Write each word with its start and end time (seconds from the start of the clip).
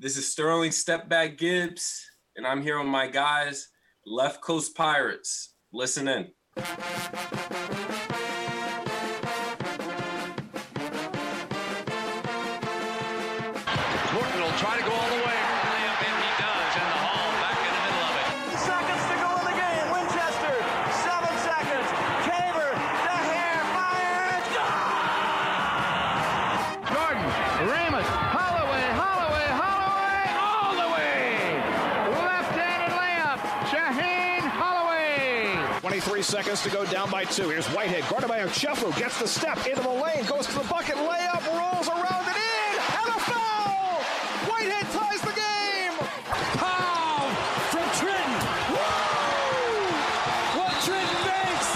This 0.00 0.16
is 0.16 0.30
Sterling 0.30 0.70
Stepback 0.70 1.38
Gibbs, 1.38 2.08
and 2.36 2.46
I'm 2.46 2.62
here 2.62 2.78
with 2.78 2.86
my 2.86 3.08
guys, 3.08 3.66
Left 4.06 4.40
Coast 4.40 4.76
Pirates. 4.76 5.54
Listen 5.72 6.06
in. 6.06 6.28
Seconds 36.28 36.62
to 36.62 36.68
go 36.68 36.84
down 36.84 37.10
by 37.10 37.24
two. 37.24 37.48
Here's 37.48 37.66
Whitehead, 37.68 38.04
guarded 38.10 38.28
by 38.28 38.40
Ochefu, 38.40 38.94
gets 38.98 39.18
the 39.18 39.26
step 39.26 39.66
into 39.66 39.80
the 39.80 39.88
lane, 39.88 40.26
goes 40.26 40.46
to 40.48 40.58
the 40.58 40.64
bucket, 40.68 40.96
layup, 40.96 41.40
rolls 41.56 41.88
around 41.88 42.26
and 42.28 42.36
in, 42.36 42.76
and 42.76 43.08
a 43.08 43.20
foul! 43.24 44.02
Whitehead 44.44 44.86
ties 44.92 45.22
the 45.22 45.32
game! 45.32 45.96
Pound 46.60 47.32
from 47.72 47.88
Trenton. 47.96 48.44
Woo! 48.68 49.88
What 50.60 50.72
Trenton 50.84 51.22
makes, 51.32 51.70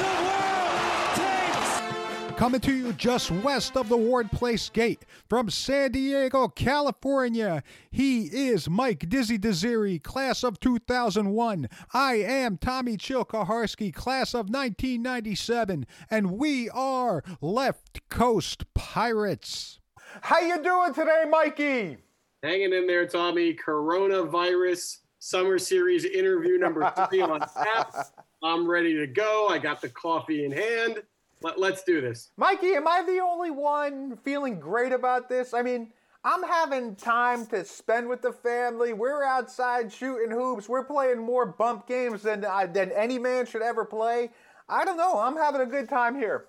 the 0.00 0.12
world 0.24 0.80
takes. 1.20 2.37
Coming 2.48 2.60
to 2.62 2.74
you 2.74 2.94
just 2.94 3.30
west 3.30 3.76
of 3.76 3.90
the 3.90 3.96
Ward 3.98 4.32
Place 4.32 4.70
Gate 4.70 5.04
from 5.28 5.50
San 5.50 5.92
Diego, 5.92 6.48
California. 6.48 7.62
He 7.90 8.22
is 8.22 8.70
Mike 8.70 9.10
Dizzy 9.10 9.38
Desiri, 9.38 10.02
class 10.02 10.42
of 10.42 10.58
2001. 10.58 11.68
I 11.92 12.14
am 12.14 12.56
Tommy 12.56 12.96
Chilkaharsky, 12.96 13.92
class 13.92 14.32
of 14.32 14.48
1997. 14.48 15.86
And 16.10 16.38
we 16.38 16.70
are 16.70 17.22
Left 17.42 18.08
Coast 18.08 18.64
Pirates. 18.72 19.78
How 20.22 20.40
you 20.40 20.62
doing 20.62 20.94
today, 20.94 21.24
Mikey? 21.28 21.98
Hanging 22.42 22.72
in 22.72 22.86
there, 22.86 23.06
Tommy. 23.06 23.52
Coronavirus 23.52 25.00
Summer 25.18 25.58
Series 25.58 26.06
interview 26.06 26.56
number 26.56 26.90
three 27.10 27.20
on 27.20 27.40
tap. 27.40 27.94
I'm 28.42 28.66
ready 28.66 28.94
to 28.94 29.06
go. 29.06 29.48
I 29.50 29.58
got 29.58 29.82
the 29.82 29.90
coffee 29.90 30.46
in 30.46 30.52
hand. 30.52 31.02
Let, 31.42 31.58
let's 31.58 31.82
do 31.84 32.00
this. 32.00 32.30
Mikey, 32.36 32.74
am 32.74 32.88
I 32.88 33.02
the 33.02 33.20
only 33.20 33.50
one 33.50 34.16
feeling 34.24 34.58
great 34.58 34.92
about 34.92 35.28
this? 35.28 35.54
I 35.54 35.62
mean, 35.62 35.92
I'm 36.24 36.42
having 36.42 36.96
time 36.96 37.46
to 37.46 37.64
spend 37.64 38.08
with 38.08 38.22
the 38.22 38.32
family. 38.32 38.92
We're 38.92 39.22
outside 39.22 39.92
shooting 39.92 40.30
hoops. 40.30 40.68
We're 40.68 40.84
playing 40.84 41.18
more 41.18 41.46
bump 41.46 41.86
games 41.86 42.22
than 42.22 42.44
uh, 42.44 42.66
than 42.66 42.90
any 42.92 43.18
man 43.18 43.46
should 43.46 43.62
ever 43.62 43.84
play. 43.84 44.30
I 44.68 44.84
don't 44.84 44.96
know. 44.96 45.18
I'm 45.18 45.36
having 45.36 45.60
a 45.60 45.66
good 45.66 45.88
time 45.88 46.16
here. 46.16 46.46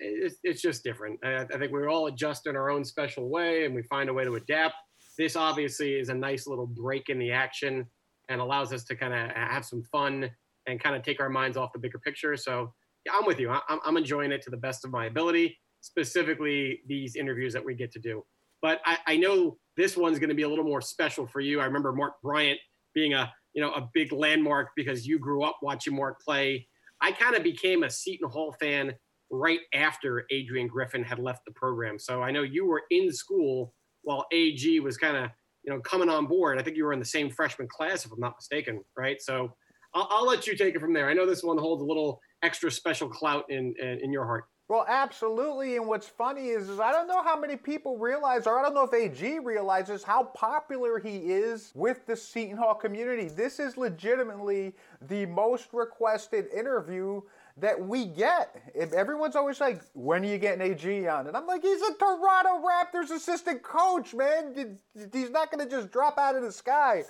It's, 0.00 0.36
it's 0.42 0.62
just 0.62 0.82
different. 0.82 1.20
I, 1.22 1.42
I 1.42 1.58
think 1.58 1.70
we're 1.70 1.88
all 1.88 2.06
adjust 2.06 2.46
in 2.46 2.56
our 2.56 2.70
own 2.70 2.84
special 2.84 3.28
way 3.28 3.66
and 3.66 3.74
we 3.74 3.82
find 3.82 4.08
a 4.08 4.14
way 4.14 4.24
to 4.24 4.34
adapt. 4.36 4.74
This 5.18 5.36
obviously 5.36 5.94
is 5.94 6.08
a 6.08 6.14
nice 6.14 6.46
little 6.46 6.66
break 6.66 7.10
in 7.10 7.18
the 7.18 7.30
action 7.30 7.86
and 8.28 8.40
allows 8.40 8.72
us 8.72 8.84
to 8.84 8.96
kind 8.96 9.12
of 9.12 9.36
have 9.36 9.64
some 9.64 9.82
fun 9.82 10.30
and 10.66 10.80
kind 10.80 10.96
of 10.96 11.02
take 11.02 11.20
our 11.20 11.28
minds 11.28 11.56
off 11.56 11.72
the 11.72 11.78
bigger 11.78 11.98
picture. 11.98 12.36
So 12.36 12.72
I'm 13.12 13.26
with 13.26 13.38
you. 13.38 13.50
I, 13.50 13.60
I'm, 13.68 13.96
enjoying 13.96 14.32
it 14.32 14.42
to 14.42 14.50
the 14.50 14.56
best 14.56 14.84
of 14.84 14.90
my 14.90 15.06
ability, 15.06 15.58
specifically 15.80 16.80
these 16.86 17.16
interviews 17.16 17.52
that 17.52 17.64
we 17.64 17.74
get 17.74 17.92
to 17.92 17.98
do. 17.98 18.24
But 18.62 18.80
I, 18.84 18.98
I 19.06 19.16
know 19.16 19.56
this 19.76 19.96
one's 19.96 20.18
going 20.18 20.28
to 20.28 20.34
be 20.34 20.42
a 20.42 20.48
little 20.48 20.64
more 20.64 20.80
special 20.80 21.26
for 21.26 21.40
you. 21.40 21.60
I 21.60 21.64
remember 21.64 21.92
Mark 21.92 22.14
Bryant 22.22 22.58
being 22.94 23.14
a 23.14 23.32
you 23.54 23.62
know 23.62 23.72
a 23.72 23.88
big 23.94 24.12
landmark 24.12 24.68
because 24.76 25.06
you 25.06 25.18
grew 25.18 25.42
up 25.42 25.58
watching 25.62 25.96
Mark 25.96 26.20
play. 26.20 26.66
I 27.00 27.12
kind 27.12 27.34
of 27.34 27.42
became 27.42 27.82
a 27.82 27.90
Seton 27.90 28.28
Hall 28.28 28.54
fan 28.60 28.92
right 29.30 29.60
after 29.74 30.24
Adrian 30.30 30.66
Griffin 30.66 31.02
had 31.02 31.18
left 31.18 31.44
the 31.46 31.52
program. 31.52 31.98
So 31.98 32.22
I 32.22 32.30
know 32.30 32.42
you 32.42 32.66
were 32.66 32.82
in 32.90 33.12
school 33.12 33.72
while 34.02 34.26
AG 34.32 34.80
was 34.80 34.96
kind 34.96 35.16
of 35.16 35.30
you 35.64 35.72
know 35.72 35.80
coming 35.80 36.08
on 36.08 36.26
board. 36.26 36.58
I 36.58 36.62
think 36.62 36.76
you 36.76 36.84
were 36.84 36.92
in 36.92 36.98
the 36.98 37.04
same 37.04 37.30
freshman 37.30 37.68
class, 37.68 38.04
if 38.04 38.12
I'm 38.12 38.20
not 38.20 38.34
mistaken, 38.38 38.82
right? 38.96 39.20
So 39.20 39.52
I'll, 39.94 40.08
I'll 40.10 40.26
let 40.26 40.46
you 40.46 40.56
take 40.56 40.74
it 40.74 40.80
from 40.80 40.92
there. 40.92 41.08
I 41.08 41.14
know 41.14 41.26
this 41.26 41.42
one 41.42 41.58
holds 41.58 41.82
a 41.82 41.86
little 41.86 42.20
extra 42.42 42.70
special 42.70 43.08
clout 43.08 43.50
in 43.50 43.74
in, 43.80 44.00
in 44.00 44.12
your 44.12 44.24
heart. 44.24 44.44
Well, 44.70 44.86
absolutely. 44.86 45.74
And 45.74 45.88
what's 45.88 46.06
funny 46.06 46.50
is, 46.50 46.68
is 46.68 46.78
I 46.78 46.92
don't 46.92 47.08
know 47.08 47.24
how 47.24 47.36
many 47.36 47.56
people 47.56 47.98
realize, 47.98 48.46
or 48.46 48.56
I 48.56 48.62
don't 48.62 48.72
know 48.72 48.84
if 48.84 48.94
AG 48.94 49.40
realizes 49.40 50.04
how 50.04 50.22
popular 50.22 51.00
he 51.00 51.16
is 51.16 51.72
with 51.74 52.06
the 52.06 52.14
Seton 52.14 52.56
Hall 52.56 52.74
community. 52.74 53.26
This 53.26 53.58
is 53.58 53.76
legitimately 53.76 54.76
the 55.08 55.26
most 55.26 55.70
requested 55.72 56.46
interview 56.56 57.20
that 57.56 57.84
we 57.84 58.06
get. 58.06 58.62
If 58.72 58.92
everyone's 58.92 59.34
always 59.34 59.60
like, 59.60 59.82
when 59.94 60.22
are 60.24 60.28
you 60.28 60.38
getting 60.38 60.60
AG 60.60 61.08
on? 61.08 61.26
And 61.26 61.36
I'm 61.36 61.48
like, 61.48 61.62
he's 61.62 61.82
a 61.82 61.94
Toronto 61.94 62.62
Raptors 62.64 63.10
assistant 63.10 63.64
coach, 63.64 64.14
man. 64.14 64.78
He's 65.12 65.30
not 65.30 65.50
going 65.50 65.68
to 65.68 65.68
just 65.68 65.90
drop 65.90 66.16
out 66.16 66.36
of 66.36 66.42
the 66.42 66.52
sky. 66.52 67.02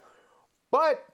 But 0.70 1.04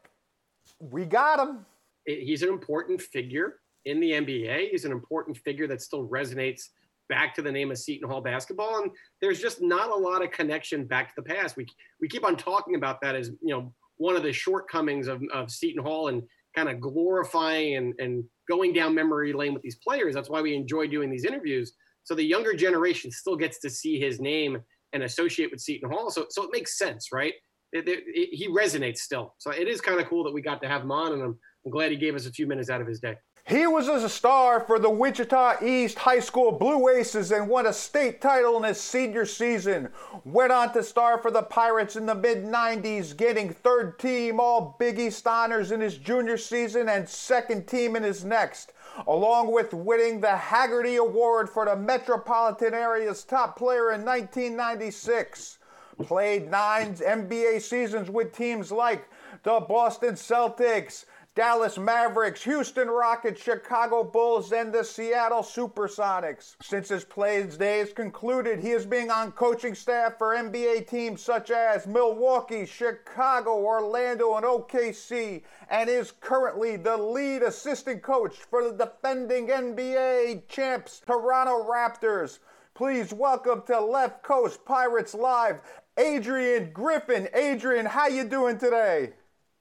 we 0.79 1.07
got 1.07 1.41
him. 1.41 1.67
He's 2.05 2.43
an 2.43 2.51
important 2.51 3.03
figure 3.03 3.57
in 3.87 4.01
the 4.01 4.11
NBA. 4.11 4.71
He's 4.71 4.85
an 4.85 4.93
important 4.93 5.39
figure 5.39 5.67
that 5.69 5.81
still 5.81 6.07
resonates 6.07 6.65
back 7.09 7.35
to 7.37 7.43
the 7.43 7.53
name 7.53 7.71
of 7.71 7.79
Seton 7.79 8.09
Hall 8.09 8.21
basketball. 8.21 8.83
And 8.83 8.91
there's 9.21 9.41
just 9.41 9.63
not 9.63 9.91
a 9.91 9.95
lot 9.95 10.23
of 10.23 10.31
connection 10.33 10.85
back 10.85 11.09
to 11.09 11.15
the 11.17 11.23
past. 11.23 11.57
We 11.57 11.67
we 12.01 12.09
keep 12.09 12.25
on 12.25 12.37
talking 12.37 12.75
about 12.75 13.01
that 13.01 13.15
as 13.15 13.31
you 13.41 13.55
know 13.55 13.73
one 13.97 14.17
of 14.17 14.23
the 14.23 14.33
shortcomings 14.33 15.09
of, 15.09 15.23
of 15.33 15.51
Seton 15.51 15.83
Hall 15.83 16.09
and 16.09 16.23
kind 16.55 16.69
of 16.69 16.81
glorifying 16.81 17.77
and, 17.77 17.95
and 17.99 18.25
going 18.49 18.73
down 18.73 18.95
memory 18.95 19.33
lane 19.33 19.55
with 19.55 19.63
these 19.63 19.77
players. 19.77 20.15
That's 20.15 20.29
why 20.29 20.43
we 20.43 20.55
enjoy 20.55 20.87
doing 20.87 21.11
these 21.11 21.25
interviews. 21.25 21.73
So 22.05 22.15
the 22.15 22.23
younger 22.23 22.55
generation 22.55 23.11
still 23.11 23.37
gets 23.37 23.59
to 23.61 23.71
see 23.71 23.99
his 23.99 24.21
name 24.21 24.59
and 24.93 25.03
associate 25.03 25.51
with 25.51 25.61
Seton 25.61 25.91
Hall. 25.91 26.11
So 26.11 26.27
so 26.29 26.43
it 26.43 26.51
makes 26.53 26.77
sense, 26.77 27.09
right? 27.13 27.35
It, 27.73 27.89
it, 27.89 28.05
it, 28.07 28.29
he 28.33 28.49
resonates 28.49 28.99
still. 28.99 29.35
So 29.39 29.51
it 29.51 29.69
is 29.69 29.81
kind 29.81 30.01
of 30.01 30.07
cool 30.07 30.25
that 30.25 30.33
we 30.33 30.41
got 30.41 30.63
to 30.63 30.69
have 30.69 30.83
him 30.83 30.93
on, 30.93 31.13
and 31.13 31.23
I'm, 31.23 31.39
I'm 31.65 31.71
glad 31.71 31.91
he 31.91 31.97
gave 31.97 32.15
us 32.15 32.27
a 32.27 32.31
few 32.31 32.47
minutes 32.47 32.71
out 32.71 32.81
of 32.81 32.87
his 32.87 33.01
day. 33.01 33.17
He 33.49 33.65
was 33.65 33.87
a 33.87 34.09
star 34.09 34.59
for 34.59 34.81
the 34.81 34.91
Wichita 34.91 35.65
East 35.65 35.99
High 35.99 36.19
School 36.19 36.51
Blue 36.51 36.89
Aces 36.89 37.31
and 37.31 37.49
won 37.49 37.67
a 37.67 37.73
state 37.73 38.21
title 38.21 38.57
in 38.57 38.65
his 38.65 38.81
senior 38.81 39.25
season. 39.25 39.91
Went 40.25 40.51
on 40.51 40.73
to 40.73 40.83
star 40.83 41.19
for 41.19 41.31
the 41.31 41.45
Pirates 41.45 41.95
in 41.95 42.07
the 42.07 42.15
mid 42.17 42.45
90s, 42.45 43.17
getting 43.17 43.53
third 43.53 44.01
team 44.01 44.41
All 44.41 44.75
Big 44.81 44.99
East 44.99 45.25
honors 45.29 45.71
in 45.71 45.81
his 45.81 45.97
junior 45.97 46.37
season 46.37 46.89
and 46.89 47.09
second 47.09 47.69
team 47.69 47.95
in 47.95 48.03
his 48.03 48.25
next, 48.25 48.73
along 49.07 49.53
with 49.53 49.73
winning 49.73 50.21
the 50.21 50.37
Haggerty 50.37 50.97
Award 50.97 51.49
for 51.49 51.67
the 51.67 51.77
metropolitan 51.77 52.75
area's 52.75 53.23
top 53.23 53.57
player 53.57 53.93
in 53.93 54.05
1996. 54.05 55.59
Played 56.03 56.51
nine 56.51 56.97
NBA 56.97 57.63
seasons 57.63 58.11
with 58.11 58.37
teams 58.37 58.73
like 58.73 59.09
the 59.45 59.61
Boston 59.61 60.15
Celtics. 60.15 61.05
Dallas 61.37 61.77
Mavericks, 61.77 62.43
Houston 62.45 62.89
Rockets, 62.89 63.43
Chicago 63.43 64.03
Bulls, 64.03 64.53
and 64.53 64.73
the 64.73 64.83
Seattle 64.83 65.43
Supersonics. 65.43 66.57
Since 66.63 66.89
his 66.89 67.05
playing 67.05 67.49
days 67.51 67.93
concluded, 67.93 68.59
he 68.59 68.71
is 68.71 68.87
being 68.87 69.11
on 69.11 69.33
coaching 69.33 69.75
staff 69.75 70.17
for 70.17 70.35
NBA 70.35 70.89
teams 70.89 71.21
such 71.21 71.51
as 71.51 71.87
Milwaukee, 71.87 72.65
Chicago, 72.65 73.59
Orlando, 73.59 74.35
and 74.37 74.47
OKC, 74.47 75.43
and 75.69 75.91
is 75.91 76.11
currently 76.23 76.79
the 76.79 76.97
lead 76.97 77.43
assistant 77.43 78.03
coach 78.03 78.37
for 78.37 78.71
the 78.71 78.87
defending 78.87 79.49
NBA 79.49 80.49
champs 80.49 81.03
Toronto 81.07 81.71
Raptors. 81.71 82.39
Please 82.73 83.13
welcome 83.13 83.63
to 83.67 83.79
Left 83.79 84.23
Coast 84.23 84.65
Pirates 84.65 85.13
Live, 85.13 85.61
Adrian 85.99 86.73
Griffin. 86.73 87.29
Adrian, 87.35 87.85
how 87.85 88.07
you 88.07 88.25
doing 88.25 88.57
today? 88.57 89.13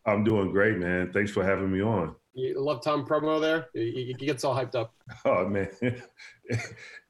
I'm 0.06 0.24
doing 0.24 0.52
great, 0.52 0.78
man. 0.78 1.12
Thanks 1.12 1.32
for 1.32 1.44
having 1.44 1.72
me 1.72 1.82
on. 1.82 2.16
You 2.34 2.60
love 2.60 2.84
Tom 2.84 3.06
promo 3.06 3.40
there. 3.40 3.70
He 3.74 4.14
gets 4.14 4.44
all 4.44 4.56
hyped 4.56 4.76
up. 4.76 4.94
Oh 5.26 5.48
man, 5.48 5.70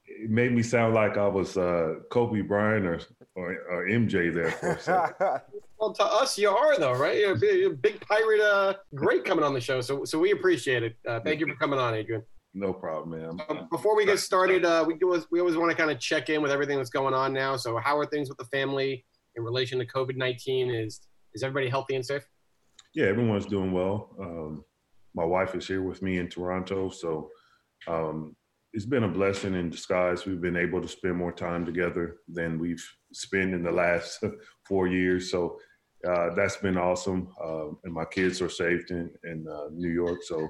it 0.08 0.30
made 0.30 0.52
me 0.52 0.62
sound 0.62 0.94
like 0.94 1.18
I 1.18 1.28
was 1.28 1.58
uh, 1.58 1.96
Kobe 2.12 2.42
Bryant 2.42 2.86
or, 2.86 3.00
or, 3.36 3.54
or 3.70 3.86
MJ 3.88 4.34
there 4.34 4.52
for 4.52 4.72
a 4.74 4.80
second. 4.80 5.42
well, 5.80 5.94
to 5.94 6.04
us, 6.04 6.38
you 6.38 6.50
are 6.50 6.78
though, 6.78 6.94
right? 6.94 7.18
You're 7.18 7.34
a 7.34 7.38
big, 7.38 7.60
you're 7.60 7.74
a 7.74 7.76
big 7.76 8.00
pirate, 8.02 8.42
uh, 8.42 8.76
great 8.94 9.26
coming 9.26 9.44
on 9.44 9.54
the 9.54 9.62
show. 9.62 9.82
So, 9.82 10.06
so 10.06 10.20
we 10.20 10.32
appreciate 10.32 10.84
it. 10.84 10.96
Uh, 11.08 11.20
thank 11.22 11.40
you 11.40 11.48
for 11.48 11.56
coming 11.56 11.80
on, 11.80 11.94
Adrian. 11.96 12.24
No 12.54 12.72
problem, 12.72 13.20
man. 13.20 13.42
Um, 13.50 13.68
before 13.70 13.96
we 13.96 14.06
get 14.06 14.20
started, 14.20 14.64
uh, 14.64 14.86
we 14.88 14.98
always 15.04 15.26
we 15.32 15.40
always 15.40 15.58
want 15.58 15.72
to 15.72 15.78
kind 15.78 15.92
of 15.92 16.00
check 16.00 16.30
in 16.30 16.42
with 16.42 16.52
everything 16.52 16.78
that's 16.78 16.90
going 16.90 17.14
on 17.14 17.34
now. 17.34 17.58
So, 17.58 17.78
how 17.78 17.98
are 17.98 18.06
things 18.06 18.30
with 18.30 18.38
the 18.38 18.46
family 18.46 19.06
in 19.36 19.44
relation 19.44 19.80
to 19.80 19.86
COVID 19.86 20.16
nineteen? 20.16 20.70
Is 20.70 21.02
is 21.34 21.44
everybody 21.44 21.70
healthy 21.70 21.96
and 21.96 22.06
safe? 22.06 22.24
Yeah, 22.96 23.08
everyone's 23.08 23.46
doing 23.46 23.74
well. 23.74 24.16
Um, 24.20 24.64
my 25.14 25.26
wife 25.26 25.54
is 25.54 25.68
here 25.68 25.82
with 25.82 26.02
me 26.02 26.18
in 26.18 26.30
Toronto, 26.30 26.90
so 26.90 27.30
um, 27.88 28.38
it's 28.72 28.86
been 28.86 29.04
a 29.04 29.10
blessing 29.10 29.54
in 29.54 29.70
disguise. 29.70 30.26
We've 30.26 30.40
been 30.40 30.56
able 30.56 30.82
to 30.82 30.88
spend 30.88 31.18
more 31.18 31.34
time 31.34 31.66
together 31.66 32.18
than 32.30 32.58
we've 32.58 32.84
spent 33.12 33.54
in 33.54 33.64
the 33.64 33.72
last 33.72 34.24
four 34.68 34.88
years. 34.88 35.30
So 35.30 35.60
uh, 36.08 36.34
that's 36.36 36.56
been 36.58 36.78
awesome. 36.78 37.30
Uh, 37.44 37.68
and 37.84 37.94
my 37.94 38.06
kids 38.06 38.42
are 38.42 38.50
safe 38.50 38.90
in, 38.90 39.12
in 39.26 39.46
uh, 39.46 39.68
New 39.74 39.92
York. 39.92 40.24
So, 40.24 40.48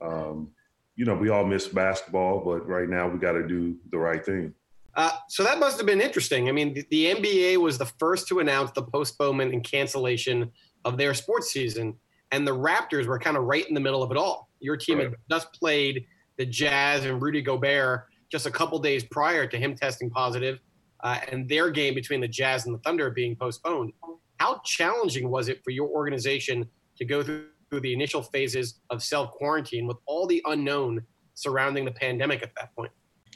um, 0.00 0.50
you 0.96 1.04
know, 1.04 1.14
we 1.14 1.28
all 1.28 1.44
miss 1.44 1.68
basketball, 1.68 2.42
but 2.42 2.66
right 2.66 2.88
now 2.88 3.06
we 3.06 3.18
got 3.18 3.32
to 3.32 3.46
do 3.46 3.76
the 3.90 3.98
right 3.98 4.24
thing. 4.24 4.54
Uh, 4.94 5.12
so 5.28 5.42
that 5.42 5.58
must 5.58 5.78
have 5.78 5.86
been 5.86 6.00
interesting. 6.00 6.48
I 6.48 6.52
mean, 6.52 6.74
the, 6.74 6.86
the, 6.90 7.14
NBA 7.14 7.56
was 7.56 7.78
the 7.78 7.86
first 7.86 8.28
to 8.28 8.40
announce 8.40 8.70
the 8.72 8.82
postponement 8.82 9.54
and 9.54 9.64
cancellation 9.64 10.50
of 10.84 10.96
their 10.96 11.14
sports 11.14 11.50
season, 11.50 11.94
and 12.30 12.46
the 12.46 12.56
Raptors 12.56 13.06
were 13.06 13.18
kind 13.18 13.36
of 13.36 13.44
right 13.44 13.66
in 13.66 13.74
the 13.74 13.80
middle 13.80 14.02
of 14.02 14.10
it 14.10 14.16
all. 14.16 14.48
Your 14.60 14.76
team 14.76 14.98
right. 14.98 15.08
had 15.08 15.16
just 15.30 15.52
played 15.52 16.06
the 16.38 16.46
Jazz 16.46 17.04
and 17.04 17.20
Rudy 17.20 17.42
Gobert 17.42 18.06
just 18.30 18.46
a 18.46 18.50
couple 18.50 18.78
days 18.78 19.04
prior 19.04 19.46
to 19.46 19.58
him 19.58 19.74
testing 19.74 20.10
positive, 20.10 20.58
uh, 21.00 21.18
and 21.30 21.48
their 21.48 21.70
game 21.70 21.94
between 21.94 22.20
the 22.20 22.28
Jazz 22.28 22.66
and 22.66 22.74
the 22.74 22.78
Thunder 22.78 23.10
being 23.10 23.36
postponed. 23.36 23.92
How 24.38 24.60
challenging 24.64 25.30
was 25.30 25.48
it 25.48 25.62
for 25.62 25.70
your 25.70 25.88
organization 25.88 26.68
to 26.96 27.04
go 27.04 27.22
through 27.22 27.46
the 27.70 27.92
initial 27.92 28.22
phases 28.22 28.80
of 28.90 29.02
self 29.02 29.30
quarantine 29.32 29.86
with 29.86 29.98
all 30.06 30.26
the 30.26 30.42
unknown 30.46 31.02
surrounding 31.34 31.84
the 31.84 31.92
pandemic 31.92 32.42
at 32.42 32.54
that 32.56 32.74
point? 32.74 32.92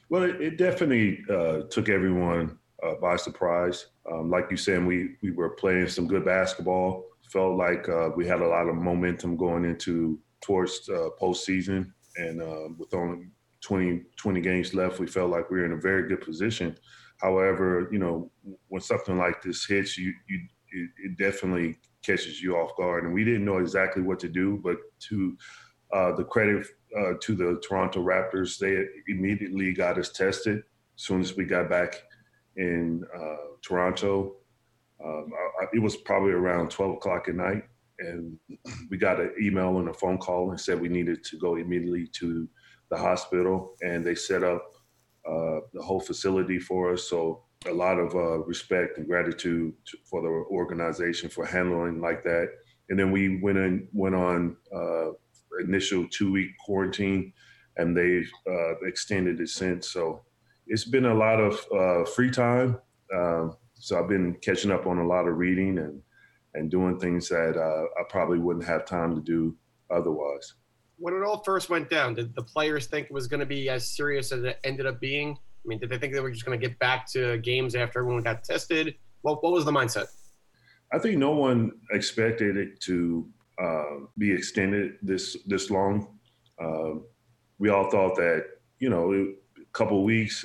Well, 0.09 0.23
it, 0.23 0.41
it 0.41 0.59
definitely 0.59 1.23
uh, 1.31 1.63
took 1.71 1.89
everyone 1.89 2.59
uh, 2.83 2.95
by 2.95 3.17
surprise. 3.17 3.87
Um, 4.11 4.31
like 4.31 4.51
you 4.51 4.57
said, 4.57 4.85
we 4.85 5.17
we 5.23 5.31
were 5.31 5.51
playing 5.51 5.89
some 5.89 6.07
good 6.07 6.25
basketball. 6.25 7.05
Felt 7.37 7.59
like 7.59 7.87
uh, 7.89 8.09
we 8.17 8.27
had 8.27 8.41
a 8.41 8.49
lot 8.49 8.67
of 8.67 8.77
momentum 8.77 9.37
going 9.37 9.67
into 9.67 10.19
towards 10.41 10.89
uh, 10.89 11.11
postseason, 11.21 11.93
and 12.17 12.41
uh, 12.41 12.69
with 12.79 12.95
only 12.95 13.27
20, 13.61 14.05
20 14.17 14.41
games 14.41 14.73
left, 14.73 14.99
we 14.99 15.07
felt 15.07 15.31
like 15.31 15.51
we 15.51 15.59
were 15.59 15.67
in 15.67 15.73
a 15.73 15.81
very 15.81 16.09
good 16.09 16.23
position. 16.23 16.75
However, 17.19 17.89
you 17.93 17.99
know, 17.99 18.31
when 18.69 18.81
something 18.81 19.19
like 19.19 19.43
this 19.43 19.67
hits, 19.67 19.99
you 19.99 20.15
you 20.29 20.41
it, 20.73 20.91
it 21.05 21.19
definitely 21.19 21.77
catches 22.03 22.41
you 22.41 22.57
off 22.57 22.75
guard, 22.77 23.05
and 23.05 23.13
we 23.13 23.23
didn't 23.23 23.45
know 23.45 23.59
exactly 23.59 24.03
what 24.03 24.19
to 24.21 24.29
do. 24.29 24.59
But 24.65 24.79
to 25.09 25.37
uh, 25.93 26.13
the 26.17 26.25
credit 26.25 26.67
uh, 26.99 27.13
to 27.21 27.35
the 27.35 27.61
Toronto 27.67 28.03
Raptors. 28.03 28.59
They 28.59 28.85
immediately 29.13 29.73
got 29.73 29.99
us 29.99 30.11
tested 30.11 30.59
as 30.59 30.63
soon 31.03 31.21
as 31.21 31.37
we 31.37 31.45
got 31.45 31.69
back 31.69 32.03
in 32.57 33.05
uh, 33.15 33.57
Toronto. 33.63 34.37
Um, 35.05 35.31
I, 35.61 35.67
it 35.75 35.81
was 35.81 35.97
probably 35.97 36.33
around 36.33 36.71
12 36.71 36.95
o'clock 36.95 37.29
at 37.29 37.35
night, 37.35 37.65
and 37.99 38.39
we 38.91 38.97
got 38.97 39.21
an 39.21 39.35
email 39.41 39.79
and 39.79 39.89
a 39.89 39.95
phone 39.95 40.19
call 40.19 40.51
and 40.51 40.61
said 40.61 40.81
we 40.81 40.89
needed 40.89 41.25
to 41.25 41.39
go 41.39 41.57
immediately 41.57 42.07
to 42.19 42.49
the 42.91 42.97
hospital, 42.97 43.77
and 43.83 44.05
they 44.05 44.15
set 44.15 44.43
up 44.43 44.65
uh, 45.29 45.61
the 45.73 45.83
whole 45.83 46.01
facility 46.01 46.59
for 46.59 46.93
us. 46.93 47.09
So 47.09 47.43
a 47.67 47.73
lot 47.73 47.99
of 47.99 48.15
uh, 48.15 48.39
respect 48.45 48.99
and 48.99 49.07
gratitude 49.07 49.75
to, 49.87 49.97
for 50.05 50.23
the 50.23 50.29
organization 50.29 51.29
for 51.29 51.45
handling 51.45 52.01
like 52.01 52.23
that. 52.23 52.49
And 52.89 52.99
then 52.99 53.11
we 53.11 53.41
went 53.41 53.59
in, 53.59 53.89
went 53.93 54.15
on 54.15 54.57
uh, 54.75 55.11
initial 55.61 56.07
two 56.09 56.33
week 56.33 56.51
quarantine, 56.65 57.33
and 57.77 57.97
they've 57.97 58.31
uh, 58.49 58.79
extended 58.87 59.41
it 59.41 59.49
since. 59.49 59.91
So 59.91 60.23
it's 60.67 60.85
been 60.85 61.07
a 61.07 61.15
lot 61.15 61.41
of 61.41 61.67
uh, 61.77 62.09
free 62.11 62.31
time. 62.31 62.79
Um, 63.15 63.57
so 63.87 63.97
I've 63.97 64.09
been 64.09 64.35
catching 64.43 64.73
up 64.73 64.85
on 64.89 64.99
a 64.99 65.07
lot 65.07 65.29
of 65.29 65.37
reading 65.37 65.79
and 65.79 66.03
and 66.55 66.69
doing 66.69 66.99
things 66.99 67.29
that 67.29 67.57
uh, 67.57 67.85
I 68.01 68.03
probably 68.09 68.41
wouldn't 68.41 68.65
have 68.65 68.85
time 68.85 69.15
to 69.15 69.21
do 69.21 69.55
otherwise. 69.91 70.55
When 70.99 71.15
it 71.15 71.23
all 71.23 71.41
first 71.45 71.71
went 71.71 71.89
down, 71.89 72.15
did 72.15 72.35
the 72.35 72.43
players 72.43 72.87
think 72.87 73.07
it 73.07 73.13
was 73.13 73.29
going 73.29 73.39
to 73.41 73.47
be 73.47 73.69
as 73.69 73.89
serious 73.89 74.33
as 74.33 74.43
it 74.43 74.59
ended 74.65 74.87
up 74.87 74.99
being? 74.99 75.39
I 75.39 75.69
mean, 75.69 75.79
did 75.79 75.91
they 75.91 75.99
think 75.99 76.15
they 76.15 76.21
were 76.21 76.33
just 76.33 76.45
going 76.45 76.59
to 76.59 76.67
get 76.67 76.77
back 76.81 77.07
to 77.13 77.39
games 77.39 77.77
after 77.77 78.01
everyone 78.01 78.25
got 78.25 78.43
tested? 78.43 78.97
What, 79.23 79.45
what 79.45 79.53
was 79.53 79.65
the 79.65 79.71
mindset? 79.71 80.07
I 80.93 80.99
think 80.99 81.19
no 81.19 81.31
one 81.31 81.71
expected 81.93 82.57
it 82.57 82.81
to 82.81 83.29
uh, 83.63 84.07
be 84.19 84.33
extended 84.33 84.95
this 85.01 85.37
this 85.47 85.71
long. 85.71 86.09
Uh, 86.61 86.95
we 87.61 87.69
all 87.69 87.89
thought 87.89 88.17
that 88.17 88.47
you 88.81 88.91
know 88.91 89.13
a 89.13 89.65
couple 89.73 90.03
weeks. 90.03 90.45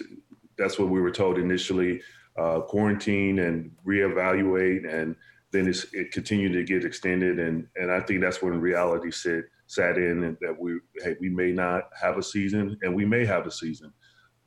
That's 0.59 0.77
what 0.77 0.89
we 0.89 1.01
were 1.01 1.11
told 1.11 1.39
initially. 1.39 2.01
Uh, 2.37 2.61
quarantine 2.61 3.39
and 3.39 3.71
reevaluate, 3.85 4.87
and 4.91 5.15
then 5.51 5.67
it 5.67 6.11
continued 6.11 6.53
to 6.53 6.63
get 6.63 6.85
extended. 6.85 7.39
And 7.39 7.67
and 7.75 7.91
I 7.91 7.99
think 7.99 8.21
that's 8.21 8.41
when 8.41 8.61
reality 8.61 9.11
set 9.11 9.43
sat 9.67 9.97
in, 9.97 10.23
and 10.23 10.37
that 10.39 10.55
we 10.57 10.79
hey 11.03 11.15
we 11.19 11.29
may 11.29 11.51
not 11.51 11.89
have 11.99 12.17
a 12.17 12.23
season, 12.23 12.77
and 12.83 12.95
we 12.95 13.05
may 13.05 13.25
have 13.25 13.45
a 13.45 13.51
season. 13.51 13.91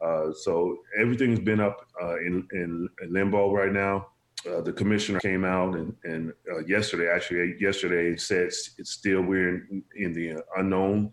Uh, 0.01 0.33
so 0.33 0.79
everything's 0.99 1.41
been 1.41 1.61
up 1.61 1.87
uh, 2.03 2.17
in, 2.17 2.47
in, 2.53 2.89
in 3.03 3.13
limbo 3.13 3.53
right 3.53 3.73
now. 3.73 4.09
Uh, 4.47 4.61
the 4.61 4.73
commissioner 4.73 5.21
came 5.21 5.45
out 5.45 5.75
and, 5.75 5.95
and 6.05 6.33
uh, 6.53 6.59
yesterday, 6.67 7.09
actually 7.09 7.55
yesterday, 7.59 8.15
said 8.17 8.47
it's 8.47 8.91
still 8.91 9.23
we're 9.23 9.49
in, 9.71 9.83
in 9.97 10.13
the 10.13 10.43
unknown. 10.57 11.11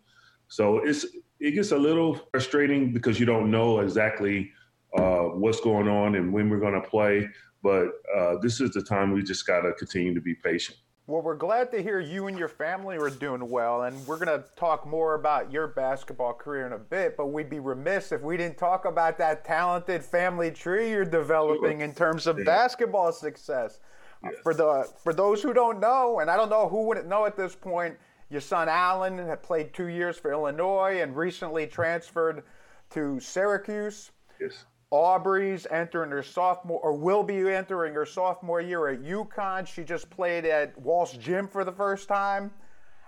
So 0.47 0.79
it's 0.79 1.06
it 1.39 1.51
gets 1.51 1.71
a 1.71 1.77
little 1.77 2.19
frustrating 2.31 2.91
because 2.91 3.19
you 3.19 3.25
don't 3.25 3.50
know 3.50 3.79
exactly 3.79 4.51
uh, 4.98 5.24
what's 5.24 5.62
going 5.62 5.88
on 5.88 6.16
and 6.16 6.32
when 6.32 6.50
we're 6.50 6.60
going 6.60 6.80
to 6.80 6.88
play. 6.88 7.28
But 7.64 7.90
uh, 8.16 8.38
this 8.42 8.60
is 8.60 8.72
the 8.72 8.82
time 8.82 9.12
we 9.12 9.24
just 9.24 9.46
got 9.46 9.62
to 9.62 9.74
continue 9.74 10.14
to 10.14 10.22
be 10.22 10.34
patient. 10.34 10.78
Well, 11.08 11.22
we're 11.22 11.36
glad 11.36 11.72
to 11.72 11.82
hear 11.82 12.00
you 12.00 12.28
and 12.28 12.38
your 12.38 12.48
family 12.48 12.96
are 12.98 13.10
doing 13.10 13.50
well, 13.50 13.84
and 13.84 14.08
we're 14.08 14.18
going 14.18 14.28
to 14.40 14.46
talk 14.56 14.88
more 14.88 15.16
about 15.16 15.52
your 15.52 15.68
basketball 15.68 16.34
career 16.34 16.68
in 16.68 16.74
a 16.74 16.78
bit. 16.78 17.18
But 17.18 17.28
we'd 17.28 17.50
be 17.50 17.60
remiss 17.60 18.12
if 18.12 18.22
we 18.22 18.38
didn't 18.38 18.58
talk 18.58 18.86
about 18.86 19.18
that 19.18 19.44
talented 19.44 20.04
family 20.04 20.52
tree 20.52 20.90
you're 20.92 21.04
developing 21.04 21.82
in 21.82 21.94
terms 21.94 22.28
of 22.28 22.38
basketball 22.46 23.12
success. 23.12 23.80
Yes. 24.24 24.36
For 24.44 24.54
the 24.54 24.88
for 25.04 25.14
those 25.14 25.42
who 25.42 25.52
don't 25.54 25.80
know, 25.80 26.20
and 26.20 26.30
I 26.30 26.38
don't 26.38 26.50
know 26.50 26.70
who 26.70 26.86
wouldn't 26.86 27.08
know 27.08 27.26
at 27.26 27.36
this 27.36 27.56
point, 27.56 27.98
your 28.30 28.42
son 28.42 28.70
Alan 28.70 29.18
had 29.18 29.42
played 29.44 29.74
two 29.74 29.88
years 29.88 30.18
for 30.18 30.32
Illinois 30.32 31.02
and 31.02 31.16
recently 31.16 31.68
transferred 31.68 32.44
to 32.92 33.20
Syracuse. 33.20 34.12
Yes. 34.40 34.66
Aubrey's 34.92 35.66
entering 35.72 36.12
her 36.12 36.22
sophomore, 36.22 36.82
or 36.84 36.94
will 36.94 37.24
be 37.24 37.50
entering 37.50 37.94
her 37.94 38.06
sophomore 38.06 38.60
year 38.60 38.90
at 38.90 39.02
UConn. 39.02 39.66
She 39.66 39.84
just 39.84 40.10
played 40.10 40.46
at 40.46 40.78
Walsh 40.80 41.14
Gym 41.14 41.48
for 41.48 41.64
the 41.64 41.72
first 41.72 42.10
time. 42.10 42.52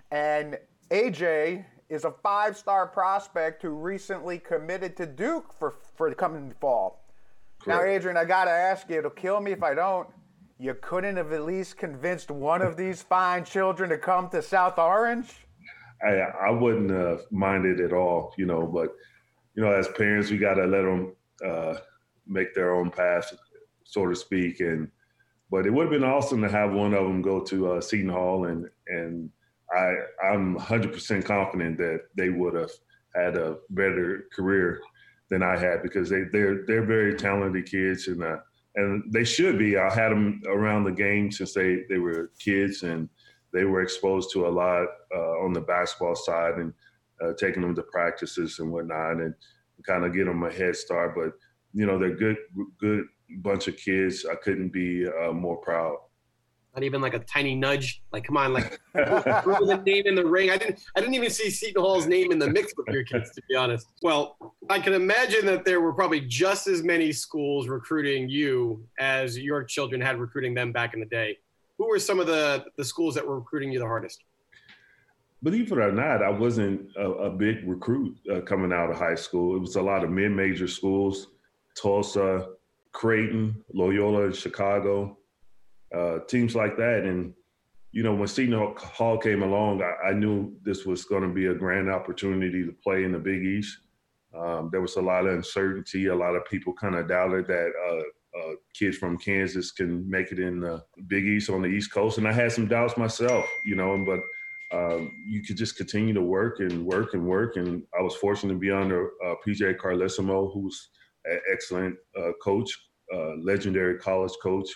And 0.10 0.58
AJ 0.90 1.66
is 1.90 2.06
a 2.06 2.12
five 2.12 2.58
star 2.58 2.88
prospect 2.88 3.62
who 3.62 3.70
recently 3.72 4.40
committed 4.40 4.96
to 4.98 5.06
Duke 5.06 5.54
for, 5.54 5.76
for 5.96 6.10
the 6.10 6.16
coming 6.16 6.54
fall. 6.62 7.06
Correct. 7.60 7.82
Now, 7.82 7.88
Adrian, 7.88 8.18
I 8.18 8.26
got 8.26 8.46
to 8.46 8.52
ask 8.52 8.90
you, 8.90 9.00
it'll 9.00 9.12
kill 9.12 9.42
me 9.42 9.52
if 9.52 9.62
I 9.62 9.74
don't. 9.74 10.08
You 10.60 10.76
couldn't 10.76 11.18
have 11.18 11.34
at 11.34 11.44
least 11.44 11.78
convinced 11.78 12.32
one 12.32 12.62
of 12.62 12.78
these 12.78 13.02
fine 13.02 13.44
children 13.44 13.90
to 13.90 13.98
come 13.98 14.30
to 14.30 14.42
South 14.42 14.78
Orange? 14.78 15.34
I, 16.02 16.16
I 16.48 16.50
wouldn't 16.50 16.92
have 16.92 17.22
minded 17.32 17.82
at 17.82 17.92
all, 17.92 18.34
you 18.38 18.46
know, 18.46 18.66
but, 18.66 18.96
you 19.56 19.64
know, 19.64 19.72
as 19.72 19.88
parents, 19.90 20.30
we 20.30 20.38
got 20.38 20.56
to 20.56 20.66
let 20.66 20.82
them 20.82 21.16
uh, 21.46 21.76
make 22.28 22.54
their 22.54 22.74
own 22.76 22.90
path, 22.90 23.34
so 23.84 24.08
to 24.08 24.16
speak. 24.16 24.60
And 24.60 24.90
but 25.52 25.66
it 25.66 25.72
would 25.72 25.84
have 25.84 25.92
been 25.92 26.04
awesome 26.04 26.42
to 26.42 26.50
have 26.50 26.74
one 26.74 26.94
of 26.94 27.04
them 27.04 27.22
go 27.22 27.40
to 27.42 27.74
uh, 27.74 27.82
Seton 27.82 28.10
Hall, 28.10 28.46
and 28.46 28.70
and 28.88 29.30
I 29.72 29.94
I'm 30.24 30.58
100% 30.58 31.26
confident 31.26 31.78
that 31.78 32.02
they 32.16 32.30
would 32.30 32.56
have 32.56 32.72
had 33.16 33.38
a 33.38 33.58
better 33.70 34.26
career 34.34 34.82
than 35.30 35.44
I 35.44 35.58
had 35.58 35.84
because 35.84 36.10
they 36.10 36.24
they're 36.32 36.66
they're 36.66 36.86
very 36.86 37.16
talented 37.16 37.66
kids 37.66 38.08
and 38.08 38.24
uh, 38.24 38.38
and 38.76 39.04
they 39.12 39.24
should 39.24 39.58
be. 39.60 39.78
I 39.78 39.94
had 39.94 40.10
them 40.10 40.42
around 40.48 40.84
the 40.84 40.92
game 40.92 41.32
since 41.32 41.54
they 41.54 41.84
they 41.90 41.98
were 41.98 42.32
kids 42.40 42.84
and 42.84 43.10
they 43.54 43.66
were 43.66 43.82
exposed 43.82 44.32
to 44.34 44.48
a 44.48 44.50
lot 44.50 44.88
uh, 45.16 45.44
on 45.44 45.54
the 45.54 45.62
basketball 45.62 46.16
side 46.16 46.56
and 46.56 46.74
uh, 47.24 47.34
taking 47.38 47.62
them 47.62 47.76
to 47.76 47.84
practices 47.84 48.60
and 48.60 48.72
whatnot 48.72 49.22
and 49.22 49.34
kind 49.86 50.06
of 50.06 50.14
get 50.14 50.26
them 50.26 50.44
a 50.44 50.52
head 50.52 50.76
start. 50.76 51.16
But 51.16 51.34
you 51.74 51.86
know, 51.86 51.98
they're 51.98 52.16
good, 52.16 52.38
good 52.80 53.06
bunch 53.38 53.68
of 53.68 53.78
kids. 53.78 54.26
I 54.30 54.36
couldn't 54.36 54.70
be 54.70 55.08
uh, 55.08 55.32
more 55.32 55.58
proud. 55.58 55.98
Not 56.76 56.84
even 56.84 57.02
like 57.02 57.14
a 57.14 57.20
tiny 57.20 57.54
nudge. 57.54 58.02
Like, 58.12 58.24
come 58.24 58.36
on, 58.36 58.52
like 58.52 58.80
throw 58.94 59.64
the 59.64 59.82
name 59.86 60.08
in 60.08 60.16
the 60.16 60.26
ring. 60.26 60.50
I 60.50 60.58
didn't. 60.58 60.80
I 60.96 61.02
didn't 61.02 61.14
even 61.14 61.30
see 61.30 61.52
Seton 61.52 61.84
Hall's 61.84 62.08
name 62.08 62.32
in 62.32 62.40
the 62.40 62.50
mix 62.50 62.74
with 62.76 62.88
your 62.88 63.04
kids, 63.04 63.32
to 63.36 63.42
be 63.48 63.56
honest. 63.56 63.88
Well, 64.02 64.38
I 64.70 64.80
can 64.80 64.94
imagine 64.94 65.46
that 65.46 65.66
there 65.66 65.82
were 65.82 65.94
probably 65.94 66.22
just 66.22 66.66
as 66.66 66.82
many 66.82 67.12
schools 67.12 67.68
recruiting 67.68 68.28
you 68.28 68.84
as 69.00 69.38
your 69.38 69.64
children 69.64 70.02
had 70.02 70.20
recruiting 70.20 70.56
them 70.56 70.72
back 70.72 70.96
in 70.96 71.00
the 71.00 71.06
day. 71.06 71.38
Who 71.78 71.88
were 71.88 72.00
some 72.00 72.20
of 72.20 72.26
the 72.26 72.66
the 72.78 72.86
schools 72.86 73.14
that 73.16 73.28
were 73.28 73.38
recruiting 73.38 73.72
you 73.72 73.78
the 73.78 73.86
hardest? 73.86 74.24
Believe 75.44 75.72
it 75.72 75.78
or 75.78 75.92
not, 75.92 76.24
I 76.24 76.30
wasn't 76.30 76.90
a, 76.98 77.06
a 77.06 77.30
big 77.30 77.68
recruit 77.68 78.18
uh, 78.34 78.42
coming 78.42 78.74
out 78.74 78.90
of 78.90 78.98
high 78.98 79.16
school. 79.16 79.56
It 79.56 79.60
was 79.60 79.76
a 79.76 79.82
lot 79.82 80.04
of 80.04 80.10
mid-major 80.10 80.68
schools, 80.68 81.28
Tulsa, 81.76 82.48
Creighton, 82.94 83.64
Loyola, 83.74 84.34
Chicago, 84.34 85.18
uh, 85.94 86.20
teams 86.28 86.56
like 86.56 86.78
that. 86.78 87.04
And 87.04 87.34
you 87.92 88.02
know, 88.02 88.16
when 88.16 88.28
Seton 88.28 88.76
Hall 88.78 89.20
came 89.20 89.44
along, 89.44 89.84
I, 89.84 90.10
I 90.10 90.14
knew 90.14 90.56
this 90.64 90.84
was 90.86 91.06
going 91.06 91.22
to 91.22 91.34
be 91.34 91.46
a 91.48 91.54
grand 91.54 91.92
opportunity 91.92 92.66
to 92.66 92.76
play 92.84 93.04
in 93.04 93.12
the 93.12 93.20
Big 93.20 93.44
East. 93.44 93.78
Um, 94.36 94.70
there 94.72 94.82
was 94.82 94.96
a 94.96 95.02
lot 95.02 95.28
of 95.28 95.36
uncertainty. 95.36 96.08
A 96.08 96.16
lot 96.16 96.36
of 96.36 96.44
people 96.46 96.74
kind 96.74 96.96
of 96.96 97.08
doubted 97.08 97.46
that 97.48 97.72
uh, 97.88 98.40
uh, 98.40 98.54
kids 98.74 98.98
from 98.98 99.20
Kansas 99.20 99.72
can 99.72 100.10
make 100.10 100.32
it 100.32 100.40
in 100.40 100.60
the 100.60 100.84
Big 101.06 101.26
East 101.26 101.52
on 101.52 101.62
the 101.62 101.68
East 101.68 101.92
Coast. 101.92 102.18
And 102.18 102.28
I 102.28 102.32
had 102.32 102.52
some 102.52 102.68
doubts 102.68 102.98
myself, 102.98 103.46
you 103.64 103.76
know, 103.76 104.04
but 104.04 104.22
um, 104.74 105.12
you 105.28 105.44
could 105.44 105.56
just 105.56 105.78
continue 105.78 106.14
to 106.14 106.22
work 106.22 106.60
and 106.60 106.86
work 106.86 107.14
and 107.14 107.26
work. 107.26 107.58
And 107.58 107.84
I 107.98 108.02
was 108.02 108.16
fortunate 108.16 108.54
to 108.54 108.60
be 108.60 108.72
under 108.72 109.12
uh, 109.24 109.36
PJ 109.46 109.78
Carlesimo, 109.78 110.52
who's 110.54 110.90
an 111.26 111.40
excellent 111.52 111.96
uh, 112.18 112.32
coach, 112.42 112.76
uh, 113.14 113.36
legendary 113.36 114.00
college 114.00 114.34
coach. 114.42 114.68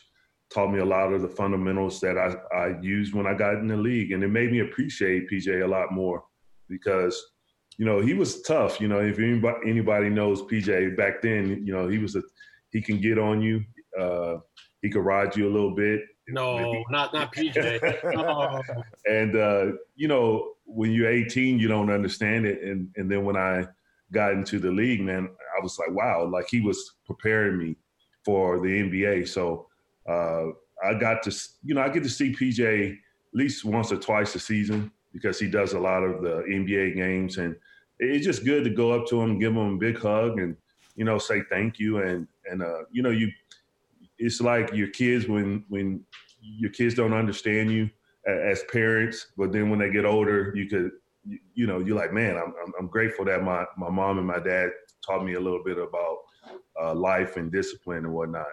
Taught 0.54 0.72
me 0.72 0.80
a 0.80 0.86
lot 0.86 1.12
of 1.12 1.22
the 1.22 1.28
fundamentals 1.28 2.00
that 2.02 2.18
I, 2.18 2.36
I 2.56 2.80
used 2.80 3.14
when 3.14 3.28
I 3.28 3.34
got 3.34 3.56
in 3.56 3.68
the 3.68 3.76
league. 3.76 4.12
And 4.12 4.24
it 4.24 4.30
made 4.30 4.52
me 4.52 4.60
appreciate 4.60 5.30
PJ 5.30 5.64
a 5.64 5.68
lot 5.68 5.92
more 5.92 6.24
because, 6.70 7.22
you 7.78 7.86
know, 7.86 8.00
he 8.00 8.14
was 8.14 8.44
tough. 8.44 8.80
You 8.80 8.88
know, 8.88 9.00
if 9.00 9.18
anybody, 9.18 9.58
anybody 9.68 10.10
knows 10.10 10.44
PJ 10.44 10.96
back 10.96 11.22
then, 11.22 11.66
you 11.66 11.74
know, 11.74 11.88
he 11.88 11.98
was 11.98 12.16
a, 12.16 12.22
he 12.72 12.82
can 12.82 13.02
get 13.02 13.18
on 13.18 13.42
you. 13.42 13.64
Uh, 14.00 14.38
he 14.82 14.90
could 14.90 15.04
ride 15.04 15.36
you 15.36 15.50
a 15.50 15.52
little 15.52 15.74
bit. 15.74 16.02
No, 16.28 16.84
not 16.90 17.14
not 17.14 17.34
PJ. 17.34 18.04
No. 18.16 18.62
and 19.06 19.36
uh, 19.36 19.78
you 19.96 20.08
know, 20.08 20.54
when 20.66 20.92
you're 20.92 21.10
18, 21.10 21.60
you 21.60 21.68
don't 21.68 21.90
understand 21.90 22.46
it. 22.46 22.62
And 22.62 22.90
and 22.98 23.10
then 23.10 23.24
when 23.24 23.38
I 23.38 23.66
got 24.12 24.34
into 24.34 24.60
the 24.60 24.72
league, 24.72 25.02
man, 25.02 25.30
I 25.58 25.64
was 25.64 25.78
like, 25.80 25.92
wow, 25.92 26.28
like 26.32 26.48
he 26.50 26.62
was 26.62 26.96
preparing 27.06 27.58
me 27.58 27.76
for 28.24 28.60
the 28.60 28.68
NBA. 28.68 29.28
So 29.28 29.68
uh, 30.08 30.48
I 30.84 30.94
got 31.00 31.24
to, 31.24 31.36
you 31.64 31.76
know, 31.76 31.82
I 31.82 31.90
get 31.90 32.04
to 32.04 32.10
see 32.10 32.34
PJ 32.34 32.92
at 32.92 32.98
least 33.34 33.66
once 33.66 33.92
or 33.92 33.98
twice 33.98 34.36
a 34.36 34.40
season 34.40 34.92
because 35.14 35.40
he 35.40 35.50
does 35.50 35.74
a 35.74 35.80
lot 35.80 36.04
of 36.04 36.22
the 36.22 36.44
NBA 36.48 36.96
games, 36.96 37.38
and 37.38 37.56
it's 38.00 38.26
just 38.26 38.46
good 38.46 38.64
to 38.66 38.70
go 38.70 38.92
up 38.92 39.08
to 39.08 39.22
him, 39.22 39.40
give 39.40 39.54
him 39.54 39.76
a 39.76 39.78
big 39.78 39.98
hug, 39.98 40.40
and 40.40 40.56
you 40.96 41.06
know, 41.06 41.18
say 41.18 41.42
thank 41.50 41.80
you, 41.80 42.00
and 42.00 42.28
and 42.50 42.62
uh, 42.62 42.84
you 42.92 43.02
know, 43.02 43.10
you 43.10 43.32
it's 44.20 44.42
like 44.42 44.74
your 44.74 44.88
kids 44.88 45.28
when 45.28 45.64
when 45.70 46.04
your 46.42 46.72
kids 46.72 46.94
don't 46.94 47.14
understand 47.14 47.72
you 47.72 47.90
as 48.28 48.64
parents, 48.72 49.28
but 49.38 49.52
then 49.52 49.70
when 49.70 49.80
they 49.80 49.90
get 49.90 50.06
older, 50.06 50.52
you 50.56 50.68
could 50.68 50.92
you, 51.54 51.68
know 51.68 51.80
you're 51.80 51.96
like, 51.96 52.14
man, 52.14 52.38
I'm, 52.38 52.54
I'm, 52.64 52.74
I'm 52.80 52.88
grateful 52.88 53.26
that 53.26 53.44
my 53.44 53.66
my 53.78 53.90
mom 53.90 54.18
and 54.18 54.28
my 54.28 54.40
dad 54.40 54.70
taught 55.06 55.24
me 55.24 55.36
a 55.36 55.40
little 55.40 55.64
bit 55.64 55.78
about 55.78 56.18
uh, 56.82 56.94
life 56.94 57.38
and 57.38 57.52
discipline 57.52 58.06
and 58.06 58.14
whatnot. 58.14 58.48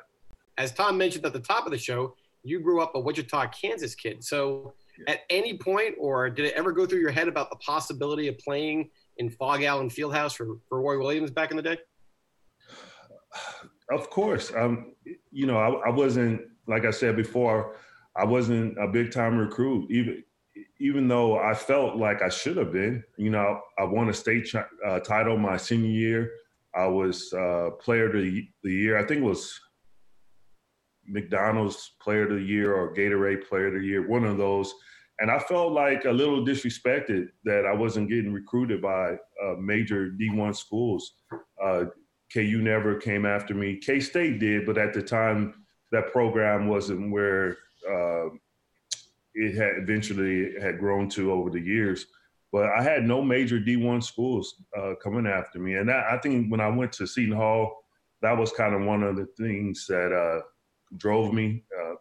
As 0.58 0.72
Tom 0.72 0.96
mentioned 0.96 1.24
at 1.26 1.32
the 1.32 1.40
top 1.40 1.66
of 1.66 1.72
the 1.72 1.78
show, 1.78 2.14
you 2.42 2.60
grew 2.60 2.80
up 2.80 2.94
a 2.94 3.00
Wichita, 3.00 3.48
Kansas 3.48 3.94
kid. 3.94 4.22
So, 4.22 4.74
at 5.08 5.20
any 5.30 5.58
point, 5.58 5.94
or 5.98 6.30
did 6.30 6.46
it 6.46 6.54
ever 6.54 6.70
go 6.70 6.86
through 6.86 7.00
your 7.00 7.10
head 7.10 7.26
about 7.26 7.50
the 7.50 7.56
possibility 7.56 8.28
of 8.28 8.38
playing 8.38 8.90
in 9.16 9.30
Phog 9.30 9.62
Allen 9.62 9.88
Fieldhouse 9.88 10.36
for, 10.36 10.58
for 10.68 10.80
Roy 10.80 10.98
Williams 10.98 11.30
back 11.30 11.50
in 11.50 11.56
the 11.56 11.62
day? 11.62 11.78
Of 13.90 14.10
course. 14.10 14.52
Um, 14.56 14.94
you 15.30 15.46
know, 15.46 15.58
I, 15.58 15.88
I, 15.88 15.90
wasn't 15.90 16.42
like 16.66 16.84
I 16.84 16.90
said 16.90 17.16
before. 17.16 17.76
I 18.16 18.24
wasn't 18.24 18.78
a 18.78 18.88
big 18.88 19.10
time 19.12 19.36
recruit, 19.36 19.90
even 19.90 20.22
even 20.78 21.08
though 21.08 21.38
I 21.38 21.54
felt 21.54 21.96
like 21.96 22.22
I 22.22 22.28
should 22.28 22.56
have 22.56 22.72
been. 22.72 23.02
You 23.16 23.30
know, 23.30 23.60
I 23.78 23.84
won 23.84 24.08
a 24.08 24.14
state 24.14 24.46
ch- 24.46 24.56
uh, 24.86 25.00
title 25.00 25.36
my 25.36 25.56
senior 25.56 25.90
year. 25.90 26.30
I 26.74 26.86
was 26.86 27.32
uh, 27.32 27.70
player 27.80 28.06
of 28.06 28.12
the, 28.12 28.46
the 28.62 28.72
year. 28.72 28.98
I 28.98 29.06
think 29.06 29.20
it 29.20 29.24
was 29.24 29.58
McDonald's 31.06 31.92
player 32.00 32.24
of 32.24 32.30
the 32.30 32.42
year 32.42 32.74
or 32.74 32.94
Gatorade 32.94 33.46
player 33.48 33.68
of 33.68 33.74
the 33.74 33.86
year, 33.86 34.06
one 34.06 34.24
of 34.24 34.38
those. 34.38 34.74
And 35.20 35.30
I 35.30 35.38
felt 35.38 35.72
like 35.72 36.06
a 36.06 36.10
little 36.10 36.44
disrespected 36.44 37.28
that 37.44 37.66
I 37.66 37.72
wasn't 37.72 38.08
getting 38.08 38.32
recruited 38.32 38.82
by 38.82 39.12
uh, 39.12 39.54
major 39.60 40.10
D1 40.10 40.56
schools. 40.56 41.14
KU 42.32 42.60
never 42.62 42.96
came 42.96 43.26
after 43.26 43.54
me. 43.54 43.76
K 43.76 44.00
State 44.00 44.40
did, 44.40 44.66
but 44.66 44.78
at 44.78 44.92
the 44.92 45.02
time, 45.02 45.64
that 45.92 46.12
program 46.12 46.68
wasn't 46.68 47.12
where 47.12 47.58
uh, 47.88 48.26
it 49.34 49.54
had 49.54 49.82
eventually 49.82 50.54
had 50.60 50.78
grown 50.78 51.08
to 51.10 51.32
over 51.32 51.50
the 51.50 51.60
years. 51.60 52.06
But 52.52 52.70
I 52.70 52.82
had 52.82 53.02
no 53.02 53.20
major 53.20 53.58
D1 53.58 54.02
schools 54.02 54.62
uh, 54.76 54.94
coming 55.02 55.26
after 55.26 55.58
me, 55.58 55.74
and 55.74 55.88
that, 55.88 56.04
I 56.10 56.18
think 56.18 56.50
when 56.50 56.60
I 56.60 56.68
went 56.68 56.92
to 56.94 57.06
Seton 57.06 57.34
Hall, 57.34 57.84
that 58.22 58.36
was 58.36 58.52
kind 58.52 58.74
of 58.74 58.82
one 58.82 59.02
of 59.02 59.16
the 59.16 59.26
things 59.36 59.86
that 59.88 60.12
uh, 60.12 60.42
drove 60.96 61.34
me, 61.34 61.64
uh, 61.78 61.94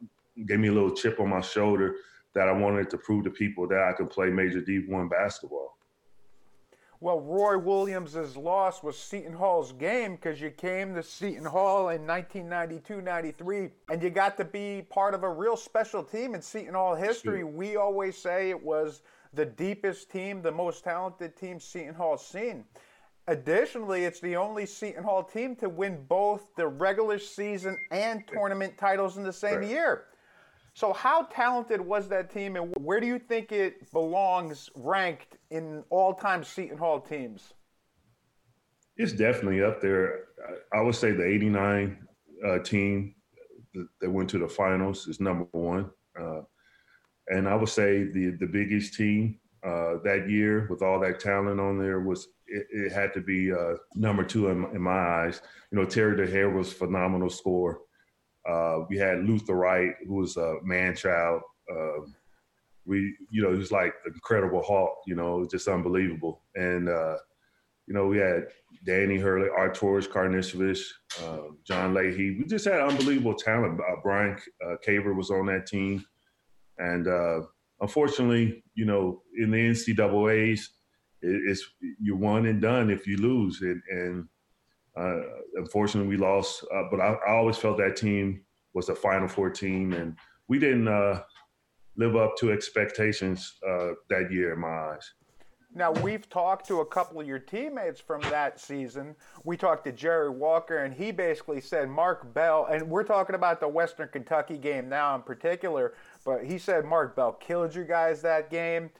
gave 0.45 0.59
me 0.59 0.69
a 0.69 0.71
little 0.71 0.95
chip 0.95 1.19
on 1.19 1.29
my 1.29 1.41
shoulder 1.41 1.95
that 2.33 2.47
I 2.47 2.51
wanted 2.51 2.89
to 2.91 2.97
prove 2.97 3.23
to 3.25 3.29
people 3.29 3.67
that 3.67 3.83
I 3.83 3.93
could 3.93 4.09
play 4.09 4.29
major 4.29 4.61
D1 4.61 5.09
basketball. 5.09 5.77
Well, 7.03 7.19
Roy 7.19 7.57
Williams' 7.57 8.38
loss 8.38 8.81
was 8.81 8.98
Seton 8.98 9.33
Hall's 9.33 9.74
game 9.74 10.15
because 10.15 10.39
you 10.39 10.50
came 10.51 10.95
to 10.95 11.03
Seton 11.03 11.43
Hall 11.43 11.89
in 11.89 12.03
1992-93 12.07 13.72
and 13.89 14.01
you 14.01 14.10
got 14.10 14.38
to 14.38 14.45
be 14.45 14.88
part 14.89 15.13
of 15.13 15.24
a 15.24 15.29
real 15.29 15.57
special 15.57 16.01
team 16.01 16.33
in 16.33 16.41
Seton 16.41 16.75
Hall 16.75 16.95
history. 16.95 17.39
Sure. 17.39 17.48
We 17.48 17.75
always 17.75 18.17
say 18.17 18.51
it 18.51 18.63
was 18.63 19.01
the 19.33 19.45
deepest 19.45 20.12
team, 20.12 20.41
the 20.41 20.53
most 20.53 20.86
talented 20.86 21.36
team 21.36 21.60
Seton 21.60 21.93
Hall's 21.93 22.25
seen. 22.25 22.63
Additionally, 23.27 24.05
it's 24.05 24.22
the 24.22 24.38
only 24.38 24.65
Seton 24.65 25.03
Hall 25.03 25.25
team 25.25 25.57
to 25.57 25.67
win 25.67 26.05
both 26.07 26.55
the 26.55 26.65
regular 26.65 27.19
season 27.19 27.77
and 27.91 28.24
tournament 28.31 28.77
titles 28.77 29.17
in 29.17 29.24
the 29.24 29.33
same 29.33 29.60
right. 29.60 29.69
year. 29.69 30.05
So, 30.74 30.93
how 30.93 31.24
talented 31.24 31.81
was 31.81 32.07
that 32.07 32.31
team, 32.31 32.55
and 32.55 32.74
where 32.77 33.00
do 33.00 33.05
you 33.05 33.19
think 33.19 33.51
it 33.51 33.91
belongs 33.91 34.69
ranked 34.75 35.38
in 35.53 35.83
all 35.91 36.15
time 36.15 36.43
Seton 36.43 36.77
Hall 36.77 37.00
teams? 37.00 37.53
It's 38.98 39.13
definitely 39.13 39.63
up 39.63 39.81
there. 39.81 40.25
I 40.74 40.81
would 40.81 40.95
say 40.95 41.12
the 41.12 41.25
89 41.25 41.98
uh, 42.45 42.60
team 42.60 43.15
that 44.01 44.10
went 44.10 44.29
to 44.31 44.39
the 44.39 44.48
finals 44.48 45.07
is 45.07 45.19
number 45.19 45.45
one. 45.51 45.89
Uh, 46.19 46.41
and 47.27 47.48
I 47.48 47.55
would 47.55 47.69
say 47.69 48.03
the, 48.03 48.36
the 48.39 48.48
Big 48.48 48.72
East 48.72 48.95
team 48.95 49.39
uh, 49.63 49.95
that 50.03 50.29
year 50.29 50.67
with 50.69 50.81
all 50.81 51.00
that 51.00 51.19
talent 51.19 51.60
on 51.60 51.79
there 51.79 52.01
was 52.01 52.27
it, 52.48 52.67
it 52.69 52.91
had 52.91 53.13
to 53.13 53.22
be 53.22 53.51
uh, 53.51 53.75
number 53.95 54.24
two 54.24 54.50
in, 54.50 54.65
in, 54.75 54.81
my 54.81 55.00
eyes. 55.00 55.41
You 55.72 55.79
know, 55.79 55.86
Terry 55.86 56.17
Dehere 56.17 56.50
was 56.50 56.74
phenomenal 56.74 57.29
scorer. 57.29 57.79
Uh, 58.48 58.79
we 58.89 58.98
had 58.98 59.24
Luther 59.24 59.55
Wright, 59.55 59.93
who 60.05 60.15
was 60.15 60.36
a 60.36 60.57
man 60.63 60.95
child. 60.95 61.41
Uh, 61.72 62.01
we, 62.85 63.15
you 63.29 63.41
know, 63.41 63.53
it 63.53 63.57
was 63.57 63.71
like 63.71 63.93
Incredible 64.05 64.63
Hulk. 64.63 64.91
You 65.07 65.15
know, 65.15 65.37
it 65.37 65.39
was 65.39 65.47
just 65.49 65.67
unbelievable. 65.67 66.43
And 66.55 66.89
uh, 66.89 67.17
you 67.87 67.93
know, 67.93 68.07
we 68.07 68.17
had 68.17 68.47
Danny 68.85 69.17
Hurley, 69.17 69.49
Arturas 69.49 70.07
Karnisovas, 70.07 70.81
uh, 71.23 71.49
John 71.65 71.93
Leahy. 71.93 72.37
We 72.37 72.45
just 72.45 72.65
had 72.65 72.79
unbelievable 72.79 73.35
talent. 73.35 73.79
Uh, 73.79 73.95
Bryan 74.01 74.37
uh, 74.65 74.75
Caver 74.85 75.15
was 75.15 75.29
on 75.29 75.47
that 75.47 75.67
team, 75.67 76.03
and 76.77 77.07
uh, 77.07 77.41
unfortunately, 77.81 78.63
you 78.73 78.85
know, 78.85 79.21
in 79.37 79.51
the 79.51 79.57
NCAA's, 79.57 80.69
it's 81.21 81.63
you're 82.01 82.17
one 82.17 82.45
and 82.45 82.61
done 82.61 82.89
if 82.89 83.05
you 83.07 83.17
lose, 83.17 83.61
and, 83.61 83.81
and 83.89 84.27
uh, 84.97 85.21
unfortunately, 85.55 86.09
we 86.09 86.17
lost. 86.17 86.65
Uh, 86.73 86.83
but 86.89 86.99
I, 86.99 87.13
I, 87.27 87.31
always 87.31 87.57
felt 87.57 87.77
that 87.77 87.95
team 87.95 88.43
was 88.73 88.89
a 88.89 88.95
Final 88.95 89.27
Four 89.27 89.49
team, 89.49 89.93
and 89.93 90.17
we 90.47 90.59
didn't 90.59 90.87
uh, 90.87 91.21
live 91.95 92.15
up 92.15 92.35
to 92.38 92.51
expectations 92.51 93.55
uh, 93.67 93.91
that 94.09 94.31
year 94.31 94.53
in 94.53 94.59
my 94.59 94.67
eyes. 94.67 95.13
Now, 95.75 95.91
we've 95.91 96.29
talked 96.29 96.67
to 96.67 96.81
a 96.81 96.85
couple 96.85 97.19
of 97.19 97.27
your 97.27 97.39
teammates 97.39 98.00
from 98.00 98.21
that 98.23 98.59
season. 98.59 99.15
We 99.43 99.57
talked 99.57 99.85
to 99.85 99.91
Jerry 99.91 100.29
Walker, 100.29 100.77
and 100.77 100.93
he 100.93 101.12
basically 101.12 101.62
said 101.62 101.89
Mark 101.89 102.31
Bell, 102.31 102.67
and 102.69 102.89
we're 102.89 103.03
talking 103.03 103.33
about 103.33 103.59
the 103.59 103.67
Western 103.67 104.07
Kentucky 104.09 104.59
game 104.59 104.88
now 104.88 105.15
in 105.15 105.23
particular, 105.23 105.95
but 106.23 106.43
he 106.43 106.59
said 106.59 106.85
Mark 106.85 107.15
Bell 107.15 107.33
killed 107.33 107.73
you 107.73 107.85
guys 107.85 108.21
that 108.21 108.51
game. 108.51 108.91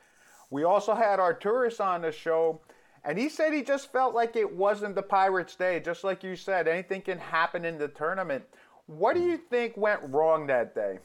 We 0.50 0.64
also 0.64 0.96
had 0.96 1.20
Arturas 1.20 1.80
on 1.80 2.02
the 2.02 2.12
show, 2.12 2.62
and 3.04 3.20
he 3.20 3.30
said 3.30 3.54
he 3.54 3.62
just 3.62 3.92
felt 3.92 4.16
like 4.16 4.36
it 4.36 4.56
wasn't 4.56 4.96
the 4.96 5.04
Pirates' 5.04 5.56
day. 5.56 5.80
Just 5.80 6.04
like 6.04 6.24
you 6.24 6.36
said, 6.36 6.68
anything 6.68 7.04
can 7.04 7.20
happen 7.20 7.66
in 7.66 7.78
the 7.78 7.88
tournament. 7.88 8.46
What 8.88 9.14
do 9.14 9.22
you 9.22 9.38
think 9.38 9.78
went 9.78 10.02
wrong 10.10 10.48
that 10.48 10.74
day? 10.74 10.98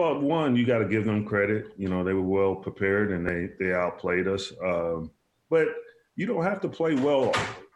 Well, 0.00 0.18
one, 0.18 0.56
you 0.56 0.64
got 0.64 0.78
to 0.78 0.86
give 0.86 1.04
them 1.04 1.26
credit. 1.26 1.74
You 1.76 1.90
know, 1.90 2.02
they 2.02 2.14
were 2.14 2.22
well 2.22 2.54
prepared 2.54 3.10
and 3.12 3.28
they 3.28 3.50
they 3.58 3.74
outplayed 3.74 4.26
us. 4.26 4.50
Um, 4.64 5.10
but 5.50 5.68
you 6.16 6.24
don't 6.24 6.42
have 6.42 6.58
to 6.62 6.70
play 6.70 6.94
well 6.94 7.34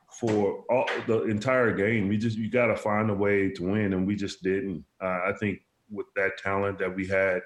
for 0.08 0.64
all, 0.70 0.86
the 1.06 1.24
entire 1.24 1.70
game. 1.70 2.10
You 2.10 2.16
just 2.16 2.38
you 2.38 2.50
got 2.50 2.68
to 2.68 2.76
find 2.76 3.10
a 3.10 3.14
way 3.14 3.50
to 3.50 3.62
win, 3.64 3.92
and 3.92 4.06
we 4.06 4.16
just 4.16 4.42
didn't. 4.42 4.86
Uh, 5.02 5.20
I 5.26 5.32
think 5.38 5.58
with 5.90 6.06
that 6.16 6.38
talent 6.38 6.78
that 6.78 6.96
we 6.96 7.06
had, 7.06 7.42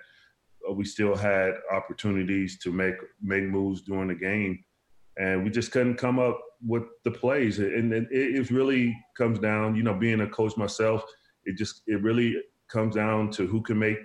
uh, 0.69 0.73
we 0.73 0.85
still 0.85 1.17
had 1.17 1.55
opportunities 1.73 2.57
to 2.61 2.71
make 2.71 2.95
make 3.21 3.43
moves 3.43 3.83
during 3.83 4.07
the 4.07 4.15
game 4.15 4.63
and 5.17 5.43
we 5.43 5.51
just 5.51 5.73
couldn't 5.73 5.97
come 5.97 6.21
up 6.21 6.41
with 6.65 6.85
the 7.03 7.11
plays. 7.11 7.59
And, 7.59 7.93
it, 7.93 8.07
it 8.13 8.49
really 8.53 8.97
comes 9.17 9.41
down, 9.41 9.75
you 9.75 9.83
know, 9.83 9.95
being 9.95 10.21
a 10.21 10.29
coach 10.29 10.57
myself, 10.57 11.03
it 11.43 11.57
just 11.57 11.83
it 11.89 12.01
really 12.01 12.37
comes 12.69 12.95
down 12.95 13.33
to 13.33 13.45
who 13.45 13.61
can 13.61 13.77
make 13.77 13.99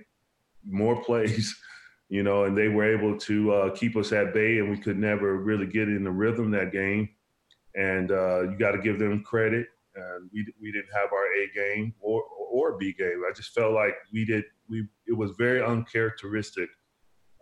more 0.68 1.04
plays, 1.04 1.56
you 2.10 2.24
know. 2.24 2.46
And 2.46 2.58
they 2.58 2.68
were 2.68 2.86
able 2.86 3.18
to 3.20 3.54
uh, 3.54 3.76
keep 3.76 3.96
us 3.96 4.12
at 4.12 4.34
bay, 4.34 4.60
and 4.60 4.70
we 4.70 4.78
could 4.78 4.98
never 4.98 5.38
really 5.38 5.68
get 5.68 5.88
in 5.88 6.04
the 6.04 6.12
rhythm 6.12 6.52
that 6.52 6.72
game. 6.72 7.10
And 7.76 8.12
uh, 8.12 8.42
you 8.44 8.58
got 8.58 8.72
to 8.72 8.80
give 8.80 9.00
them 9.00 9.24
credit. 9.24 9.68
And 9.96 10.30
we 10.34 10.46
we 10.62 10.72
didn't 10.72 10.94
have 10.94 11.12
our 11.14 11.26
A 11.34 11.50
game 11.54 11.94
or 12.00 12.24
or 12.52 12.78
B 12.78 12.94
game. 12.94 13.24
I 13.28 13.34
just 13.34 13.54
felt 13.54 13.74
like 13.74 13.94
we 14.12 14.26
did 14.26 14.44
we 14.70 14.88
it 15.08 15.14
was 15.14 15.32
very 15.38 15.64
uncharacteristic 15.64 16.70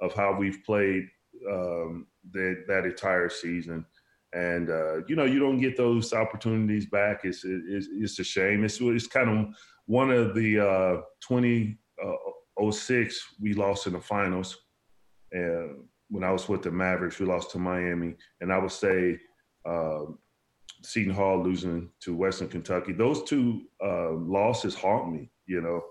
of 0.02 0.14
how 0.14 0.36
we've 0.38 0.60
played 0.66 1.08
um, 1.50 2.08
that 2.34 2.64
that 2.68 2.86
entire 2.86 3.30
season. 3.30 3.86
And 4.34 4.70
uh, 4.70 5.06
you 5.08 5.16
know, 5.16 5.26
you 5.26 5.40
don't 5.40 5.60
get 5.60 5.76
those 5.76 6.14
opportunities 6.14 6.86
back. 6.86 7.22
It's 7.24 7.44
it's, 7.44 7.88
it's 7.92 8.20
a 8.20 8.24
shame. 8.24 8.64
It's 8.64 8.80
it's 8.80 9.08
kind 9.08 9.30
of 9.30 9.54
one 9.86 10.12
of 10.12 10.34
the 10.34 10.60
uh, 10.60 11.02
2006 11.28 11.78
uh, 12.04 12.31
we 13.40 13.54
lost 13.54 13.88
in 13.88 13.94
the 13.94 14.00
finals. 14.00 14.58
And 15.32 15.84
when 16.10 16.24
I 16.24 16.32
was 16.32 16.50
with 16.50 16.62
the 16.62 16.72
Mavericks, 16.72 17.20
we 17.20 17.26
lost 17.26 17.52
to 17.52 17.60
Miami. 17.60 18.16
And 18.42 18.52
I 18.52 18.58
would 18.58 18.72
say 18.72 19.20
uh, 19.66 20.06
Seton 20.84 21.14
Hall 21.14 21.42
losing 21.42 21.90
to 22.02 22.16
Western 22.16 22.50
Kentucky. 22.50 22.94
Those 22.94 23.24
two 23.24 23.64
uh, 23.84 24.12
losses 24.12 24.76
haunt 24.76 25.12
me, 25.12 25.32
you 25.46 25.62
know. 25.62 25.82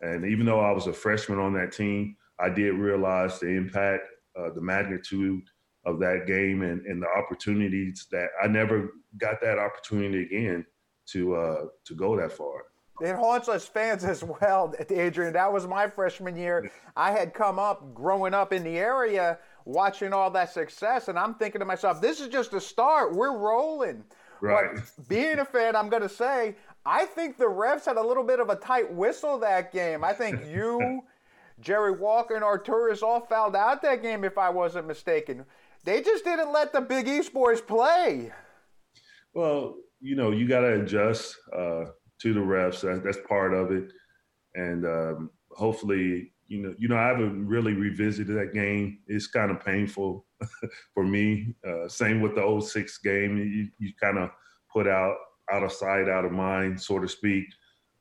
And 0.00 0.24
even 0.24 0.46
though 0.46 0.60
I 0.60 0.70
was 0.72 0.86
a 0.86 0.92
freshman 0.92 1.38
on 1.38 1.54
that 1.54 1.72
team, 1.72 2.16
I 2.38 2.50
did 2.50 2.74
realize 2.74 3.38
the 3.38 3.48
impact, 3.48 4.04
uh, 4.38 4.50
the 4.54 4.60
magnitude 4.60 5.42
of 5.86 5.98
that 6.00 6.26
game, 6.26 6.62
and, 6.62 6.84
and 6.86 7.02
the 7.02 7.08
opportunities 7.08 8.06
that 8.10 8.28
I 8.42 8.46
never 8.46 8.90
got 9.18 9.40
that 9.40 9.58
opportunity 9.58 10.22
again 10.24 10.66
to 11.06 11.36
uh, 11.36 11.64
to 11.86 11.94
go 11.94 12.16
that 12.16 12.32
far. 12.32 12.64
It 13.00 13.16
haunts 13.16 13.48
us 13.48 13.66
fans 13.66 14.04
as 14.04 14.22
well, 14.22 14.72
Adrian. 14.88 15.32
That 15.32 15.52
was 15.52 15.66
my 15.66 15.88
freshman 15.88 16.36
year. 16.36 16.70
I 16.96 17.10
had 17.10 17.34
come 17.34 17.58
up 17.58 17.92
growing 17.92 18.34
up 18.34 18.52
in 18.52 18.62
the 18.62 18.78
area 18.78 19.38
watching 19.64 20.12
all 20.12 20.30
that 20.30 20.52
success, 20.52 21.08
and 21.08 21.18
I'm 21.18 21.34
thinking 21.34 21.58
to 21.58 21.64
myself, 21.64 22.00
this 22.00 22.20
is 22.20 22.28
just 22.28 22.52
a 22.52 22.60
start. 22.60 23.14
We're 23.14 23.36
rolling. 23.36 24.04
Right. 24.40 24.70
But 24.74 24.84
being 25.08 25.38
a 25.38 25.44
fan, 25.44 25.74
I'm 25.74 25.88
going 25.88 26.02
to 26.02 26.08
say, 26.08 26.56
I 26.86 27.06
think 27.06 27.36
the 27.36 27.46
refs 27.46 27.86
had 27.86 27.96
a 27.96 28.06
little 28.06 28.24
bit 28.24 28.40
of 28.40 28.50
a 28.50 28.56
tight 28.56 28.92
whistle 28.92 29.38
that 29.38 29.72
game. 29.72 30.04
I 30.04 30.12
think 30.12 30.40
you, 30.50 31.02
Jerry 31.60 31.92
Walker, 31.92 32.34
and 32.34 32.44
Arturas 32.44 33.02
all 33.02 33.20
fouled 33.20 33.56
out 33.56 33.82
that 33.82 34.02
game, 34.02 34.22
if 34.22 34.38
I 34.38 34.50
wasn't 34.50 34.86
mistaken. 34.86 35.44
They 35.84 36.00
just 36.00 36.24
didn't 36.24 36.52
let 36.52 36.72
the 36.72 36.80
Big 36.80 37.08
East 37.08 37.32
boys 37.32 37.60
play. 37.60 38.32
Well, 39.34 39.76
you 40.00 40.14
know, 40.14 40.30
you 40.30 40.46
got 40.46 40.60
to 40.60 40.80
adjust 40.80 41.36
uh, 41.56 41.86
to 42.24 42.32
the 42.32 42.40
refs. 42.40 42.80
That, 42.80 43.04
that's 43.04 43.18
part 43.28 43.52
of 43.52 43.70
it. 43.70 43.92
And 44.54 44.86
um, 44.86 45.30
hopefully, 45.50 46.32
you 46.48 46.62
know, 46.62 46.74
you 46.78 46.88
know, 46.88 46.96
I 46.96 47.08
haven't 47.08 47.46
really 47.46 47.74
revisited 47.74 48.34
that 48.36 48.54
game. 48.54 49.00
It's 49.06 49.26
kind 49.26 49.50
of 49.50 49.64
painful 49.64 50.24
for 50.94 51.04
me. 51.04 51.54
Uh, 51.66 51.86
same 51.86 52.22
with 52.22 52.34
the 52.34 52.60
06 52.60 52.98
game. 52.98 53.36
You, 53.36 53.68
you 53.78 53.92
kind 54.00 54.18
of 54.18 54.30
put 54.72 54.88
out 54.88 55.16
out 55.52 55.62
of 55.62 55.72
sight, 55.72 56.08
out 56.08 56.24
of 56.24 56.32
mind, 56.32 56.80
so 56.80 56.98
to 56.98 57.06
speak. 57.06 57.44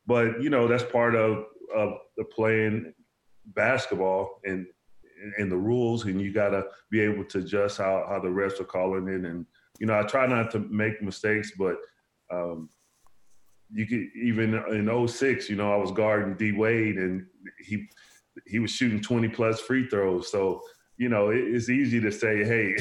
But 0.07 0.41
you 0.41 0.49
know, 0.49 0.67
that's 0.67 0.83
part 0.83 1.15
of 1.15 1.45
of 1.75 1.97
the 2.15 2.23
playing 2.23 2.93
basketball 3.47 4.39
and 4.45 4.65
and 5.37 5.51
the 5.51 5.57
rules, 5.57 6.05
and 6.05 6.21
you 6.21 6.31
got 6.31 6.49
to 6.49 6.65
be 6.89 7.01
able 7.01 7.25
to 7.25 7.39
adjust 7.39 7.77
how 7.77 8.05
how 8.07 8.19
the 8.19 8.29
refs 8.29 8.61
are 8.61 8.65
calling 8.65 9.09
it. 9.09 9.25
And 9.25 9.45
you 9.79 9.85
know, 9.85 9.99
I 9.99 10.03
try 10.03 10.27
not 10.27 10.49
to 10.51 10.59
make 10.59 11.01
mistakes, 11.01 11.51
but 11.57 11.75
um, 12.31 12.69
you 13.73 13.87
could 13.87 14.07
even 14.15 14.53
in 14.69 15.07
06, 15.07 15.49
you 15.49 15.55
know, 15.55 15.73
I 15.73 15.77
was 15.77 15.91
guarding 15.91 16.35
D 16.35 16.51
Wade, 16.51 16.97
and 16.97 17.25
he 17.59 17.87
he 18.47 18.59
was 18.59 18.71
shooting 18.71 19.01
20 19.01 19.29
plus 19.29 19.59
free 19.59 19.87
throws. 19.87 20.31
So, 20.31 20.61
you 20.97 21.09
know, 21.09 21.29
it, 21.29 21.39
it's 21.39 21.69
easy 21.69 21.99
to 22.01 22.11
say, 22.11 22.43
hey, 22.43 22.75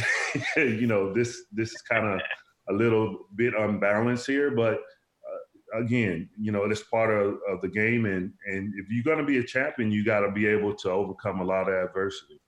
you 0.57 0.87
know, 0.87 1.13
this 1.13 1.45
this 1.53 1.71
is 1.71 1.83
kind 1.83 2.07
of 2.07 2.21
a 2.69 2.73
little 2.73 3.27
bit 3.37 3.55
unbalanced 3.59 4.27
here, 4.27 4.51
but 4.51 4.75
uh, 4.75 5.81
again, 5.81 6.29
you 6.39 6.53
know, 6.53 6.65
it's 6.65 6.83
part 6.83 7.11
of, 7.11 7.39
of 7.49 7.61
the 7.63 7.69
game, 7.69 8.05
and 8.05 8.33
and 8.47 8.73
if 8.77 8.87
you're 8.91 9.05
going 9.05 9.19
to 9.19 9.25
be 9.25 9.39
a 9.39 9.45
champion, 9.45 9.91
you 9.91 10.05
got 10.05 10.21
to 10.21 10.31
be 10.31 10.47
able 10.47 10.75
to 10.75 10.91
overcome 10.91 11.41
a 11.41 11.45
lot 11.45 11.69
of 11.69 11.75
adversity. 11.75 12.41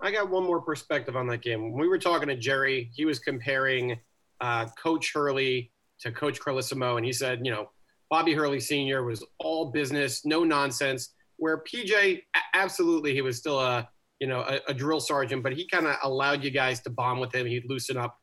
I 0.00 0.10
got 0.10 0.30
one 0.30 0.44
more 0.44 0.62
perspective 0.62 1.14
on 1.16 1.26
that 1.26 1.42
game. 1.42 1.70
When 1.70 1.80
we 1.80 1.86
were 1.86 1.98
talking 1.98 2.28
to 2.28 2.36
Jerry, 2.36 2.90
he 2.94 3.04
was 3.04 3.18
comparing 3.18 3.98
uh, 4.40 4.66
Coach 4.82 5.12
Hurley 5.12 5.70
to 6.00 6.10
Coach 6.10 6.40
Carlesimo, 6.40 6.96
and 6.96 7.04
he 7.04 7.12
said, 7.12 7.40
you 7.44 7.52
know, 7.52 7.68
Bobby 8.10 8.34
Hurley 8.34 8.60
Sr. 8.60 9.04
was 9.04 9.24
all 9.38 9.70
business, 9.70 10.24
no 10.24 10.44
nonsense 10.44 11.14
where 11.40 11.64
PJ 11.64 12.20
absolutely 12.54 13.14
he 13.14 13.22
was 13.22 13.38
still 13.38 13.58
a 13.58 13.88
you 14.20 14.28
know 14.28 14.40
a, 14.42 14.60
a 14.68 14.74
drill 14.74 15.00
sergeant, 15.00 15.42
but 15.42 15.52
he 15.52 15.66
kind 15.66 15.86
of 15.86 15.96
allowed 16.04 16.44
you 16.44 16.50
guys 16.50 16.80
to 16.82 16.90
bond 16.90 17.18
with 17.18 17.34
him. 17.34 17.46
He'd 17.46 17.64
loosen 17.68 17.96
up. 17.96 18.16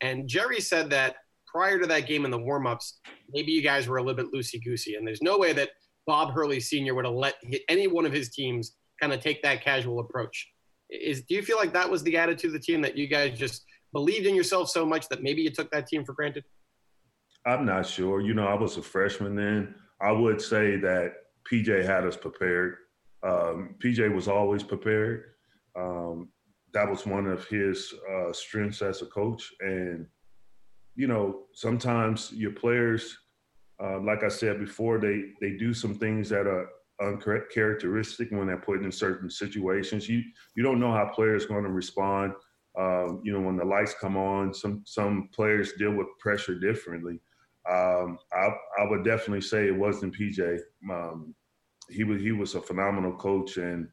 And 0.00 0.26
Jerry 0.26 0.60
said 0.60 0.90
that 0.90 1.16
prior 1.46 1.78
to 1.78 1.86
that 1.86 2.06
game 2.08 2.24
in 2.24 2.30
the 2.30 2.38
warmups, 2.38 2.94
maybe 3.30 3.52
you 3.52 3.62
guys 3.62 3.86
were 3.86 3.98
a 3.98 4.02
little 4.02 4.16
bit 4.16 4.32
loosey 4.34 4.62
goosey, 4.64 4.96
and 4.96 5.06
there's 5.06 5.22
no 5.22 5.38
way 5.38 5.52
that 5.52 5.70
Bob 6.06 6.32
Hurley 6.32 6.58
Sr. 6.58 6.94
would 6.94 7.04
have 7.04 7.14
let 7.14 7.34
any 7.68 7.86
one 7.86 8.06
of 8.06 8.12
his 8.12 8.30
teams 8.30 8.74
kind 9.00 9.12
of 9.12 9.20
take 9.20 9.42
that 9.42 9.62
casual 9.62 10.00
approach. 10.00 10.48
Is 10.90 11.22
do 11.22 11.34
you 11.34 11.42
feel 11.42 11.58
like 11.58 11.72
that 11.74 11.88
was 11.88 12.02
the 12.02 12.16
attitude 12.16 12.48
of 12.48 12.54
the 12.54 12.58
team 12.58 12.80
that 12.82 12.96
you 12.96 13.06
guys 13.06 13.38
just 13.38 13.64
believed 13.92 14.26
in 14.26 14.34
yourself 14.34 14.70
so 14.70 14.84
much 14.86 15.08
that 15.08 15.22
maybe 15.22 15.42
you 15.42 15.50
took 15.50 15.70
that 15.70 15.86
team 15.86 16.04
for 16.04 16.14
granted? 16.14 16.44
I'm 17.44 17.66
not 17.66 17.86
sure. 17.86 18.20
You 18.20 18.34
know, 18.34 18.46
I 18.46 18.54
was 18.54 18.76
a 18.76 18.82
freshman 18.82 19.34
then. 19.34 19.74
I 20.00 20.12
would 20.12 20.40
say 20.40 20.76
that 20.76 21.14
PJ 21.50 21.84
had 21.84 22.06
us 22.06 22.16
prepared. 22.16 22.76
Um, 23.22 23.76
PJ 23.82 24.14
was 24.14 24.28
always 24.28 24.62
prepared. 24.62 25.24
Um, 25.76 26.28
that 26.72 26.88
was 26.88 27.06
one 27.06 27.26
of 27.26 27.46
his 27.46 27.92
uh, 28.10 28.32
strengths 28.32 28.82
as 28.82 29.02
a 29.02 29.06
coach. 29.06 29.52
And, 29.60 30.06
you 30.94 31.06
know, 31.06 31.42
sometimes 31.52 32.32
your 32.32 32.52
players, 32.52 33.16
uh, 33.82 34.00
like 34.00 34.22
I 34.24 34.28
said 34.28 34.58
before, 34.58 34.98
they, 34.98 35.24
they 35.40 35.56
do 35.56 35.74
some 35.74 35.94
things 35.94 36.28
that 36.30 36.46
are 36.46 36.68
uncharacteristic 37.00 38.30
when 38.30 38.46
they're 38.46 38.56
put 38.56 38.82
in 38.82 38.92
certain 38.92 39.28
situations. 39.28 40.08
You, 40.08 40.22
you 40.54 40.62
don't 40.62 40.80
know 40.80 40.92
how 40.92 41.10
players 41.14 41.44
are 41.44 41.48
going 41.48 41.64
to 41.64 41.70
respond. 41.70 42.32
Um, 42.78 43.20
you 43.22 43.32
know, 43.32 43.40
when 43.40 43.56
the 43.56 43.64
lights 43.64 43.94
come 44.00 44.16
on, 44.16 44.54
some, 44.54 44.82
some 44.86 45.28
players 45.34 45.74
deal 45.74 45.92
with 45.92 46.06
pressure 46.18 46.58
differently. 46.58 47.20
Um, 47.68 48.18
I, 48.32 48.48
I 48.80 48.88
would 48.88 49.04
definitely 49.04 49.40
say 49.42 49.66
it 49.66 49.76
wasn't 49.76 50.16
PJ. 50.16 50.58
Um, 50.90 51.34
he 51.88 52.04
was 52.04 52.20
he 52.20 52.32
was 52.32 52.54
a 52.54 52.60
phenomenal 52.60 53.12
coach, 53.16 53.56
and 53.56 53.88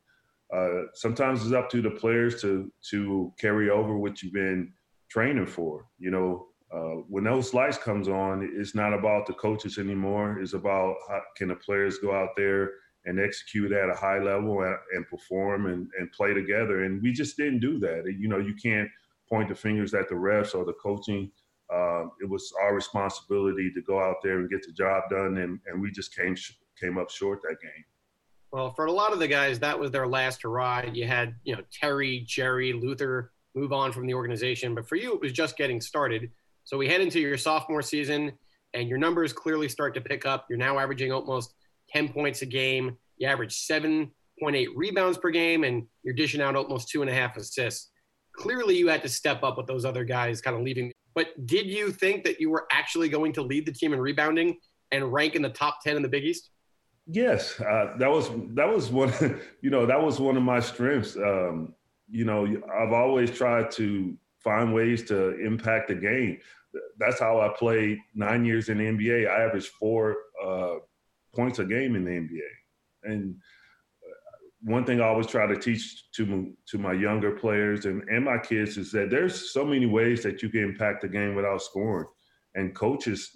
uh, 0.56 0.84
sometimes 0.94 1.44
it's 1.44 1.54
up 1.54 1.70
to 1.72 1.82
the 1.82 1.92
players 1.92 2.42
to 2.42 2.72
to 2.92 3.34
carry 3.40 3.70
over 3.70 3.98
what 3.98 4.22
you've 4.22 4.34
been 4.34 4.74
training 5.10 5.48
for. 5.48 5.86
You 5.98 6.12
know, 6.12 6.48
uh, 6.74 7.02
when 7.08 7.24
those 7.24 7.54
lights 7.54 7.78
comes 7.78 8.08
on, 8.08 8.48
it's 8.56 8.76
not 8.76 8.94
about 8.94 9.28
the 9.28 9.34
coaches 9.34 9.78
anymore. 9.78 10.40
It's 10.40 10.54
about 10.54 10.96
how 11.08 11.22
can 11.36 11.50
the 11.50 11.56
players 11.56 12.00
go 12.00 12.14
out 12.14 12.30
there 12.38 12.72
and 13.06 13.20
execute 13.20 13.72
at 13.72 13.90
a 13.90 13.96
high 13.96 14.20
level 14.20 14.62
and, 14.62 14.76
and 14.94 15.08
perform 15.08 15.68
and, 15.68 15.88
and 15.98 16.12
play 16.12 16.34
together. 16.34 16.84
And 16.84 17.02
we 17.02 17.12
just 17.12 17.38
didn't 17.38 17.60
do 17.60 17.80
that. 17.80 18.04
You 18.20 18.28
know, 18.28 18.38
you 18.38 18.54
can't 18.62 18.90
point 19.30 19.50
the 19.50 19.56
fingers 19.56 19.94
at 19.94 20.10
the 20.10 20.16
refs 20.16 20.54
or 20.54 20.66
the 20.66 20.74
coaching 20.74 21.32
um, 21.74 22.12
it 22.22 22.28
was 22.28 22.52
our 22.62 22.74
responsibility 22.74 23.72
to 23.74 23.82
go 23.82 24.00
out 24.00 24.18
there 24.24 24.40
and 24.40 24.50
get 24.50 24.66
the 24.66 24.74
job 24.74 25.04
done, 25.10 25.38
and, 25.38 25.60
and 25.68 25.82
we 25.82 25.92
just 25.92 26.16
came 26.16 26.36
came 26.80 26.98
up 26.98 27.12
short 27.12 27.42
that 27.44 27.58
game. 27.62 27.84
Well, 28.52 28.74
for 28.74 28.86
a 28.86 28.92
lot 28.92 29.14
of 29.14 29.20
the 29.20 29.28
guys, 29.28 29.60
that 29.60 29.78
was 29.78 29.92
their 29.92 30.08
last 30.08 30.42
hurrah. 30.42 30.84
You 30.92 31.06
had, 31.06 31.36
you 31.44 31.56
know, 31.56 31.62
Terry, 31.72 32.24
Jerry, 32.26 32.74
Luther 32.74 33.32
move 33.54 33.72
on 33.72 33.92
from 33.92 34.08
the 34.08 34.14
organization, 34.16 34.74
but 34.74 34.88
for 34.88 34.96
you, 34.96 35.14
it 35.14 35.22
was 35.22 35.34
just 35.34 35.58
getting 35.58 35.80
started. 35.80 36.32
So 36.64 36.78
we 36.78 36.88
head 36.88 37.02
into 37.02 37.20
your 37.20 37.38
sophomore 37.38 37.84
season, 37.84 38.32
and 38.74 38.90
your 38.90 38.98
numbers 38.98 39.34
clearly 39.34 39.70
start 39.70 39.94
to 39.96 40.02
pick 40.02 40.26
up. 40.26 40.48
You're 40.50 40.58
now 40.58 40.80
averaging 40.80 41.12
almost 41.12 41.54
10 41.90 42.10
points 42.10 42.42
a 42.42 42.46
game. 42.48 42.98
You 43.18 43.28
average 43.28 43.56
7.8 43.56 44.68
rebounds 44.76 45.20
per 45.20 45.30
game, 45.30 45.64
and 45.64 45.86
you're 46.04 46.16
dishing 46.16 46.42
out 46.42 46.56
almost 46.56 46.90
two 46.90 47.02
and 47.02 47.10
a 47.10 47.14
half 47.14 47.38
assists. 47.38 47.92
Clearly, 48.36 48.78
you 48.78 48.88
had 48.88 49.04
to 49.04 49.10
step 49.10 49.44
up 49.44 49.58
with 49.58 49.68
those 49.68 49.86
other 49.86 50.04
guys 50.04 50.42
kind 50.42 50.58
of 50.58 50.64
leaving 50.64 50.92
but 51.20 51.46
did 51.46 51.66
you 51.66 51.92
think 51.92 52.24
that 52.24 52.40
you 52.40 52.50
were 52.50 52.66
actually 52.72 53.10
going 53.10 53.34
to 53.34 53.42
lead 53.42 53.66
the 53.66 53.74
team 53.74 53.92
in 53.92 54.00
rebounding 54.00 54.58
and 54.94 55.12
rank 55.12 55.36
in 55.36 55.42
the 55.42 55.50
top 55.50 55.84
10 55.84 55.98
in 55.98 56.02
the 56.02 56.08
Big 56.08 56.24
East? 56.24 56.52
Yes, 57.08 57.60
uh, 57.60 57.96
that 57.98 58.10
was 58.10 58.30
that 58.54 58.74
was 58.74 58.90
one. 58.90 59.12
You 59.62 59.70
know, 59.70 59.86
that 59.86 60.02
was 60.02 60.18
one 60.22 60.38
of 60.38 60.44
my 60.44 60.62
strengths. 60.62 61.18
Um, 61.18 61.74
you 62.10 62.24
know, 62.24 62.48
I've 62.74 62.94
always 62.94 63.32
tried 63.32 63.70
to 63.72 64.18
find 64.42 64.74
ways 64.74 65.04
to 65.10 65.38
impact 65.46 65.90
the 65.90 65.96
game. 65.96 66.40
That's 66.98 67.20
how 67.20 67.42
I 67.42 67.50
played 67.50 67.98
nine 68.16 68.46
years 68.46 68.70
in 68.70 68.78
the 68.78 68.86
NBA. 68.86 69.30
I 69.30 69.44
averaged 69.44 69.72
four 69.78 70.16
uh, 70.42 70.76
points 71.36 71.60
a 71.60 71.66
game 71.66 71.98
in 71.98 72.06
the 72.06 72.12
NBA, 72.12 73.12
and 73.12 73.36
one 74.62 74.86
thing 74.86 75.00
I 75.00 75.06
always 75.06 75.28
try 75.28 75.45
to 75.48 75.58
teach 75.58 76.12
to 76.12 76.54
to 76.67 76.78
my 76.78 76.93
younger 76.93 77.32
players 77.32 77.86
and, 77.86 78.04
and 78.10 78.26
my 78.26 78.38
kids 78.38 78.78
is 78.78 78.91
that 78.91 79.10
there's 79.10 79.54
so 79.54 79.65
many 79.65 79.86
ways 79.86 80.22
that 80.24 80.41
you 80.41 80.50
can 80.50 80.63
impact 80.63 81.02
the 81.02 81.08
game 81.08 81.36
without 81.36 81.62
scoring. 81.62 82.08
And 82.56 82.76
coaches, 82.76 83.32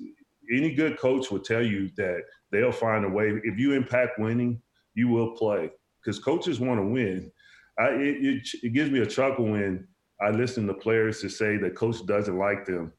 any 0.53 0.73
good 0.73 0.97
coach 0.99 1.31
will 1.31 1.39
tell 1.39 1.65
you 1.65 1.89
that 1.97 2.23
they'll 2.51 2.71
find 2.71 3.05
a 3.05 3.09
way. 3.09 3.31
If 3.43 3.57
you 3.57 3.73
impact 3.73 4.19
winning, 4.19 4.62
you 4.95 5.07
will 5.07 5.31
play 5.31 5.71
because 6.01 6.19
coaches 6.19 6.59
want 6.59 6.79
to 6.79 6.86
win. 6.86 7.31
I, 7.79 7.88
it, 7.89 8.17
it, 8.25 8.47
it 8.62 8.73
gives 8.73 8.91
me 8.91 8.99
a 8.99 9.05
chuckle 9.05 9.45
when 9.45 9.88
I 10.21 10.29
listen 10.29 10.67
to 10.67 10.73
players 10.73 11.21
to 11.21 11.29
say 11.29 11.57
that 11.57 11.75
coach 11.75 12.05
doesn't 12.05 12.38
like 12.38 12.65
them. 12.65 12.91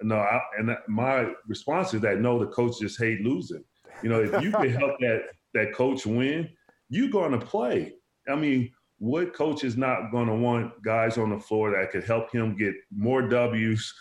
No, 0.00 0.16
I, 0.16 0.40
and 0.58 0.76
my 0.86 1.32
response 1.48 1.92
is 1.92 2.00
that 2.02 2.20
no, 2.20 2.38
the 2.38 2.46
coach 2.46 2.78
just 2.80 3.00
hate 3.00 3.20
losing. 3.22 3.64
You 4.02 4.10
know, 4.10 4.22
if 4.22 4.42
you 4.42 4.52
can 4.52 4.70
help 4.70 4.92
that 5.00 5.22
that 5.54 5.74
coach 5.74 6.06
win, 6.06 6.48
you're 6.88 7.10
going 7.10 7.32
to 7.32 7.44
play. 7.44 7.94
I 8.28 8.34
mean, 8.34 8.70
what 8.98 9.32
coach 9.32 9.64
is 9.64 9.76
not 9.76 10.10
going 10.10 10.26
to 10.26 10.34
want 10.34 10.82
guys 10.82 11.18
on 11.18 11.30
the 11.30 11.38
floor 11.38 11.70
that 11.70 11.90
could 11.90 12.04
help 12.04 12.32
him 12.32 12.56
get 12.56 12.74
more 12.94 13.22
W's, 13.22 13.94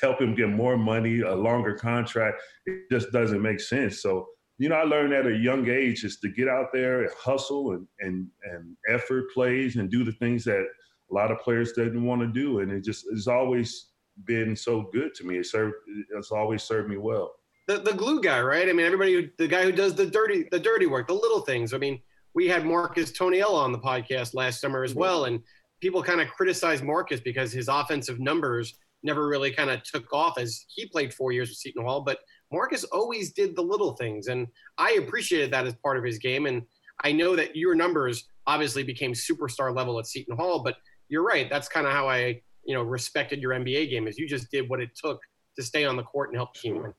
help 0.00 0.20
him 0.20 0.34
get 0.34 0.48
more 0.48 0.76
money, 0.76 1.20
a 1.20 1.34
longer 1.34 1.74
contract? 1.74 2.40
It 2.66 2.90
just 2.90 3.10
doesn't 3.12 3.42
make 3.42 3.60
sense. 3.60 4.00
So, 4.00 4.26
you 4.58 4.68
know, 4.68 4.76
I 4.76 4.84
learned 4.84 5.12
at 5.12 5.26
a 5.26 5.36
young 5.36 5.68
age 5.68 6.04
is 6.04 6.20
to 6.20 6.28
get 6.28 6.48
out 6.48 6.66
there 6.72 7.02
and 7.02 7.10
hustle 7.18 7.72
and 7.72 7.88
and 8.00 8.28
and 8.44 8.76
effort 8.88 9.32
plays 9.34 9.76
and 9.76 9.90
do 9.90 10.04
the 10.04 10.12
things 10.12 10.44
that 10.44 10.64
a 11.10 11.14
lot 11.14 11.32
of 11.32 11.40
players 11.40 11.72
didn't 11.72 12.04
want 12.04 12.20
to 12.20 12.28
do, 12.28 12.60
and 12.60 12.70
it 12.70 12.84
just 12.84 13.04
has 13.12 13.26
always 13.26 13.88
been 14.24 14.54
so 14.54 14.88
good 14.92 15.12
to 15.16 15.24
me. 15.24 15.38
It 15.38 15.46
served 15.46 15.74
it's 16.16 16.30
always 16.30 16.62
served 16.62 16.88
me 16.88 16.98
well. 16.98 17.34
The 17.66 17.78
the 17.78 17.92
glue 17.92 18.20
guy, 18.20 18.40
right? 18.40 18.68
I 18.68 18.72
mean, 18.72 18.84
everybody, 18.84 19.14
who, 19.14 19.28
the 19.38 19.48
guy 19.48 19.64
who 19.64 19.72
does 19.72 19.94
the 19.94 20.06
dirty 20.06 20.46
the 20.50 20.60
dirty 20.60 20.86
work, 20.86 21.08
the 21.08 21.14
little 21.14 21.40
things. 21.40 21.72
I 21.72 21.78
mean, 21.78 22.00
we 22.34 22.46
had 22.46 22.66
Marcus 22.66 23.12
Toney-El 23.12 23.54
on 23.54 23.72
the 23.72 23.78
podcast 23.78 24.34
last 24.34 24.60
summer 24.60 24.84
as 24.84 24.90
mm-hmm. 24.90 25.00
well, 25.00 25.24
and 25.24 25.40
people 25.80 26.02
kind 26.02 26.20
of 26.20 26.28
criticized 26.28 26.84
Marcus 26.84 27.20
because 27.20 27.52
his 27.52 27.68
offensive 27.68 28.20
numbers 28.20 28.74
never 29.02 29.28
really 29.28 29.50
kind 29.50 29.70
of 29.70 29.82
took 29.82 30.12
off 30.12 30.38
as 30.38 30.64
he 30.68 30.86
played 30.86 31.12
four 31.12 31.30
years 31.32 31.50
with 31.50 31.58
Seton 31.58 31.84
Hall, 31.84 32.00
but 32.00 32.18
Marcus 32.52 32.84
always 32.84 33.32
did 33.32 33.54
the 33.54 33.62
little 33.62 33.94
things, 33.96 34.28
and 34.28 34.46
I 34.78 34.92
appreciated 34.92 35.52
that 35.52 35.66
as 35.66 35.74
part 35.74 35.98
of 35.98 36.04
his 36.04 36.18
game. 36.18 36.46
And 36.46 36.62
I 37.02 37.12
know 37.12 37.36
that 37.36 37.56
your 37.56 37.74
numbers 37.74 38.28
obviously 38.46 38.82
became 38.82 39.12
superstar 39.12 39.74
level 39.74 39.98
at 39.98 40.06
Seton 40.06 40.36
Hall, 40.36 40.62
but 40.62 40.76
you're 41.08 41.24
right. 41.24 41.48
That's 41.50 41.68
kind 41.68 41.86
of 41.86 41.92
how 41.92 42.08
I, 42.08 42.40
you 42.64 42.74
know, 42.74 42.82
respected 42.82 43.40
your 43.40 43.52
NBA 43.52 43.90
game 43.90 44.06
is 44.06 44.18
you 44.18 44.28
just 44.28 44.50
did 44.50 44.68
what 44.68 44.80
it 44.80 44.90
took 44.94 45.20
to 45.56 45.62
stay 45.62 45.84
on 45.84 45.96
the 45.96 46.02
court 46.02 46.30
and 46.30 46.36
help 46.36 46.54
the 46.54 46.60
team 46.60 46.82
win. 46.82 46.94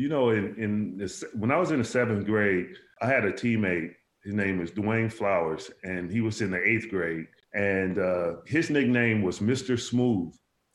You 0.00 0.08
know, 0.08 0.30
in 0.30 0.54
in 0.56 0.96
this, 0.96 1.22
when 1.34 1.50
I 1.50 1.58
was 1.58 1.72
in 1.72 1.78
the 1.78 1.84
seventh 1.84 2.24
grade, 2.24 2.68
I 3.02 3.06
had 3.06 3.26
a 3.26 3.32
teammate. 3.32 3.90
His 4.24 4.32
name 4.32 4.58
was 4.58 4.70
Dwayne 4.70 5.12
Flowers, 5.12 5.70
and 5.84 6.10
he 6.10 6.22
was 6.22 6.40
in 6.40 6.50
the 6.50 6.62
eighth 6.70 6.88
grade. 6.88 7.26
And 7.52 7.98
uh, 7.98 8.36
his 8.46 8.70
nickname 8.70 9.20
was 9.20 9.40
Mr. 9.40 9.78
Smooth. 9.78 10.32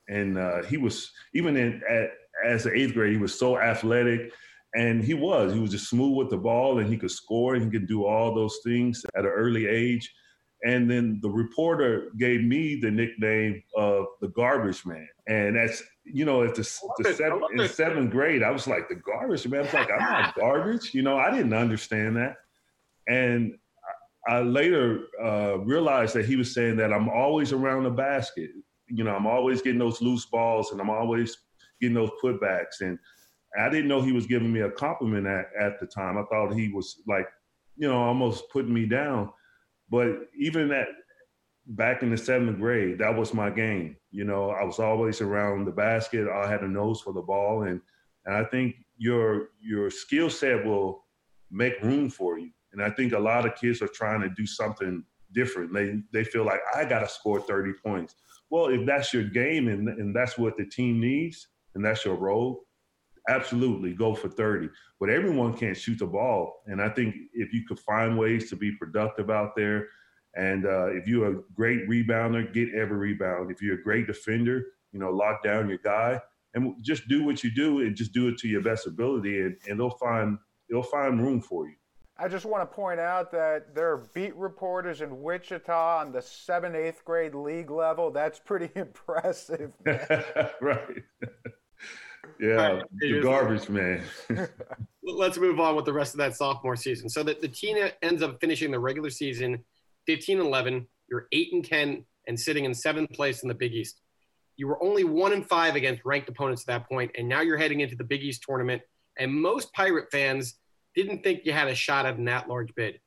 And 0.07 0.37
uh, 0.37 0.61
he 0.65 0.77
was 0.77 1.11
even 1.33 1.57
in 1.57 1.81
at 1.89 2.11
as 2.45 2.67
an 2.67 2.73
eighth 2.75 2.93
grade, 2.93 3.13
he 3.13 3.17
was 3.17 3.33
so 3.33 3.57
athletic. 3.57 4.31
And 4.75 5.03
he 5.03 5.15
was. 5.15 5.53
He 5.53 5.59
was 5.59 5.71
just 5.71 5.89
smooth 5.89 6.15
with 6.15 6.29
the 6.29 6.37
ball 6.37 6.77
and 6.77 6.87
he 6.87 6.97
could 6.97 7.09
score 7.09 7.55
and 7.55 7.63
he 7.63 7.71
could 7.71 7.87
do 7.87 8.05
all 8.05 8.35
those 8.35 8.59
things 8.63 9.03
at 9.15 9.25
an 9.25 9.31
early 9.31 9.65
age. 9.65 10.13
And 10.63 10.87
then 10.91 11.19
the 11.23 11.31
reporter 11.31 12.11
gave 12.19 12.43
me 12.43 12.75
the 12.75 12.91
nickname 12.91 13.63
of 13.75 14.05
the 14.21 14.27
garbage 14.27 14.85
man. 14.85 15.07
And 15.27 15.55
that's, 15.55 15.81
you 16.05 16.25
know, 16.25 16.43
at 16.43 16.55
the, 16.55 16.61
the 16.99 17.13
seven, 17.13 17.41
in 17.57 17.67
seventh 17.67 18.11
grade, 18.11 18.43
I 18.43 18.51
was 18.51 18.67
like, 18.67 18.87
the 18.87 18.95
garbage 18.95 19.47
man. 19.47 19.61
I 19.61 19.63
was 19.63 19.73
like, 19.73 19.89
I'm 19.91 19.99
not 19.99 20.35
garbage. 20.35 20.93
You 20.93 21.01
know, 21.01 21.17
I 21.17 21.31
didn't 21.31 21.53
understand 21.53 22.15
that. 22.17 22.35
And 23.07 23.57
I 24.27 24.41
later 24.41 25.07
uh, 25.23 25.59
realized 25.59 26.15
that 26.15 26.25
he 26.25 26.35
was 26.35 26.53
saying 26.53 26.77
that 26.77 26.93
I'm 26.93 27.09
always 27.09 27.53
around 27.53 27.83
the 27.83 27.91
basket. 27.91 28.51
You 28.87 29.03
know, 29.03 29.15
I'm 29.15 29.27
always 29.27 29.61
getting 29.61 29.79
those 29.79 30.01
loose 30.01 30.25
balls 30.25 30.71
and 30.71 30.79
I'm 30.79 30.89
always 30.89 31.37
getting 31.81 31.95
those 31.95 32.11
putbacks. 32.23 32.81
And 32.81 32.97
I 33.59 33.69
didn't 33.69 33.87
know 33.87 34.01
he 34.01 34.11
was 34.11 34.27
giving 34.27 34.51
me 34.51 34.61
a 34.61 34.71
compliment 34.71 35.27
at, 35.27 35.45
at 35.59 35.79
the 35.79 35.85
time. 35.85 36.17
I 36.17 36.23
thought 36.23 36.53
he 36.53 36.69
was 36.69 37.01
like, 37.07 37.27
you 37.77 37.87
know, 37.87 38.01
almost 38.01 38.49
putting 38.51 38.73
me 38.73 38.85
down. 38.85 39.31
But 39.89 40.27
even 40.37 40.69
that 40.69 40.87
back 41.67 42.03
in 42.03 42.09
the 42.09 42.17
seventh 42.17 42.59
grade, 42.59 42.99
that 42.99 43.15
was 43.15 43.33
my 43.33 43.49
game. 43.49 43.97
You 44.11 44.23
know, 44.23 44.51
I 44.51 44.63
was 44.63 44.79
always 44.79 45.21
around 45.21 45.65
the 45.65 45.71
basket. 45.71 46.27
I 46.27 46.49
had 46.49 46.61
a 46.61 46.67
nose 46.67 47.01
for 47.01 47.13
the 47.13 47.21
ball. 47.21 47.63
And 47.63 47.81
and 48.25 48.35
I 48.35 48.43
think 48.43 48.75
your 48.97 49.49
your 49.59 49.89
skill 49.89 50.29
set 50.29 50.65
will 50.65 51.05
make 51.51 51.81
room 51.81 52.09
for 52.09 52.37
you. 52.37 52.51
And 52.73 52.81
I 52.83 52.89
think 52.89 53.13
a 53.13 53.19
lot 53.19 53.45
of 53.45 53.55
kids 53.55 53.81
are 53.81 53.87
trying 53.87 54.21
to 54.21 54.29
do 54.29 54.45
something 54.45 55.03
different. 55.31 55.73
They 55.73 56.01
they 56.11 56.23
feel 56.23 56.45
like 56.45 56.61
I 56.75 56.85
gotta 56.85 57.09
score 57.09 57.39
30 57.39 57.73
points. 57.83 58.15
Well, 58.49 58.67
if 58.67 58.85
that's 58.85 59.13
your 59.13 59.23
game 59.23 59.67
and, 59.67 59.87
and 59.87 60.15
that's 60.15 60.37
what 60.37 60.57
the 60.57 60.65
team 60.65 60.99
needs, 60.99 61.47
and 61.73 61.83
that's 61.83 62.05
your 62.05 62.15
role, 62.15 62.65
absolutely 63.27 63.93
go 63.93 64.13
for 64.13 64.29
30. 64.29 64.69
But 64.99 65.09
everyone 65.09 65.57
can't 65.57 65.75
shoot 65.75 65.99
the 65.99 66.05
ball. 66.05 66.61
And 66.67 66.81
I 66.81 66.89
think 66.89 67.15
if 67.33 67.53
you 67.53 67.65
could 67.67 67.79
find 67.79 68.17
ways 68.17 68.49
to 68.49 68.55
be 68.55 68.71
productive 68.71 69.29
out 69.29 69.55
there, 69.55 69.87
and 70.35 70.65
uh, 70.65 70.87
if 70.87 71.07
you're 71.07 71.31
a 71.31 71.41
great 71.55 71.87
rebounder, 71.87 72.51
get 72.53 72.73
every 72.73 72.97
rebound. 72.97 73.51
If 73.51 73.61
you're 73.61 73.79
a 73.79 73.83
great 73.83 74.07
defender, 74.07 74.65
you 74.91 74.99
know, 74.99 75.09
lock 75.09 75.43
down 75.43 75.69
your 75.69 75.77
guy 75.77 76.19
and 76.53 76.75
just 76.81 77.07
do 77.07 77.23
what 77.23 77.43
you 77.43 77.51
do 77.51 77.79
and 77.79 77.95
just 77.95 78.13
do 78.13 78.27
it 78.27 78.37
to 78.39 78.47
your 78.47 78.61
best 78.61 78.87
ability 78.87 79.41
and, 79.41 79.57
and 79.67 79.79
they'll 79.79 79.89
find 79.89 80.37
they'll 80.69 80.83
find 80.83 81.21
room 81.21 81.41
for 81.41 81.67
you. 81.67 81.75
I 82.17 82.29
just 82.29 82.45
want 82.45 82.69
to 82.69 82.73
point 82.73 82.99
out 82.99 83.29
that 83.31 83.75
there 83.75 83.91
are 83.91 84.05
beat 84.13 84.33
reporters 84.35 85.01
in 85.01 85.21
Wichita 85.21 85.99
on 85.99 86.13
the 86.13 86.21
seventh, 86.21 86.75
eighth 86.75 87.03
grade 87.03 87.35
league 87.35 87.69
level. 87.69 88.09
That's 88.09 88.39
pretty 88.39 88.69
impressive. 88.79 89.73
right. 89.85 91.03
Yeah, 92.39 92.55
right, 92.55 92.83
the 92.99 93.21
garbage 93.21 93.69
man. 93.69 94.03
Let's 95.03 95.37
move 95.37 95.59
on 95.59 95.75
with 95.75 95.85
the 95.85 95.93
rest 95.93 96.15
of 96.15 96.17
that 96.17 96.35
sophomore 96.35 96.75
season. 96.75 97.07
So 97.07 97.21
that 97.23 97.39
the 97.39 97.47
team 97.47 97.77
ends 98.01 98.23
up 98.23 98.41
finishing 98.41 98.71
the 98.71 98.79
regular 98.79 99.11
season 99.11 99.63
15 100.07 100.39
and 100.39 100.47
11. 100.47 100.87
You're 101.09 101.27
8 101.31 101.53
and 101.53 101.65
10 101.65 102.05
and 102.27 102.39
sitting 102.39 102.65
in 102.65 102.73
seventh 102.73 103.11
place 103.11 103.43
in 103.43 103.47
the 103.47 103.55
Big 103.55 103.73
East. 103.73 104.01
You 104.57 104.67
were 104.67 104.81
only 104.83 105.03
1 105.03 105.33
and 105.33 105.45
5 105.45 105.75
against 105.75 106.05
ranked 106.05 106.29
opponents 106.29 106.63
at 106.63 106.67
that 106.67 106.89
point, 106.89 107.11
and 107.17 107.27
now 107.27 107.41
you're 107.41 107.57
heading 107.57 107.81
into 107.81 107.95
the 107.95 108.03
Big 108.03 108.23
East 108.23 108.43
tournament. 108.47 108.81
And 109.17 109.33
most 109.33 109.73
Pirate 109.73 110.07
fans 110.11 110.55
didn't 110.95 111.23
think 111.23 111.41
you 111.43 111.51
had 111.51 111.67
a 111.67 111.75
shot 111.75 112.05
at 112.05 112.17
an 112.17 112.27
at 112.27 112.47
large 112.47 112.73
bid. 112.75 112.99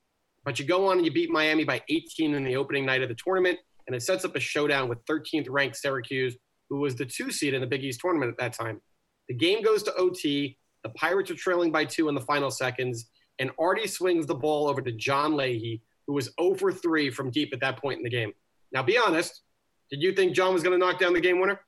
But 0.44 0.58
you 0.58 0.64
go 0.64 0.86
on 0.88 0.98
and 0.98 1.06
you 1.06 1.12
beat 1.12 1.30
Miami 1.30 1.64
by 1.64 1.82
18 1.88 2.34
in 2.34 2.44
the 2.44 2.56
opening 2.56 2.86
night 2.86 3.02
of 3.02 3.08
the 3.08 3.14
tournament, 3.14 3.58
and 3.86 3.96
it 3.96 4.02
sets 4.02 4.24
up 4.24 4.36
a 4.36 4.40
showdown 4.40 4.88
with 4.88 5.04
13th 5.06 5.46
ranked 5.48 5.76
Syracuse, 5.76 6.36
who 6.68 6.78
was 6.78 6.94
the 6.94 7.06
two 7.06 7.30
seed 7.30 7.54
in 7.54 7.60
the 7.60 7.66
Big 7.66 7.82
East 7.82 8.00
tournament 8.00 8.30
at 8.30 8.38
that 8.38 8.52
time. 8.52 8.80
The 9.28 9.34
game 9.34 9.62
goes 9.62 9.82
to 9.84 9.94
OT. 9.96 10.58
The 10.84 10.90
Pirates 10.90 11.30
are 11.30 11.34
trailing 11.34 11.72
by 11.72 11.84
two 11.84 12.08
in 12.08 12.14
the 12.14 12.20
final 12.20 12.50
seconds, 12.50 13.10
and 13.38 13.50
Artie 13.58 13.86
swings 13.86 14.26
the 14.26 14.34
ball 14.34 14.68
over 14.68 14.80
to 14.80 14.92
John 14.92 15.36
Leahy, 15.36 15.82
who 16.08 16.14
was 16.14 16.32
0 16.40 16.54
for 16.54 16.72
3 16.72 17.10
from 17.10 17.30
deep 17.30 17.50
at 17.52 17.60
that 17.60 17.80
point 17.80 17.98
in 17.98 18.02
the 18.02 18.10
game. 18.10 18.32
Now, 18.72 18.82
be 18.82 18.98
honest, 18.98 19.42
did 19.90 20.02
you 20.02 20.12
think 20.12 20.34
John 20.34 20.54
was 20.54 20.62
going 20.62 20.78
to 20.78 20.84
knock 20.84 20.98
down 20.98 21.12
the 21.12 21.20
game 21.20 21.38
winner? 21.38 21.60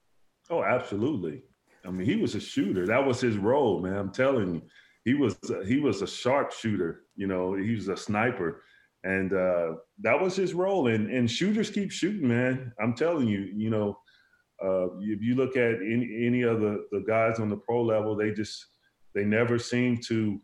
Oh, 0.48 0.64
absolutely. 0.64 1.42
I 1.87 1.90
mean, 1.90 2.07
he 2.07 2.16
was 2.16 2.35
a 2.35 2.40
shooter. 2.40 2.87
That 2.87 3.07
was 3.07 3.20
his 3.20 3.37
role, 3.37 3.81
man. 3.81 3.96
I'm 3.96 4.11
telling 4.11 4.55
you, 4.55 4.62
he 5.05 5.14
was 5.14 5.37
he 5.66 5.79
was 5.79 6.03
a 6.03 6.07
sharp 6.07 6.53
shooter. 6.53 7.03
You 7.16 7.26
know, 7.26 7.55
he 7.55 7.74
was 7.74 7.88
a 7.88 7.96
sniper, 7.96 8.62
and 9.05 9.33
uh, 9.33 9.76
that 10.00 10.20
was 10.20 10.37
his 10.37 10.53
role. 10.53 10.88
And 10.88 11.11
and 11.11 11.31
shooters 11.31 11.70
keep 11.70 11.90
shooting, 11.90 12.29
man. 12.29 12.72
I'm 12.83 12.94
telling 12.94 13.29
you, 13.29 13.50
you 13.55 13.70
know, 13.70 13.96
uh, 14.62 14.88
if 15.00 15.22
you 15.22 15.37
look 15.37 15.57
at 15.57 15.76
any, 15.76 16.26
any 16.26 16.42
of 16.42 16.61
the, 16.61 16.85
the 16.92 17.03
guys 17.09 17.40
on 17.40 17.48
the 17.48 17.57
pro 17.57 17.83
level, 17.83 18.14
they 18.14 18.31
just 18.31 18.62
they 19.14 19.24
never 19.24 19.59
seem 19.59 19.98
to 20.09 20.38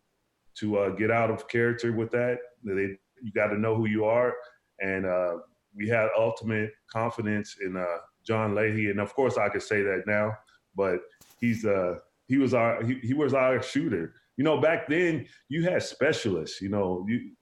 to 0.60 0.78
uh, 0.78 0.90
get 0.90 1.10
out 1.10 1.30
of 1.30 1.48
character 1.48 1.92
with 1.92 2.10
that. 2.12 2.38
They 2.64 2.96
you 3.22 3.32
got 3.32 3.48
to 3.48 3.58
know 3.58 3.74
who 3.74 3.86
you 3.86 4.04
are, 4.04 4.34
and 4.80 5.06
uh, 5.06 5.36
we 5.74 5.88
had 5.88 6.08
ultimate 6.18 6.72
confidence 6.90 7.56
in 7.64 7.76
uh, 7.76 7.98
John 8.26 8.54
Leahy, 8.54 8.90
and 8.90 9.00
of 9.00 9.14
course 9.14 9.36
I 9.36 9.48
could 9.48 9.62
say 9.62 9.82
that 9.82 10.04
now, 10.06 10.32
but 10.74 11.00
he's 11.40 11.64
uh 11.64 11.96
he 12.28 12.38
was 12.38 12.54
our 12.54 12.82
he, 12.84 12.98
he 13.02 13.14
was 13.14 13.34
our 13.34 13.62
shooter. 13.62 14.14
You 14.36 14.44
know, 14.44 14.60
back 14.60 14.88
then 14.88 15.26
you 15.48 15.64
had 15.64 15.82
specialists. 15.82 16.60
You 16.60 16.68
know, 16.68 17.04
you 17.08 17.32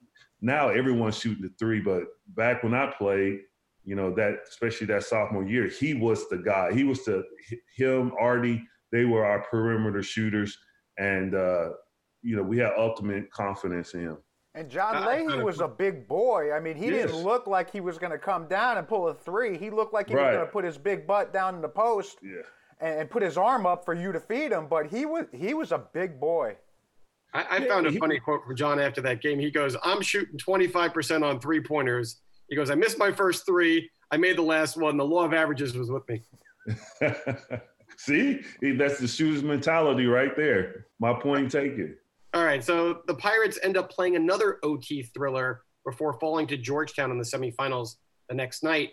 now 0.40 0.68
everyone's 0.68 1.18
shooting 1.18 1.42
the 1.42 1.50
three, 1.58 1.80
but 1.80 2.04
back 2.28 2.62
when 2.62 2.74
I 2.74 2.92
played, 2.98 3.40
you 3.84 3.94
know 3.94 4.12
that 4.14 4.38
especially 4.48 4.86
that 4.88 5.04
sophomore 5.04 5.44
year 5.44 5.68
he 5.68 5.94
was 5.94 6.28
the 6.28 6.38
guy 6.38 6.72
he 6.72 6.84
was 6.84 7.04
the 7.04 7.22
him 7.76 8.12
artie 8.18 8.62
they 8.90 9.04
were 9.04 9.24
our 9.24 9.42
perimeter 9.42 10.02
shooters 10.02 10.56
and 10.98 11.34
uh 11.34 11.68
you 12.22 12.34
know 12.34 12.42
we 12.42 12.58
had 12.58 12.72
ultimate 12.76 13.30
confidence 13.30 13.94
in 13.94 14.00
him 14.00 14.16
and 14.54 14.70
John 14.70 15.04
Leahy 15.04 15.42
was 15.42 15.60
a 15.60 15.68
big 15.68 16.06
boy. 16.06 16.52
I 16.52 16.60
mean, 16.60 16.76
he 16.76 16.86
yes. 16.86 17.06
didn't 17.06 17.22
look 17.22 17.46
like 17.46 17.70
he 17.70 17.80
was 17.80 17.98
going 17.98 18.12
to 18.12 18.18
come 18.18 18.46
down 18.46 18.78
and 18.78 18.86
pull 18.86 19.08
a 19.08 19.14
three. 19.14 19.58
He 19.58 19.70
looked 19.70 19.92
like 19.92 20.08
he 20.08 20.14
right. 20.14 20.26
was 20.26 20.34
going 20.36 20.46
to 20.46 20.52
put 20.52 20.64
his 20.64 20.78
big 20.78 21.06
butt 21.06 21.32
down 21.32 21.56
in 21.56 21.60
the 21.60 21.68
post 21.68 22.18
yeah. 22.22 22.42
and, 22.80 23.00
and, 23.00 23.10
put 23.10 23.22
his 23.22 23.36
arm 23.36 23.66
up 23.66 23.84
for 23.84 23.94
you 23.94 24.12
to 24.12 24.20
feed 24.20 24.52
him. 24.52 24.66
But 24.68 24.86
he 24.86 25.06
was 25.06 25.26
he 25.32 25.54
was 25.54 25.72
a 25.72 25.78
big 25.78 26.20
boy. 26.20 26.56
I, 27.32 27.56
I 27.56 27.68
found 27.68 27.86
a 27.86 27.90
he, 27.90 27.98
funny 27.98 28.20
quote 28.20 28.44
from 28.44 28.54
John 28.54 28.78
after 28.78 29.00
that 29.00 29.20
game. 29.20 29.40
He 29.40 29.50
goes, 29.50 29.76
"I'm 29.82 30.00
shooting 30.00 30.38
25 30.38 30.94
percent 30.94 31.24
on 31.24 31.40
three 31.40 31.60
pointers, 31.60 32.20
he 32.48 32.56
goes, 32.56 32.70
I 32.70 32.74
missed 32.74 32.98
my 32.98 33.12
first 33.12 33.46
three. 33.46 33.90
I 34.10 34.16
made 34.16 34.36
the 34.36 34.42
last 34.42 34.76
one. 34.76 34.96
The 34.96 35.04
law 35.04 35.24
of 35.24 35.32
averages 35.32 35.76
was 35.76 35.90
with 35.90 36.08
me. 36.08 36.22
See, 37.96 38.40
that's 38.76 38.98
the 38.98 39.08
shooter's 39.08 39.42
mentality 39.42 40.06
right 40.06 40.36
there. 40.36 40.86
My 40.98 41.14
point 41.14 41.50
taken. 41.50 41.96
All 42.34 42.44
right, 42.44 42.64
so 42.64 43.02
the 43.06 43.14
Pirates 43.14 43.60
end 43.62 43.76
up 43.76 43.90
playing 43.90 44.16
another 44.16 44.58
OT 44.64 45.02
thriller 45.02 45.62
before 45.86 46.14
falling 46.14 46.48
to 46.48 46.56
Georgetown 46.56 47.12
in 47.12 47.18
the 47.18 47.24
semifinals 47.24 47.94
the 48.28 48.34
next 48.34 48.64
night. 48.64 48.90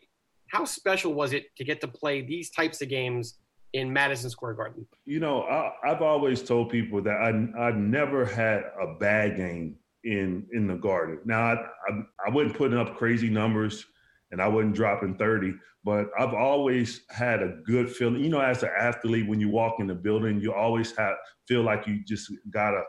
How 0.51 0.63
special 0.63 1.15
was 1.15 1.33
it 1.33 1.45
to 1.57 1.63
get 1.63 1.81
to 1.81 1.87
play 1.87 2.21
these 2.21 2.51
types 2.51 2.83
of 2.83 2.89
games 2.89 3.39
in 3.73 3.91
Madison 3.91 4.29
Square 4.29 4.53
Garden? 4.53 4.85
You 5.05 5.21
know, 5.21 5.41
I, 5.43 5.71
have 5.85 6.03
always 6.03 6.43
told 6.43 6.69
people 6.69 7.01
that 7.01 7.15
I 7.15 7.29
I 7.59 7.71
never 7.71 8.25
had 8.25 8.63
a 8.79 8.93
bad 8.99 9.37
game 9.37 9.75
in 10.03 10.45
in 10.53 10.67
the 10.67 10.75
garden. 10.75 11.17
Now 11.25 11.41
I, 11.41 11.53
I, 11.53 12.01
I 12.27 12.29
wasn't 12.29 12.57
putting 12.57 12.77
up 12.77 12.95
crazy 12.95 13.29
numbers 13.29 13.87
and 14.31 14.39
I 14.39 14.47
wasn't 14.47 14.75
dropping 14.75 15.15
30, 15.15 15.53
but 15.83 16.11
I've 16.19 16.35
always 16.35 17.01
had 17.09 17.41
a 17.41 17.57
good 17.65 17.89
feeling. 17.89 18.23
You 18.23 18.29
know, 18.29 18.39
as 18.39 18.61
an 18.61 18.69
athlete, 18.77 19.27
when 19.27 19.39
you 19.39 19.49
walk 19.49 19.79
in 19.79 19.87
the 19.87 19.95
building, 19.95 20.39
you 20.39 20.53
always 20.53 20.95
have 20.95 21.15
feel 21.47 21.63
like 21.63 21.87
you 21.87 22.03
just 22.05 22.31
got 22.51 22.75
a, 22.75 22.83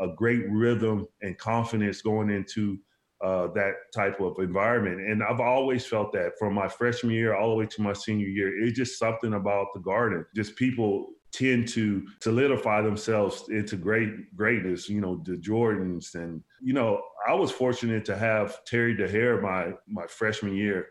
a 0.00 0.08
great 0.16 0.48
rhythm 0.50 1.06
and 1.22 1.36
confidence 1.38 2.02
going 2.02 2.30
into 2.30 2.78
uh, 3.24 3.48
that 3.48 3.72
type 3.94 4.20
of 4.20 4.38
environment. 4.38 5.00
And 5.00 5.22
I've 5.22 5.40
always 5.40 5.84
felt 5.84 6.12
that 6.12 6.32
from 6.38 6.54
my 6.54 6.68
freshman 6.68 7.12
year 7.12 7.34
all 7.34 7.50
the 7.50 7.56
way 7.56 7.66
to 7.66 7.82
my 7.82 7.92
senior 7.92 8.28
year. 8.28 8.64
It's 8.64 8.78
just 8.78 8.98
something 8.98 9.34
about 9.34 9.66
the 9.74 9.80
garden. 9.80 10.24
Just 10.36 10.56
people 10.56 11.08
tend 11.32 11.68
to 11.68 12.06
solidify 12.22 12.80
themselves 12.80 13.44
into 13.50 13.76
great 13.76 14.34
greatness, 14.36 14.88
you 14.88 15.00
know, 15.00 15.20
the 15.24 15.32
Jordans. 15.32 16.14
And, 16.14 16.42
you 16.62 16.72
know, 16.72 17.02
I 17.28 17.34
was 17.34 17.50
fortunate 17.50 18.04
to 18.06 18.16
have 18.16 18.64
Terry 18.64 18.96
Dehere 18.96 19.40
my 19.40 19.72
my 19.88 20.06
freshman 20.06 20.54
year. 20.54 20.86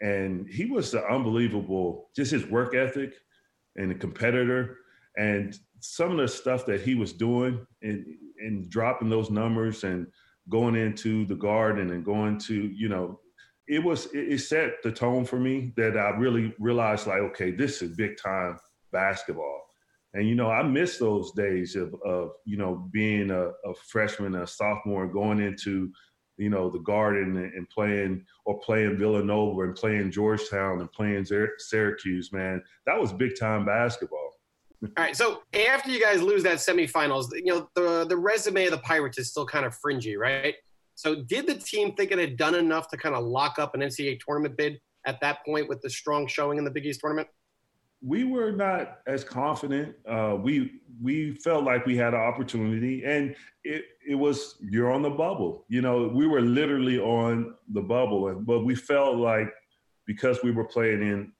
And 0.00 0.48
he 0.48 0.66
was 0.66 0.94
unbelievable, 0.94 2.08
just 2.16 2.30
his 2.30 2.46
work 2.46 2.74
ethic 2.74 3.14
and 3.76 3.92
a 3.92 3.94
competitor. 3.94 4.78
And 5.16 5.56
some 5.80 6.12
of 6.12 6.16
the 6.18 6.28
stuff 6.28 6.66
that 6.66 6.80
he 6.80 6.94
was 6.94 7.12
doing 7.12 7.66
and, 7.82 8.06
and 8.40 8.68
dropping 8.70 9.10
those 9.10 9.30
numbers 9.30 9.84
and 9.84 10.06
going 10.48 10.74
into 10.74 11.26
the 11.26 11.34
garden 11.34 11.90
and 11.90 12.04
going 12.04 12.38
to, 12.38 12.54
you 12.54 12.88
know, 12.88 13.20
it 13.68 13.82
was 13.82 14.08
it, 14.12 14.38
set 14.38 14.82
the 14.82 14.90
tone 14.90 15.24
for 15.24 15.38
me 15.38 15.72
that 15.76 15.96
I 15.96 16.10
really 16.10 16.54
realized 16.58 17.06
like, 17.06 17.20
okay, 17.20 17.50
this 17.50 17.82
is 17.82 17.96
big 17.96 18.16
time 18.16 18.58
basketball. 18.92 19.62
And 20.14 20.26
you 20.26 20.34
know, 20.34 20.50
I 20.50 20.62
miss 20.62 20.96
those 20.96 21.32
days 21.32 21.76
of 21.76 21.94
of 22.04 22.30
you 22.46 22.56
know 22.56 22.88
being 22.90 23.30
a, 23.30 23.48
a 23.48 23.74
freshman, 23.86 24.36
a 24.36 24.46
sophomore, 24.46 25.06
going 25.06 25.38
into 25.38 25.92
you 26.38 26.48
know 26.48 26.70
the 26.70 26.78
Garden 26.78 27.36
and, 27.36 27.68
playing 27.68 28.24
or 28.46 28.58
playing 28.60 28.96
Villanova 28.96 29.62
and 29.62 29.74
playing 29.74 30.10
Georgetown 30.10 30.80
and 30.80 30.90
playing 30.92 31.26
Syracuse. 31.58 32.32
Man, 32.32 32.62
that 32.86 32.98
was 32.98 33.12
big 33.12 33.38
time 33.38 33.66
basketball. 33.66 34.27
All 34.82 34.90
right, 34.96 35.16
so 35.16 35.42
after 35.54 35.90
you 35.90 36.00
guys 36.00 36.22
lose 36.22 36.44
that 36.44 36.58
semifinals, 36.58 37.26
you 37.32 37.52
know 37.52 37.68
the 37.74 38.06
the 38.08 38.16
resume 38.16 38.66
of 38.66 38.70
the 38.70 38.78
Pirates 38.78 39.18
is 39.18 39.30
still 39.30 39.46
kind 39.46 39.66
of 39.66 39.74
fringy, 39.74 40.16
right? 40.16 40.54
So 40.94 41.22
did 41.22 41.46
the 41.46 41.54
team 41.54 41.94
think 41.94 42.12
it 42.12 42.18
had 42.18 42.36
done 42.36 42.54
enough 42.54 42.88
to 42.88 42.96
kind 42.96 43.14
of 43.14 43.24
lock 43.24 43.58
up 43.58 43.74
an 43.74 43.80
NCAA 43.80 44.18
tournament 44.24 44.56
bid 44.56 44.80
at 45.06 45.20
that 45.20 45.44
point 45.44 45.68
with 45.68 45.80
the 45.80 45.90
strong 45.90 46.26
showing 46.26 46.58
in 46.58 46.64
the 46.64 46.70
Big 46.70 46.86
East 46.86 47.00
tournament? 47.00 47.28
we 48.00 48.24
were 48.24 48.52
not 48.52 48.98
as 49.06 49.24
confident. 49.24 49.94
Uh, 50.08 50.36
we 50.40 50.80
we 51.02 51.32
felt 51.36 51.64
like 51.64 51.84
we 51.86 51.96
had 51.96 52.14
an 52.14 52.20
opportunity, 52.20 53.04
and 53.04 53.34
it 53.64 53.84
it 54.06 54.14
was 54.14 54.56
you're 54.60 54.92
on 54.92 55.02
the 55.02 55.10
bubble. 55.10 55.64
You 55.68 55.82
know, 55.82 56.08
we 56.08 56.26
were 56.26 56.40
literally 56.40 56.98
on 56.98 57.54
the 57.72 57.82
bubble, 57.82 58.32
but 58.34 58.60
we 58.60 58.74
felt 58.74 59.16
like 59.16 59.52
because 60.06 60.42
we 60.42 60.52
were 60.52 60.64
playing 60.64 61.02
in 61.02 61.32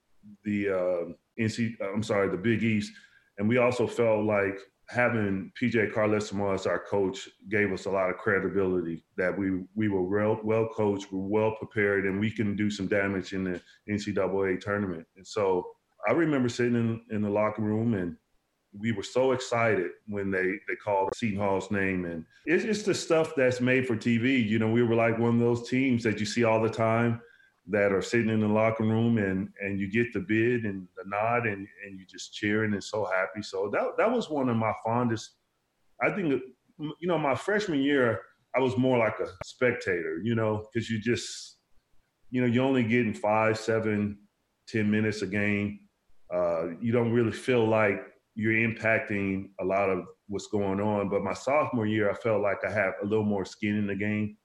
the 0.43 0.69
uh, 0.69 1.13
NC, 1.39 1.75
I'm 1.81 2.03
sorry, 2.03 2.29
the 2.29 2.37
Big 2.37 2.61
East, 2.61 2.91
and 3.39 3.47
we 3.47 3.57
also 3.57 3.87
felt 3.87 4.25
like 4.25 4.59
having 4.89 5.51
PJ 5.59 5.93
Carlesimo 5.93 6.53
as 6.53 6.65
our 6.65 6.79
coach 6.79 7.29
gave 7.47 7.71
us 7.71 7.85
a 7.85 7.89
lot 7.89 8.09
of 8.09 8.17
credibility 8.17 9.03
that 9.17 9.35
we 9.35 9.63
we 9.75 9.87
were 9.87 10.03
well 10.03 10.39
well 10.43 10.67
coached, 10.75 11.11
we 11.11 11.19
were 11.19 11.27
well 11.27 11.55
prepared, 11.55 12.05
and 12.05 12.19
we 12.19 12.29
can 12.29 12.55
do 12.55 12.69
some 12.69 12.87
damage 12.87 13.33
in 13.33 13.45
the 13.45 13.61
NCAA 13.89 14.59
tournament. 14.59 15.07
And 15.15 15.25
so 15.25 15.65
I 16.07 16.11
remember 16.11 16.49
sitting 16.49 16.75
in, 16.75 17.01
in 17.15 17.21
the 17.21 17.29
locker 17.29 17.61
room 17.61 17.93
and 17.93 18.15
we 18.77 18.91
were 18.91 19.03
so 19.03 19.31
excited 19.31 19.89
when 20.07 20.29
they 20.29 20.43
they 20.67 20.75
called 20.83 21.15
Seton 21.15 21.39
Hall's 21.39 21.71
name, 21.71 22.05
and 22.05 22.23
it's 22.45 22.63
just 22.63 22.85
the 22.85 22.93
stuff 22.93 23.33
that's 23.35 23.61
made 23.61 23.87
for 23.87 23.95
TV. 23.95 24.47
You 24.47 24.59
know, 24.59 24.69
we 24.69 24.83
were 24.83 24.95
like 24.95 25.17
one 25.17 25.35
of 25.35 25.39
those 25.39 25.67
teams 25.67 26.03
that 26.03 26.19
you 26.19 26.25
see 26.25 26.43
all 26.43 26.61
the 26.61 26.69
time 26.69 27.21
that 27.69 27.91
are 27.91 28.01
sitting 28.01 28.29
in 28.29 28.39
the 28.39 28.47
locker 28.47 28.83
room, 28.83 29.17
and 29.17 29.49
and 29.61 29.79
you 29.79 29.91
get 29.91 30.13
the 30.13 30.19
bid 30.19 30.65
and 30.65 30.87
the 30.97 31.03
nod, 31.05 31.45
and 31.45 31.67
and 31.85 31.99
you 31.99 32.05
just 32.05 32.33
cheering 32.33 32.73
and 32.73 32.83
so 32.83 33.05
happy. 33.05 33.41
So 33.41 33.69
that 33.71 33.97
that 33.97 34.11
was 34.11 34.29
one 34.29 34.49
of 34.49 34.57
my 34.57 34.73
fondest. 34.83 35.31
I 36.01 36.11
think 36.11 36.41
you 36.77 37.07
know 37.07 37.17
my 37.17 37.35
freshman 37.35 37.81
year, 37.81 38.21
I 38.55 38.59
was 38.59 38.77
more 38.77 38.97
like 38.97 39.19
a 39.19 39.27
spectator. 39.45 40.19
You 40.23 40.35
know, 40.35 40.65
because 40.71 40.89
you 40.89 40.99
just 40.99 41.57
you 42.29 42.41
know 42.41 42.47
you're 42.47 42.65
only 42.65 42.83
getting 42.83 43.13
five, 43.13 43.57
seven, 43.57 44.17
ten 44.67 44.89
minutes 44.89 45.21
a 45.21 45.27
game 45.27 45.79
uh, 46.33 46.67
you 46.79 46.91
don't 46.91 47.11
really 47.11 47.31
feel 47.31 47.67
like 47.67 48.05
you're 48.35 48.53
impacting 48.53 49.49
a 49.59 49.65
lot 49.65 49.89
of 49.89 50.05
what's 50.27 50.47
going 50.47 50.79
on. 50.79 51.09
But 51.09 51.23
my 51.23 51.33
sophomore 51.33 51.87
year, 51.87 52.09
I 52.09 52.13
felt 52.13 52.41
like 52.41 52.63
I 52.65 52.71
have 52.71 52.93
a 53.01 53.05
little 53.05 53.25
more 53.25 53.45
skin 53.45 53.77
in 53.77 53.87
the 53.87 53.95
game. 53.95 54.37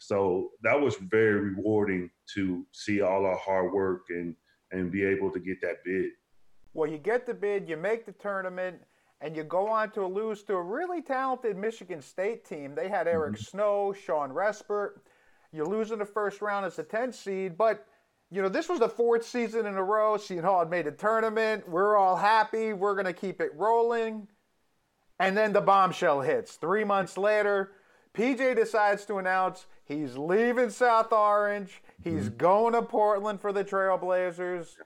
So 0.00 0.50
that 0.62 0.80
was 0.80 0.96
very 0.96 1.50
rewarding 1.50 2.10
to 2.34 2.66
see 2.72 3.02
all 3.02 3.26
our 3.26 3.36
hard 3.36 3.72
work 3.72 4.06
and 4.08 4.34
and 4.72 4.90
be 4.90 5.04
able 5.04 5.30
to 5.30 5.38
get 5.38 5.60
that 5.60 5.84
bid. 5.84 6.10
Well, 6.74 6.88
you 6.88 6.98
get 6.98 7.26
the 7.26 7.34
bid, 7.34 7.68
you 7.68 7.76
make 7.76 8.06
the 8.06 8.12
tournament, 8.12 8.80
and 9.20 9.36
you 9.36 9.42
go 9.42 9.68
on 9.68 9.90
to 9.90 10.06
lose 10.06 10.42
to 10.44 10.54
a 10.54 10.62
really 10.62 11.02
talented 11.02 11.56
Michigan 11.56 12.00
State 12.00 12.44
team. 12.44 12.74
They 12.74 12.88
had 12.88 13.08
Eric 13.08 13.34
mm-hmm. 13.34 13.42
Snow, 13.42 13.92
Shawn 13.92 14.30
Respert. 14.30 15.00
You 15.52 15.64
lose 15.64 15.90
in 15.90 15.98
the 15.98 16.04
first 16.04 16.40
round 16.40 16.64
as 16.64 16.78
a 16.78 16.84
10 16.84 17.12
seed, 17.12 17.58
but 17.58 17.84
you 18.30 18.40
know, 18.40 18.48
this 18.48 18.68
was 18.68 18.78
the 18.78 18.88
fourth 18.88 19.26
season 19.26 19.66
in 19.66 19.74
a 19.74 19.82
row. 19.82 20.16
Seton 20.16 20.44
Hall 20.44 20.60
had 20.60 20.70
made 20.70 20.86
a 20.86 20.92
tournament. 20.92 21.68
We're 21.68 21.96
all 21.96 22.14
happy. 22.14 22.72
We're 22.72 22.94
going 22.94 23.06
to 23.06 23.12
keep 23.12 23.40
it 23.40 23.50
rolling. 23.56 24.28
And 25.18 25.36
then 25.36 25.52
the 25.52 25.60
bombshell 25.60 26.20
hits. 26.20 26.54
Three 26.54 26.84
months 26.84 27.18
later, 27.18 27.72
PJ 28.14 28.56
decides 28.56 29.04
to 29.06 29.18
announce 29.18 29.66
he's 29.84 30.16
leaving 30.16 30.70
South 30.70 31.12
Orange. 31.12 31.82
He's 32.02 32.28
mm-hmm. 32.28 32.36
going 32.36 32.72
to 32.74 32.82
Portland 32.82 33.40
for 33.40 33.52
the 33.52 33.64
Trailblazers. 33.64 34.76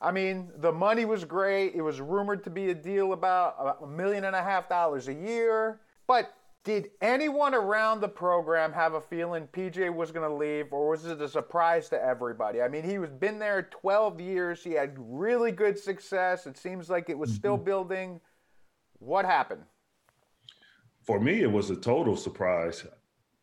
I 0.00 0.12
mean, 0.12 0.50
the 0.58 0.72
money 0.72 1.04
was 1.04 1.24
great. 1.24 1.74
It 1.74 1.82
was 1.82 2.00
rumored 2.00 2.44
to 2.44 2.50
be 2.50 2.70
a 2.70 2.74
deal 2.74 3.12
about 3.12 3.78
a 3.82 3.86
million 3.86 4.24
and 4.24 4.36
a 4.36 4.42
half 4.42 4.68
dollars 4.68 5.08
a 5.08 5.14
year. 5.14 5.80
But 6.06 6.32
did 6.64 6.90
anyone 7.00 7.54
around 7.54 8.00
the 8.00 8.08
program 8.08 8.72
have 8.72 8.94
a 8.94 9.00
feeling 9.00 9.48
PJ 9.48 9.92
was 9.94 10.12
going 10.12 10.28
to 10.28 10.34
leave, 10.34 10.72
or 10.72 10.90
was 10.90 11.06
it 11.06 11.20
a 11.20 11.28
surprise 11.28 11.88
to 11.88 12.02
everybody? 12.02 12.62
I 12.62 12.68
mean, 12.68 12.84
he 12.84 12.98
was 12.98 13.10
been 13.10 13.38
there 13.38 13.62
12 13.62 14.20
years. 14.20 14.62
He 14.62 14.72
had 14.72 14.94
really 14.98 15.50
good 15.50 15.78
success. 15.78 16.46
It 16.46 16.58
seems 16.58 16.88
like 16.88 17.08
it 17.08 17.18
was 17.18 17.30
mm-hmm. 17.30 17.38
still 17.38 17.56
building. 17.56 18.20
What 18.98 19.24
happened? 19.24 19.62
For 21.08 21.18
me, 21.18 21.40
it 21.40 21.50
was 21.50 21.70
a 21.70 21.76
total 21.76 22.16
surprise. 22.16 22.86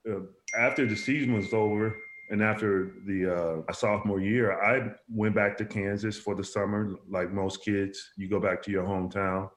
Uh, 0.07 0.19
after 0.55 0.85
the 0.85 0.95
season 0.95 1.33
was 1.33 1.51
over, 1.51 1.97
and 2.29 2.43
after 2.43 2.91
the 3.07 3.63
uh, 3.67 3.73
sophomore 3.73 4.21
year, 4.21 4.61
I 4.61 4.91
went 5.09 5.33
back 5.33 5.57
to 5.57 5.65
Kansas 5.65 6.15
for 6.15 6.35
the 6.35 6.43
summer. 6.43 6.93
Like 7.09 7.31
most 7.31 7.65
kids, 7.65 8.11
you 8.17 8.29
go 8.29 8.39
back 8.39 8.61
to 8.63 8.71
your 8.71 8.83
hometown 8.83 9.49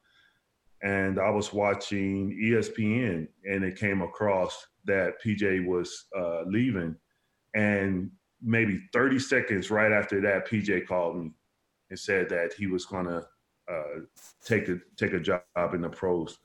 and 0.83 1.21
I 1.21 1.29
was 1.29 1.53
watching 1.53 2.31
ESPN, 2.42 3.29
and 3.44 3.62
it 3.62 3.77
came 3.77 4.01
across 4.01 4.66
that 4.87 5.21
PJ 5.23 5.66
was 5.66 6.07
uh, 6.16 6.44
leaving, 6.47 6.97
and 7.55 8.11
maybe 8.40 8.81
30 8.94 9.18
seconds 9.18 9.71
right 9.71 9.92
after 9.92 10.21
that, 10.23 10.49
PJ 10.49 10.87
called 10.87 11.18
me 11.18 11.33
and 11.90 11.99
said 11.99 12.31
that 12.31 12.55
he 12.57 12.68
was 12.68 12.87
gonna 12.87 13.27
uh, 13.71 14.01
take 14.42 14.68
a 14.68 14.79
take 14.97 15.12
a 15.12 15.21
job 15.21 15.42
in 15.75 15.83
the 15.83 15.90
pros, 15.90 16.38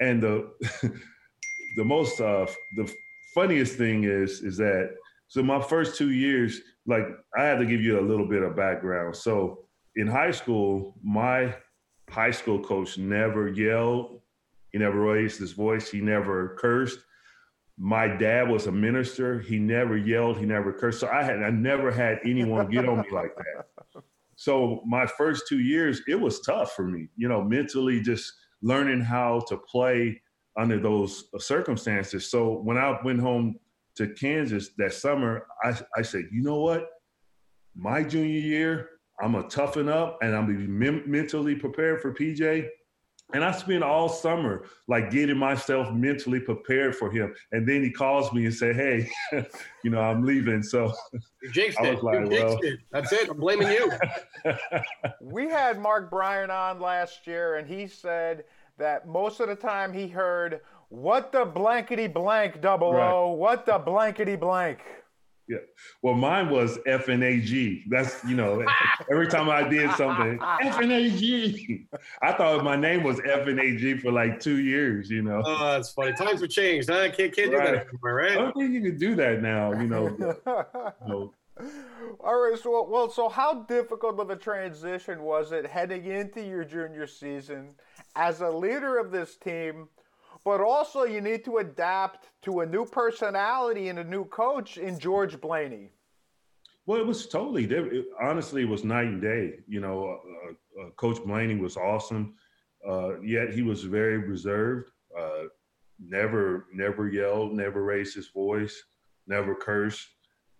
and 0.00 0.22
the 0.22 0.50
the 1.76 1.84
most 1.84 2.20
uh, 2.20 2.46
the 2.76 2.92
funniest 3.34 3.76
thing 3.76 4.04
is 4.04 4.40
is 4.40 4.56
that 4.56 4.90
so 5.30 5.44
my 5.44 5.62
first 5.62 5.96
two 5.96 6.10
years, 6.10 6.60
like 6.86 7.04
I 7.38 7.44
have 7.44 7.60
to 7.60 7.64
give 7.64 7.80
you 7.80 8.00
a 8.00 8.02
little 8.02 8.26
bit 8.26 8.42
of 8.42 8.56
background. 8.56 9.14
So 9.14 9.60
in 9.94 10.08
high 10.08 10.32
school, 10.32 10.98
my 11.04 11.54
high 12.08 12.32
school 12.32 12.58
coach 12.58 12.98
never 12.98 13.48
yelled. 13.48 14.22
He 14.72 14.78
never 14.78 15.00
raised 15.00 15.38
his 15.38 15.52
voice. 15.52 15.88
He 15.88 16.00
never 16.00 16.56
cursed. 16.58 16.98
My 17.78 18.08
dad 18.08 18.48
was 18.48 18.66
a 18.66 18.72
minister. 18.72 19.38
He 19.38 19.60
never 19.60 19.96
yelled. 19.96 20.36
He 20.36 20.46
never 20.46 20.72
cursed. 20.72 20.98
So 20.98 21.08
I 21.08 21.22
had 21.22 21.44
I 21.44 21.50
never 21.50 21.92
had 21.92 22.18
anyone 22.24 22.68
get 22.68 22.88
on 22.88 23.02
me 23.02 23.08
like 23.12 23.34
that. 23.36 24.02
So 24.34 24.82
my 24.84 25.06
first 25.06 25.44
two 25.48 25.60
years, 25.60 26.02
it 26.08 26.20
was 26.20 26.40
tough 26.40 26.72
for 26.72 26.84
me. 26.84 27.06
You 27.16 27.28
know, 27.28 27.44
mentally 27.44 28.00
just 28.00 28.32
learning 28.62 29.00
how 29.00 29.40
to 29.48 29.56
play 29.56 30.20
under 30.58 30.78
those 30.78 31.24
circumstances. 31.38 32.30
So 32.30 32.60
when 32.62 32.76
I 32.76 32.98
went 33.04 33.20
home 33.20 33.56
to 33.96 34.08
Kansas 34.08 34.70
that 34.78 34.92
summer, 34.92 35.46
I, 35.62 35.78
I 35.96 36.02
said, 36.02 36.24
you 36.32 36.42
know 36.42 36.60
what? 36.60 36.88
My 37.74 38.02
junior 38.02 38.40
year, 38.40 38.90
I'm 39.22 39.32
gonna 39.32 39.48
toughen 39.48 39.88
up 39.88 40.18
and 40.22 40.34
I'm 40.34 40.46
gonna 40.46 40.58
be 40.58 40.66
mentally 40.66 41.54
prepared 41.54 42.00
for 42.00 42.12
PJ. 42.12 42.68
And 43.32 43.44
I 43.44 43.52
spent 43.52 43.82
all 43.82 44.08
summer 44.08 44.64
like 44.88 45.10
getting 45.10 45.36
myself 45.36 45.92
mentally 45.92 46.40
prepared 46.40 46.96
for 46.96 47.10
him. 47.10 47.34
And 47.52 47.66
then 47.68 47.82
he 47.82 47.90
calls 47.90 48.32
me 48.32 48.44
and 48.46 48.54
say, 48.54 48.72
"Hey, 48.72 49.10
you 49.84 49.90
know, 49.90 50.00
I'm 50.00 50.24
leaving." 50.24 50.62
So 50.62 50.92
you 51.42 51.72
I 51.78 51.90
was 51.92 52.02
like, 52.02 52.28
"Well, 52.28 52.58
it. 52.62 52.80
that's 52.90 53.12
it. 53.12 53.30
I'm 53.30 53.38
blaming 53.38 53.68
you." 53.68 53.92
we 55.20 55.48
had 55.48 55.80
Mark 55.80 56.10
Bryant 56.10 56.50
on 56.50 56.80
last 56.80 57.26
year, 57.26 57.56
and 57.56 57.68
he 57.68 57.86
said 57.86 58.44
that 58.78 59.06
most 59.06 59.40
of 59.40 59.48
the 59.48 59.54
time 59.54 59.92
he 59.92 60.08
heard 60.08 60.60
What 60.88 61.30
the 61.30 61.44
blankety 61.44 62.08
blank 62.08 62.60
double 62.60 62.88
O? 62.88 62.92
Right. 63.30 63.38
What 63.38 63.66
the 63.66 63.78
blankety 63.78 64.34
blank? 64.34 64.80
Yeah. 65.50 65.58
Well, 66.02 66.14
mine 66.14 66.48
was 66.48 66.78
F 66.86 67.08
and 67.08 67.24
A 67.24 67.40
G. 67.40 67.82
That's 67.88 68.22
you 68.24 68.36
know, 68.36 68.64
every 69.10 69.26
time 69.26 69.50
I 69.50 69.68
did 69.68 69.90
something, 69.92 70.38
F 70.62 70.78
and 70.80 70.92
A 70.92 71.10
G. 71.10 71.86
I 72.22 72.32
thought 72.32 72.62
my 72.62 72.76
name 72.76 73.02
was 73.02 73.20
F 73.24 73.48
and 73.48 73.58
A 73.58 73.76
G 73.76 73.98
for 73.98 74.12
like 74.12 74.38
two 74.38 74.58
years. 74.60 75.10
You 75.10 75.22
know, 75.22 75.42
Oh, 75.44 75.72
that's 75.72 75.90
funny. 75.90 76.12
Times 76.12 76.40
have 76.40 76.50
changed. 76.50 76.88
Huh? 76.88 77.10
Can't, 77.10 77.34
can't 77.34 77.50
do 77.50 77.56
that 77.56 77.74
anymore, 77.74 78.14
right? 78.14 78.32
I 78.32 78.34
don't 78.36 78.54
think 78.56 78.72
you 78.72 78.80
can 78.80 78.96
do 78.96 79.16
that 79.16 79.42
now. 79.42 79.72
You 79.72 79.88
know, 79.88 80.04
you 80.20 81.08
know, 81.08 81.32
All 82.20 82.38
right, 82.40 82.58
so 82.58 82.86
well, 82.88 83.10
so 83.10 83.28
how 83.28 83.62
difficult 83.64 84.20
of 84.20 84.30
a 84.30 84.36
transition 84.36 85.22
was 85.22 85.50
it 85.52 85.66
heading 85.66 86.06
into 86.06 86.42
your 86.44 86.64
junior 86.64 87.06
season 87.06 87.70
as 88.16 88.40
a 88.40 88.48
leader 88.48 88.98
of 88.98 89.10
this 89.10 89.36
team, 89.36 89.88
but 90.44 90.60
also 90.60 91.04
you 91.04 91.20
need 91.20 91.44
to 91.44 91.58
adapt 91.58 92.28
to 92.42 92.60
a 92.60 92.66
new 92.66 92.84
personality 92.84 93.88
and 93.88 93.98
a 93.98 94.04
new 94.04 94.24
coach 94.24 94.78
in 94.78 94.98
George 94.98 95.40
Blaney. 95.40 95.90
Well, 96.86 97.00
it 97.00 97.06
was 97.06 97.26
totally 97.26 97.66
different. 97.66 97.94
It, 97.94 98.06
honestly, 98.20 98.62
it 98.62 98.68
was 98.68 98.84
night 98.84 99.06
and 99.06 99.20
day. 99.20 99.60
You 99.68 99.80
know, 99.80 100.18
uh, 100.18 100.82
uh, 100.82 100.90
Coach 100.96 101.22
Blaney 101.24 101.56
was 101.56 101.76
awesome, 101.76 102.34
uh, 102.88 103.20
yet 103.20 103.52
he 103.52 103.62
was 103.62 103.84
very 103.84 104.18
reserved. 104.18 104.90
Uh, 105.16 105.44
never, 105.98 106.66
never 106.72 107.08
yelled, 107.08 107.52
never 107.52 107.82
raised 107.82 108.14
his 108.14 108.28
voice, 108.28 108.82
never 109.26 109.54
cursed. 109.54 110.08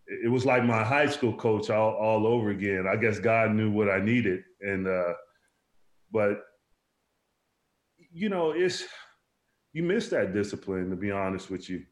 It, 0.06 0.26
it 0.26 0.28
was 0.28 0.44
like 0.44 0.64
my 0.64 0.84
high 0.84 1.06
school 1.08 1.32
coach 1.32 1.70
all, 1.70 1.94
all 1.94 2.26
over 2.26 2.50
again. 2.50 2.86
I 2.86 2.96
guess 2.96 3.18
God 3.18 3.52
knew 3.52 3.70
what 3.70 3.88
I 3.90 3.98
needed, 3.98 4.44
and 4.60 4.86
uh, 4.86 5.14
but 6.12 6.42
you 8.12 8.28
know, 8.28 8.50
it's 8.50 8.84
you 9.72 9.82
miss 9.82 10.08
that 10.08 10.32
discipline. 10.32 10.90
To 10.90 10.96
be 10.96 11.10
honest 11.10 11.50
with 11.50 11.68
you, 11.68 11.84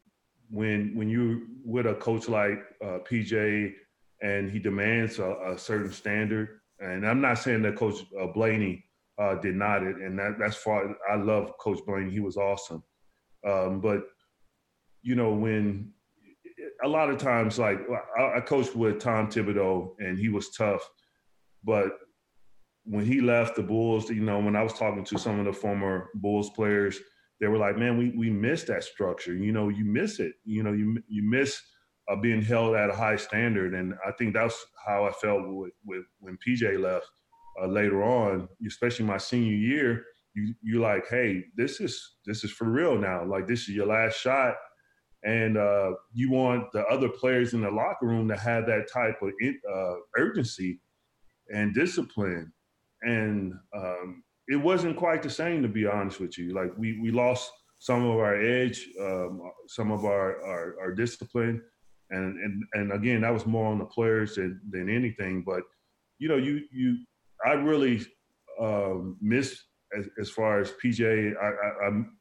when 0.49 0.95
when 0.95 1.09
you 1.09 1.47
with 1.63 1.85
a 1.85 1.95
coach 1.95 2.27
like 2.27 2.59
uh, 2.83 2.99
PJ 3.09 3.73
and 4.21 4.51
he 4.51 4.59
demands 4.59 5.19
a, 5.19 5.35
a 5.53 5.57
certain 5.57 5.91
standard. 5.91 6.59
And 6.79 7.05
I'm 7.05 7.21
not 7.21 7.39
saying 7.39 7.61
that 7.63 7.75
Coach 7.75 8.05
uh, 8.19 8.27
Blaney 8.27 8.83
uh, 9.21 9.35
did 9.35 9.55
not 9.55 9.83
it, 9.83 9.97
and 9.97 10.17
that, 10.17 10.37
that's 10.39 10.55
far. 10.55 10.95
I 11.09 11.15
love 11.15 11.57
Coach 11.59 11.79
Blaney; 11.85 12.09
he 12.09 12.19
was 12.19 12.37
awesome. 12.37 12.83
Um, 13.47 13.81
but 13.81 14.01
you 15.01 15.15
know, 15.15 15.31
when 15.31 15.91
a 16.83 16.87
lot 16.87 17.09
of 17.09 17.17
times, 17.17 17.59
like 17.59 17.79
I, 18.17 18.37
I 18.37 18.41
coached 18.41 18.75
with 18.75 18.99
Tom 18.99 19.27
Thibodeau, 19.27 19.95
and 19.99 20.17
he 20.17 20.29
was 20.29 20.51
tough, 20.51 20.89
but 21.63 21.91
when 22.85 23.05
he 23.05 23.19
left 23.19 23.55
the 23.55 23.63
Bulls, 23.63 24.09
you 24.09 24.23
know, 24.23 24.39
when 24.39 24.55
I 24.55 24.63
was 24.63 24.73
talking 24.73 25.03
to 25.03 25.17
some 25.17 25.39
of 25.39 25.45
the 25.45 25.53
former 25.53 26.09
Bulls 26.15 26.49
players, 26.51 26.99
they 27.39 27.47
were 27.47 27.57
like, 27.57 27.77
"Man, 27.77 27.97
we 27.97 28.11
we 28.17 28.29
miss 28.29 28.63
that 28.63 28.83
structure. 28.83 29.33
You 29.33 29.51
know, 29.51 29.69
you 29.69 29.85
miss 29.85 30.19
it. 30.19 30.33
You 30.43 30.63
know, 30.63 30.73
you 30.73 31.01
you 31.07 31.23
miss 31.23 31.61
uh, 32.09 32.15
being 32.15 32.41
held 32.41 32.75
at 32.75 32.89
a 32.89 32.95
high 32.95 33.15
standard." 33.15 33.73
And 33.73 33.93
I 34.05 34.11
think 34.11 34.33
that's 34.33 34.65
how 34.85 35.05
I 35.05 35.11
felt 35.11 35.43
with, 35.47 35.73
with 35.85 36.05
when 36.19 36.37
PJ 36.45 36.79
left 36.79 37.07
uh, 37.61 37.67
later 37.67 38.03
on, 38.03 38.47
especially 38.65 39.05
my 39.05 39.17
senior 39.17 39.55
year. 39.55 40.05
You 40.35 40.53
you 40.61 40.79
like, 40.79 41.07
hey, 41.09 41.45
this 41.55 41.79
is 41.79 42.15
this 42.25 42.43
is 42.43 42.51
for 42.51 42.69
real 42.69 42.97
now. 42.97 43.25
Like 43.25 43.47
this 43.47 43.61
is 43.61 43.69
your 43.69 43.87
last 43.87 44.19
shot, 44.19 44.55
and 45.23 45.57
uh, 45.57 45.91
you 46.13 46.31
want 46.31 46.71
the 46.71 46.85
other 46.85 47.09
players 47.09 47.53
in 47.53 47.61
the 47.61 47.71
locker 47.71 48.05
room 48.05 48.27
to 48.29 48.37
have 48.37 48.65
that 48.67 48.87
type 48.91 49.21
of 49.21 49.31
uh, 49.73 49.95
urgency 50.17 50.79
and 51.53 51.73
discipline. 51.73 52.53
And 53.01 53.53
um, 53.75 54.23
it 54.49 54.55
wasn't 54.55 54.97
quite 54.97 55.21
the 55.21 55.29
same, 55.29 55.61
to 55.61 55.67
be 55.67 55.85
honest 55.85 56.19
with 56.19 56.37
you. 56.37 56.53
Like 56.53 56.71
we 56.77 56.99
we 56.99 57.11
lost 57.11 57.51
some 57.77 58.03
of 58.03 58.17
our 58.17 58.35
edge, 58.35 58.89
um, 58.99 59.41
some 59.67 59.91
of 59.91 60.03
our, 60.03 60.43
our 60.43 60.75
our 60.81 60.91
discipline, 60.91 61.61
and 62.09 62.37
and 62.37 62.63
and 62.73 62.91
again, 62.91 63.21
that 63.21 63.33
was 63.33 63.45
more 63.45 63.67
on 63.67 63.77
the 63.77 63.85
players 63.85 64.35
than 64.35 64.59
than 64.69 64.89
anything. 64.89 65.43
But 65.43 65.61
you 66.17 66.27
know, 66.27 66.37
you 66.37 66.61
you 66.71 66.97
I 67.45 67.53
really 67.53 68.05
um, 68.59 69.17
missed 69.21 69.63
as, 69.97 70.07
as 70.19 70.29
far 70.29 70.59
as 70.59 70.73
PJ. 70.83 71.35
I, 71.37 71.45
I 71.45 71.87
I'm 71.87 72.17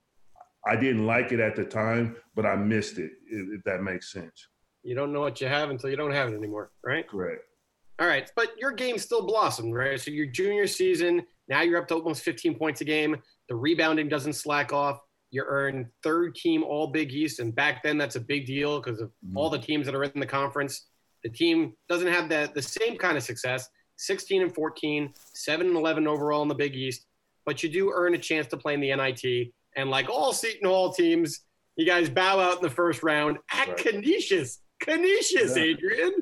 I 0.67 0.77
didn't 0.77 1.07
like 1.07 1.33
it 1.33 1.41
at 1.41 1.57
the 1.57 1.65
time, 1.65 2.17
but 2.35 2.45
I 2.45 2.55
missed 2.57 2.99
it. 2.99 3.13
If, 3.27 3.59
if 3.59 3.65
that 3.65 3.83
makes 3.83 4.13
sense. 4.13 4.49
You 4.83 4.95
don't 4.95 5.13
know 5.13 5.21
what 5.21 5.41
you 5.41 5.49
have 5.49 5.71
until 5.71 5.89
you 5.89 5.97
don't 5.97 6.13
have 6.13 6.29
it 6.29 6.37
anymore, 6.37 6.73
right? 6.85 7.09
Correct. 7.09 7.43
All 8.01 8.07
right, 8.07 8.31
but 8.37 8.57
your 8.59 8.71
game 8.71 8.97
still 8.99 9.27
blossomed, 9.27 9.75
right? 9.75 9.99
So 9.99 10.13
your 10.13 10.27
junior 10.27 10.69
season, 10.69 11.27
now 11.49 11.63
you're 11.63 11.81
up 11.81 11.89
to 11.89 11.95
almost 11.95 12.23
15 12.23 12.57
points 12.57 12.81
a 12.81 12.85
game. 12.85 13.17
The 13.49 13.55
rebounding 13.55 14.09
doesn't 14.09 14.35
slack 14.35 14.73
off. 14.73 14.99
You 15.31 15.45
earn 15.47 15.91
third 16.03 16.35
team 16.35 16.63
All 16.63 16.89
Big 16.89 17.13
East, 17.13 17.41
and 17.41 17.55
back 17.55 17.83
then 17.83 17.99
that's 17.99 18.17
a 18.17 18.21
big 18.21 18.47
deal 18.47 18.81
because 18.81 19.01
of 19.01 19.09
mm-hmm. 19.09 19.37
all 19.37 19.51
the 19.51 19.59
teams 19.59 19.87
that 19.87 19.95
are 19.95 20.05
in 20.05 20.21
the 20.21 20.27
conference. 20.27 20.87
The 21.23 21.31
team 21.31 21.75
doesn't 21.89 22.09
have 22.09 22.29
the 22.29 22.51
the 22.55 22.63
same 22.63 22.97
kind 22.97 23.17
of 23.17 23.23
success. 23.23 23.69
16 23.99 24.43
and 24.43 24.55
14, 24.55 25.13
7 25.35 25.67
and 25.67 25.77
11 25.77 26.07
overall 26.07 26.43
in 26.43 26.49
the 26.49 26.55
Big 26.55 26.77
East, 26.77 27.07
but 27.45 27.63
you 27.63 27.69
do 27.69 27.91
earn 27.93 28.15
a 28.15 28.19
chance 28.19 28.47
to 28.47 28.57
play 28.57 28.75
in 28.75 28.81
the 28.81 28.95
NIT. 28.95 29.53
And 29.77 29.91
like 29.91 30.09
all 30.09 30.33
Seton 30.33 30.69
Hall 30.69 30.93
teams, 30.93 31.41
you 31.77 31.85
guys 31.85 32.09
bow 32.09 32.39
out 32.39 32.59
in 32.59 32.63
the 32.63 32.71
first 32.71 33.03
round 33.03 33.39
at 33.53 33.69
Right. 33.69 33.77
Canisius. 33.77 34.59
Canisius, 34.81 35.57
Yeah. 35.57 35.65
Adrian. 35.65 36.13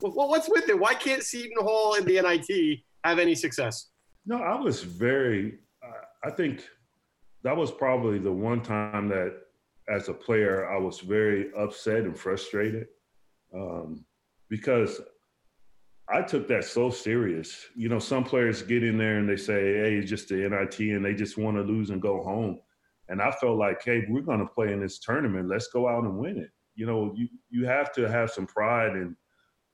Well, 0.00 0.28
what's 0.28 0.48
with 0.48 0.68
it? 0.68 0.78
Why 0.78 0.94
can't 0.94 1.22
Seton 1.22 1.64
Hall 1.64 1.94
and 1.94 2.04
the 2.04 2.18
NIT 2.20 2.80
have 3.04 3.18
any 3.18 3.34
success? 3.34 3.89
No, 4.26 4.36
I 4.38 4.60
was 4.60 4.82
very. 4.82 5.58
I- 5.82 6.28
I 6.28 6.30
think 6.30 6.68
that 7.42 7.56
was 7.56 7.70
probably 7.72 8.18
the 8.18 8.32
one 8.32 8.62
time 8.62 9.08
that, 9.08 9.34
as 9.88 10.08
a 10.08 10.14
player, 10.14 10.68
I 10.68 10.78
was 10.78 11.00
very 11.00 11.52
upset 11.54 12.04
and 12.04 12.16
frustrated 12.18 12.88
um, 13.54 14.04
because 14.48 15.00
I 16.08 16.22
took 16.22 16.46
that 16.48 16.64
so 16.64 16.90
serious. 16.90 17.66
You 17.74 17.88
know, 17.88 17.98
some 17.98 18.24
players 18.24 18.62
get 18.62 18.82
in 18.84 18.98
there 18.98 19.18
and 19.18 19.28
they 19.28 19.36
say, 19.36 19.74
"Hey, 19.78 19.94
it's 19.96 20.10
just 20.10 20.28
the 20.28 20.44
NIT," 20.44 20.78
and 20.94 21.04
they 21.04 21.14
just 21.14 21.38
want 21.38 21.56
to 21.56 21.62
lose 21.62 21.90
and 21.90 22.02
go 22.02 22.22
home. 22.22 22.60
And 23.08 23.20
I 23.22 23.30
felt 23.32 23.58
like, 23.58 23.82
"Hey, 23.82 24.04
we're 24.08 24.20
going 24.22 24.40
to 24.40 24.46
play 24.54 24.72
in 24.72 24.80
this 24.80 24.98
tournament. 24.98 25.48
Let's 25.48 25.68
go 25.68 25.88
out 25.88 26.04
and 26.04 26.18
win 26.18 26.36
it." 26.38 26.50
You 26.74 26.86
know, 26.86 27.12
you 27.16 27.28
you 27.48 27.64
have 27.66 27.92
to 27.94 28.08
have 28.08 28.30
some 28.30 28.46
pride 28.46 28.92
and 28.92 29.16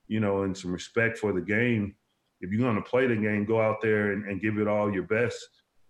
you 0.07 0.19
know 0.19 0.43
and 0.43 0.55
some 0.57 0.71
respect 0.71 1.17
for 1.17 1.33
the 1.33 1.41
game 1.41 1.95
if 2.41 2.51
you're 2.51 2.61
going 2.61 2.75
to 2.75 2.89
play 2.89 3.07
the 3.07 3.15
game, 3.15 3.45
go 3.45 3.61
out 3.61 3.81
there 3.81 4.11
and, 4.11 4.25
and 4.25 4.41
give 4.41 4.57
it 4.57 4.67
all 4.67 4.93
your 4.93 5.03
best. 5.03 5.37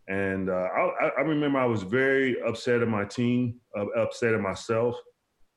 And 0.08 0.50
uh, 0.50 0.54
I, 0.54 1.10
I 1.18 1.22
remember 1.22 1.60
I 1.60 1.66
was 1.66 1.84
very 1.84 2.42
upset 2.42 2.82
at 2.82 2.88
my 2.88 3.04
team, 3.04 3.60
uh, 3.78 3.88
upset 4.00 4.34
at 4.34 4.40
myself, 4.40 4.96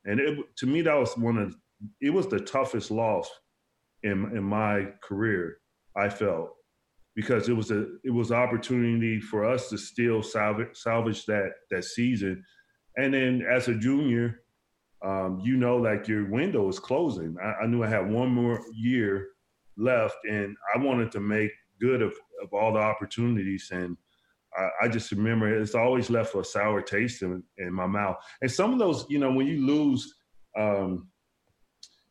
and 0.05 0.19
it, 0.19 0.37
to 0.57 0.65
me 0.65 0.81
that 0.81 0.95
was 0.95 1.17
one 1.17 1.37
of 1.37 1.55
it 2.01 2.09
was 2.09 2.27
the 2.27 2.39
toughest 2.39 2.91
loss 2.91 3.29
in 4.03 4.35
in 4.35 4.43
my 4.43 4.87
career. 5.01 5.57
I 5.95 6.09
felt 6.09 6.49
because 7.15 7.47
it 7.47 7.53
was 7.53 7.71
a 7.71 7.85
it 8.03 8.09
was 8.09 8.33
opportunity 8.33 9.21
for 9.21 9.45
us 9.45 9.69
to 9.69 9.77
still 9.77 10.21
salvage 10.21 10.75
salvage 10.75 11.25
that 11.27 11.51
that 11.69 11.85
season, 11.85 12.43
and 12.97 13.13
then 13.13 13.45
as 13.49 13.69
a 13.69 13.75
junior, 13.75 14.41
um, 15.01 15.39
you 15.41 15.55
know, 15.55 15.77
like 15.77 16.09
your 16.09 16.29
window 16.29 16.67
is 16.67 16.79
closing. 16.79 17.37
I, 17.41 17.63
I 17.63 17.67
knew 17.67 17.83
I 17.83 17.87
had 17.87 18.11
one 18.11 18.31
more 18.31 18.61
year 18.73 19.29
left, 19.77 20.17
and 20.23 20.55
I 20.73 20.77
wanted 20.77 21.11
to 21.11 21.19
make 21.19 21.51
good 21.79 22.01
of, 22.01 22.13
of 22.43 22.53
all 22.53 22.73
the 22.73 22.79
opportunities. 22.79 23.69
And 23.71 23.97
I, 24.55 24.69
I 24.83 24.87
just 24.87 25.11
remember 25.11 25.61
it's 25.61 25.75
always 25.75 26.09
left 26.09 26.35
a 26.35 26.43
sour 26.43 26.81
taste 26.81 27.21
in, 27.21 27.43
in 27.57 27.73
my 27.73 27.87
mouth. 27.87 28.17
And 28.41 28.51
some 28.51 28.73
of 28.73 28.79
those, 28.79 29.05
you 29.09 29.19
know, 29.19 29.31
when 29.31 29.47
you 29.47 29.65
lose, 29.65 30.13
um, 30.57 31.07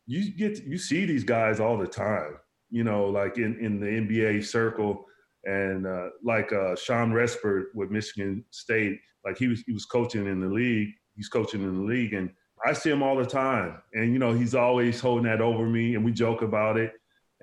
you 0.07 0.31
get 0.31 0.63
you 0.63 0.77
see 0.77 1.05
these 1.05 1.23
guys 1.23 1.59
all 1.59 1.77
the 1.77 1.87
time. 1.87 2.37
You 2.69 2.83
know, 2.83 3.05
like 3.05 3.37
in 3.37 3.57
in 3.59 3.79
the 3.79 3.85
NBA 3.85 4.45
circle, 4.45 5.05
and 5.43 5.85
uh, 5.85 6.09
like 6.23 6.51
uh, 6.53 6.75
Shawn 6.75 7.11
Respert 7.11 7.65
with 7.75 7.91
Michigan 7.91 8.43
State, 8.51 8.99
like 9.25 9.37
he 9.37 9.47
was 9.47 9.61
he 9.65 9.73
was 9.73 9.85
coaching 9.85 10.27
in 10.27 10.39
the 10.39 10.47
league. 10.47 10.89
He's 11.15 11.29
coaching 11.29 11.61
in 11.61 11.75
the 11.75 11.83
league, 11.83 12.13
and 12.13 12.31
I 12.65 12.73
see 12.73 12.89
him 12.89 13.03
all 13.03 13.17
the 13.17 13.25
time. 13.25 13.81
And 13.93 14.13
you 14.13 14.19
know, 14.19 14.33
he's 14.33 14.55
always 14.55 14.99
holding 14.99 15.25
that 15.25 15.41
over 15.41 15.65
me, 15.65 15.95
and 15.95 16.03
we 16.03 16.11
joke 16.11 16.41
about 16.41 16.77
it. 16.77 16.93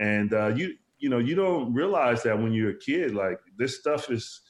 And 0.00 0.32
uh, 0.32 0.48
you 0.48 0.74
you 0.98 1.08
know, 1.08 1.18
you 1.18 1.34
don't 1.34 1.72
realize 1.72 2.22
that 2.24 2.38
when 2.38 2.52
you're 2.52 2.70
a 2.70 2.78
kid, 2.78 3.14
like 3.14 3.38
this 3.56 3.78
stuff 3.78 4.10
is, 4.10 4.40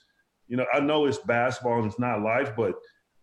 you 0.49 0.57
know, 0.57 0.65
I 0.73 0.81
know 0.81 1.05
it's 1.07 1.19
basketball 1.19 1.79
and 1.79 1.87
it's 1.87 1.99
not 1.99 2.23
life, 2.23 2.53
but 2.57 2.75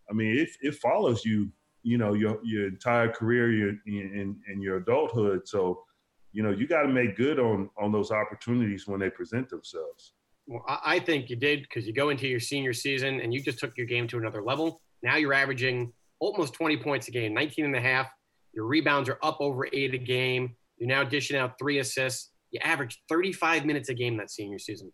I 0.09 0.13
mean, 0.13 0.37
it 0.37 0.49
it 0.61 0.75
follows 0.75 1.25
you, 1.25 1.49
you 1.83 1.97
know, 1.97 2.13
your 2.13 2.39
your 2.43 2.67
entire 2.67 3.09
career, 3.09 3.51
your 3.51 3.69
in 3.87 4.39
in 4.51 4.61
your 4.61 4.77
adulthood. 4.77 5.47
So, 5.47 5.83
you 6.31 6.43
know, 6.43 6.51
you 6.51 6.67
got 6.67 6.83
to 6.83 6.89
make 6.89 7.15
good 7.15 7.39
on 7.39 7.69
on 7.79 7.91
those 7.91 8.11
opportunities 8.11 8.87
when 8.87 8.99
they 8.99 9.09
present 9.09 9.49
themselves. 9.49 10.13
Well, 10.47 10.63
I 10.67 10.95
I 10.95 10.99
think 10.99 11.29
you 11.29 11.35
did 11.35 11.61
because 11.63 11.87
you 11.87 11.93
go 11.93 12.09
into 12.09 12.27
your 12.27 12.39
senior 12.39 12.73
season 12.73 13.19
and 13.21 13.33
you 13.33 13.41
just 13.41 13.59
took 13.59 13.75
your 13.77 13.87
game 13.87 14.07
to 14.09 14.17
another 14.17 14.43
level. 14.43 14.81
Now 15.01 15.15
you're 15.15 15.33
averaging 15.33 15.93
almost 16.19 16.53
20 16.53 16.77
points 16.77 17.07
a 17.07 17.11
game, 17.11 17.33
19 17.33 17.65
and 17.65 17.75
a 17.75 17.81
half. 17.81 18.09
Your 18.53 18.65
rebounds 18.65 19.09
are 19.09 19.19
up 19.21 19.37
over 19.41 19.67
eight 19.73 19.93
a 19.93 19.97
game. 19.97 20.55
You're 20.77 20.89
now 20.89 21.03
dishing 21.03 21.37
out 21.37 21.57
three 21.57 21.79
assists. 21.79 22.31
You 22.51 22.59
averaged 22.63 22.99
35 23.09 23.65
minutes 23.65 23.89
a 23.89 23.93
game 23.93 24.17
that 24.17 24.31
senior 24.31 24.59
season. 24.59 24.91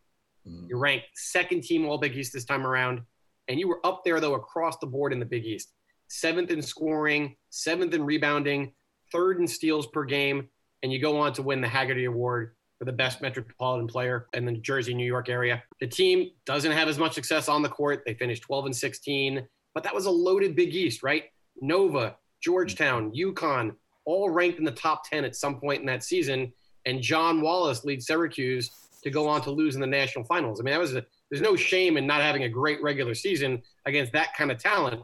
Mm-hmm. 0.48 0.68
You're 0.70 0.80
ranked 0.80 1.06
second 1.16 1.64
team 1.64 1.86
All 1.86 1.98
Big 1.98 2.16
East 2.16 2.34
this 2.34 2.46
time 2.46 2.66
around. 2.66 3.02
And 3.48 3.60
you 3.60 3.68
were 3.68 3.86
up 3.86 4.02
there, 4.06 4.20
though, 4.20 4.36
across 4.36 4.78
the 4.78 4.88
board 4.88 5.14
in 5.14 5.20
the 5.20 5.26
Big 5.26 5.46
East. 5.46 5.74
seventh 6.08 6.52
in 6.52 6.62
scoring, 6.62 7.36
seventh 7.50 7.94
in 7.94 8.04
rebounding, 8.04 8.74
third 9.12 9.40
in 9.40 9.48
steals 9.48 9.88
per 9.88 10.04
game, 10.04 10.48
and 10.84 10.92
you 10.92 11.00
go 11.00 11.20
on 11.20 11.34
to 11.34 11.42
win 11.42 11.62
the 11.62 11.68
Haggerty 11.68 12.06
Award 12.06 12.56
for 12.80 12.86
the 12.86 12.92
best 12.92 13.22
metropolitan 13.22 13.88
player 13.88 14.28
in 14.34 14.46
the 14.46 14.54
Jersey, 14.54 14.94
New 14.94 15.06
York 15.06 15.30
area. 15.30 15.62
The 15.80 15.88
team 15.88 16.32
doesn't 16.46 16.72
have 16.72 16.88
as 16.88 16.98
much 16.98 17.14
success 17.14 17.48
on 17.48 17.62
the 17.62 17.70
court. 17.70 18.04
They 18.06 18.16
finished 18.16 18.44
12 18.44 18.66
and 18.68 18.76
16, 18.76 19.48
but 19.74 19.84
that 19.84 19.94
was 19.94 20.06
a 20.06 20.12
loaded 20.12 20.56
Big 20.56 20.74
East, 20.74 21.04
right? 21.04 21.26
Nova, 21.62 22.16
Georgetown, 22.42 23.12
mm-hmm. 23.12 23.32
UConn, 23.32 23.76
all 24.06 24.30
ranked 24.30 24.60
in 24.60 24.66
the 24.66 24.72
top 24.72 25.10
10 25.10 25.26
at 25.26 25.36
some 25.36 25.60
point 25.60 25.82
in 25.82 25.86
that 25.88 26.04
season. 26.04 26.52
And 26.86 27.02
John 27.02 27.42
Wallace 27.42 27.84
leads 27.84 28.08
Syracuse 28.08 28.72
to 29.04 29.10
go 29.10 29.28
on 29.28 29.42
to 29.42 29.52
lose 29.52 29.76
in 29.76 29.82
the 29.82 29.88
national 29.88 30.26
finals. 30.26 30.60
I 30.60 30.64
mean, 30.64 30.74
that 30.74 30.80
was 30.80 30.96
a, 30.96 31.06
there's 31.30 31.42
no 31.42 31.56
shame 31.56 31.98
in 31.98 32.06
not 32.06 32.22
having 32.22 32.44
a 32.44 32.50
great 32.50 32.82
regular 32.84 33.14
season 33.14 33.62
against 33.86 34.14
that 34.14 34.36
kind 34.36 34.52
of 34.52 34.58
talent. 34.58 35.02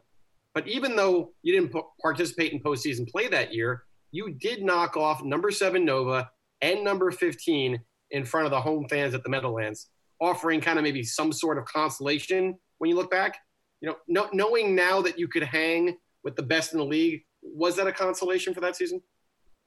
But 0.54 0.68
even 0.68 0.96
though 0.96 1.34
you 1.44 1.54
didn't 1.54 1.74
p- 1.74 1.82
participate 2.02 2.52
in 2.52 2.60
postseason 2.60 3.10
play 3.10 3.28
that 3.28 3.54
year, 3.54 3.84
you 4.12 4.32
did 4.32 4.64
knock 4.64 4.98
off 4.98 5.24
number 5.24 5.52
seven 5.52 5.86
Nova 5.86 6.30
and 6.62 6.84
number 6.84 7.12
15 7.12 7.80
in 8.12 8.26
front 8.26 8.46
of 8.46 8.52
the 8.52 8.62
home 8.62 8.88
fans 8.90 9.14
at 9.14 9.24
the 9.24 9.30
Meadowlands, 9.30 9.90
offering 10.20 10.62
kind 10.62 10.80
of 10.80 10.84
maybe 10.84 11.04
some 11.04 11.32
sort 11.32 11.58
of 11.58 11.66
consolation 11.66 12.58
when 12.78 12.90
you 12.90 12.96
look 12.96 13.12
back. 13.12 13.38
You 13.82 13.90
know, 13.90 13.96
no, 14.08 14.30
knowing 14.34 14.76
now 14.76 15.02
that 15.02 15.20
you 15.20 15.28
could 15.28 15.44
hang 15.44 15.98
with 16.24 16.36
the 16.36 16.44
best 16.44 16.74
in 16.74 16.80
the 16.80 16.86
league, 16.86 17.24
was 17.56 17.76
that 17.78 17.88
a 17.88 17.92
consolation 17.92 18.54
for 18.54 18.62
that 18.62 18.76
season? 18.76 19.02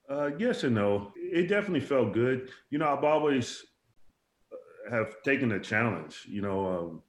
Uh, 0.08 0.30
yes 0.38 0.64
and 0.64 0.74
no. 0.74 1.12
It 1.16 1.48
definitely 1.48 1.80
felt 1.80 2.12
good. 2.12 2.50
You 2.70 2.78
know, 2.78 2.88
I've 2.88 3.04
always 3.04 3.64
uh, 4.52 4.90
have 4.90 5.22
taken 5.22 5.52
a 5.52 5.60
challenge. 5.60 6.26
You 6.28 6.42
know, 6.42 6.66
um, 6.66 7.02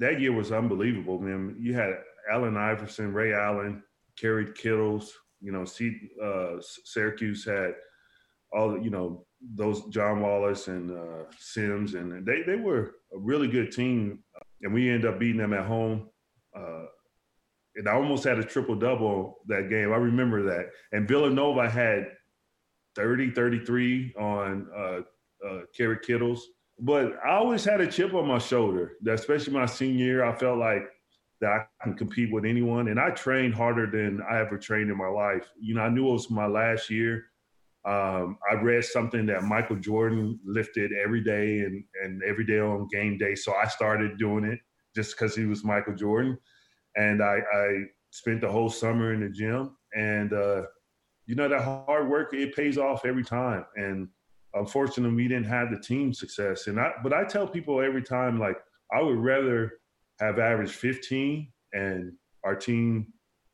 that 0.00 0.20
year 0.20 0.32
was 0.32 0.50
unbelievable, 0.50 1.20
man. 1.20 1.56
You 1.58 1.74
had 1.74 1.90
Allen 2.30 2.56
Iverson, 2.56 3.12
Ray 3.12 3.32
Allen, 3.32 3.82
Kerry 4.20 4.52
Kittles. 4.52 5.12
You 5.40 5.52
know, 5.52 5.64
see, 5.64 5.96
uh, 6.22 6.56
Syracuse 6.60 7.44
had 7.44 7.74
all 8.52 8.76
you 8.82 8.90
know 8.90 9.24
those 9.54 9.84
John 9.86 10.20
Wallace 10.20 10.68
and 10.68 10.90
uh, 10.90 11.24
Sims, 11.38 11.94
and 11.94 12.26
they 12.26 12.42
they 12.42 12.56
were 12.56 12.96
a 13.14 13.18
really 13.18 13.48
good 13.48 13.70
team, 13.70 14.18
and 14.62 14.74
we 14.74 14.90
ended 14.90 15.12
up 15.12 15.20
beating 15.20 15.40
them 15.40 15.52
at 15.52 15.66
home. 15.66 16.08
Uh, 16.56 16.86
and 17.78 17.88
I 17.88 17.92
almost 17.92 18.24
had 18.24 18.38
a 18.40 18.44
triple 18.44 18.74
double 18.74 19.38
that 19.46 19.70
game. 19.70 19.92
I 19.92 19.96
remember 19.96 20.42
that. 20.42 20.70
And 20.90 21.06
Villanova 21.06 21.70
had 21.70 22.08
30, 22.96 23.30
33 23.30 24.14
on 24.18 24.66
uh, 24.76 25.00
uh, 25.48 25.60
Kerry 25.76 25.98
Kittles. 26.04 26.48
But 26.80 27.12
I 27.24 27.36
always 27.36 27.64
had 27.64 27.80
a 27.80 27.86
chip 27.86 28.14
on 28.14 28.26
my 28.26 28.38
shoulder, 28.38 28.96
especially 29.08 29.52
my 29.52 29.66
senior 29.66 30.04
year. 30.04 30.24
I 30.24 30.34
felt 30.34 30.58
like 30.58 30.82
that 31.40 31.68
I 31.80 31.84
can 31.84 31.94
compete 31.94 32.32
with 32.32 32.44
anyone. 32.44 32.88
And 32.88 32.98
I 32.98 33.10
trained 33.10 33.54
harder 33.54 33.88
than 33.88 34.20
I 34.28 34.40
ever 34.40 34.58
trained 34.58 34.90
in 34.90 34.98
my 34.98 35.08
life. 35.08 35.48
You 35.60 35.76
know, 35.76 35.82
I 35.82 35.88
knew 35.88 36.08
it 36.08 36.12
was 36.12 36.30
my 36.30 36.46
last 36.46 36.90
year. 36.90 37.26
Um, 37.84 38.38
I 38.50 38.54
read 38.54 38.84
something 38.84 39.24
that 39.26 39.44
Michael 39.44 39.76
Jordan 39.76 40.40
lifted 40.44 40.90
every 40.92 41.22
day 41.22 41.60
and, 41.60 41.84
and 42.02 42.22
every 42.24 42.44
day 42.44 42.58
on 42.58 42.88
game 42.92 43.18
day. 43.18 43.36
So 43.36 43.54
I 43.54 43.68
started 43.68 44.18
doing 44.18 44.44
it 44.44 44.58
just 44.96 45.16
because 45.16 45.36
he 45.36 45.46
was 45.46 45.62
Michael 45.62 45.94
Jordan 45.94 46.36
and 46.98 47.22
I, 47.22 47.38
I 47.54 47.84
spent 48.10 48.40
the 48.40 48.50
whole 48.50 48.68
summer 48.68 49.14
in 49.14 49.20
the 49.20 49.30
gym. 49.30 49.76
And 49.94 50.32
uh, 50.32 50.62
you 51.26 51.34
know 51.34 51.48
that 51.48 51.62
hard 51.62 52.08
work 52.08 52.34
it 52.34 52.54
pays 52.54 52.76
off 52.76 53.04
every 53.06 53.24
time. 53.24 53.64
And 53.76 54.08
unfortunately, 54.54 55.14
we 55.14 55.28
didn't 55.28 55.46
have 55.46 55.70
the 55.70 55.78
team 55.78 56.12
success. 56.12 56.66
And 56.66 56.78
I, 56.78 56.92
but 57.02 57.12
I 57.12 57.24
tell 57.24 57.46
people 57.46 57.80
every 57.80 58.02
time, 58.02 58.38
like 58.38 58.58
I 58.92 59.00
would 59.00 59.18
rather 59.18 59.74
have 60.20 60.38
averaged 60.38 60.72
15 60.72 61.50
and 61.72 62.12
our 62.44 62.56
team 62.56 63.12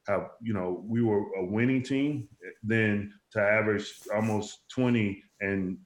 have, 0.09 0.31
you 0.43 0.55
know, 0.55 0.83
we 0.87 1.03
were 1.03 1.25
a 1.37 1.45
winning 1.45 1.83
team 1.83 2.29
than 2.63 3.13
to 3.33 3.41
average 3.41 3.93
almost 4.15 4.61
20 4.75 5.23
and 5.41 5.79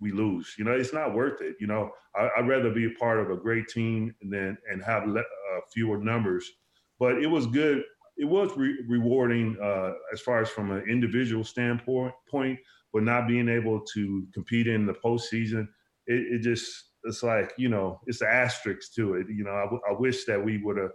we 0.00 0.10
lose. 0.10 0.54
You 0.58 0.64
know, 0.64 0.72
it's 0.72 0.92
not 0.92 1.14
worth 1.14 1.40
it. 1.40 1.56
You 1.60 1.66
know, 1.66 1.90
I, 2.16 2.40
would 2.40 2.48
rather 2.48 2.70
be 2.70 2.86
a 2.86 2.98
part 2.98 3.20
of 3.20 3.30
a 3.30 3.36
great 3.36 3.68
team 3.68 4.14
than 4.22 4.58
and 4.70 4.82
have 4.82 5.06
le- 5.06 5.20
uh, 5.20 5.60
fewer 5.72 5.98
numbers 5.98 6.50
but 6.98 7.22
it 7.22 7.26
was 7.26 7.46
good. 7.46 7.82
It 8.16 8.24
was 8.24 8.50
re- 8.56 8.84
rewarding 8.88 9.56
uh, 9.62 9.92
as 10.12 10.20
far 10.20 10.42
as 10.42 10.48
from 10.48 10.72
an 10.72 10.84
individual 10.88 11.44
standpoint, 11.44 12.12
point, 12.28 12.58
but 12.92 13.02
not 13.02 13.28
being 13.28 13.48
able 13.48 13.80
to 13.94 14.26
compete 14.34 14.66
in 14.66 14.86
the 14.86 14.94
postseason, 14.94 15.68
it, 16.06 16.34
it 16.34 16.42
just 16.42 16.84
it's 17.04 17.22
like 17.22 17.52
you 17.56 17.68
know 17.68 18.00
it's 18.06 18.18
the 18.18 18.28
asterisk 18.28 18.92
to 18.94 19.14
it. 19.14 19.26
You 19.28 19.44
know, 19.44 19.52
I, 19.52 19.64
w- 19.64 19.82
I 19.88 19.92
wish 19.92 20.24
that 20.24 20.42
we 20.42 20.58
would 20.58 20.78
have 20.78 20.90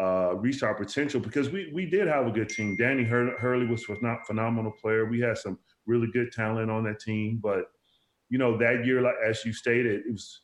uh, 0.00 0.36
reached 0.36 0.62
our 0.62 0.74
potential 0.74 1.20
because 1.20 1.50
we 1.50 1.70
we 1.74 1.86
did 1.86 2.08
have 2.08 2.26
a 2.26 2.30
good 2.30 2.48
team. 2.48 2.76
Danny 2.76 3.04
Hur- 3.04 3.38
Hurley 3.38 3.66
was 3.66 3.84
a 3.88 4.16
phenomenal 4.26 4.72
player. 4.80 5.04
We 5.04 5.20
had 5.20 5.38
some 5.38 5.58
really 5.86 6.08
good 6.12 6.32
talent 6.32 6.70
on 6.70 6.84
that 6.84 7.00
team, 7.00 7.40
but 7.42 7.64
you 8.30 8.38
know 8.38 8.56
that 8.58 8.86
year, 8.86 9.02
like 9.02 9.16
as 9.24 9.44
you 9.44 9.52
stated, 9.52 10.00
it 10.06 10.10
was 10.12 10.40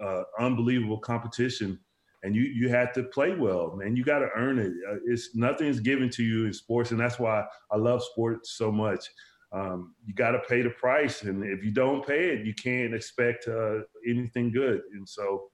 uh, 0.00 0.22
unbelievable 0.38 0.98
competition 0.98 1.80
and 2.22 2.34
you 2.34 2.42
you 2.42 2.68
have 2.68 2.92
to 2.94 3.04
play 3.04 3.34
well, 3.34 3.76
man. 3.76 3.96
You 3.96 4.04
got 4.04 4.20
to 4.20 4.28
earn 4.36 4.58
it. 4.58 4.72
Uh, 4.88 4.96
it's 5.06 5.34
nothing's 5.34 5.80
given 5.80 6.10
to 6.10 6.22
you 6.22 6.46
in 6.46 6.52
sports, 6.52 6.90
and 6.90 7.00
that's 7.00 7.18
why 7.18 7.44
I 7.70 7.76
love 7.76 8.02
sports 8.02 8.56
so 8.56 8.72
much. 8.72 9.06
Um, 9.52 9.94
you 10.04 10.14
got 10.14 10.32
to 10.32 10.40
pay 10.48 10.62
the 10.62 10.70
price, 10.70 11.22
and 11.22 11.44
if 11.44 11.64
you 11.64 11.70
don't 11.70 12.06
pay 12.06 12.30
it, 12.30 12.46
you 12.46 12.54
can't 12.54 12.94
expect 12.94 13.48
uh, 13.48 13.80
anything 14.06 14.52
good. 14.52 14.82
And 14.92 15.08
so, 15.08 15.44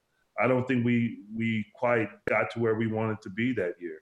I 0.42 0.48
don't 0.48 0.66
think 0.66 0.84
we 0.84 1.18
we 1.34 1.64
quite 1.74 2.08
got 2.28 2.50
to 2.52 2.60
where 2.60 2.74
we 2.74 2.86
wanted 2.86 3.20
to 3.22 3.30
be 3.30 3.52
that 3.54 3.74
year. 3.80 4.00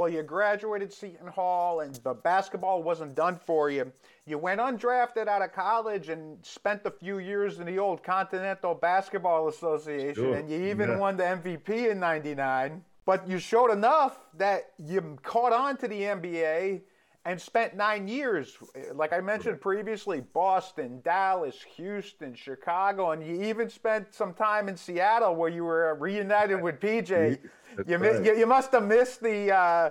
Well, 0.00 0.08
you 0.08 0.22
graduated 0.22 0.94
Seton 0.94 1.26
Hall 1.26 1.80
and 1.80 1.94
the 1.96 2.14
basketball 2.14 2.82
wasn't 2.82 3.14
done 3.14 3.36
for 3.36 3.68
you. 3.68 3.92
You 4.24 4.38
went 4.38 4.58
undrafted 4.58 5.28
out 5.28 5.42
of 5.42 5.52
college 5.52 6.08
and 6.08 6.38
spent 6.42 6.86
a 6.86 6.90
few 6.90 7.18
years 7.18 7.58
in 7.58 7.66
the 7.66 7.78
old 7.78 8.02
Continental 8.02 8.74
Basketball 8.74 9.48
Association, 9.48 10.14
sure. 10.14 10.36
and 10.36 10.48
you 10.48 10.56
even 10.70 10.88
yeah. 10.88 10.96
won 10.96 11.18
the 11.18 11.24
MVP 11.24 11.90
in 11.90 12.00
99. 12.00 12.82
But 13.04 13.28
you 13.28 13.38
showed 13.38 13.70
enough 13.70 14.18
that 14.38 14.70
you 14.78 15.18
caught 15.22 15.52
on 15.52 15.76
to 15.76 15.86
the 15.86 16.00
NBA 16.00 16.80
and 17.24 17.40
spent 17.40 17.76
nine 17.76 18.08
years, 18.08 18.56
like 18.94 19.12
I 19.12 19.20
mentioned 19.20 19.60
previously, 19.60 20.22
Boston, 20.32 21.00
Dallas, 21.04 21.56
Houston, 21.76 22.34
Chicago, 22.34 23.10
and 23.10 23.24
you 23.24 23.42
even 23.42 23.68
spent 23.68 24.14
some 24.14 24.32
time 24.32 24.68
in 24.68 24.76
Seattle 24.76 25.34
where 25.34 25.50
you 25.50 25.64
were 25.64 25.94
reunited 25.96 26.60
with 26.62 26.80
PJ. 26.80 27.38
You, 27.86 27.98
right. 27.98 28.24
you, 28.24 28.36
you, 28.36 28.46
must 28.46 28.72
have 28.72 28.82
missed 28.82 29.22
the 29.22 29.54
uh, 29.54 29.90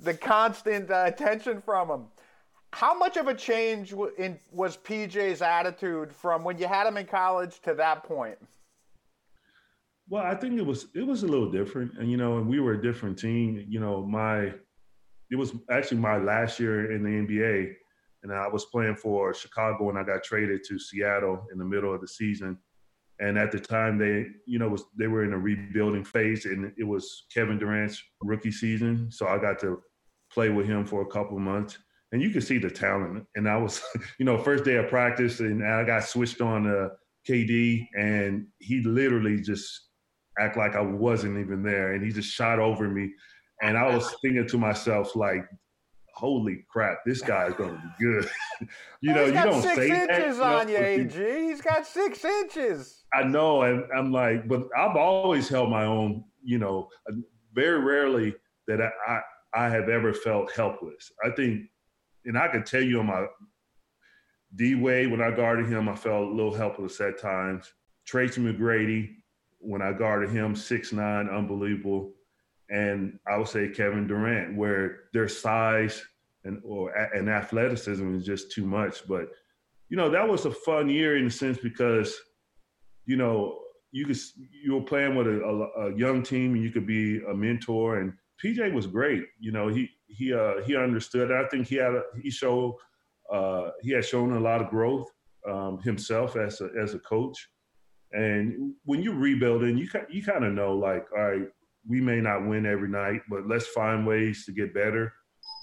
the 0.00 0.14
constant 0.14 0.90
uh, 0.90 1.04
attention 1.06 1.60
from 1.60 1.90
him. 1.90 2.04
How 2.72 2.96
much 2.96 3.18
of 3.18 3.28
a 3.28 3.34
change 3.34 3.94
in, 4.16 4.38
was 4.50 4.78
PJ's 4.78 5.42
attitude 5.42 6.10
from 6.10 6.42
when 6.42 6.56
you 6.56 6.66
had 6.66 6.86
him 6.86 6.96
in 6.96 7.04
college 7.04 7.60
to 7.64 7.74
that 7.74 8.04
point? 8.04 8.38
Well, 10.08 10.24
I 10.24 10.34
think 10.34 10.58
it 10.58 10.64
was 10.64 10.86
it 10.94 11.06
was 11.06 11.22
a 11.22 11.26
little 11.26 11.50
different, 11.50 11.98
and 11.98 12.10
you 12.10 12.16
know, 12.16 12.38
and 12.38 12.48
we 12.48 12.60
were 12.60 12.72
a 12.72 12.82
different 12.82 13.18
team. 13.18 13.62
You 13.68 13.78
know, 13.78 14.06
my 14.06 14.54
it 15.30 15.36
was 15.36 15.52
actually 15.70 15.98
my 15.98 16.16
last 16.16 16.58
year 16.58 16.92
in 16.92 17.02
the 17.02 17.10
NBA, 17.10 17.72
and 18.22 18.32
I 18.32 18.48
was 18.48 18.66
playing 18.66 18.96
for 18.96 19.34
Chicago, 19.34 19.90
and 19.90 19.98
I 19.98 20.02
got 20.02 20.24
traded 20.24 20.64
to 20.64 20.78
Seattle 20.78 21.46
in 21.52 21.58
the 21.58 21.64
middle 21.64 21.94
of 21.94 22.00
the 22.00 22.08
season. 22.08 22.58
And 23.20 23.36
at 23.36 23.50
the 23.50 23.58
time, 23.58 23.98
they 23.98 24.26
you 24.46 24.58
know 24.58 24.68
was 24.68 24.84
they 24.96 25.08
were 25.08 25.24
in 25.24 25.32
a 25.32 25.38
rebuilding 25.38 26.04
phase, 26.04 26.44
and 26.44 26.72
it 26.78 26.84
was 26.84 27.26
Kevin 27.32 27.58
Durant's 27.58 28.02
rookie 28.22 28.52
season, 28.52 29.10
so 29.10 29.26
I 29.26 29.38
got 29.38 29.58
to 29.60 29.82
play 30.32 30.50
with 30.50 30.66
him 30.66 30.84
for 30.84 31.02
a 31.02 31.06
couple 31.06 31.38
months, 31.38 31.78
and 32.12 32.22
you 32.22 32.30
could 32.30 32.44
see 32.44 32.58
the 32.58 32.70
talent. 32.70 33.26
And 33.34 33.48
I 33.48 33.56
was, 33.56 33.82
you 34.18 34.24
know, 34.24 34.38
first 34.38 34.64
day 34.64 34.76
of 34.76 34.88
practice, 34.88 35.40
and 35.40 35.66
I 35.66 35.84
got 35.84 36.04
switched 36.04 36.40
on 36.40 36.64
to 36.64 36.90
KD, 37.28 37.88
and 37.98 38.46
he 38.60 38.82
literally 38.82 39.40
just 39.40 39.88
act 40.38 40.56
like 40.56 40.76
I 40.76 40.80
wasn't 40.80 41.38
even 41.38 41.62
there, 41.62 41.94
and 41.94 42.04
he 42.04 42.12
just 42.12 42.30
shot 42.30 42.60
over 42.60 42.88
me 42.88 43.10
and 43.62 43.76
I 43.76 43.94
was 43.94 44.14
thinking 44.22 44.46
to 44.46 44.58
myself, 44.58 45.16
like, 45.16 45.48
holy 46.14 46.64
crap, 46.68 46.98
this 47.06 47.22
guy's 47.22 47.54
going 47.54 47.70
to 47.70 47.76
be 47.76 48.04
good. 48.04 48.30
you 49.00 49.12
oh, 49.12 49.14
know, 49.14 49.24
you 49.26 49.32
got 49.32 49.46
don't 49.46 49.62
six 49.62 49.76
say 49.76 49.88
that. 49.90 50.10
inches 50.10 50.38
know, 50.38 50.44
on 50.44 50.68
you, 50.68 50.76
but 50.78 51.16
you- 51.16 51.26
AG. 51.26 51.46
He's 51.46 51.60
got 51.60 51.86
six 51.86 52.24
inches. 52.24 53.04
I 53.14 53.22
know, 53.22 53.62
and 53.62 53.84
I'm 53.96 54.12
like, 54.12 54.48
but 54.48 54.68
I've 54.76 54.96
always 54.96 55.48
held 55.48 55.70
my 55.70 55.84
own. 55.84 56.24
You 56.42 56.58
know, 56.58 56.88
very 57.52 57.80
rarely 57.80 58.34
that 58.66 58.80
I 58.80 58.90
I, 59.06 59.20
I 59.54 59.68
have 59.68 59.88
ever 59.88 60.12
felt 60.12 60.52
helpless. 60.52 61.10
I 61.24 61.30
think, 61.30 61.66
and 62.24 62.38
I 62.38 62.48
can 62.48 62.64
tell 62.64 62.82
you 62.82 63.00
on 63.00 63.06
my 63.06 63.26
D 64.54 64.74
Wade 64.74 65.10
when 65.10 65.20
I 65.20 65.30
guarded 65.30 65.66
him, 65.66 65.88
I 65.88 65.96
felt 65.96 66.28
a 66.28 66.30
little 66.30 66.54
helpless 66.54 67.00
at 67.00 67.20
times. 67.20 67.72
Tracy 68.06 68.40
McGrady 68.40 69.16
when 69.58 69.82
I 69.82 69.92
guarded 69.92 70.30
him, 70.30 70.54
six 70.54 70.92
nine, 70.92 71.28
unbelievable. 71.28 72.12
And 72.70 73.18
I 73.26 73.38
would 73.38 73.48
say 73.48 73.68
Kevin 73.68 74.06
Durant, 74.06 74.56
where 74.56 75.04
their 75.12 75.28
size 75.28 76.02
and 76.44 76.60
or 76.64 76.90
and 76.94 77.28
athleticism 77.28 78.16
is 78.16 78.24
just 78.24 78.52
too 78.52 78.66
much. 78.66 79.06
But 79.06 79.28
you 79.88 79.96
know, 79.96 80.10
that 80.10 80.28
was 80.28 80.44
a 80.44 80.50
fun 80.50 80.88
year 80.88 81.16
in 81.16 81.26
a 81.26 81.30
sense 81.30 81.58
because, 81.58 82.14
you 83.06 83.16
know, 83.16 83.58
you 83.90 84.04
could 84.04 84.18
you 84.62 84.74
were 84.74 84.82
playing 84.82 85.14
with 85.14 85.26
a, 85.26 85.40
a, 85.40 85.86
a 85.86 85.96
young 85.96 86.22
team 86.22 86.54
and 86.54 86.62
you 86.62 86.70
could 86.70 86.86
be 86.86 87.22
a 87.24 87.34
mentor 87.34 87.98
and 87.98 88.12
PJ 88.42 88.72
was 88.72 88.86
great. 88.86 89.24
You 89.40 89.52
know, 89.52 89.68
he 89.68 89.90
he 90.06 90.32
uh, 90.32 90.62
he 90.64 90.76
understood. 90.76 91.32
I 91.32 91.46
think 91.48 91.66
he 91.66 91.76
had 91.76 91.94
a, 91.94 92.02
he 92.20 92.30
showed 92.30 92.76
uh, 93.32 93.70
he 93.82 93.92
had 93.92 94.04
shown 94.04 94.32
a 94.32 94.40
lot 94.40 94.60
of 94.60 94.70
growth 94.70 95.08
um, 95.48 95.80
himself 95.82 96.36
as 96.36 96.60
a 96.60 96.68
as 96.80 96.94
a 96.94 96.98
coach. 96.98 97.48
And 98.12 98.74
when 98.84 99.02
you're 99.02 99.14
rebuilding, 99.14 99.76
you 99.76 99.88
you 100.08 100.22
kind 100.22 100.44
of 100.44 100.52
know 100.52 100.74
like, 100.74 101.06
all 101.12 101.22
right, 101.22 101.48
we 101.86 102.00
may 102.00 102.20
not 102.20 102.46
win 102.46 102.66
every 102.66 102.88
night, 102.88 103.22
but 103.28 103.46
let's 103.46 103.66
find 103.66 104.06
ways 104.06 104.44
to 104.46 104.52
get 104.52 104.74
better 104.74 105.12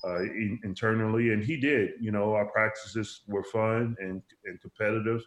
uh, 0.05 0.22
in, 0.22 0.59
internally. 0.63 1.32
And 1.32 1.43
he 1.43 1.57
did. 1.57 1.91
You 1.99 2.11
know, 2.11 2.34
our 2.34 2.45
practices 2.47 3.22
were 3.28 3.43
fun 3.43 3.95
and 3.99 4.22
and 4.45 4.61
competitive, 4.61 5.24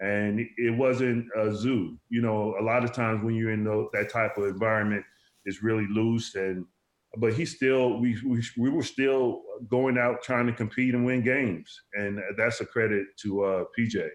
and 0.00 0.40
it 0.56 0.76
wasn't 0.76 1.26
a 1.36 1.54
zoo. 1.54 1.98
You 2.08 2.22
know, 2.22 2.54
a 2.60 2.62
lot 2.62 2.84
of 2.84 2.92
times 2.92 3.24
when 3.24 3.34
you're 3.34 3.52
in 3.52 3.64
the, 3.64 3.88
that 3.92 4.10
type 4.10 4.36
of 4.36 4.44
environment, 4.44 5.04
it's 5.44 5.62
really 5.62 5.86
loose 5.90 6.34
and. 6.34 6.66
But 7.18 7.32
he 7.32 7.46
still, 7.46 7.98
we, 7.98 8.14
we 8.26 8.42
we 8.58 8.68
were 8.68 8.82
still 8.82 9.40
going 9.70 9.96
out 9.96 10.22
trying 10.22 10.46
to 10.48 10.52
compete 10.52 10.92
and 10.92 11.06
win 11.06 11.22
games, 11.22 11.80
and 11.94 12.20
that's 12.36 12.60
a 12.60 12.66
credit 12.66 13.06
to 13.22 13.42
uh, 13.42 13.64
PJ. 13.78 14.06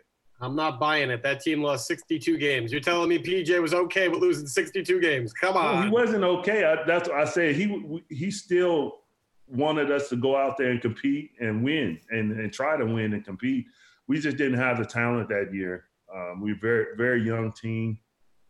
I'm 0.41 0.55
not 0.55 0.79
buying 0.79 1.11
it. 1.11 1.21
That 1.21 1.39
team 1.41 1.61
lost 1.61 1.85
62 1.87 2.37
games. 2.37 2.71
You're 2.71 2.81
telling 2.81 3.09
me 3.09 3.19
PJ 3.19 3.61
was 3.61 3.73
okay 3.73 4.09
with 4.09 4.21
losing 4.21 4.47
62 4.47 4.99
games? 4.99 5.31
Come 5.33 5.55
on. 5.55 5.75
No, 5.75 5.81
he 5.83 5.89
wasn't 5.89 6.23
okay. 6.23 6.65
I, 6.65 6.83
that's 6.85 7.07
what 7.07 7.19
I 7.19 7.25
said. 7.25 7.55
He 7.55 8.01
he 8.09 8.31
still 8.31 9.01
wanted 9.47 9.91
us 9.91 10.09
to 10.09 10.15
go 10.15 10.35
out 10.35 10.57
there 10.57 10.71
and 10.71 10.81
compete 10.81 11.31
and 11.39 11.63
win 11.63 11.99
and, 12.09 12.31
and 12.39 12.51
try 12.51 12.75
to 12.77 12.85
win 12.85 13.13
and 13.13 13.23
compete. 13.23 13.65
We 14.07 14.19
just 14.19 14.37
didn't 14.37 14.57
have 14.57 14.79
the 14.79 14.85
talent 14.85 15.29
that 15.29 15.53
year. 15.53 15.85
Um, 16.13 16.41
we 16.41 16.53
were 16.53 16.59
very 16.59 16.85
very 16.97 17.23
young 17.23 17.51
team. 17.51 17.99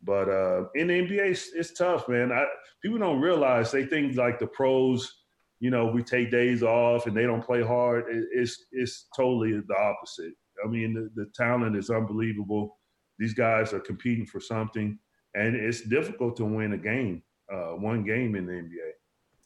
But 0.03 0.29
uh, 0.29 0.65
in 0.73 0.87
the 0.87 0.93
NBA, 0.93 1.29
it's, 1.29 1.51
it's 1.53 1.73
tough, 1.73 2.07
man. 2.07 2.31
I, 2.31 2.45
people 2.81 2.97
don't 2.97 3.21
realize 3.21 3.71
they 3.71 3.85
think 3.85 4.15
like 4.15 4.39
the 4.39 4.47
pros, 4.47 5.19
you 5.59 5.69
know, 5.69 5.85
we 5.85 6.01
take 6.01 6.31
days 6.31 6.63
off 6.63 7.05
and 7.05 7.15
they 7.15 7.23
don't 7.23 7.45
play 7.45 7.61
hard. 7.61 8.05
It, 8.09 8.25
it's 8.33 8.65
it's 8.71 9.07
totally 9.15 9.59
the 9.59 9.77
opposite. 9.77 10.33
I 10.63 10.67
mean, 10.67 10.93
the, 10.93 11.09
the 11.15 11.29
talent 11.31 11.75
is 11.75 11.89
unbelievable. 11.89 12.77
These 13.19 13.33
guys 13.33 13.73
are 13.73 13.79
competing 13.79 14.25
for 14.25 14.39
something, 14.39 14.97
and 15.35 15.55
it's 15.55 15.81
difficult 15.81 16.35
to 16.37 16.45
win 16.45 16.73
a 16.73 16.77
game, 16.77 17.23
uh, 17.51 17.71
one 17.71 18.03
game 18.03 18.35
in 18.35 18.45
the 18.45 18.53
NBA. 18.53 18.91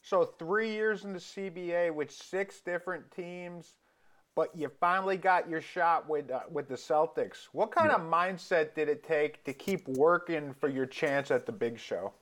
So 0.01 0.23
three 0.23 0.71
years 0.71 1.03
in 1.03 1.13
the 1.13 1.19
CBA 1.19 1.93
with 1.93 2.11
six 2.11 2.61
different 2.61 3.09
teams 3.11 3.75
but 4.35 4.53
you 4.53 4.69
finally 4.79 5.15
got 5.17 5.49
your 5.49 5.61
shot 5.61 6.07
with 6.09 6.29
uh, 6.29 6.41
with 6.51 6.67
the 6.67 6.75
Celtics. 6.75 7.47
What 7.53 7.71
kind 7.71 7.89
yeah. 7.89 7.95
of 7.95 8.01
mindset 8.01 8.75
did 8.75 8.89
it 8.89 9.03
take 9.03 9.43
to 9.45 9.53
keep 9.53 9.87
working 9.87 10.53
for 10.53 10.67
your 10.67 10.85
chance 10.85 11.31
at 11.31 11.45
the 11.45 11.51
big 11.51 11.79
show? 11.79 12.13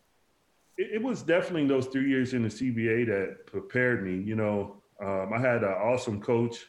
It, 0.77 0.95
it 0.95 1.03
was 1.03 1.23
definitely 1.23 1.67
those 1.67 1.87
three 1.87 2.07
years 2.07 2.33
in 2.33 2.43
the 2.43 2.49
CBA 2.49 3.07
that 3.07 3.47
prepared 3.47 4.05
me. 4.05 4.23
You 4.23 4.35
know, 4.35 4.75
um, 5.03 5.31
I 5.33 5.39
had 5.39 5.63
an 5.63 5.73
awesome 5.73 6.21
coach. 6.21 6.67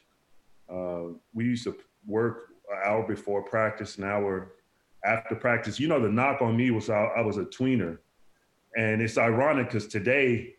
Uh, 0.69 1.15
we 1.35 1.45
used 1.45 1.65
to 1.65 1.77
work 2.07 2.51
an 2.71 2.79
hour 2.85 3.07
before 3.07 3.43
practice, 3.43 3.99
an 3.99 4.05
hour 4.05 4.55
after 5.05 5.35
practice. 5.35 5.79
You 5.79 5.89
know, 5.89 6.01
the 6.01 6.09
knock 6.09 6.43
on 6.43 6.57
me 6.57 6.71
was 6.71 6.91
I, 6.91 7.05
I 7.17 7.21
was 7.23 7.37
a 7.37 7.45
tweener, 7.45 7.99
and 8.77 9.03
it's 9.03 9.19
ironic 9.19 9.69
because 9.69 9.87
today, 9.87 10.55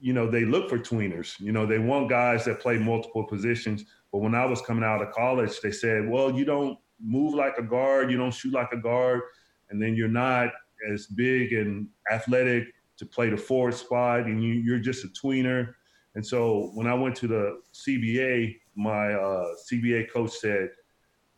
you 0.00 0.12
know, 0.12 0.30
they 0.30 0.44
look 0.44 0.68
for 0.68 0.78
tweeners. 0.78 1.38
You 1.40 1.52
know, 1.52 1.66
they 1.66 1.78
want 1.78 2.10
guys 2.10 2.44
that 2.44 2.60
play 2.60 2.78
multiple 2.78 3.24
positions 3.24 3.84
but 4.16 4.22
when 4.22 4.34
I 4.34 4.46
was 4.46 4.62
coming 4.62 4.82
out 4.82 5.02
of 5.02 5.12
college, 5.12 5.60
they 5.60 5.70
said, 5.70 6.08
well, 6.08 6.32
you 6.32 6.46
don't 6.46 6.78
move 6.98 7.34
like 7.34 7.58
a 7.58 7.62
guard, 7.62 8.10
you 8.10 8.16
don't 8.16 8.32
shoot 8.32 8.54
like 8.54 8.72
a 8.72 8.78
guard, 8.78 9.20
and 9.68 9.82
then 9.82 9.94
you're 9.94 10.08
not 10.08 10.48
as 10.90 11.06
big 11.06 11.52
and 11.52 11.88
athletic 12.10 12.64
to 12.96 13.04
play 13.04 13.28
the 13.28 13.36
forward 13.36 13.74
spot, 13.74 14.20
and 14.20 14.42
you, 14.42 14.74
are 14.74 14.78
just 14.78 15.04
a 15.04 15.08
tweener. 15.08 15.74
And 16.14 16.26
so 16.26 16.70
when 16.72 16.86
I 16.86 16.94
went 16.94 17.14
to 17.16 17.28
the 17.28 17.60
CBA, 17.74 18.56
my 18.74 19.12
uh, 19.12 19.48
CBA 19.70 20.10
coach 20.10 20.30
said, 20.30 20.70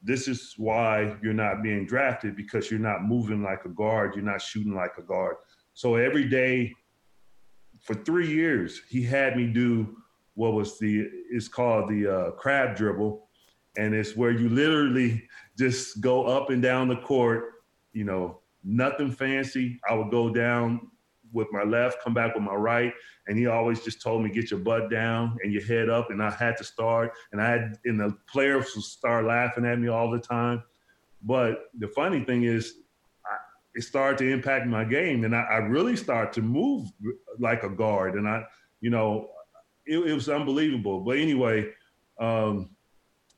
this 0.03 0.29
is 0.29 0.55
why 0.57 1.17
you're 1.23 1.33
not 1.33 1.63
being 1.63 1.87
drafted 1.87 2.37
because 2.37 2.71
you're 2.71 2.81
not 2.81 3.03
moving 3.03 3.43
like 3.43 3.65
a 3.65 3.69
guard, 3.69 4.15
you're 4.15 4.25
not 4.25 4.41
shooting 4.41 4.75
like 4.75 4.93
a 4.99 5.03
guard. 5.03 5.37
So 5.75 5.97
every 5.97 6.29
day 6.29 6.73
for 7.81 7.95
three 7.95 8.29
years, 8.29 8.81
he 8.89 9.03
had 9.03 9.37
me 9.37 9.47
do 9.47 9.97
what 10.35 10.53
was 10.53 10.79
the 10.79 11.09
it's 11.31 11.49
called 11.49 11.89
the 11.89 12.07
uh, 12.07 12.31
crab 12.33 12.77
dribble, 12.77 13.29
and 13.77 13.95
it's 13.95 14.17
where 14.17 14.31
you 14.31 14.49
literally 14.49 15.29
just 15.59 16.01
go 16.01 16.25
up 16.25 16.51
and 16.51 16.63
down 16.63 16.89
the 16.89 16.97
court. 16.97 17.55
You 17.93 18.05
know, 18.05 18.41
nothing 18.63 19.11
fancy. 19.11 19.81
I 19.89 19.95
would 19.95 20.11
go 20.11 20.33
down 20.33 20.91
with 21.33 21.49
my 21.53 21.63
left, 21.63 22.03
come 22.03 22.15
back 22.15 22.35
with 22.35 22.43
my 22.43 22.55
right, 22.55 22.93
and 23.27 23.39
he 23.39 23.47
always 23.47 23.83
just 23.83 24.01
told 24.01 24.23
me 24.23 24.31
get 24.31 24.51
your 24.51 24.61
butt 24.61 24.91
down 24.91 25.37
and 25.43 25.53
your 25.53 25.65
head 25.65 25.89
up, 25.89 26.11
and 26.11 26.23
I 26.23 26.31
had 26.31 26.57
to 26.59 26.65
start, 26.65 27.13
and 27.33 27.41
I 27.41 27.51
had 27.51 27.79
and 27.85 28.01
the 28.01 28.17
players 28.31 28.73
would 28.75 28.85
start 28.85 29.25
laughing 29.25 29.67
at 29.67 29.79
me 29.79 29.89
all 29.89 30.11
the 30.11 30.19
time. 30.19 30.63
But 31.23 31.65
the 31.79 31.89
funny 31.89 32.25
thing 32.25 32.45
is, 32.45 32.75
I, 33.27 33.37
it 33.75 33.83
started 33.83 34.19
to 34.19 34.33
impact 34.33 34.67
my 34.67 34.85
game, 34.85 35.25
and 35.25 35.35
I, 35.35 35.43
I 35.43 35.57
really 35.59 35.97
started 35.97 36.33
to 36.35 36.43
move 36.43 36.89
like 37.39 37.63
a 37.63 37.71
guard, 37.71 38.15
and 38.15 38.29
I, 38.29 38.45
you 38.81 38.91
know, 38.91 39.31
it, 39.87 39.99
it 39.99 40.15
was 40.15 40.29
unbelievable. 40.29 41.01
But 41.01 41.19
anyway, 41.19 41.71
um, 42.21 42.71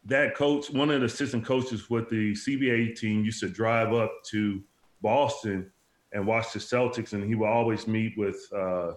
that 0.04 0.34
coach, 0.34 0.70
one 0.70 0.90
of 0.90 1.00
the 1.00 1.06
assistant 1.06 1.44
coaches 1.44 1.90
with 1.90 2.08
the 2.08 2.32
CBA 2.32 2.96
team, 2.96 3.24
used 3.24 3.40
to 3.40 3.48
drive 3.48 3.92
up 3.92 4.12
to 4.30 4.62
Boston 5.02 5.70
and 6.12 6.26
watch 6.26 6.52
the 6.52 6.58
Celtics, 6.58 7.12
and 7.12 7.24
he 7.24 7.34
would 7.34 7.48
always 7.48 7.86
meet 7.86 8.14
with 8.16 8.40
uh, 8.54 8.92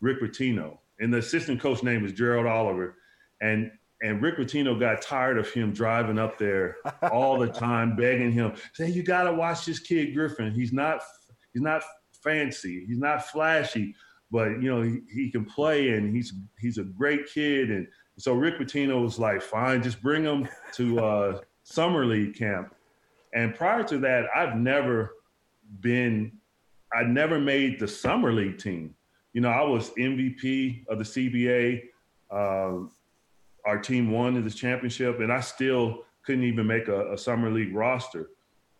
Rick 0.00 0.20
Pitino. 0.20 0.78
And 0.98 1.12
the 1.12 1.18
assistant 1.18 1.60
coach 1.60 1.82
name 1.82 2.02
was 2.02 2.12
Gerald 2.12 2.46
Oliver, 2.46 2.96
and 3.40 3.70
and 4.02 4.22
Rick 4.22 4.38
Pitino 4.38 4.78
got 4.78 5.00
tired 5.00 5.38
of 5.38 5.50
him 5.50 5.72
driving 5.72 6.18
up 6.18 6.38
there 6.38 6.76
all 7.10 7.38
the 7.38 7.48
time, 7.48 7.96
begging 7.96 8.32
him, 8.32 8.54
"Say 8.74 8.90
you 8.90 9.02
got 9.02 9.24
to 9.24 9.32
watch 9.32 9.66
this 9.66 9.78
kid 9.78 10.14
Griffin. 10.14 10.52
He's 10.52 10.72
not 10.72 11.00
he's 11.52 11.62
not 11.62 11.82
fancy, 12.22 12.84
he's 12.86 12.98
not 12.98 13.26
flashy, 13.26 13.94
but 14.30 14.48
you 14.62 14.74
know 14.74 14.82
he, 14.82 15.00
he 15.12 15.30
can 15.30 15.44
play 15.44 15.90
and 15.90 16.14
he's 16.14 16.32
he's 16.58 16.78
a 16.78 16.84
great 16.84 17.26
kid 17.32 17.70
and 17.70 17.86
so 18.18 18.32
Rick 18.32 18.58
Pitino 18.58 19.02
was 19.02 19.18
like, 19.18 19.42
fine, 19.42 19.82
just 19.82 20.02
bring 20.02 20.24
him 20.24 20.48
to 20.74 21.00
uh, 21.00 21.40
summer 21.64 22.06
league 22.06 22.36
camp. 22.36 22.74
And 23.34 23.54
prior 23.54 23.82
to 23.84 23.98
that, 23.98 24.26
I've 24.34 24.56
never 24.56 25.12
been, 25.80 26.32
I 26.92 27.02
never 27.02 27.38
made 27.40 27.78
the 27.78 27.88
summer 27.88 28.32
league 28.32 28.58
team. 28.58 28.94
You 29.32 29.40
know, 29.40 29.50
I 29.50 29.62
was 29.62 29.90
MVP 29.90 30.86
of 30.88 30.98
the 30.98 31.04
CBA. 31.04 31.82
Uh, 32.30 32.88
our 33.64 33.78
team 33.78 34.10
won 34.10 34.42
the 34.42 34.50
championship, 34.50 35.20
and 35.20 35.32
I 35.32 35.40
still 35.40 36.04
couldn't 36.24 36.44
even 36.44 36.66
make 36.66 36.88
a, 36.88 37.12
a 37.12 37.18
summer 37.18 37.50
league 37.50 37.74
roster. 37.74 38.30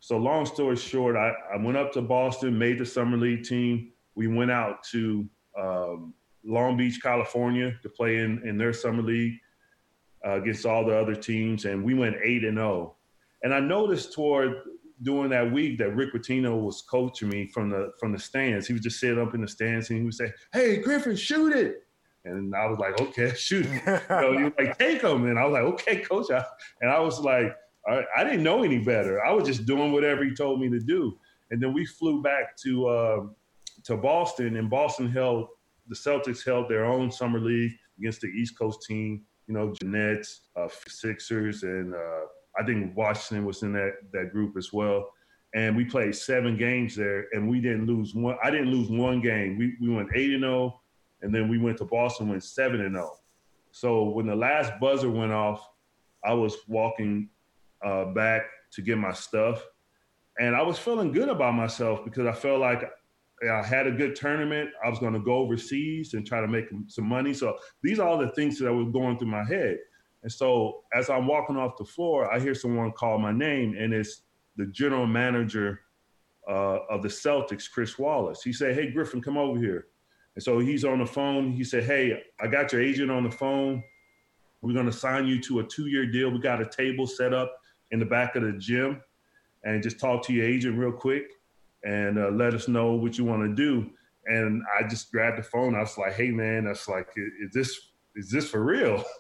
So, 0.01 0.17
long 0.17 0.47
story 0.47 0.77
short, 0.77 1.17
I, 1.17 1.33
I 1.53 1.57
went 1.57 1.77
up 1.77 1.93
to 1.93 2.03
Boston, 2.03 2.57
made 2.57 2.79
the 2.79 2.87
summer 2.87 3.17
league 3.17 3.45
team. 3.45 3.93
We 4.15 4.29
went 4.29 4.51
out 4.51 4.83
to 4.93 5.29
um, 5.59 6.15
Long 6.45 6.77
Beach, 6.77 7.01
California, 7.03 7.77
to 7.83 7.89
play 7.89 8.19
in 8.19 8.47
in 8.47 8.57
their 8.57 8.73
summer 8.73 9.03
league 9.03 9.39
uh, 10.25 10.41
against 10.41 10.65
all 10.65 10.85
the 10.85 10.97
other 10.97 11.15
teams, 11.15 11.65
and 11.65 11.83
we 11.83 11.95
went 11.95 12.17
eight 12.23 12.45
and 12.45 12.57
zero. 12.57 12.69
Oh. 12.69 12.97
And 13.43 13.53
I 13.53 13.61
noticed 13.61 14.13
toward 14.13 14.63
during 15.03 15.31
that 15.31 15.53
week 15.53 15.79
that 15.79 15.95
Rick 15.95 16.15
Pitino 16.15 16.61
was 16.61 16.83
coaching 16.83 17.29
me 17.29 17.47
from 17.47 17.71
the 17.71 17.93
from 18.01 18.13
the 18.13 18.19
stands. 18.19 18.67
He 18.67 18.73
was 18.73 18.83
just 18.83 19.01
sitting 19.01 19.21
up 19.21 19.35
in 19.35 19.43
the 19.43 19.49
stands 19.49 19.91
and 19.91 19.99
he 19.99 20.05
would 20.05 20.15
say, 20.15 20.33
"Hey, 20.53 20.79
Griffin, 20.79 21.17
shoot 21.17 21.55
it." 21.55 21.83
And 22.25 22.55
I 22.55 22.67
was 22.67 22.79
like, 22.79 23.01
"Okay, 23.01 23.33
shoot." 23.37 23.67
you 23.67 23.81
know, 24.09 24.33
you 24.33 24.53
like 24.59 24.79
take 24.79 25.03
them, 25.03 25.27
and 25.27 25.39
I 25.39 25.45
was 25.45 25.53
like, 25.53 25.63
"Okay, 25.63 25.97
coach." 26.01 26.31
And 26.81 26.91
I 26.91 26.99
was 26.99 27.21
like, 27.21 27.55
I, 27.87 28.05
I 28.17 28.25
didn't 28.25 28.43
know 28.43 28.63
any 28.63 28.79
better. 28.79 29.25
I 29.25 29.33
was 29.33 29.47
just 29.47 29.67
doing 29.67 29.93
whatever 29.93 30.25
he 30.25 30.35
told 30.35 30.61
me 30.61 30.69
to 30.71 30.81
do. 30.81 31.19
And 31.51 31.63
then 31.63 31.73
we 31.73 31.87
flew 31.87 32.23
back 32.23 32.57
to 32.65 32.89
uh, 32.89 33.21
to 33.85 33.97
Boston, 33.97 34.57
and 34.57 34.69
Boston 34.69 35.11
held 35.11 35.49
the 35.89 35.95
Celtics 35.95 36.45
held 36.45 36.69
their 36.69 36.85
own 36.85 37.11
summer 37.11 37.39
league 37.39 37.73
against 37.99 38.21
the 38.21 38.29
East 38.29 38.59
Coast 38.59 38.83
team. 38.87 39.23
You 39.47 39.55
know, 39.55 39.73
Jeanette's, 39.81 40.41
uh, 40.57 40.69
Sixers, 40.89 41.63
and 41.63 41.95
uh, 41.95 42.27
I 42.59 42.65
think 42.65 42.97
Washington 42.97 43.45
was 43.45 43.63
in 43.63 43.73
that 43.73 43.93
that 44.13 44.33
group 44.33 44.57
as 44.57 44.73
well. 44.73 45.11
And 45.55 45.77
we 45.77 45.85
played 45.85 46.15
seven 46.15 46.57
games 46.57 46.97
there, 46.97 47.27
and 47.33 47.49
we 47.49 47.61
didn't 47.61 47.87
lose 47.87 48.15
one. 48.15 48.37
I 48.43 48.51
didn't 48.51 48.71
lose 48.71 48.89
one 48.89 49.21
game. 49.21 49.57
We 49.59 49.77
we 49.81 49.95
went 49.95 50.11
eight 50.15 50.33
and 50.33 50.43
zero, 50.43 50.55
oh, 50.55 50.81
and 51.23 51.35
then 51.35 51.49
we 51.49 51.59
went 51.59 51.79
to 51.79 51.85
Boston, 51.85 52.29
went 52.29 52.45
seven 52.45 52.81
and 52.81 52.95
zero. 52.95 53.13
Oh. 53.13 53.19
So 53.73 54.05
when 54.05 54.27
the 54.27 54.37
last 54.37 54.73
buzzer 54.81 55.11
went 55.11 55.33
off, 55.33 55.67
I 56.25 56.35
was 56.35 56.57
walking 56.67 57.29
uh, 57.85 58.07
back 58.07 58.43
to 58.73 58.83
get 58.83 58.99
my 58.99 59.13
stuff, 59.13 59.65
and 60.39 60.55
I 60.55 60.63
was 60.63 60.79
feeling 60.79 61.13
good 61.13 61.29
about 61.29 61.55
myself 61.55 62.05
because 62.05 62.27
I 62.27 62.33
felt 62.33 62.61
like 62.61 62.91
I 63.49 63.63
had 63.63 63.87
a 63.87 63.93
good 63.93 64.17
tournament. 64.17 64.71
I 64.85 64.89
was 64.89 64.99
going 64.99 65.13
to 65.13 65.21
go 65.21 65.37
overseas 65.37 66.15
and 66.15 66.27
try 66.27 66.41
to 66.41 66.49
make 66.49 66.67
some 66.89 67.07
money. 67.07 67.35
So 67.35 67.57
these 67.83 67.99
are 67.99 68.09
all 68.09 68.19
the 68.19 68.31
things 68.33 68.59
that 68.59 68.73
were 68.73 68.87
going 68.87 69.19
through 69.19 69.29
my 69.29 69.45
head. 69.45 69.79
And 70.27 70.33
so 70.33 70.83
as 70.93 71.09
I'm 71.09 71.29
walking 71.29 71.57
off 71.57 71.77
the 71.79 71.85
floor, 71.85 72.29
I 72.35 72.41
hear 72.41 72.53
someone 72.53 72.91
call 72.91 73.17
my 73.17 73.31
name, 73.31 73.77
and 73.79 73.95
it's 73.95 74.23
the 74.57 74.67
general 74.67 75.07
manager 75.07 75.83
uh, 76.51 76.81
of 76.91 77.03
the 77.03 77.09
Celtics, 77.09 77.71
Chris 77.71 77.97
Wallace. 77.97 78.43
He 78.43 78.53
said, 78.53 78.75
"Hey 78.75 78.91
Griffin, 78.91 79.23
come 79.23 79.39
over 79.39 79.57
here." 79.57 79.87
And 80.35 80.43
so 80.43 80.59
he's 80.59 80.85
on 80.85 80.99
the 80.99 81.07
phone. 81.07 81.53
He 81.53 81.63
said, 81.63 81.85
Hey, 81.85 82.23
I 82.41 82.47
got 82.47 82.73
your 82.73 82.83
agent 82.83 83.09
on 83.09 83.23
the 83.23 83.31
phone. 83.31 83.85
We're 84.63 84.75
going 84.75 84.87
to 84.87 84.93
sign 84.93 85.29
you 85.29 85.41
to 85.43 85.61
a 85.61 85.65
two 85.65 85.87
year 85.87 86.07
deal. 86.11 86.31
We 86.31 86.41
got 86.41 86.61
a 86.61 86.67
table 86.67 87.07
set 87.07 87.33
up 87.33 87.57
in 87.91 87.99
the 87.99 88.05
back 88.05 88.37
of 88.37 88.43
the 88.43 88.53
gym 88.53 89.01
and 89.65 89.83
just 89.83 89.99
talk 89.99 90.25
to 90.27 90.33
your 90.33 90.45
agent 90.45 90.77
real 90.77 90.93
quick 90.93 91.31
and 91.85 92.19
uh, 92.19 92.31
let 92.31 92.53
us 92.53 92.69
know 92.69 92.93
what 92.95 93.17
you 93.17 93.25
want 93.25 93.45
to 93.45 93.55
do. 93.55 93.91
And 94.27 94.63
I 94.77 94.87
just 94.87 95.13
grabbed 95.13 95.39
the 95.39 95.43
phone. 95.45 95.77
I 95.77 95.81
was 95.81 95.97
like, 95.97 96.15
Hey, 96.15 96.31
man, 96.31 96.65
that's 96.65 96.87
like, 96.89 97.09
is 97.17 97.53
this, 97.53 97.93
is 98.15 98.31
this 98.31 98.51
for 98.51 98.63
real? 98.63 99.03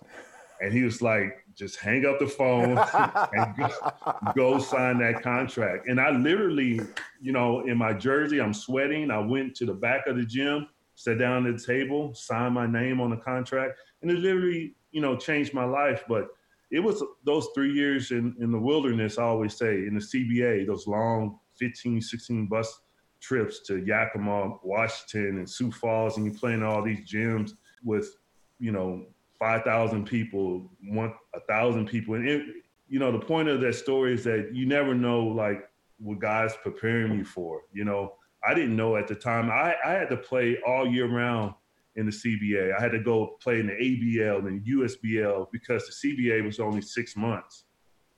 And 0.61 0.73
he 0.73 0.83
was 0.83 1.03
like, 1.03 1.45
just 1.55 1.79
hang 1.79 2.05
up 2.05 2.19
the 2.19 2.27
phone 2.27 2.79
and 3.33 3.57
go, 3.57 4.33
go, 4.35 4.59
sign 4.59 4.99
that 4.99 5.23
contract. 5.23 5.89
And 5.89 6.01
I 6.01 6.11
literally, 6.11 6.81
you 7.21 7.33
know, 7.33 7.61
in 7.67 7.79
my 7.79 7.93
jersey, 7.93 8.41
I'm 8.41 8.55
sweating. 8.55 9.11
I 9.11 9.19
went 9.19 9.55
to 9.57 9.67
the 9.67 9.75
back 9.75 10.07
of 10.07 10.17
the 10.17 10.25
gym, 10.25 10.69
sat 10.95 11.19
down 11.19 11.47
at 11.47 11.59
the 11.59 11.65
table, 11.65 12.15
signed 12.15 12.55
my 12.55 12.67
name 12.67 13.01
on 13.01 13.11
the 13.11 13.17
contract, 13.17 13.79
and 14.03 14.11
it 14.11 14.19
literally, 14.19 14.75
you 14.91 15.01
know, 15.01 15.17
changed 15.17 15.55
my 15.55 15.65
life. 15.65 16.05
But 16.09 16.29
it 16.71 16.81
was 16.81 17.03
those 17.25 17.49
three 17.55 17.73
years 17.73 18.11
in, 18.11 18.35
in 18.41 18.51
the 18.51 18.59
wilderness, 18.59 19.19
I 19.19 19.23
always 19.25 19.57
say, 19.57 19.87
in 19.87 19.95
the 19.95 20.01
CBA, 20.01 20.67
those 20.67 20.87
long 20.87 21.39
15, 21.59 22.01
16 22.01 22.47
bus 22.47 22.81
trips 23.21 23.61
to 23.67 23.79
Yakima, 23.85 24.59
Washington, 24.63 25.39
and 25.39 25.49
Sioux 25.49 25.73
Falls, 25.73 26.17
and 26.17 26.27
you're 26.27 26.35
playing 26.35 26.63
all 26.63 26.83
these 26.83 27.09
gyms 27.09 27.53
with, 27.83 28.17
you 28.59 28.73
know, 28.73 29.07
5,000 29.39 30.05
people, 30.05 30.70
one, 30.89 31.12
a 31.34 31.41
thousand 31.41 31.87
people. 31.87 32.14
And 32.14 32.28
it, 32.28 32.43
you 32.89 32.99
know, 32.99 33.12
the 33.12 33.18
point 33.18 33.49
of 33.49 33.61
that 33.61 33.74
story 33.74 34.14
is 34.14 34.24
that 34.24 34.51
you 34.53 34.66
never 34.66 34.95
know 34.95 35.24
like 35.24 35.68
what 35.99 36.18
God's 36.18 36.55
preparing 36.62 37.18
you 37.18 37.24
for. 37.24 37.62
You 37.72 37.84
know, 37.84 38.14
I 38.47 38.55
didn't 38.55 38.76
know 38.76 38.97
at 38.97 39.09
the 39.09 39.14
time. 39.14 39.51
I, 39.51 39.74
I 39.84 39.93
had 39.93 40.09
to 40.11 40.16
play 40.16 40.59
all 40.66 40.87
year 40.87 41.09
round 41.09 41.55
in 41.97 42.07
the 42.07 42.12
CBA. 42.12 42.76
I 42.76 42.80
had 42.80 42.93
to 42.93 43.01
go 43.01 43.37
play 43.41 43.61
in 43.61 43.66
the 43.66 43.72
ABL 43.72 44.47
and 44.47 44.64
USBL 44.64 45.47
because 45.51 45.87
the 45.87 46.09
CBA 46.09 46.45
was 46.45 46.61
only 46.61 46.82
six 46.82 47.16
months. 47.16 47.64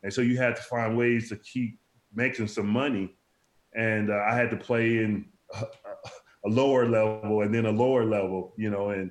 And 0.03 0.13
so 0.13 0.21
you 0.21 0.37
had 0.37 0.57
to 0.57 0.63
find 0.63 0.97
ways 0.97 1.29
to 1.31 1.37
keep 1.37 1.79
making 2.15 2.49
some 2.49 2.69
money. 2.69 3.17
And 3.75 4.11
uh, 4.11 4.25
I 4.29 4.35
had 4.35 4.51
to 4.51 4.57
play 4.57 4.99
in 4.99 5.27
a, 5.55 5.65
a 6.45 6.49
lower 6.49 6.87
level 6.87 7.43
and 7.43 7.55
then 7.55 7.67
a 7.67 7.71
lower 7.71 8.05
level, 8.05 8.55
you 8.57 8.71
know, 8.71 8.91
and 8.91 9.11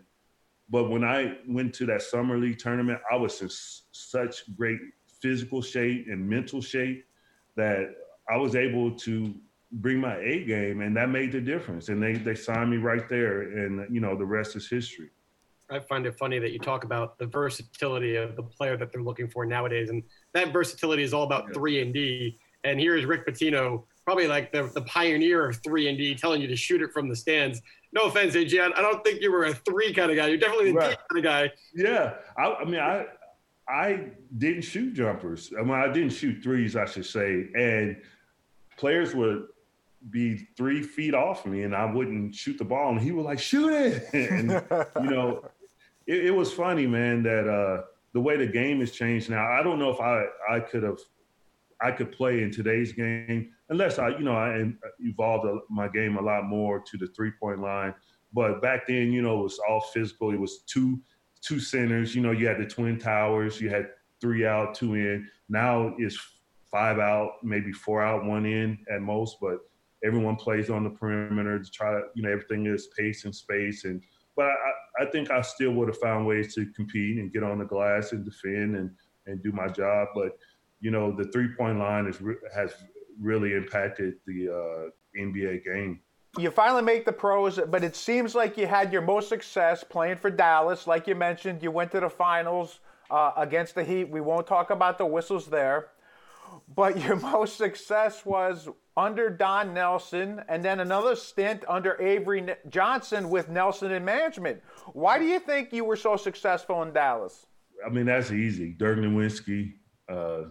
but 0.70 0.89
when 0.89 1.03
I 1.03 1.38
went 1.47 1.74
to 1.76 1.86
that 1.88 2.01
summer 2.01 2.38
league 2.38 2.59
tournament, 2.59 2.99
I 3.11 3.15
was 3.15 3.41
in 3.41 3.49
such 3.91 4.55
great 4.55 4.80
physical 5.22 5.61
shape 5.61 6.07
and 6.09 6.28
mental 6.28 6.61
shape 6.61 7.05
that 7.55 7.95
I 8.30 8.38
was 8.38 8.55
able 8.55 8.91
to 8.99 9.34
bring 9.72 9.99
my 9.99 10.18
A 10.18 10.43
game, 10.43 10.82
and 10.82 10.95
that 10.97 11.09
made 11.09 11.32
the 11.32 11.41
difference. 11.41 11.89
And 11.89 12.01
they 12.01 12.13
they 12.13 12.36
signed 12.36 12.70
me 12.70 12.78
right 12.78 13.07
there, 13.07 13.41
and 13.41 13.93
you 13.93 14.01
know 14.01 14.15
the 14.15 14.26
rest 14.26 14.55
is 14.55 14.70
history. 14.70 15.09
I 15.70 15.80
find 15.80 16.05
it 16.05 16.18
funny 16.18 16.39
that 16.39 16.51
you 16.51 16.59
talk 16.59 16.86
about 16.86 17.18
the 17.18 17.26
versatility 17.26 18.15
of 18.15 18.38
the 18.38 18.43
player 18.43 18.78
that 18.78 18.91
they're 18.91 19.03
looking 19.03 19.30
for 19.30 19.45
nowadays, 19.45 19.89
and 19.89 20.03
that 20.34 20.53
versatility 20.53 21.03
is 21.03 21.13
all 21.13 21.24
about 21.24 21.45
yeah. 21.47 21.53
three 21.53 21.82
and 21.82 21.93
D. 21.93 22.38
And 22.63 22.80
here 22.80 22.97
is 22.97 23.05
Rick 23.05 23.26
Pitino, 23.26 23.84
probably 24.07 24.27
like 24.27 24.53
the, 24.53 24.63
the 24.73 24.83
pioneer 24.83 25.49
of 25.49 25.57
three 25.63 25.89
and 25.89 25.97
D, 25.97 26.15
telling 26.15 26.41
you 26.41 26.47
to 26.47 26.55
shoot 26.55 26.81
it 26.81 26.93
from 26.93 27.09
the 27.09 27.15
stands 27.15 27.61
no 27.93 28.03
offense, 28.03 28.35
AG, 28.35 28.59
I 28.59 28.69
don't 28.69 29.03
think 29.03 29.21
you 29.21 29.31
were 29.31 29.45
a 29.45 29.53
three 29.53 29.93
kind 29.93 30.11
of 30.11 30.17
guy. 30.17 30.27
You're 30.27 30.37
definitely 30.37 30.71
a 30.71 30.73
right. 30.73 30.97
kind 31.09 31.17
of 31.17 31.23
guy. 31.23 31.51
Yeah, 31.73 32.15
I, 32.37 32.53
I, 32.53 32.65
mean, 32.65 32.79
I 32.79 33.05
I 33.67 34.09
didn't 34.37 34.63
shoot 34.63 34.93
jumpers. 34.93 35.51
I 35.57 35.63
mean, 35.63 35.73
I 35.73 35.87
didn't 35.87 36.11
shoot 36.11 36.43
threes, 36.43 36.75
I 36.75 36.85
should 36.85 37.05
say, 37.05 37.47
and 37.55 37.97
players 38.77 39.15
would 39.15 39.47
be 40.09 40.47
three 40.57 40.81
feet 40.81 41.13
off 41.13 41.45
me, 41.45 41.63
and 41.63 41.75
I 41.75 41.91
wouldn't 41.91 42.35
shoot 42.35 42.57
the 42.57 42.65
ball, 42.65 42.89
and 42.91 43.01
he 43.01 43.11
was 43.11 43.25
like, 43.25 43.39
"Shoot 43.39 43.73
it!" 43.73 44.09
and 44.13 44.51
you 45.01 45.09
know, 45.09 45.45
it, 46.05 46.25
it 46.25 46.31
was 46.31 46.51
funny, 46.51 46.87
man, 46.87 47.23
that 47.23 47.47
uh, 47.47 47.83
the 48.13 48.19
way 48.19 48.37
the 48.37 48.47
game 48.47 48.79
has 48.81 48.91
changed 48.91 49.29
now. 49.29 49.49
I 49.49 49.63
don't 49.63 49.79
know 49.79 49.89
if 49.89 49.99
I 49.99 50.25
I 50.49 50.59
could 50.59 50.83
have 50.83 50.99
I 51.82 51.91
could 51.91 52.11
play 52.11 52.41
in 52.41 52.51
today's 52.51 52.91
game 52.91 53.51
unless 53.69 53.99
I, 53.99 54.09
you 54.09 54.19
know, 54.19 54.36
I 54.36 54.61
uh, 54.61 54.89
evolved 54.99 55.61
my 55.69 55.88
game 55.88 56.17
a 56.17 56.21
lot 56.21 56.45
more 56.45 56.80
to 56.80 56.97
the 56.97 57.07
three 57.07 57.32
point 57.39 57.61
line. 57.61 57.93
But 58.34 58.61
back 58.61 58.88
then, 58.88 59.11
you 59.11 59.21
know, 59.21 59.39
it 59.39 59.43
was 59.43 59.59
all 59.67 59.82
physical. 59.82 60.32
It 60.32 60.39
was 60.39 60.59
two 60.67 60.99
two 61.41 61.59
centers. 61.59 62.15
You 62.15 62.21
know, 62.21 62.32
you 62.32 62.47
had 62.47 62.59
the 62.59 62.65
twin 62.65 62.97
towers. 62.97 63.61
You 63.61 63.69
had 63.69 63.89
three 64.19 64.45
out, 64.45 64.75
two 64.75 64.95
in. 64.95 65.28
Now 65.49 65.93
it's 65.97 66.17
five 66.69 66.99
out, 66.99 67.34
maybe 67.43 67.71
four 67.71 68.03
out, 68.03 68.25
one 68.25 68.45
in 68.45 68.78
at 68.91 69.01
most. 69.01 69.38
But 69.39 69.59
everyone 70.03 70.36
plays 70.36 70.69
on 70.69 70.84
the 70.84 70.89
perimeter 70.89 71.59
to 71.59 71.71
try 71.71 71.91
to, 71.91 72.01
you 72.15 72.23
know, 72.23 72.32
everything 72.32 72.65
is 72.65 72.89
pace 72.97 73.25
and 73.25 73.36
space. 73.36 73.86
And 73.86 74.01
but 74.36 74.45
I, 74.45 75.03
I 75.03 75.05
think 75.05 75.32
I 75.32 75.41
still 75.41 75.71
would 75.71 75.88
have 75.88 75.99
found 75.99 76.25
ways 76.25 76.53
to 76.55 76.65
compete 76.75 77.17
and 77.17 77.32
get 77.32 77.43
on 77.43 77.59
the 77.59 77.65
glass 77.65 78.11
and 78.11 78.25
defend 78.25 78.75
and 78.75 78.91
and 79.25 79.43
do 79.43 79.51
my 79.51 79.67
job. 79.67 80.09
But 80.15 80.38
you 80.80 80.91
know, 80.91 81.11
the 81.11 81.25
three 81.25 81.49
point 81.57 81.80
line 81.80 82.07
is 82.07 82.21
has 82.53 82.73
really 83.19 83.53
impacted 83.53 84.15
the 84.25 84.49
uh, 84.49 85.19
NBA 85.19 85.63
game. 85.63 86.01
You 86.38 86.51
finally 86.51 86.84
make 86.84 87.05
the 87.05 87.13
pros, 87.13 87.59
but 87.67 87.84
it 87.84 87.95
seems 87.95 88.36
like 88.36 88.57
you 88.57 88.67
had 88.67 88.93
your 88.93 89.01
most 89.01 89.28
success 89.28 89.84
playing 89.84 90.17
for 90.17 90.30
Dallas. 90.30 90.86
Like 90.86 91.07
you 91.07 91.15
mentioned, 91.15 91.63
you 91.63 91.71
went 91.71 91.91
to 91.91 91.99
the 91.99 92.09
finals 92.09 92.80
uh, 93.09 93.32
against 93.38 93.73
the 93.73 93.84
Heat. 93.84 94.09
We 94.09 94.21
won't 94.21 94.45
talk 94.45 94.69
about 94.69 94.97
the 94.97 95.05
whistles 95.05 95.47
there. 95.47 95.88
But 96.75 96.99
your 97.03 97.15
most 97.15 97.57
success 97.57 98.25
was 98.25 98.69
under 98.95 99.30
Don 99.30 99.73
Nelson 99.73 100.41
and 100.47 100.63
then 100.63 100.80
another 100.80 101.15
stint 101.15 101.63
under 101.67 101.99
Avery 102.01 102.55
Johnson 102.69 103.30
with 103.30 103.49
Nelson 103.49 103.91
in 103.91 104.03
management. 104.03 104.61
Why 104.93 105.19
do 105.19 105.25
you 105.25 105.39
think 105.39 105.71
you 105.71 105.86
were 105.86 105.95
so 105.95 106.17
successful 106.17 106.82
in 106.84 106.93
Dallas? 106.93 107.45
I 107.86 107.89
mean, 107.89 108.05
that's 108.05 108.32
easy. 108.32 108.73
Dirk 108.73 108.97
Nowitzki, 108.97 109.73
uh, 110.09 110.45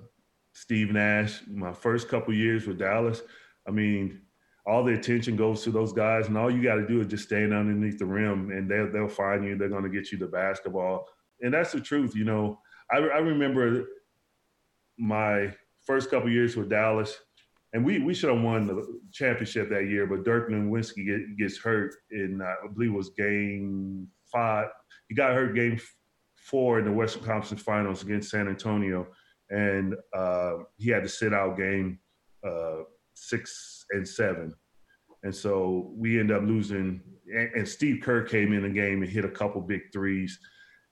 Steve 0.56 0.90
Nash, 0.90 1.42
my 1.46 1.70
first 1.70 2.08
couple 2.08 2.32
years 2.32 2.66
with 2.66 2.78
Dallas, 2.78 3.20
I 3.68 3.70
mean, 3.70 4.22
all 4.66 4.82
the 4.82 4.94
attention 4.94 5.36
goes 5.36 5.62
to 5.62 5.70
those 5.70 5.92
guys, 5.92 6.28
and 6.28 6.38
all 6.38 6.50
you 6.50 6.62
got 6.62 6.76
to 6.76 6.86
do 6.86 6.98
is 7.02 7.08
just 7.08 7.24
stand 7.24 7.52
underneath 7.52 7.98
the 7.98 8.06
rim, 8.06 8.50
and 8.50 8.68
they'll 8.68 8.90
they'll 8.90 9.06
find 9.06 9.44
you. 9.44 9.58
They're 9.58 9.68
going 9.68 9.82
to 9.82 9.90
get 9.90 10.10
you 10.10 10.16
the 10.16 10.26
basketball, 10.26 11.08
and 11.42 11.52
that's 11.52 11.72
the 11.72 11.80
truth. 11.80 12.16
You 12.16 12.24
know, 12.24 12.58
I, 12.90 12.96
I 12.96 13.18
remember 13.18 13.84
my 14.98 15.54
first 15.84 16.08
couple 16.08 16.30
years 16.30 16.56
with 16.56 16.70
Dallas, 16.70 17.14
and 17.74 17.84
we 17.84 17.98
we 17.98 18.14
should 18.14 18.34
have 18.34 18.42
won 18.42 18.66
the 18.66 19.00
championship 19.12 19.68
that 19.68 19.88
year, 19.90 20.06
but 20.06 20.24
Dirk 20.24 20.48
Nowitzki 20.48 21.04
get, 21.04 21.36
gets 21.36 21.58
hurt 21.58 21.94
in 22.10 22.40
uh, 22.40 22.54
I 22.64 22.72
believe 22.72 22.92
it 22.92 22.96
was 22.96 23.10
game 23.10 24.08
five. 24.32 24.68
He 25.10 25.14
got 25.14 25.34
hurt 25.34 25.54
game 25.54 25.78
four 26.34 26.78
in 26.78 26.86
the 26.86 26.92
Western 26.92 27.24
Conference 27.24 27.62
Finals 27.62 28.02
against 28.02 28.30
San 28.30 28.48
Antonio 28.48 29.06
and 29.50 29.94
uh, 30.14 30.54
he 30.76 30.90
had 30.90 31.02
to 31.02 31.08
sit 31.08 31.32
out 31.32 31.56
game 31.56 31.98
uh, 32.46 32.82
six 33.14 33.84
and 33.90 34.06
seven. 34.06 34.54
And 35.22 35.34
so 35.34 35.92
we 35.96 36.20
end 36.20 36.30
up 36.30 36.42
losing. 36.42 37.00
And, 37.32 37.50
and, 37.54 37.68
Steve 37.68 38.00
Kerr 38.02 38.22
came 38.22 38.52
in 38.52 38.62
the 38.62 38.68
game 38.68 39.02
and 39.02 39.10
hit 39.10 39.24
a 39.24 39.30
couple 39.30 39.60
big 39.60 39.80
threes 39.92 40.38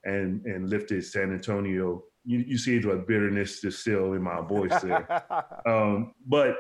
and, 0.05 0.45
and 0.47 0.69
lifted 0.69 1.05
San 1.05 1.33
Antonio. 1.33 2.03
You, 2.25 2.39
you 2.41 2.59
see 2.59 2.79
the 2.79 3.05
bitterness 3.07 3.61
just 3.61 3.81
still 3.81 4.15
in 4.15 4.23
my 4.23 4.41
voice 4.41 4.81
there. 4.83 5.23
um, 5.67 6.15
but 6.27 6.57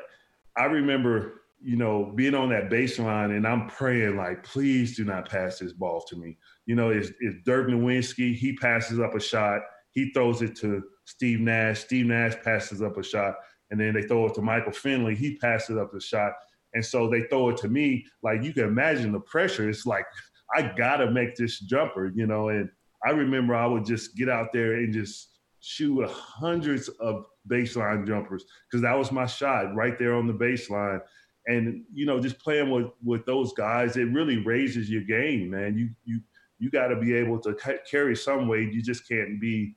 I 0.56 0.66
remember, 0.66 1.42
you 1.60 1.76
know, 1.76 2.12
being 2.14 2.34
on 2.34 2.50
that 2.50 2.70
baseline 2.70 3.36
and 3.36 3.46
I'm 3.46 3.68
praying, 3.68 4.16
like, 4.16 4.44
please 4.44 4.96
do 4.96 5.04
not 5.04 5.28
pass 5.28 5.58
this 5.58 5.72
ball 5.72 6.04
to 6.08 6.16
me. 6.16 6.36
You 6.66 6.76
know, 6.76 6.90
it's, 6.90 7.10
it's 7.20 7.36
Dirk 7.44 7.68
Nowitzki. 7.68 8.36
He 8.36 8.54
passes 8.56 9.00
up 9.00 9.14
a 9.14 9.20
shot. 9.20 9.62
He 9.90 10.12
throws 10.12 10.42
it 10.42 10.54
to 10.56 10.82
Steve 11.04 11.40
Nash. 11.40 11.80
Steve 11.80 12.06
Nash 12.06 12.34
passes 12.42 12.82
up 12.82 12.96
a 12.96 13.02
shot, 13.02 13.34
and 13.70 13.80
then 13.80 13.94
they 13.94 14.02
throw 14.02 14.26
it 14.26 14.34
to 14.34 14.42
Michael 14.42 14.72
Finley. 14.72 15.14
He 15.14 15.36
passes 15.36 15.76
up 15.76 15.92
the 15.92 16.00
shot, 16.00 16.32
and 16.74 16.84
so 16.84 17.08
they 17.08 17.22
throw 17.24 17.50
it 17.50 17.56
to 17.58 17.68
me. 17.68 18.04
Like 18.22 18.42
you 18.42 18.52
can 18.52 18.64
imagine 18.64 19.12
the 19.12 19.20
pressure. 19.20 19.68
It's 19.68 19.86
like 19.86 20.06
I 20.54 20.72
gotta 20.76 21.10
make 21.10 21.36
this 21.36 21.60
jumper, 21.60 22.12
you 22.14 22.26
know. 22.26 22.48
And 22.48 22.68
I 23.04 23.10
remember 23.10 23.54
I 23.54 23.66
would 23.66 23.84
just 23.84 24.16
get 24.16 24.28
out 24.28 24.52
there 24.52 24.74
and 24.74 24.92
just 24.92 25.30
shoot 25.60 26.06
hundreds 26.08 26.88
of 27.00 27.24
baseline 27.48 28.06
jumpers 28.06 28.44
because 28.70 28.82
that 28.82 28.96
was 28.96 29.12
my 29.12 29.26
shot 29.26 29.74
right 29.74 29.98
there 29.98 30.14
on 30.14 30.26
the 30.26 30.32
baseline. 30.32 31.00
And 31.46 31.82
you 31.92 32.06
know, 32.06 32.20
just 32.20 32.38
playing 32.38 32.70
with 32.70 32.86
with 33.02 33.26
those 33.26 33.52
guys, 33.52 33.96
it 33.96 34.04
really 34.04 34.38
raises 34.38 34.90
your 34.90 35.02
game, 35.02 35.50
man. 35.50 35.76
You 35.76 35.90
you 36.04 36.20
you 36.58 36.70
got 36.70 36.88
to 36.88 36.96
be 36.96 37.14
able 37.14 37.38
to 37.40 37.56
carry 37.90 38.16
some 38.16 38.48
weight. 38.48 38.72
You 38.72 38.80
just 38.80 39.06
can't 39.06 39.40
be 39.40 39.74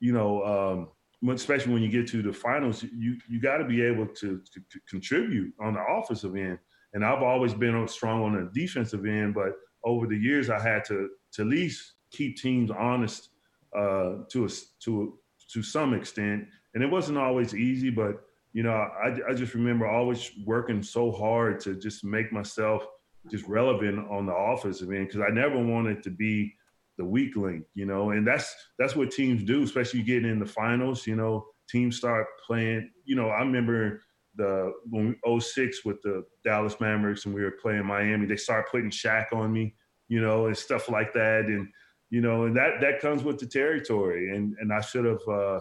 you 0.00 0.12
know, 0.12 0.88
um, 1.22 1.34
especially 1.34 1.72
when 1.72 1.82
you 1.82 1.88
get 1.88 2.06
to 2.08 2.22
the 2.22 2.32
finals, 2.32 2.82
you 2.82 3.16
you 3.28 3.40
got 3.40 3.58
to 3.58 3.64
be 3.64 3.82
able 3.82 4.06
to, 4.06 4.42
to, 4.52 4.60
to, 4.70 4.80
contribute 4.88 5.52
on 5.60 5.74
the 5.74 5.80
offensive 5.80 6.36
end. 6.36 6.58
And 6.92 7.04
I've 7.04 7.22
always 7.22 7.54
been 7.54 7.86
strong 7.88 8.22
on 8.22 8.32
the 8.32 8.50
defensive 8.58 9.04
end, 9.04 9.34
but 9.34 9.52
over 9.84 10.06
the 10.06 10.16
years, 10.16 10.50
I 10.50 10.60
had 10.60 10.84
to 10.86 11.08
to 11.32 11.42
at 11.42 11.48
least 11.48 11.94
keep 12.10 12.36
teams 12.36 12.70
honest 12.70 13.30
uh, 13.76 14.24
to 14.30 14.46
a, 14.46 14.48
to 14.84 15.18
to 15.52 15.62
some 15.62 15.94
extent. 15.94 16.46
And 16.74 16.82
it 16.82 16.90
wasn't 16.90 17.18
always 17.18 17.54
easy, 17.54 17.90
but 17.90 18.16
you 18.52 18.62
know, 18.62 18.70
I, 18.70 19.14
I 19.28 19.34
just 19.34 19.54
remember 19.54 19.86
always 19.86 20.30
working 20.46 20.82
so 20.82 21.12
hard 21.12 21.60
to 21.60 21.74
just 21.74 22.04
make 22.04 22.32
myself 22.32 22.86
just 23.30 23.46
relevant 23.46 24.10
on 24.10 24.26
the 24.26 24.34
offensive 24.34 24.90
end 24.90 25.08
because 25.08 25.20
I 25.20 25.32
never 25.32 25.62
wanted 25.62 26.02
to 26.04 26.10
be 26.10 26.54
the 26.98 27.04
weak 27.04 27.36
link, 27.36 27.64
you 27.74 27.86
know, 27.86 28.10
and 28.10 28.26
that's 28.26 28.54
that's 28.78 28.96
what 28.96 29.10
teams 29.10 29.42
do, 29.42 29.62
especially 29.62 30.02
getting 30.02 30.30
in 30.30 30.38
the 30.38 30.46
finals. 30.46 31.06
You 31.06 31.16
know, 31.16 31.46
teams 31.68 31.96
start 31.96 32.26
playing. 32.46 32.90
You 33.04 33.16
know, 33.16 33.28
I 33.28 33.40
remember 33.40 34.02
the 34.36 34.72
when 34.90 35.16
we, 35.24 35.40
06 35.40 35.84
with 35.84 36.00
the 36.02 36.24
Dallas 36.44 36.76
Mavericks 36.80 37.26
and 37.26 37.34
we 37.34 37.42
were 37.42 37.54
playing 37.62 37.86
Miami, 37.86 38.26
they 38.26 38.36
start 38.36 38.70
putting 38.70 38.90
Shaq 38.90 39.32
on 39.32 39.52
me, 39.52 39.74
you 40.08 40.20
know, 40.20 40.46
and 40.46 40.56
stuff 40.56 40.88
like 40.88 41.12
that, 41.14 41.46
and 41.46 41.68
you 42.10 42.20
know, 42.20 42.44
and 42.44 42.56
that 42.56 42.80
that 42.80 43.00
comes 43.00 43.22
with 43.22 43.38
the 43.38 43.46
territory, 43.46 44.34
and 44.34 44.56
and 44.60 44.72
I 44.72 44.80
should 44.80 45.04
have. 45.04 45.26
Uh, 45.28 45.60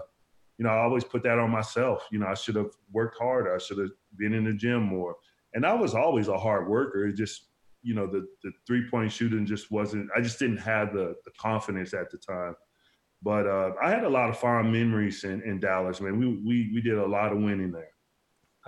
you 0.57 0.63
know, 0.63 0.69
I 0.69 0.83
always 0.83 1.03
put 1.03 1.21
that 1.23 1.37
on 1.37 1.49
myself. 1.49 2.07
You 2.11 2.19
know, 2.19 2.27
I 2.27 2.33
should 2.33 2.55
have 2.55 2.71
worked 2.91 3.17
harder. 3.17 3.53
I 3.53 3.57
should 3.57 3.77
have 3.77 3.89
been 4.17 4.33
in 4.33 4.45
the 4.45 4.53
gym 4.53 4.83
more. 4.83 5.15
And 5.53 5.65
I 5.65 5.73
was 5.73 5.93
always 5.93 6.27
a 6.27 6.37
hard 6.37 6.69
worker. 6.69 7.07
It 7.07 7.15
just 7.15 7.47
you 7.85 7.93
know 7.93 8.07
the 8.07 8.25
the 8.43 8.51
three 8.65 8.89
point 8.89 9.11
shooting 9.11 9.45
just 9.45 9.71
wasn't. 9.71 10.09
I 10.17 10.21
just 10.21 10.39
didn't 10.39 10.57
have 10.57 10.91
the 10.91 11.15
the 11.23 11.31
confidence 11.39 11.93
at 11.93 12.09
the 12.09 12.17
time. 12.17 12.55
But 13.21 13.47
uh, 13.47 13.71
I 13.81 13.89
had 13.89 14.03
a 14.03 14.09
lot 14.09 14.29
of 14.29 14.37
fond 14.37 14.71
memories 14.71 15.23
in, 15.23 15.41
in 15.43 15.59
Dallas. 15.59 16.01
Man, 16.01 16.19
we 16.19 16.27
we 16.27 16.71
we 16.73 16.81
did 16.81 16.97
a 16.97 17.05
lot 17.05 17.31
of 17.31 17.37
winning 17.37 17.71
there. 17.71 17.91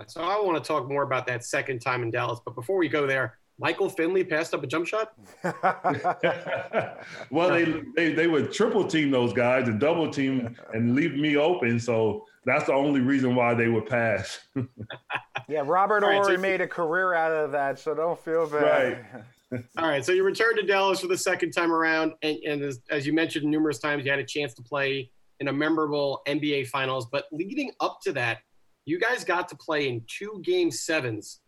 So 0.06 0.22
I 0.22 0.40
want 0.40 0.62
to 0.62 0.66
talk 0.66 0.88
more 0.88 1.02
about 1.02 1.26
that 1.26 1.44
second 1.44 1.80
time 1.80 2.04
in 2.04 2.10
Dallas. 2.12 2.38
But 2.44 2.54
before 2.54 2.78
we 2.78 2.88
go 2.88 3.06
there, 3.06 3.38
Michael 3.58 3.88
Finley 3.88 4.22
passed 4.22 4.54
up 4.54 4.62
a 4.62 4.66
jump 4.66 4.86
shot. 4.86 5.14
well, 7.30 7.50
they, 7.50 7.82
they 7.96 8.12
they 8.14 8.26
would 8.28 8.52
triple 8.52 8.86
team 8.86 9.10
those 9.10 9.32
guys 9.32 9.66
and 9.66 9.80
double 9.80 10.10
team 10.10 10.56
and 10.72 10.94
leave 10.94 11.14
me 11.14 11.36
open. 11.36 11.80
So 11.80 12.24
that's 12.44 12.66
the 12.66 12.72
only 12.72 13.00
reason 13.00 13.34
why 13.34 13.54
they 13.54 13.68
would 13.68 13.86
pass. 13.86 14.38
yeah, 15.48 15.62
Robert 15.64 16.04
All 16.04 16.10
right, 16.10 16.18
already 16.18 16.36
so- 16.36 16.42
made 16.42 16.60
a 16.60 16.68
career 16.68 17.14
out 17.14 17.32
of 17.32 17.52
that, 17.52 17.78
so 17.78 17.94
don't 17.94 18.18
feel 18.18 18.46
bad. 18.48 18.62
Right. 18.62 19.62
All 19.78 19.88
right, 19.88 20.04
so 20.04 20.12
you 20.12 20.24
returned 20.24 20.58
to 20.58 20.66
Dallas 20.66 21.00
for 21.00 21.06
the 21.06 21.16
second 21.16 21.52
time 21.52 21.72
around, 21.72 22.12
and, 22.22 22.36
and 22.46 22.62
as, 22.62 22.80
as 22.90 23.06
you 23.06 23.14
mentioned 23.14 23.46
numerous 23.46 23.78
times, 23.78 24.04
you 24.04 24.10
had 24.10 24.20
a 24.20 24.24
chance 24.24 24.52
to 24.54 24.62
play 24.62 25.10
in 25.40 25.48
a 25.48 25.52
memorable 25.52 26.20
NBA 26.26 26.66
Finals. 26.68 27.06
But 27.06 27.24
leading 27.32 27.72
up 27.80 28.00
to 28.02 28.12
that, 28.12 28.40
you 28.84 29.00
guys 29.00 29.24
got 29.24 29.48
to 29.48 29.56
play 29.56 29.88
in 29.88 30.02
two 30.06 30.42
Game 30.44 30.70
Sevens 30.70 31.40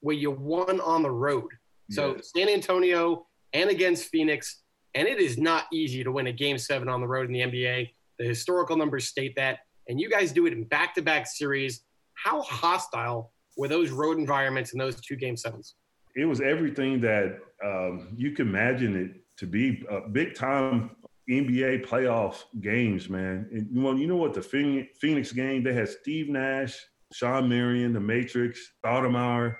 where 0.00 0.16
you 0.16 0.30
won 0.30 0.80
on 0.80 1.02
the 1.02 1.10
road. 1.10 1.50
So 1.90 2.16
Yes. 2.16 2.32
San 2.36 2.48
Antonio 2.48 3.26
and 3.52 3.70
against 3.70 4.08
Phoenix, 4.08 4.62
and 4.94 5.06
it 5.08 5.18
is 5.18 5.38
not 5.38 5.64
easy 5.72 6.04
to 6.04 6.12
win 6.12 6.26
a 6.28 6.32
Game 6.32 6.58
Seven 6.58 6.88
on 6.88 7.00
the 7.00 7.08
road 7.08 7.26
in 7.26 7.32
the 7.32 7.40
NBA. 7.40 7.90
The 8.18 8.24
historical 8.24 8.76
numbers 8.76 9.06
state 9.06 9.34
that, 9.36 9.60
and 9.88 10.00
you 10.00 10.08
guys 10.08 10.32
do 10.32 10.46
it 10.46 10.52
in 10.52 10.64
back-to-back 10.64 11.26
series. 11.26 11.82
How 12.14 12.42
hostile 12.42 13.32
were 13.56 13.68
those 13.68 13.90
road 13.90 14.18
environments 14.18 14.72
in 14.72 14.78
those 14.78 15.00
two 15.00 15.16
Game 15.16 15.36
Sevens? 15.36 15.74
it 16.16 16.24
was 16.24 16.40
everything 16.40 17.00
that 17.00 17.38
um, 17.64 18.08
you 18.16 18.32
could 18.32 18.46
imagine 18.46 18.96
it 18.96 19.36
to 19.38 19.46
be. 19.46 19.84
Uh, 19.90 20.00
big 20.08 20.34
time 20.34 20.90
NBA 21.28 21.86
playoff 21.86 22.42
games, 22.60 23.08
man. 23.08 23.48
And 23.52 23.68
you 23.70 23.80
know, 23.80 23.94
you 23.94 24.06
know 24.06 24.16
what 24.16 24.34
the 24.34 24.42
Phoenix 24.42 25.32
game? 25.32 25.62
They 25.62 25.72
had 25.72 25.88
Steve 25.88 26.28
Nash, 26.28 26.78
Shawn 27.12 27.48
Marion, 27.48 27.92
The 27.92 28.00
Matrix, 28.00 28.72
Stoudemire, 28.84 29.56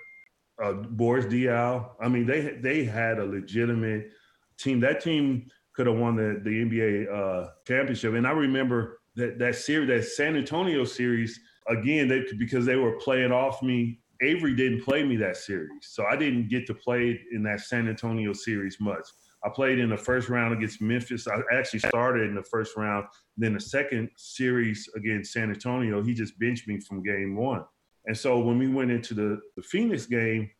uh, 0.62 0.72
Boris 0.72 1.26
Diaw. 1.26 1.90
I 2.00 2.08
mean, 2.08 2.26
they 2.26 2.58
they 2.60 2.84
had 2.84 3.18
a 3.18 3.24
legitimate 3.24 4.10
team. 4.58 4.80
That 4.80 5.00
team 5.00 5.48
could 5.74 5.86
have 5.86 5.96
won 5.96 6.16
the 6.16 6.40
the 6.42 6.50
NBA 6.50 7.12
uh, 7.12 7.50
championship. 7.66 8.14
And 8.14 8.26
I 8.26 8.32
remember 8.32 9.00
that 9.16 9.38
that 9.38 9.56
series, 9.56 9.88
that 9.88 10.04
San 10.04 10.36
Antonio 10.36 10.84
series, 10.84 11.38
again, 11.68 12.08
they 12.08 12.24
because 12.38 12.66
they 12.66 12.76
were 12.76 12.96
playing 12.98 13.32
off 13.32 13.62
me. 13.62 14.00
Avery 14.22 14.54
didn't 14.54 14.84
play 14.84 15.02
me 15.02 15.16
that 15.16 15.38
series, 15.38 15.88
so 15.88 16.04
I 16.04 16.14
didn't 16.14 16.50
get 16.50 16.66
to 16.66 16.74
play 16.74 17.18
in 17.32 17.42
that 17.44 17.60
San 17.60 17.88
Antonio 17.88 18.34
series 18.34 18.76
much. 18.78 19.06
I 19.42 19.48
played 19.48 19.78
in 19.78 19.88
the 19.88 19.96
first 19.96 20.28
round 20.28 20.52
against 20.52 20.82
Memphis. 20.82 21.26
I 21.26 21.40
actually 21.52 21.80
started 21.80 22.28
in 22.28 22.34
the 22.34 22.42
first 22.42 22.76
round. 22.76 23.06
Then 23.38 23.54
the 23.54 23.60
second 23.60 24.10
series 24.16 24.86
against 24.94 25.32
San 25.32 25.48
Antonio, 25.48 26.02
he 26.02 26.12
just 26.12 26.38
benched 26.38 26.68
me 26.68 26.78
from 26.80 27.02
game 27.02 27.36
one. 27.36 27.64
And 28.10 28.18
so 28.18 28.40
when 28.40 28.58
we 28.58 28.66
went 28.66 28.90
into 28.90 29.14
the, 29.14 29.40
the 29.54 29.62
Phoenix 29.62 30.04
game, 30.04 30.50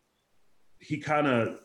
he 0.79 0.99
kind 0.99 1.27
of 1.27 1.59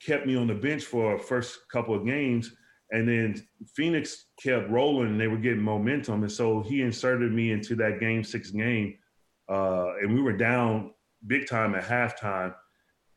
kept 0.00 0.28
me 0.28 0.36
on 0.36 0.46
the 0.46 0.54
bench 0.54 0.84
for 0.84 1.18
first 1.18 1.58
couple 1.72 1.92
of 1.92 2.06
games. 2.06 2.52
And 2.92 3.08
then 3.08 3.44
Phoenix 3.74 4.26
kept 4.40 4.70
rolling 4.70 5.08
and 5.08 5.20
they 5.20 5.26
were 5.26 5.36
getting 5.36 5.60
momentum. 5.60 6.22
And 6.22 6.30
so 6.30 6.60
he 6.60 6.82
inserted 6.82 7.32
me 7.32 7.50
into 7.50 7.74
that 7.74 7.98
game 7.98 8.22
six 8.22 8.52
game. 8.52 8.96
Uh, 9.50 9.96
and 10.00 10.14
we 10.14 10.22
were 10.22 10.36
down 10.36 10.92
big 11.26 11.48
time 11.48 11.74
at 11.74 11.82
halftime. 11.82 12.54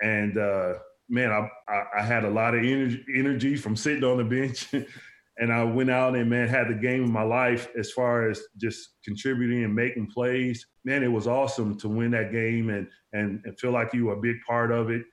And 0.02 0.40
uh, 0.40 0.74
man, 1.08 1.32
I, 1.32 1.48
I, 1.72 2.00
I 2.00 2.02
had 2.02 2.26
a 2.26 2.32
lot 2.32 2.56
of 2.56 2.64
energy, 2.64 3.06
energy 3.16 3.56
from 3.56 3.76
sitting 3.76 4.04
on 4.04 4.18
the 4.18 4.24
bench. 4.24 4.74
and 5.40 5.54
I 5.54 5.64
went 5.64 5.92
out 5.92 6.16
and 6.16 6.30
man 6.30 6.48
had 6.48 6.68
the 6.68 6.74
game 6.74 7.04
of 7.04 7.10
my 7.10 7.24
life 7.24 7.68
as 7.78 7.92
far 7.92 8.30
as 8.30 8.42
just 8.58 8.96
contributing 9.04 9.64
and 9.64 9.74
making 9.74 10.08
plays. 10.08 10.66
Man, 10.84 11.04
it 11.04 11.12
was 11.12 11.28
awesome 11.28 11.78
to 11.80 11.88
win 11.88 12.12
that 12.12 12.32
game 12.32 12.70
and 12.70 12.88
and, 13.14 13.42
and 13.46 13.60
feel 13.60 13.72
like 13.72 13.94
you 13.94 14.06
were 14.06 14.14
a 14.14 14.22
big 14.22 14.38
part 14.48 14.72
of 14.72 14.90
it 14.90 15.04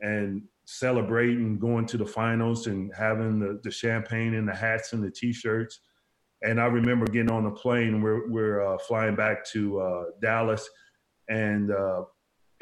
and 0.00 0.42
celebrating 0.66 1.58
going 1.58 1.84
to 1.86 1.96
the 1.96 2.06
finals 2.06 2.66
and 2.66 2.92
having 2.96 3.40
the, 3.40 3.60
the 3.64 3.70
champagne 3.70 4.34
and 4.34 4.48
the 4.48 4.54
hats 4.54 4.92
and 4.92 5.02
the 5.02 5.10
t-shirts. 5.10 5.80
And 6.42 6.60
I 6.60 6.66
remember 6.66 7.06
getting 7.06 7.30
on 7.30 7.44
the 7.44 7.50
plane. 7.50 8.00
We're 8.00 8.30
we're 8.30 8.66
uh, 8.66 8.78
flying 8.78 9.14
back 9.14 9.44
to 9.52 9.80
uh, 9.80 10.04
Dallas, 10.22 10.68
and 11.28 11.70
uh, 11.70 12.02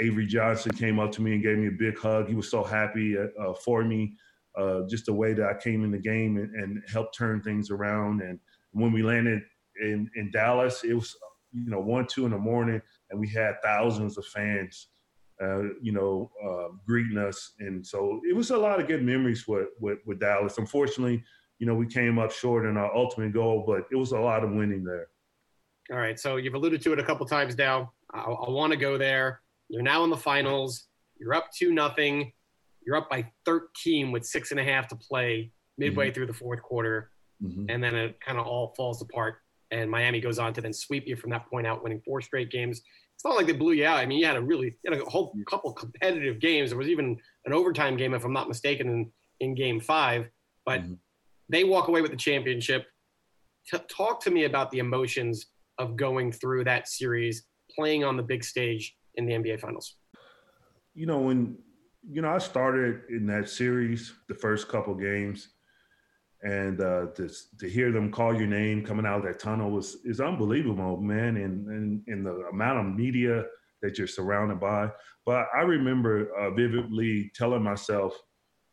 Avery 0.01 0.27
Johnson 0.27 0.73
came 0.73 0.99
up 0.99 1.13
to 1.13 1.23
me 1.23 1.35
and 1.35 1.43
gave 1.43 1.59
me 1.59 1.69
a 1.69 1.73
big 1.73 1.97
hug. 1.99 2.29
He 2.29 2.35
was 2.35 2.51
so 2.51 2.65
happy 2.65 3.17
uh, 3.17 3.55
for 3.65 3.85
me, 3.85 4.17
uh, 4.57 4.83
just 4.89 5.07
the 5.07 5.13
way 5.13 5.33
that 5.35 5.47
I 5.47 5.55
came 5.55 5.85
in 5.85 5.91
the 5.91 5.99
game 5.99 6.37
and, 6.37 6.55
and 6.55 6.83
helped 6.91 7.17
turn 7.17 7.43
things 7.43 7.71
around. 7.71 8.23
And 8.23 8.39
when 8.73 8.93
we 8.93 9.03
landed 9.03 9.43
in, 9.83 10.11
in 10.17 10.31
Dallas, 10.31 10.85
it 10.85 10.95
was 10.95 11.17
you 11.53 11.71
know 11.71 11.81
one 11.81 12.07
two 12.07 12.25
in 12.25 12.33
the 12.33 12.39
morning, 12.39 12.81
and 13.11 13.21
we 13.21 13.29
had 13.29 13.55
thousands 13.63 14.19
of 14.19 14.27
fans, 14.27 14.89
uh, 15.43 15.63
you 15.81 15.93
know, 15.93 16.31
uh, 16.45 16.75
greeting 16.87 17.19
us. 17.19 17.53
And 17.61 17.87
so 17.87 18.21
it 18.29 18.35
was 18.35 18.51
a 18.51 18.57
lot 18.57 18.81
of 18.81 18.87
good 18.87 19.03
memories 19.03 19.47
with, 19.49 19.69
with 19.81 19.99
with 20.07 20.21
Dallas. 20.21 20.59
Unfortunately, 20.59 21.23
you 21.59 21.67
know, 21.67 21.75
we 21.75 21.87
came 21.87 22.19
up 22.19 22.33
short 22.33 22.67
in 22.67 22.77
our 22.77 22.95
ultimate 22.95 23.33
goal, 23.33 23.65
but 23.67 23.85
it 23.91 23.97
was 23.97 24.13
a 24.13 24.19
lot 24.19 24.45
of 24.45 24.51
winning 24.53 24.85
there. 24.85 25.09
All 25.91 25.97
right, 25.99 26.21
so 26.21 26.37
you've 26.37 26.55
alluded 26.55 26.83
to 26.83 26.93
it 26.93 26.99
a 26.99 27.03
couple 27.03 27.25
times 27.25 27.57
now. 27.57 27.93
I, 28.13 28.21
I 28.21 28.51
want 28.51 28.73
to 28.73 28.77
go 28.77 28.99
there. 28.99 29.41
You're 29.69 29.83
now 29.83 30.05
in 30.05 30.11
the 30.11 30.17
finals. 30.17 30.89
You're 31.19 31.35
up 31.35 31.49
two 31.57 31.73
nothing. 31.73 32.33
You're 32.89 32.97
up 32.97 33.11
by 33.11 33.31
13 33.45 34.13
with 34.13 34.25
six 34.25 34.51
and 34.51 34.59
a 34.59 34.65
half 34.65 34.89
to 34.89 34.97
play 34.97 35.53
midway 35.77 36.11
through 36.11 36.25
the 36.25 36.33
fourth 36.33 36.63
quarter, 36.63 37.11
Mhm. 37.45 37.67
and 37.69 37.85
then 37.85 37.95
it 37.95 38.19
kind 38.19 38.39
of 38.39 38.47
all 38.47 38.73
falls 38.79 39.03
apart. 39.03 39.43
And 39.71 39.91
Miami 39.91 40.21
goes 40.21 40.39
on 40.39 40.55
to 40.55 40.63
then 40.63 40.73
sweep 40.73 41.07
you 41.07 41.15
from 41.15 41.29
that 41.33 41.47
point 41.51 41.67
out, 41.67 41.83
winning 41.83 42.01
four 42.01 42.23
straight 42.23 42.51
games. 42.51 42.81
It's 43.15 43.27
not 43.27 43.37
like 43.37 43.45
they 43.47 43.53
blew 43.53 43.73
you 43.75 43.85
out. 43.85 43.99
I 43.99 44.07
mean, 44.07 44.19
you 44.19 44.25
had 44.25 44.37
a 44.37 44.41
really 44.43 44.69
you 44.83 44.91
had 44.91 44.99
a 44.99 45.05
whole 45.05 45.35
couple 45.47 45.71
competitive 45.75 46.41
games. 46.41 46.71
There 46.71 46.79
was 46.79 46.89
even 46.89 47.21
an 47.45 47.53
overtime 47.53 47.99
game, 47.99 48.15
if 48.15 48.25
I'm 48.25 48.33
not 48.33 48.49
mistaken, 48.49 48.89
in, 48.89 49.13
in 49.41 49.55
game 49.55 49.81
five. 49.81 50.31
But 50.65 50.83
they 51.51 51.65
walk 51.65 51.89
away 51.89 52.01
with 52.01 52.11
the 52.11 52.17
championship. 52.17 52.87
T- 53.71 53.77
talk 53.91 54.23
to 54.23 54.31
me 54.31 54.45
about 54.45 54.71
the 54.71 54.79
emotions 54.79 55.49
of 55.77 55.95
going 55.95 56.33
through 56.33 56.65
that 56.65 56.89
series, 56.89 57.45
playing 57.71 58.03
on 58.03 58.17
the 58.17 58.23
big 58.23 58.43
stage 58.45 58.97
in 59.17 59.27
the 59.27 59.35
NBA 59.35 59.61
Finals. 59.61 59.97
you 60.95 61.07
know 61.07 61.21
when 61.21 61.57
you 62.11 62.23
know 62.23 62.31
I 62.31 62.39
started 62.39 63.03
in 63.11 63.27
that 63.27 63.49
series 63.49 64.13
the 64.29 64.35
first 64.35 64.69
couple 64.69 64.95
games, 64.95 65.49
and 66.43 66.81
uh, 66.81 67.07
to 67.17 67.31
to 67.59 67.69
hear 67.69 67.93
them 67.93 68.11
call 68.11 68.35
your 68.35 68.47
name 68.47 68.85
coming 68.85 69.07
out 69.07 69.19
of 69.19 69.25
that 69.25 69.39
tunnel 69.39 69.71
was 69.71 69.99
is 70.05 70.21
unbelievable, 70.21 70.97
man. 71.01 71.37
And 71.37 71.67
and, 71.69 72.03
and 72.07 72.27
the 72.27 72.49
amount 72.51 72.79
of 72.79 72.97
media 72.97 73.45
that 73.83 73.99
you're 73.99 74.07
surrounded 74.07 74.59
by. 74.59 74.91
But 75.25 75.47
I 75.55 75.61
remember 75.61 76.35
uh, 76.37 76.51
vividly 76.51 77.31
telling 77.35 77.63
myself, 77.63 78.21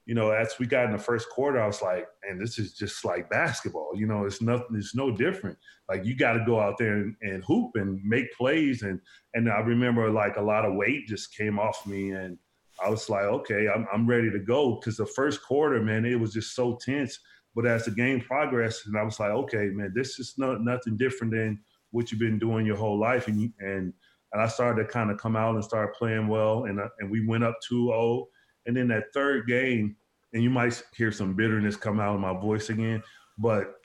you 0.05 0.15
know, 0.15 0.31
as 0.31 0.55
we 0.59 0.65
got 0.65 0.86
in 0.86 0.93
the 0.93 0.97
first 0.97 1.29
quarter, 1.29 1.61
I 1.61 1.67
was 1.67 1.81
like, 1.81 2.07
and 2.27 2.39
this 2.39 2.57
is 2.57 2.73
just 2.73 3.03
like 3.03 3.29
basketball. 3.29 3.91
You 3.95 4.07
know, 4.07 4.25
it's 4.25 4.41
nothing. 4.41 4.75
It's 4.75 4.95
no 4.95 5.11
different. 5.11 5.57
Like 5.89 6.05
you 6.05 6.15
got 6.15 6.33
to 6.33 6.45
go 6.45 6.59
out 6.59 6.77
there 6.77 6.93
and, 6.95 7.15
and 7.21 7.43
hoop 7.43 7.71
and 7.75 8.01
make 8.03 8.31
plays. 8.33 8.83
And 8.83 9.01
and 9.33 9.49
I 9.49 9.59
remember 9.59 10.09
like 10.09 10.38
a 10.38 10.41
lot 10.41 10.63
of 10.65 10.75
weight 10.75 11.07
just 11.07 11.36
came 11.36 11.59
off 11.59 11.86
me, 11.86 12.11
and 12.11 12.38
I 12.84 12.89
was 12.89 13.09
like, 13.09 13.23
okay, 13.23 13.67
I'm 13.67 13.88
I'm 13.93 14.07
ready 14.07 14.30
to 14.32 14.39
go. 14.39 14.76
Because 14.76 14.97
the 14.97 15.05
first 15.05 15.41
quarter, 15.43 15.82
man, 15.82 16.05
it 16.05 16.19
was 16.19 16.34
just 16.34 16.55
so 16.55 16.78
tense. 16.84 17.19
But 17.55 17.65
as 17.65 17.86
the 17.86 17.91
game 17.91 18.19
progressed, 18.19 18.88
and 18.88 18.97
I 18.97 19.03
was 19.03 19.19
like, 19.19 19.32
okay, 19.32 19.69
man, 19.71 19.93
this 19.95 20.19
is 20.19 20.34
not 20.38 20.61
nothing 20.61 20.97
different 20.97 21.34
than 21.34 21.59
what 21.91 22.11
you've 22.11 22.19
been 22.19 22.39
doing 22.39 22.65
your 22.65 22.76
whole 22.76 22.99
life. 22.99 23.28
And 23.28 23.51
and 23.59 23.93
and 24.34 24.41
I 24.41 24.47
started 24.47 24.84
to 24.84 24.89
kind 24.89 25.09
of 25.11 25.17
come 25.17 25.36
out 25.36 25.55
and 25.55 25.63
start 25.63 25.95
playing 25.95 26.28
well, 26.28 26.65
and 26.65 26.80
uh, 26.80 26.89
and 26.99 27.09
we 27.09 27.26
went 27.26 27.43
up 27.43 27.57
2-0. 27.71 28.26
And 28.67 28.76
then 28.76 28.88
that 28.89 29.13
third 29.13 29.47
game, 29.47 29.95
and 30.34 30.43
you 30.43 30.49
might 30.49 30.82
hear 30.95 31.11
some 31.11 31.36
bitterness 31.36 31.76
come 31.76 31.99
out 31.99 32.15
of 32.15 32.19
my 32.19 32.34
voice 32.34 32.69
again, 32.69 33.01
but 33.38 33.76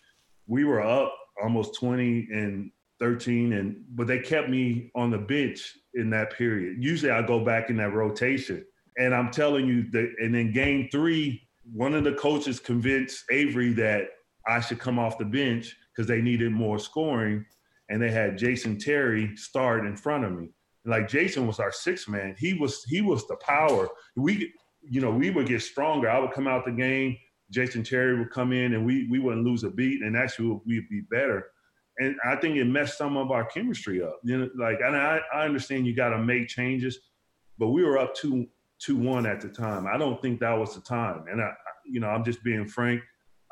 we 0.46 0.64
were 0.64 0.80
up 0.80 1.14
almost 1.40 1.74
20 1.76 2.28
and 2.32 2.70
13, 2.98 3.52
and 3.52 3.84
but 3.90 4.06
they 4.06 4.18
kept 4.18 4.48
me 4.48 4.90
on 4.94 5.10
the 5.10 5.18
bench 5.18 5.76
in 5.94 6.10
that 6.10 6.32
period. 6.32 6.76
Usually 6.80 7.12
I 7.12 7.22
go 7.22 7.44
back 7.44 7.70
in 7.70 7.76
that 7.76 7.94
rotation, 7.94 8.64
And 8.98 9.14
I'm 9.14 9.30
telling 9.30 9.66
you 9.66 9.90
that, 9.90 10.14
and 10.20 10.34
then 10.34 10.52
game 10.52 10.88
three, 10.90 11.42
one 11.72 11.94
of 11.94 12.04
the 12.04 12.12
coaches 12.12 12.58
convinced 12.58 13.24
Avery 13.30 13.72
that 13.74 14.08
I 14.46 14.60
should 14.60 14.78
come 14.78 14.98
off 14.98 15.18
the 15.18 15.24
bench 15.24 15.76
because 15.94 16.08
they 16.08 16.20
needed 16.20 16.52
more 16.52 16.78
scoring. 16.78 17.44
And 17.88 18.00
they 18.00 18.10
had 18.10 18.38
Jason 18.38 18.78
Terry 18.78 19.36
start 19.36 19.86
in 19.86 19.96
front 19.96 20.24
of 20.24 20.32
me. 20.32 20.50
Like 20.84 21.08
Jason 21.08 21.46
was 21.46 21.60
our 21.60 21.72
sixth 21.72 22.08
man. 22.08 22.34
He 22.38 22.54
was 22.54 22.84
he 22.84 23.02
was 23.02 23.26
the 23.26 23.36
power. 23.36 23.88
We 24.16 24.52
you 24.82 25.00
know, 25.00 25.10
we 25.10 25.30
would 25.30 25.46
get 25.46 25.60
stronger. 25.60 26.08
I 26.08 26.18
would 26.18 26.32
come 26.32 26.48
out 26.48 26.64
the 26.64 26.72
game, 26.72 27.16
Jason 27.50 27.82
Terry 27.82 28.18
would 28.18 28.30
come 28.30 28.52
in 28.52 28.74
and 28.74 28.84
we 28.84 29.08
we 29.08 29.18
wouldn't 29.18 29.44
lose 29.44 29.64
a 29.64 29.70
beat 29.70 30.02
and 30.02 30.16
actually 30.16 30.58
we'd 30.66 30.88
be 30.88 31.02
better. 31.10 31.48
And 31.98 32.16
I 32.24 32.36
think 32.36 32.56
it 32.56 32.64
messed 32.64 32.96
some 32.96 33.16
of 33.16 33.30
our 33.30 33.44
chemistry 33.44 34.02
up. 34.02 34.20
You 34.24 34.38
know, 34.38 34.50
like 34.56 34.78
and 34.82 34.96
I, 34.96 35.20
I 35.34 35.44
understand 35.44 35.86
you 35.86 35.94
gotta 35.94 36.18
make 36.18 36.48
changes, 36.48 37.00
but 37.58 37.68
we 37.68 37.84
were 37.84 37.98
up 37.98 38.14
two 38.14 38.46
two 38.80 38.96
one 38.96 39.26
at 39.26 39.40
the 39.40 39.48
time. 39.48 39.86
I 39.86 39.98
don't 39.98 40.20
think 40.20 40.40
that 40.40 40.58
was 40.58 40.74
the 40.74 40.80
time. 40.80 41.24
And 41.30 41.40
I 41.40 41.50
you 41.84 42.00
know, 42.00 42.08
I'm 42.08 42.24
just 42.24 42.42
being 42.42 42.66
frank. 42.66 43.02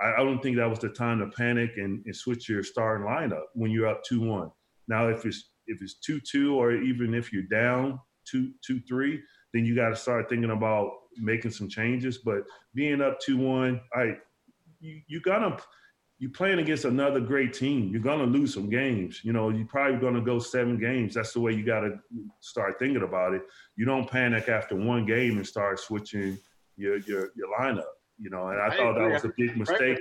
I, 0.00 0.14
I 0.14 0.24
don't 0.24 0.40
think 0.42 0.56
that 0.56 0.70
was 0.70 0.78
the 0.78 0.90
time 0.90 1.18
to 1.18 1.26
panic 1.36 1.72
and, 1.76 2.02
and 2.06 2.16
switch 2.16 2.48
your 2.48 2.62
starting 2.62 3.06
lineup 3.06 3.44
when 3.54 3.70
you're 3.70 3.88
up 3.88 4.02
two 4.04 4.20
one. 4.20 4.50
Now 4.86 5.08
if 5.08 5.24
it's 5.24 5.50
if 5.66 5.82
it's 5.82 5.98
two 5.98 6.20
two 6.20 6.56
or 6.56 6.72
even 6.72 7.14
if 7.14 7.32
you're 7.32 7.42
down 7.42 7.98
two 8.24 8.52
two 8.64 8.80
three, 8.88 9.20
then 9.52 9.64
you 9.64 9.74
got 9.74 9.90
to 9.90 9.96
start 9.96 10.28
thinking 10.28 10.50
about 10.50 10.90
making 11.16 11.50
some 11.50 11.68
changes. 11.68 12.18
But 12.18 12.42
being 12.74 13.00
up 13.00 13.18
two 13.20 13.38
one, 13.38 13.80
I 13.94 14.16
you, 14.80 15.00
you 15.08 15.20
gotta 15.20 15.58
you 16.18 16.28
playing 16.28 16.58
against 16.58 16.84
another 16.84 17.20
great 17.20 17.52
team. 17.52 17.90
You're 17.90 18.02
gonna 18.02 18.24
lose 18.24 18.52
some 18.54 18.68
games. 18.68 19.20
You 19.22 19.32
know, 19.32 19.50
you're 19.50 19.66
probably 19.66 19.98
gonna 19.98 20.20
go 20.20 20.38
seven 20.38 20.78
games. 20.78 21.14
That's 21.14 21.32
the 21.32 21.40
way 21.40 21.52
you 21.52 21.64
gotta 21.64 22.00
start 22.40 22.78
thinking 22.78 23.02
about 23.02 23.34
it. 23.34 23.42
You 23.76 23.84
don't 23.84 24.10
panic 24.10 24.48
after 24.48 24.74
one 24.74 25.06
game 25.06 25.36
and 25.36 25.46
start 25.46 25.78
switching 25.78 26.38
your 26.76 26.98
your, 26.98 27.30
your 27.36 27.48
lineup. 27.58 27.84
You 28.18 28.30
know, 28.30 28.48
and 28.48 28.60
I, 28.60 28.68
I 28.68 28.76
thought 28.76 28.94
that 28.94 29.10
was 29.10 29.24
a 29.24 29.32
big 29.36 29.56
mistake. 29.56 29.98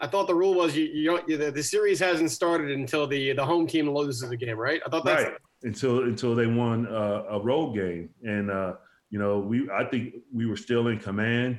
I 0.00 0.06
thought 0.06 0.28
the 0.28 0.34
rule 0.34 0.54
was 0.54 0.74
you, 0.74 0.84
you 0.84 1.10
don't, 1.10 1.26
the, 1.26 1.50
the 1.50 1.62
series 1.62 2.00
hasn't 2.00 2.30
started 2.30 2.70
until 2.70 3.06
the 3.06 3.32
the 3.32 3.44
home 3.44 3.66
team 3.66 3.90
loses 3.90 4.28
the 4.28 4.36
game, 4.36 4.56
right? 4.56 4.80
I 4.86 4.88
thought 4.88 5.04
that's 5.04 5.24
right 5.24 5.34
until 5.64 6.04
until 6.04 6.34
they 6.34 6.46
won 6.46 6.86
uh, 6.86 7.24
a 7.30 7.40
road 7.40 7.74
game, 7.74 8.10
and 8.22 8.50
uh, 8.50 8.74
you 9.10 9.18
know 9.18 9.38
we 9.38 9.68
I 9.70 9.84
think 9.84 10.14
we 10.32 10.46
were 10.46 10.56
still 10.56 10.88
in 10.88 10.98
command, 10.98 11.58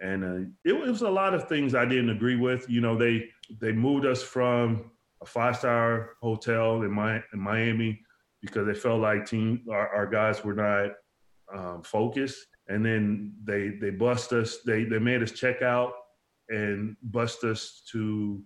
and 0.00 0.24
uh, 0.24 0.50
it, 0.64 0.78
was 0.78 1.02
a 1.02 1.08
lot 1.08 1.34
of 1.34 1.48
things 1.48 1.74
I 1.74 1.84
didn't 1.84 2.10
agree 2.10 2.36
with. 2.36 2.68
You 2.68 2.80
know 2.80 2.96
they 2.96 3.28
they 3.60 3.72
moved 3.72 4.06
us 4.06 4.22
from 4.22 4.90
a 5.22 5.26
five 5.26 5.56
star 5.56 6.10
hotel 6.22 6.82
in, 6.82 6.94
Mi- 6.94 7.22
in 7.32 7.40
Miami 7.40 8.00
because 8.42 8.66
they 8.66 8.74
felt 8.74 9.00
like 9.00 9.26
team 9.26 9.62
our, 9.70 9.88
our 9.88 10.06
guys 10.06 10.44
were 10.44 10.54
not 10.54 10.90
um, 11.54 11.82
focused, 11.82 12.46
and 12.68 12.84
then 12.84 13.34
they 13.44 13.70
they 13.80 13.90
bust 13.90 14.32
us. 14.32 14.58
They 14.64 14.84
they 14.84 14.98
made 14.98 15.22
us 15.22 15.32
check 15.32 15.62
out 15.62 15.92
and 16.48 16.96
bust 17.02 17.44
us 17.44 17.82
to 17.92 18.42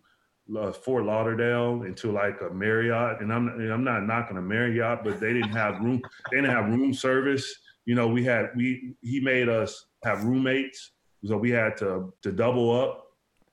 uh, 0.59 0.73
Fort 0.73 1.05
Lauderdale 1.05 1.83
into 1.83 2.13
like 2.13 2.41
a 2.41 2.53
Marriott, 2.53 3.21
and 3.21 3.33
I'm 3.33 3.49
and 3.49 3.73
I'm 3.73 3.85
not 3.85 4.07
knocking 4.07 4.37
a 4.37 4.43
Marriott, 4.43 5.01
but 5.05 5.21
they 5.21 5.33
didn't 5.33 5.51
have 5.51 5.81
room. 5.81 6.01
They 6.31 6.39
didn't 6.39 6.51
have 6.51 6.67
room 6.67 6.93
service. 6.93 7.53
You 7.87 7.95
know, 7.95 8.09
we 8.09 8.25
had 8.25 8.51
we 8.57 8.95
he 9.01 9.21
made 9.21 9.49
us 9.49 9.87
have 10.05 10.25
roommates, 10.25 10.93
so 11.25 11.37
we 11.37 11.51
had 11.51 11.77
to 11.79 12.13
to 12.23 12.33
double 12.33 12.71
up 12.73 13.07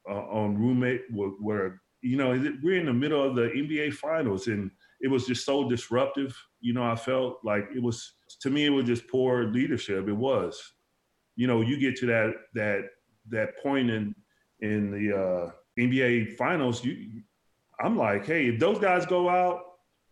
uh, 0.09 0.13
on 0.13 0.57
roommate. 0.57 1.01
Where, 1.11 1.81
you 2.01 2.15
know 2.15 2.29
we're 2.63 2.79
in 2.79 2.85
the 2.85 2.93
middle 2.93 3.23
of 3.23 3.35
the 3.35 3.49
NBA 3.49 3.93
finals, 3.93 4.47
and 4.47 4.71
it 5.01 5.09
was 5.09 5.25
just 5.25 5.45
so 5.45 5.67
disruptive. 5.67 6.37
You 6.61 6.73
know, 6.73 6.83
I 6.83 6.95
felt 6.95 7.39
like 7.43 7.67
it 7.75 7.81
was 7.81 8.13
to 8.41 8.49
me 8.49 8.65
it 8.65 8.69
was 8.69 8.85
just 8.85 9.07
poor 9.07 9.45
leadership. 9.45 10.07
It 10.07 10.13
was, 10.13 10.61
you 11.35 11.47
know, 11.47 11.61
you 11.61 11.77
get 11.79 11.95
to 11.97 12.05
that 12.07 12.33
that 12.53 12.81
that 13.29 13.57
point 13.61 13.89
in 13.89 14.15
in 14.61 14.91
the 14.91 15.15
uh, 15.15 15.51
NBA 15.79 16.35
finals, 16.35 16.83
you, 16.83 17.21
I'm 17.79 17.95
like, 17.95 18.25
hey, 18.25 18.47
if 18.47 18.59
those 18.59 18.79
guys 18.79 19.05
go 19.05 19.29
out, 19.29 19.61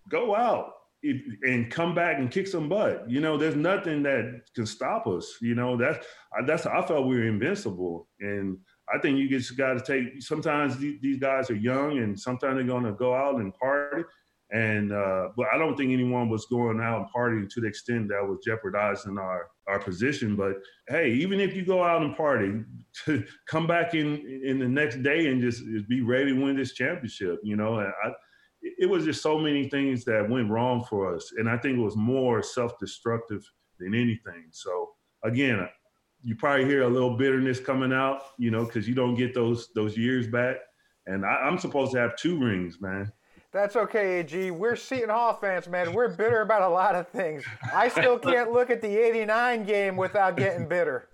go 0.10 0.36
out 0.36 0.75
if, 1.06 1.22
and 1.44 1.72
come 1.72 1.94
back 1.94 2.18
and 2.18 2.32
kick 2.32 2.48
some 2.48 2.68
butt. 2.68 3.10
You 3.10 3.22
know, 3.22 3.38
there's 3.38 3.56
nothing 3.56 4.04
that 4.04 4.42
can 4.56 4.66
stop 4.66 5.08
us. 5.08 5.36
You 5.42 5.56
know, 5.56 5.78
that's 5.78 6.06
that's 6.46 6.66
I 6.66 6.82
felt 6.86 7.08
we 7.08 7.16
were 7.16 7.28
invincible, 7.28 8.08
and 8.20 8.58
I 8.94 9.00
think 9.00 9.18
you 9.18 9.30
just 9.30 9.58
got 9.58 9.74
to 9.74 9.82
take. 9.82 10.22
Sometimes 10.22 10.78
these, 10.78 11.20
guys 11.20 11.50
are 11.50 11.56
young, 11.56 12.00
and 12.00 12.20
sometimes 12.20 12.56
they're 12.56 12.64
going 12.64 12.84
to 12.84 12.94
go 12.94 13.14
out 13.14 13.36
and 13.36 13.54
party. 13.54 14.04
And 14.52 14.92
uh, 14.92 15.30
but 15.36 15.48
I 15.54 15.58
don't 15.58 15.76
think 15.76 15.92
anyone 15.92 16.30
was 16.30 16.46
going 16.46 16.80
out 16.80 17.00
and 17.00 17.08
partying 17.16 17.50
to 17.50 17.62
the 17.62 17.68
extent 17.68 18.10
that 18.10 18.24
was 18.28 18.40
jeopardizing 18.46 19.18
our 19.18 19.48
our 19.68 19.80
position. 19.80 20.36
But 20.36 20.54
hey, 20.88 21.12
even 21.12 21.40
if 21.40 21.56
you 21.56 21.66
go 21.66 21.84
out 21.84 22.04
and 22.04 22.16
party, 22.16 22.62
to 23.06 23.24
come 23.48 23.68
back 23.68 23.94
in 23.94 24.42
in 24.44 24.60
the 24.60 24.68
next 24.68 25.02
day 25.04 25.28
and 25.28 25.42
just, 25.42 25.64
just 25.66 25.88
be 25.88 26.02
ready 26.02 26.34
to 26.34 26.42
win 26.42 26.56
this 26.56 26.74
championship. 26.74 27.40
You 27.44 27.56
know, 27.56 27.80
and 27.80 27.92
I, 28.04 28.12
it 28.80 28.90
was 28.90 29.06
just 29.06 29.22
so 29.22 29.38
many 29.38 29.70
things 29.70 30.04
that 30.06 30.28
went 30.30 30.50
wrong 30.50 30.84
for 30.84 31.14
us, 31.14 31.34
and 31.38 31.48
I 31.50 31.58
think 31.58 31.78
it 31.78 31.82
was 31.82 31.96
more 31.96 32.42
self-destructive 32.42 33.44
than 33.80 33.94
anything. 33.94 34.46
So 34.52 34.92
again, 35.24 35.68
you 36.24 36.36
probably 36.36 36.66
hear 36.66 36.84
a 36.84 36.90
little 36.90 37.16
bitterness 37.16 37.60
coming 37.60 37.94
out, 37.94 38.24
you 38.38 38.50
know, 38.52 38.66
because 38.66 38.88
you 38.88 38.96
don't 38.96 39.16
get 39.16 39.34
those 39.34 39.70
those 39.74 39.98
years 39.98 40.28
back. 40.28 40.58
And 41.06 41.24
I, 41.26 41.36
I'm 41.36 41.60
supposed 41.60 41.92
to 41.94 42.00
have 42.00 42.16
two 42.16 42.40
rings, 42.40 42.82
man. 42.82 43.12
That's 43.52 43.76
okay, 43.76 44.20
AG. 44.20 44.52
We're 44.52 44.76
Seton 44.76 45.10
Hall 45.10 45.34
fans, 45.34 45.68
man. 45.70 45.94
We're 45.94 46.10
bitter 46.10 46.42
about 46.42 46.64
a 46.64 46.68
lot 46.68 46.96
of 46.96 47.08
things. 47.10 47.44
I 47.74 47.88
still 47.88 48.18
can't 48.18 48.52
look 48.52 48.70
at 48.70 48.82
the 48.82 48.98
89 48.98 49.64
game 49.64 49.96
without 49.96 50.36
getting 50.36 50.68
bitter. 50.68 51.08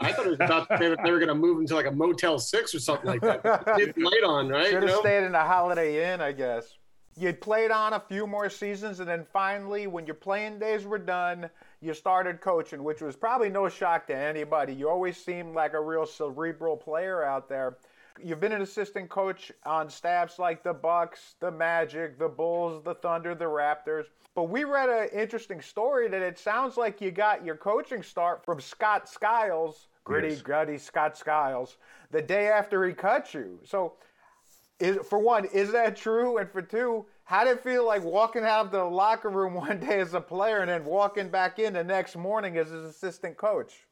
I 0.00 0.12
thought 0.12 0.26
it 0.26 0.30
was 0.30 0.40
about 0.40 0.68
to 0.70 0.78
say 0.78 0.88
that 0.88 0.98
they 1.04 1.10
were 1.10 1.18
going 1.18 1.28
to 1.28 1.34
move 1.34 1.60
into 1.60 1.74
like 1.74 1.86
a 1.86 1.90
Motel 1.90 2.38
6 2.38 2.74
or 2.74 2.78
something 2.78 3.06
like 3.06 3.20
that. 3.20 3.42
It's 3.78 3.98
late 3.98 4.24
on, 4.24 4.48
right? 4.48 4.64
Should 4.66 4.72
You 4.74 4.78
have 4.80 4.88
know? 4.88 5.00
stayed 5.00 5.24
in 5.24 5.34
a 5.34 5.44
Holiday 5.44 6.12
Inn, 6.14 6.20
I 6.20 6.32
guess. 6.32 6.64
You 7.16 7.32
played 7.34 7.70
on 7.70 7.92
a 7.92 8.00
few 8.00 8.26
more 8.26 8.48
seasons, 8.48 9.00
and 9.00 9.08
then 9.08 9.26
finally, 9.32 9.86
when 9.86 10.06
your 10.06 10.14
playing 10.14 10.58
days 10.58 10.86
were 10.86 10.98
done, 10.98 11.50
you 11.80 11.92
started 11.92 12.40
coaching, 12.40 12.82
which 12.82 13.02
was 13.02 13.16
probably 13.16 13.50
no 13.50 13.68
shock 13.68 14.06
to 14.06 14.16
anybody. 14.16 14.72
You 14.72 14.88
always 14.88 15.16
seemed 15.22 15.54
like 15.54 15.74
a 15.74 15.80
real 15.80 16.06
cerebral 16.06 16.76
player 16.76 17.22
out 17.22 17.48
there. 17.50 17.76
You've 18.22 18.40
been 18.40 18.52
an 18.52 18.62
assistant 18.62 19.10
coach 19.10 19.52
on 19.64 19.90
staffs 19.90 20.38
like 20.38 20.62
the 20.62 20.72
Bucks, 20.72 21.34
the 21.40 21.50
Magic, 21.50 22.18
the 22.18 22.28
Bulls, 22.28 22.82
the 22.82 22.94
Thunder, 22.94 23.34
the 23.34 23.44
Raptors. 23.46 24.04
But 24.34 24.44
we 24.44 24.64
read 24.64 24.88
an 24.88 25.08
interesting 25.12 25.60
story 25.60 26.08
that 26.08 26.22
it 26.22 26.38
sounds 26.38 26.76
like 26.78 27.00
you 27.00 27.10
got 27.10 27.44
your 27.44 27.56
coaching 27.56 28.02
start 28.02 28.44
from 28.44 28.60
Scott 28.60 29.08
Skiles, 29.08 29.88
gritty, 30.04 30.28
Yes. 30.28 30.42
gritty 30.42 30.78
Scott 30.78 31.16
Skiles, 31.16 31.76
the 32.10 32.22
day 32.22 32.48
after 32.48 32.86
he 32.86 32.94
cut 32.94 33.34
you. 33.34 33.58
So, 33.64 33.94
is 34.82 34.98
for 35.06 35.18
one, 35.18 35.44
is 35.46 35.72
that 35.72 35.96
true? 35.96 36.38
And 36.38 36.50
for 36.50 36.60
two, 36.60 37.06
how 37.24 37.44
did 37.44 37.58
it 37.58 37.62
feel 37.62 37.86
like 37.86 38.02
walking 38.02 38.42
out 38.42 38.66
of 38.66 38.72
the 38.72 38.84
locker 38.84 39.30
room 39.30 39.54
one 39.68 39.78
day 39.78 40.00
as 40.00 40.14
a 40.14 40.20
player 40.20 40.58
and 40.58 40.68
then 40.68 40.84
walking 40.84 41.30
back 41.30 41.58
in 41.58 41.74
the 41.74 41.84
next 41.84 42.16
morning 42.16 42.58
as 42.58 42.68
his 42.68 42.84
assistant 42.84 43.36
coach? 43.36 43.86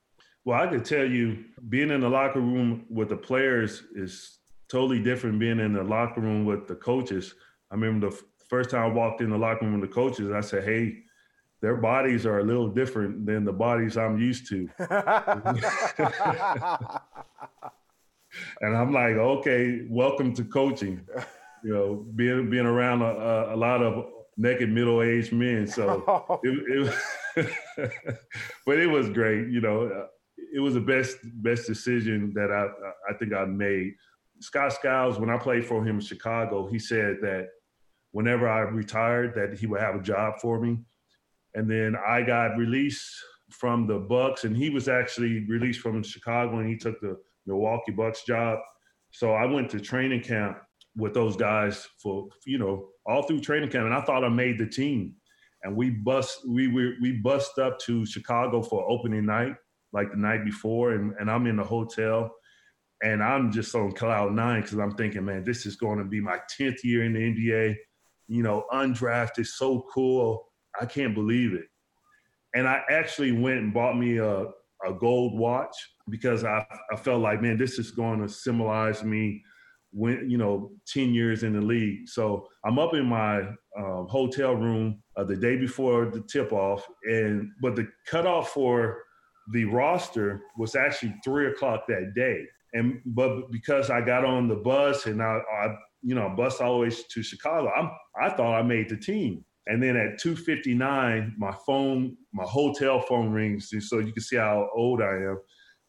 Well, 0.44 0.60
I 0.60 0.66
could 0.66 0.84
tell 0.84 1.04
you, 1.04 1.44
being 1.68 1.90
in 1.90 2.00
the 2.00 2.08
locker 2.08 2.40
room 2.40 2.86
with 2.90 3.10
the 3.10 3.16
players 3.16 3.84
is 3.94 4.38
totally 4.68 4.98
different. 4.98 5.38
Being 5.38 5.60
in 5.60 5.74
the 5.74 5.84
locker 5.84 6.20
room 6.20 6.44
with 6.44 6.66
the 6.66 6.74
coaches. 6.74 7.34
I 7.70 7.74
remember 7.74 8.10
the 8.10 8.16
f- 8.16 8.22
first 8.48 8.70
time 8.70 8.90
I 8.90 8.92
walked 8.92 9.20
in 9.20 9.30
the 9.30 9.38
locker 9.38 9.64
room 9.64 9.80
with 9.80 9.88
the 9.88 9.94
coaches, 9.94 10.32
I 10.32 10.40
said, 10.40 10.64
"Hey, 10.64 11.04
their 11.60 11.76
bodies 11.76 12.26
are 12.26 12.38
a 12.38 12.42
little 12.42 12.68
different 12.68 13.26
than 13.26 13.44
the 13.44 13.52
bodies 13.52 13.96
I'm 13.96 14.18
used 14.18 14.48
to." 14.48 14.68
and 18.60 18.76
I'm 18.76 18.92
like, 18.92 19.16
"Okay, 19.16 19.86
welcome 19.88 20.34
to 20.34 20.44
coaching." 20.44 21.06
You 21.62 21.74
know, 21.74 22.06
being 22.16 22.48
being 22.48 22.64
around 22.64 23.02
a, 23.02 23.04
a, 23.04 23.54
a 23.54 23.58
lot 23.58 23.82
of 23.82 24.06
naked 24.38 24.70
middle-aged 24.70 25.30
men. 25.30 25.66
So, 25.66 26.40
it, 26.42 26.94
it, 27.36 27.50
but 28.66 28.78
it 28.78 28.86
was 28.86 29.10
great. 29.10 29.48
You 29.48 29.60
know, 29.60 29.84
uh, 29.84 30.06
it 30.54 30.60
was 30.60 30.72
the 30.72 30.80
best 30.80 31.18
best 31.22 31.66
decision 31.66 32.32
that 32.34 32.50
I 32.50 32.66
I 33.10 33.14
think 33.18 33.34
I 33.34 33.44
made. 33.44 33.92
Scott 34.40 34.72
Skiles, 34.72 35.18
when 35.18 35.28
I 35.28 35.36
played 35.36 35.66
for 35.66 35.84
him 35.84 35.96
in 35.96 36.00
Chicago, 36.00 36.66
he 36.66 36.78
said 36.78 37.18
that 37.20 37.48
whenever 38.12 38.48
I 38.48 38.60
retired, 38.60 39.34
that 39.34 39.58
he 39.58 39.66
would 39.66 39.80
have 39.80 39.96
a 39.96 40.02
job 40.02 40.40
for 40.40 40.58
me. 40.58 40.78
And 41.54 41.70
then 41.70 41.94
I 41.94 42.22
got 42.22 42.56
released 42.56 43.06
from 43.50 43.86
the 43.86 43.98
Bucks, 43.98 44.44
and 44.44 44.56
he 44.56 44.70
was 44.70 44.88
actually 44.88 45.44
released 45.46 45.80
from 45.80 46.02
Chicago, 46.02 46.58
and 46.58 46.68
he 46.68 46.76
took 46.76 47.00
the 47.00 47.18
Milwaukee 47.46 47.92
Bucks 47.92 48.24
job. 48.24 48.58
So 49.12 49.32
I 49.32 49.46
went 49.46 49.70
to 49.70 49.80
training 49.80 50.22
camp 50.22 50.58
with 50.96 51.14
those 51.14 51.36
guys 51.36 51.86
for 52.02 52.28
you 52.46 52.58
know 52.58 52.88
all 53.06 53.22
through 53.22 53.40
training 53.40 53.70
camp, 53.70 53.86
and 53.86 53.94
I 53.94 54.02
thought 54.02 54.24
I 54.24 54.28
made 54.28 54.58
the 54.58 54.66
team. 54.66 55.14
And 55.62 55.76
we 55.76 55.90
bust 55.90 56.40
we 56.48 56.68
we 56.68 56.96
we 57.00 57.12
bust 57.12 57.58
up 57.58 57.78
to 57.80 58.06
Chicago 58.06 58.62
for 58.62 58.88
opening 58.90 59.26
night, 59.26 59.54
like 59.92 60.10
the 60.10 60.16
night 60.16 60.44
before, 60.44 60.92
and, 60.92 61.14
and 61.20 61.30
I'm 61.30 61.46
in 61.46 61.56
the 61.56 61.64
hotel, 61.64 62.30
and 63.02 63.22
I'm 63.22 63.52
just 63.52 63.74
on 63.74 63.92
cloud 63.92 64.32
nine 64.32 64.62
because 64.62 64.78
I'm 64.78 64.94
thinking, 64.94 65.24
man, 65.24 65.44
this 65.44 65.66
is 65.66 65.76
going 65.76 65.98
to 65.98 66.04
be 66.04 66.20
my 66.20 66.38
tenth 66.56 66.84
year 66.84 67.04
in 67.04 67.12
the 67.14 67.20
NBA. 67.20 67.76
You 68.28 68.42
know, 68.42 68.64
undrafted, 68.72 69.46
so 69.46 69.86
cool. 69.92 70.46
I 70.80 70.86
can't 70.86 71.14
believe 71.14 71.52
it. 71.54 71.66
and 72.54 72.68
I 72.68 72.82
actually 72.90 73.32
went 73.32 73.58
and 73.58 73.74
bought 73.74 73.96
me 73.98 74.18
a, 74.18 74.46
a 74.86 74.92
gold 74.92 75.38
watch 75.38 75.74
because 76.08 76.44
I, 76.44 76.66
I 76.92 76.96
felt 76.96 77.20
like, 77.20 77.42
man, 77.42 77.56
this 77.56 77.78
is 77.78 77.90
going 77.90 78.20
to 78.20 78.28
symbolize 78.28 79.04
me 79.04 79.42
when 79.92 80.28
you 80.30 80.38
know 80.38 80.70
10 80.86 81.14
years 81.14 81.42
in 81.42 81.52
the 81.52 81.60
league. 81.60 82.08
So 82.08 82.46
i'm 82.64 82.78
up 82.78 82.94
in 82.94 83.06
my 83.06 83.40
um, 83.78 84.06
hotel 84.08 84.54
room 84.54 85.02
uh, 85.16 85.24
the 85.24 85.36
day 85.36 85.56
before 85.56 86.06
the 86.06 86.20
tip 86.22 86.52
off 86.52 86.86
and 87.04 87.50
but 87.60 87.76
the 87.76 87.88
cutoff 88.06 88.50
for 88.50 89.02
the 89.52 89.64
roster 89.64 90.42
was 90.56 90.76
actually 90.76 91.14
three 91.24 91.48
o'clock 91.48 91.86
that 91.88 92.12
day. 92.14 92.44
And 92.72 93.00
but 93.04 93.50
because 93.50 93.90
i 93.90 94.00
got 94.00 94.24
on 94.24 94.46
the 94.46 94.56
bus 94.56 95.06
and 95.06 95.20
i, 95.20 95.40
I 95.60 95.76
you 96.02 96.14
know 96.14 96.32
bus 96.36 96.60
always 96.60 97.04
to 97.08 97.22
chicago 97.22 97.68
I'm, 97.76 97.90
i 98.20 98.30
thought 98.30 98.54
i 98.54 98.62
made 98.62 98.88
the 98.88 98.96
team 98.96 99.44
and 99.70 99.82
then 99.82 99.96
at 99.96 100.20
2.59 100.20 101.32
my 101.38 101.54
phone 101.66 102.16
my 102.32 102.44
hotel 102.44 103.00
phone 103.00 103.30
rings 103.30 103.72
so 103.88 103.98
you 103.98 104.12
can 104.12 104.22
see 104.22 104.36
how 104.36 104.68
old 104.74 105.00
i 105.00 105.14
am 105.14 105.38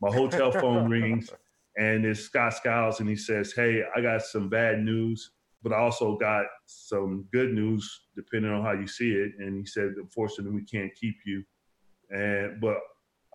my 0.01 0.11
hotel 0.11 0.51
phone 0.61 0.89
rings 0.89 1.29
and 1.77 2.05
it's 2.05 2.21
Scott 2.21 2.53
Skiles, 2.53 2.99
and 2.99 3.09
he 3.09 3.15
says, 3.15 3.53
"Hey, 3.53 3.83
I 3.95 4.01
got 4.01 4.21
some 4.21 4.49
bad 4.49 4.79
news, 4.79 5.31
but 5.63 5.71
I 5.71 5.77
also 5.77 6.17
got 6.17 6.45
some 6.65 7.25
good 7.31 7.53
news, 7.53 8.07
depending 8.15 8.51
on 8.51 8.63
how 8.63 8.73
you 8.73 8.87
see 8.87 9.11
it." 9.11 9.31
And 9.39 9.57
he 9.57 9.65
said, 9.65 9.93
"Unfortunately, 9.97 10.53
we 10.53 10.65
can't 10.65 10.93
keep 10.95 11.15
you, 11.25 11.43
and 12.09 12.59
but 12.59 12.77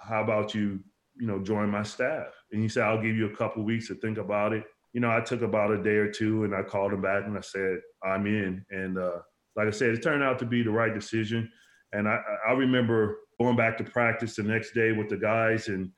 how 0.01 0.22
about 0.22 0.55
you, 0.55 0.80
you 1.18 1.26
know, 1.26 1.42
join 1.42 1.70
my 1.70 1.82
staff?" 1.82 2.28
And 2.53 2.62
he 2.62 2.68
said, 2.68 2.84
"I'll 2.84 3.03
give 3.03 3.16
you 3.16 3.26
a 3.26 3.36
couple 3.36 3.64
weeks 3.64 3.88
to 3.88 3.94
think 3.94 4.18
about 4.18 4.53
it." 4.53 4.64
You 4.92 5.01
know, 5.01 5.11
I 5.11 5.20
took 5.20 5.42
about 5.42 5.70
a 5.70 5.82
day 5.82 5.97
or 5.97 6.11
two, 6.11 6.44
and 6.44 6.55
I 6.55 6.62
called 6.62 6.92
him 6.92 7.03
back, 7.03 7.24
and 7.24 7.38
I 7.38 7.42
said, 7.42 7.80
"I'm 8.05 8.26
in." 8.26 8.64
And 8.70 8.99
uh, 8.99 9.20
like 9.57 9.68
I 9.68 9.70
said, 9.70 9.90
it 9.90 10.02
turned 10.02 10.22
out 10.22 10.38
to 10.40 10.46
be 10.46 10.62
the 10.62 10.70
right 10.70 10.94
decision. 10.94 11.50
And 11.92 12.09
I, 12.09 12.20
I 12.48 12.52
remember 12.52 13.18
going 13.40 13.57
back 13.57 13.78
to 13.78 13.84
practice 13.84 14.36
the 14.36 14.42
next 14.42 14.72
day 14.72 14.92
with 14.92 15.09
the 15.09 15.16
guys 15.16 15.68
and 15.68 15.90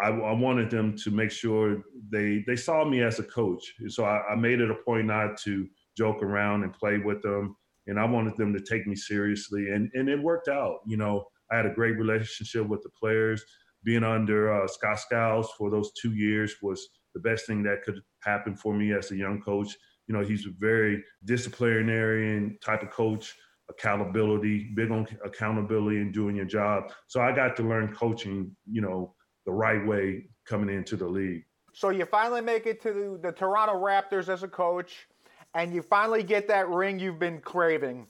I, 0.00 0.08
I, 0.08 0.32
wanted 0.32 0.70
them 0.70 0.96
to 0.98 1.10
make 1.10 1.30
sure 1.30 1.82
they 2.10 2.42
they 2.46 2.56
saw 2.56 2.84
me 2.84 3.02
as 3.02 3.18
a 3.18 3.24
coach. 3.24 3.74
So 3.88 4.04
I, 4.04 4.22
I, 4.30 4.34
made 4.34 4.60
it 4.60 4.70
a 4.70 4.74
point 4.74 5.06
not 5.06 5.38
to 5.42 5.68
joke 5.96 6.22
around 6.22 6.64
and 6.64 6.72
play 6.72 6.98
with 6.98 7.22
them, 7.22 7.56
and 7.86 7.98
I 7.98 8.04
wanted 8.04 8.36
them 8.36 8.52
to 8.54 8.60
take 8.60 8.86
me 8.86 8.96
seriously, 8.96 9.70
and 9.70 9.90
and 9.94 10.08
it 10.08 10.20
worked 10.20 10.48
out. 10.48 10.78
You 10.86 10.96
know, 10.96 11.24
I 11.50 11.56
had 11.56 11.66
a 11.66 11.74
great 11.74 11.96
relationship 11.96 12.66
with 12.66 12.82
the 12.82 12.90
players. 12.90 13.44
Being 13.84 14.02
under 14.02 14.52
uh, 14.52 14.66
Scott 14.66 14.98
Skiles 14.98 15.50
for 15.58 15.70
those 15.70 15.92
two 16.00 16.14
years 16.14 16.56
was 16.62 16.88
the 17.14 17.20
best 17.20 17.46
thing 17.46 17.62
that 17.64 17.82
could 17.82 18.00
happen 18.22 18.56
for 18.56 18.74
me 18.74 18.92
as 18.92 19.10
a 19.10 19.16
young 19.16 19.40
coach. 19.42 19.76
You 20.06 20.14
know, 20.14 20.22
he's 20.22 20.46
a 20.46 20.50
very 20.58 21.02
disciplinarian 21.24 22.58
type 22.62 22.82
of 22.82 22.90
coach 22.90 23.34
accountability, 23.70 24.70
big 24.74 24.90
on 24.90 25.06
accountability 25.24 25.96
and 25.98 26.12
doing 26.12 26.36
your 26.36 26.44
job. 26.44 26.92
So 27.06 27.20
I 27.20 27.32
got 27.32 27.56
to 27.56 27.62
learn 27.62 27.94
coaching, 27.94 28.54
you 28.70 28.82
know, 28.82 29.14
the 29.46 29.52
right 29.52 29.84
way 29.86 30.28
coming 30.46 30.74
into 30.74 30.96
the 30.96 31.06
league. 31.06 31.44
So 31.72 31.88
you 31.88 32.04
finally 32.04 32.40
make 32.40 32.66
it 32.66 32.80
to 32.82 32.92
the, 32.92 33.18
the 33.28 33.32
Toronto 33.32 33.74
Raptors 33.74 34.28
as 34.28 34.42
a 34.42 34.48
coach, 34.48 35.08
and 35.54 35.74
you 35.74 35.82
finally 35.82 36.22
get 36.22 36.46
that 36.48 36.68
ring 36.68 36.98
you've 36.98 37.18
been 37.18 37.40
craving. 37.40 38.06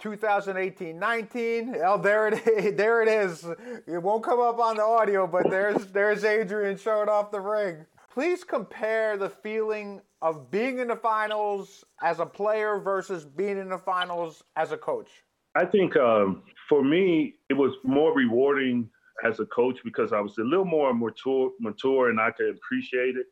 2018-19. 0.00 1.80
Oh, 1.84 1.98
there 1.98 2.28
it 2.28 2.46
is. 2.46 2.74
There 2.76 3.02
it 3.02 3.08
is. 3.08 3.46
It 3.86 4.02
won't 4.02 4.24
come 4.24 4.40
up 4.40 4.58
on 4.58 4.76
the 4.76 4.82
audio, 4.82 5.26
but 5.26 5.48
there's 5.48 5.86
there's 5.86 6.24
Adrian 6.24 6.76
showing 6.76 7.08
off 7.08 7.30
the 7.30 7.40
ring. 7.40 7.86
Please 8.12 8.44
compare 8.44 9.16
the 9.16 9.30
feeling 9.30 10.00
of 10.20 10.50
being 10.50 10.78
in 10.78 10.88
the 10.88 10.96
finals 10.96 11.84
as 12.02 12.18
a 12.18 12.26
player 12.26 12.78
versus 12.78 13.24
being 13.24 13.58
in 13.58 13.68
the 13.68 13.78
finals 13.78 14.42
as 14.56 14.72
a 14.72 14.76
coach. 14.76 15.08
I 15.54 15.64
think 15.64 15.96
um, 15.96 16.42
for 16.68 16.82
me, 16.84 17.34
it 17.48 17.54
was 17.54 17.74
more 17.84 18.14
rewarding 18.14 18.88
as 19.24 19.40
a 19.40 19.46
coach 19.46 19.78
because 19.84 20.12
I 20.12 20.20
was 20.20 20.36
a 20.38 20.42
little 20.42 20.64
more 20.64 20.92
mature, 20.94 21.50
mature, 21.60 22.10
and 22.10 22.20
I 22.20 22.30
could 22.30 22.54
appreciate 22.54 23.16
it. 23.16 23.26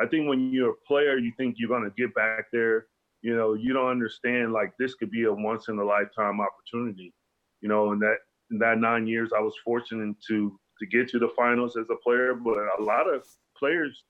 I 0.00 0.06
think 0.06 0.28
when 0.28 0.52
you're 0.52 0.70
a 0.70 0.86
player, 0.86 1.18
you 1.18 1.32
think 1.36 1.56
you're 1.58 1.68
going 1.68 1.84
to 1.84 1.90
get 1.96 2.14
back 2.14 2.46
there. 2.52 2.86
You 3.22 3.36
know, 3.36 3.54
you 3.54 3.72
don't 3.72 3.90
understand 3.90 4.52
like 4.52 4.72
this 4.78 4.94
could 4.94 5.10
be 5.10 5.24
a 5.24 5.32
once 5.32 5.68
in 5.68 5.78
a 5.78 5.84
lifetime 5.84 6.40
opportunity. 6.40 7.12
You 7.60 7.68
know, 7.68 7.92
in 7.92 7.98
that 7.98 8.16
in 8.50 8.58
that 8.58 8.78
nine 8.78 9.06
years, 9.06 9.30
I 9.36 9.40
was 9.40 9.54
fortunate 9.64 10.14
to 10.28 10.58
to 10.78 10.86
get 10.86 11.08
to 11.08 11.18
the 11.18 11.30
finals 11.36 11.76
as 11.76 11.90
a 11.90 11.96
player, 11.96 12.34
but 12.34 12.56
a 12.78 12.82
lot 12.82 13.12
of 13.12 13.24
players, 13.58 14.04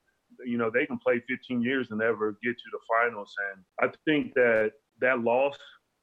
you 0.45 0.57
know, 0.57 0.69
they 0.73 0.85
can 0.85 0.97
play 0.97 1.21
15 1.27 1.61
years 1.61 1.87
and 1.89 1.99
never 1.99 2.37
get 2.43 2.57
to 2.57 2.63
the 2.71 2.79
finals. 2.87 3.33
And 3.53 3.63
I 3.89 3.93
think 4.05 4.33
that 4.35 4.71
that 5.01 5.19
loss 5.19 5.57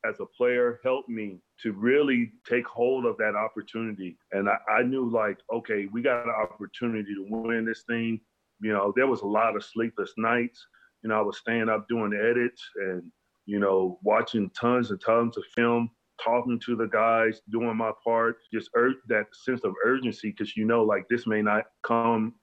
as 0.04 0.20
a 0.20 0.26
player 0.26 0.80
helped 0.84 1.08
me 1.08 1.40
to 1.62 1.72
really 1.72 2.32
take 2.48 2.66
hold 2.66 3.06
of 3.06 3.16
that 3.18 3.34
opportunity. 3.34 4.16
And 4.32 4.48
I, 4.48 4.56
I, 4.70 4.82
knew 4.82 5.10
like, 5.10 5.38
okay, 5.52 5.86
we 5.92 6.02
got 6.02 6.24
an 6.24 6.30
opportunity 6.30 7.14
to 7.14 7.26
win 7.28 7.64
this 7.64 7.84
thing. 7.88 8.20
You 8.60 8.72
know, 8.72 8.92
there 8.94 9.06
was 9.06 9.22
a 9.22 9.26
lot 9.26 9.56
of 9.56 9.64
sleepless 9.64 10.12
nights. 10.16 10.64
You 11.02 11.10
know, 11.10 11.18
I 11.18 11.22
was 11.22 11.38
staying 11.38 11.68
up 11.68 11.86
doing 11.88 12.12
edits 12.14 12.62
and, 12.76 13.02
you 13.46 13.58
know, 13.58 13.98
watching 14.02 14.50
tons 14.50 14.90
and 14.90 15.00
tons 15.00 15.36
of 15.36 15.44
film, 15.54 15.90
talking 16.22 16.60
to 16.66 16.76
the 16.76 16.86
guys, 16.86 17.40
doing 17.50 17.76
my 17.76 17.92
part, 18.04 18.38
just 18.52 18.70
ur- 18.76 18.94
that 19.08 19.26
sense 19.32 19.62
of 19.64 19.74
urgency 19.84 20.30
because 20.30 20.56
you 20.56 20.64
know, 20.64 20.82
like 20.82 21.06
this 21.08 21.26
may 21.26 21.42
not 21.42 21.64
come 21.82 22.34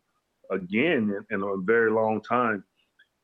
again 0.54 1.14
in, 1.16 1.26
in 1.32 1.42
a 1.42 1.58
very 1.64 1.92
long 1.92 2.22
time. 2.22 2.64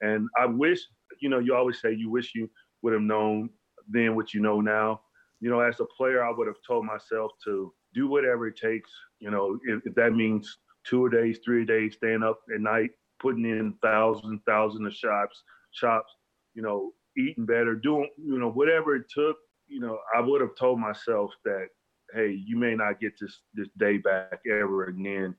And 0.02 0.28
I 0.38 0.46
wish, 0.46 0.80
you 1.22 1.30
know, 1.30 1.40
you 1.40 1.56
always 1.56 1.80
say 1.82 1.94
you 1.94 2.10
wish 2.10 2.32
you 2.36 2.50
would 2.82 2.94
have 2.94 3.02
known 3.02 3.50
then 3.88 4.16
what 4.16 4.34
you 4.34 4.42
know 4.42 4.62
now. 4.62 5.02
You 5.42 5.50
know, 5.50 5.62
as 5.62 5.80
a 5.80 5.86
player, 5.86 6.24
I 6.24 6.32
would 6.32 6.48
have 6.48 6.62
told 6.66 6.86
myself 6.86 7.32
to 7.46 7.74
do 7.94 8.08
whatever 8.08 8.48
it 8.48 8.58
takes. 8.58 8.92
You 9.20 9.32
know, 9.32 9.58
if, 9.68 9.82
if 9.86 9.96
that 9.96 10.14
means 10.14 10.58
two 10.86 11.06
a 11.06 11.10
days, 11.10 11.40
three 11.44 11.64
a 11.64 11.66
days, 11.66 11.96
staying 11.96 12.24
up 12.24 12.40
at 12.54 12.62
night, 12.62 12.92
putting 13.20 13.46
in 13.46 13.74
thousands, 13.82 14.42
thousands 14.46 14.88
of 14.88 14.94
shots, 14.94 15.44
shops, 15.72 16.14
you 16.54 16.62
know, 16.62 16.92
eating 17.18 17.46
better, 17.46 17.76
doing, 17.76 18.10
you 18.18 18.38
know, 18.40 18.52
whatever 18.52 18.96
it 18.96 19.06
took, 19.14 19.38
you 19.68 19.80
know, 19.80 19.98
I 20.16 20.22
would 20.22 20.42
have 20.42 20.56
told 20.58 20.80
myself 20.80 21.32
that, 21.46 21.68
hey, 22.14 22.32
you 22.46 22.58
may 22.58 22.76
not 22.76 23.00
get 23.00 23.14
this 23.20 23.42
this 23.54 23.68
day 23.78 23.98
back 23.98 24.40
ever 24.50 24.86
again. 24.86 25.36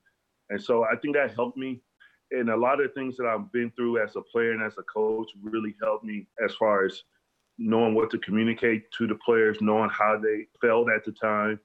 And 0.50 0.62
so 0.62 0.84
I 0.84 0.96
think 0.96 1.16
that 1.16 1.34
helped 1.34 1.56
me. 1.56 1.80
And 2.32 2.50
a 2.50 2.56
lot 2.56 2.80
of 2.80 2.92
things 2.94 3.16
that 3.16 3.26
I've 3.26 3.50
been 3.50 3.72
through 3.74 4.02
as 4.02 4.14
a 4.14 4.22
player 4.22 4.52
and 4.52 4.62
as 4.62 4.74
a 4.78 4.82
coach 4.82 5.28
really 5.42 5.74
helped 5.82 6.04
me 6.04 6.26
as 6.44 6.54
far 6.54 6.84
as 6.84 7.02
knowing 7.58 7.94
what 7.94 8.10
to 8.10 8.18
communicate 8.18 8.90
to 8.98 9.06
the 9.06 9.16
players, 9.16 9.58
knowing 9.60 9.90
how 9.90 10.18
they 10.18 10.46
felt 10.60 10.88
at 10.90 11.04
the 11.04 11.12
time, 11.12 11.58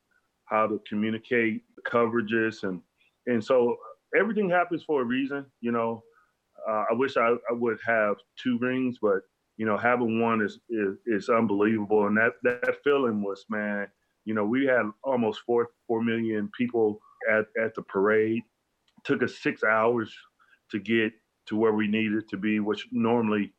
how 0.46 0.68
to 0.68 0.80
communicate 0.88 1.64
coverages, 1.88 2.64
and 2.64 2.82
and 3.28 3.44
so 3.44 3.76
everything 4.20 4.50
happens 4.50 4.84
for 4.84 5.02
a 5.02 5.06
reason. 5.06 5.46
You 5.62 5.72
know, 5.72 6.04
uh, 6.70 6.86
I 6.92 6.94
wish 6.94 7.18
I, 7.18 7.30
I 7.30 7.54
would 7.54 7.78
have 7.86 8.18
two 8.42 8.58
rings, 8.60 8.98
but 9.02 9.22
you 9.58 9.66
know, 9.66 9.78
having 9.78 10.22
one 10.22 10.42
is, 10.42 10.60
is 10.70 10.98
is 11.06 11.30
unbelievable, 11.30 12.08
and 12.08 12.18
that 12.18 12.34
that 12.44 12.84
feeling 12.84 13.24
was 13.24 13.46
man. 13.50 13.88
You 14.26 14.34
know, 14.34 14.44
we 14.44 14.66
had 14.66 14.84
almost 15.04 15.42
four 15.46 15.70
four 15.88 16.04
million 16.04 16.50
people 16.58 17.00
at 17.32 17.46
at 17.64 17.74
the 17.76 17.84
parade. 17.84 18.44
Took 19.06 19.24
us 19.24 19.38
six 19.38 19.64
hours 19.64 20.14
to 20.72 20.80
get 20.80 21.14
to 21.47 21.56
where 21.56 21.74
we 21.74 21.88
needed 21.88 22.28
to 22.30 22.38
be, 22.38 22.60
which 22.60 22.88
normally 22.91 23.53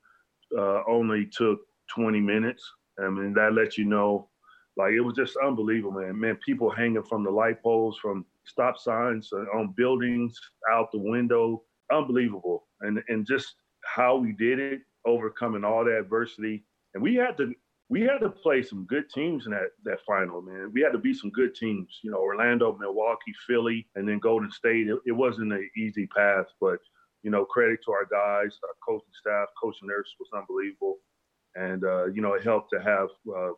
uh, 0.57 0.83
only 0.89 1.27
took 1.27 1.61
20 1.95 2.21
minutes. 2.21 2.63
I 3.03 3.09
mean, 3.09 3.33
that 3.35 3.53
lets 3.53 3.79
you 3.79 3.85
know, 3.85 4.29
like, 4.77 4.93
it 4.93 5.01
was 5.01 5.15
just 5.15 5.37
unbelievable, 5.45 6.01
man. 6.01 6.19
Man, 6.19 6.39
people 6.45 6.71
hanging 6.71 7.03
from 7.03 7.25
the 7.25 7.31
light 7.31 7.63
poles, 7.63 7.99
from 8.01 8.25
stop 8.45 8.79
signs 8.79 9.31
on 9.33 9.75
buildings, 9.77 10.39
out 10.71 10.91
the 10.93 10.99
window, 10.99 11.63
unbelievable. 11.93 12.67
And 12.81 13.03
and 13.09 13.27
just 13.27 13.55
how 13.85 14.17
we 14.17 14.33
did 14.33 14.59
it, 14.59 14.81
overcoming 15.07 15.65
all 15.65 15.85
that 15.85 15.99
adversity. 15.99 16.65
And 16.95 17.03
we 17.03 17.15
had 17.15 17.37
to 17.39 17.55
we 17.89 18.01
had 18.03 18.19
to 18.19 18.31
play 18.31 18.63
some 18.63 18.85
good 18.85 19.09
teams 19.11 19.47
in 19.47 19.53
that 19.53 19.71
that 19.85 19.99
final, 20.07 20.43
man. 20.43 20.71
We 20.73 20.83
had 20.83 20.93
to 20.93 20.99
beat 20.99 21.17
some 21.17 21.31
good 21.31 21.55
teams, 21.55 22.01
you 22.03 22.11
know, 22.11 22.19
Orlando, 22.19 22.77
Milwaukee, 22.79 23.33
Philly, 23.47 23.87
and 23.95 24.09
then 24.09 24.19
Golden 24.19 24.51
State. 24.51 24.89
It, 24.89 24.99
it 25.07 25.13
wasn't 25.13 25.53
an 25.53 25.71
easy 25.77 26.07
path, 26.07 26.47
but 26.61 26.79
you 27.23 27.31
know, 27.31 27.45
credit 27.45 27.81
to 27.85 27.93
our 27.93 28.05
guys, 28.05 28.59
our 28.63 28.75
coaching 28.87 29.09
staff, 29.19 29.49
Coach 29.61 29.77
Nurse 29.83 30.15
was 30.21 30.29
unbelievable 30.33 30.99
and 31.57 31.85
uh, 31.85 32.07
you 32.07 32.23
know 32.23 32.35
it 32.35 32.45
helped 32.45 32.71
to 32.71 32.81
have 32.81 33.09
uh, 33.35 33.53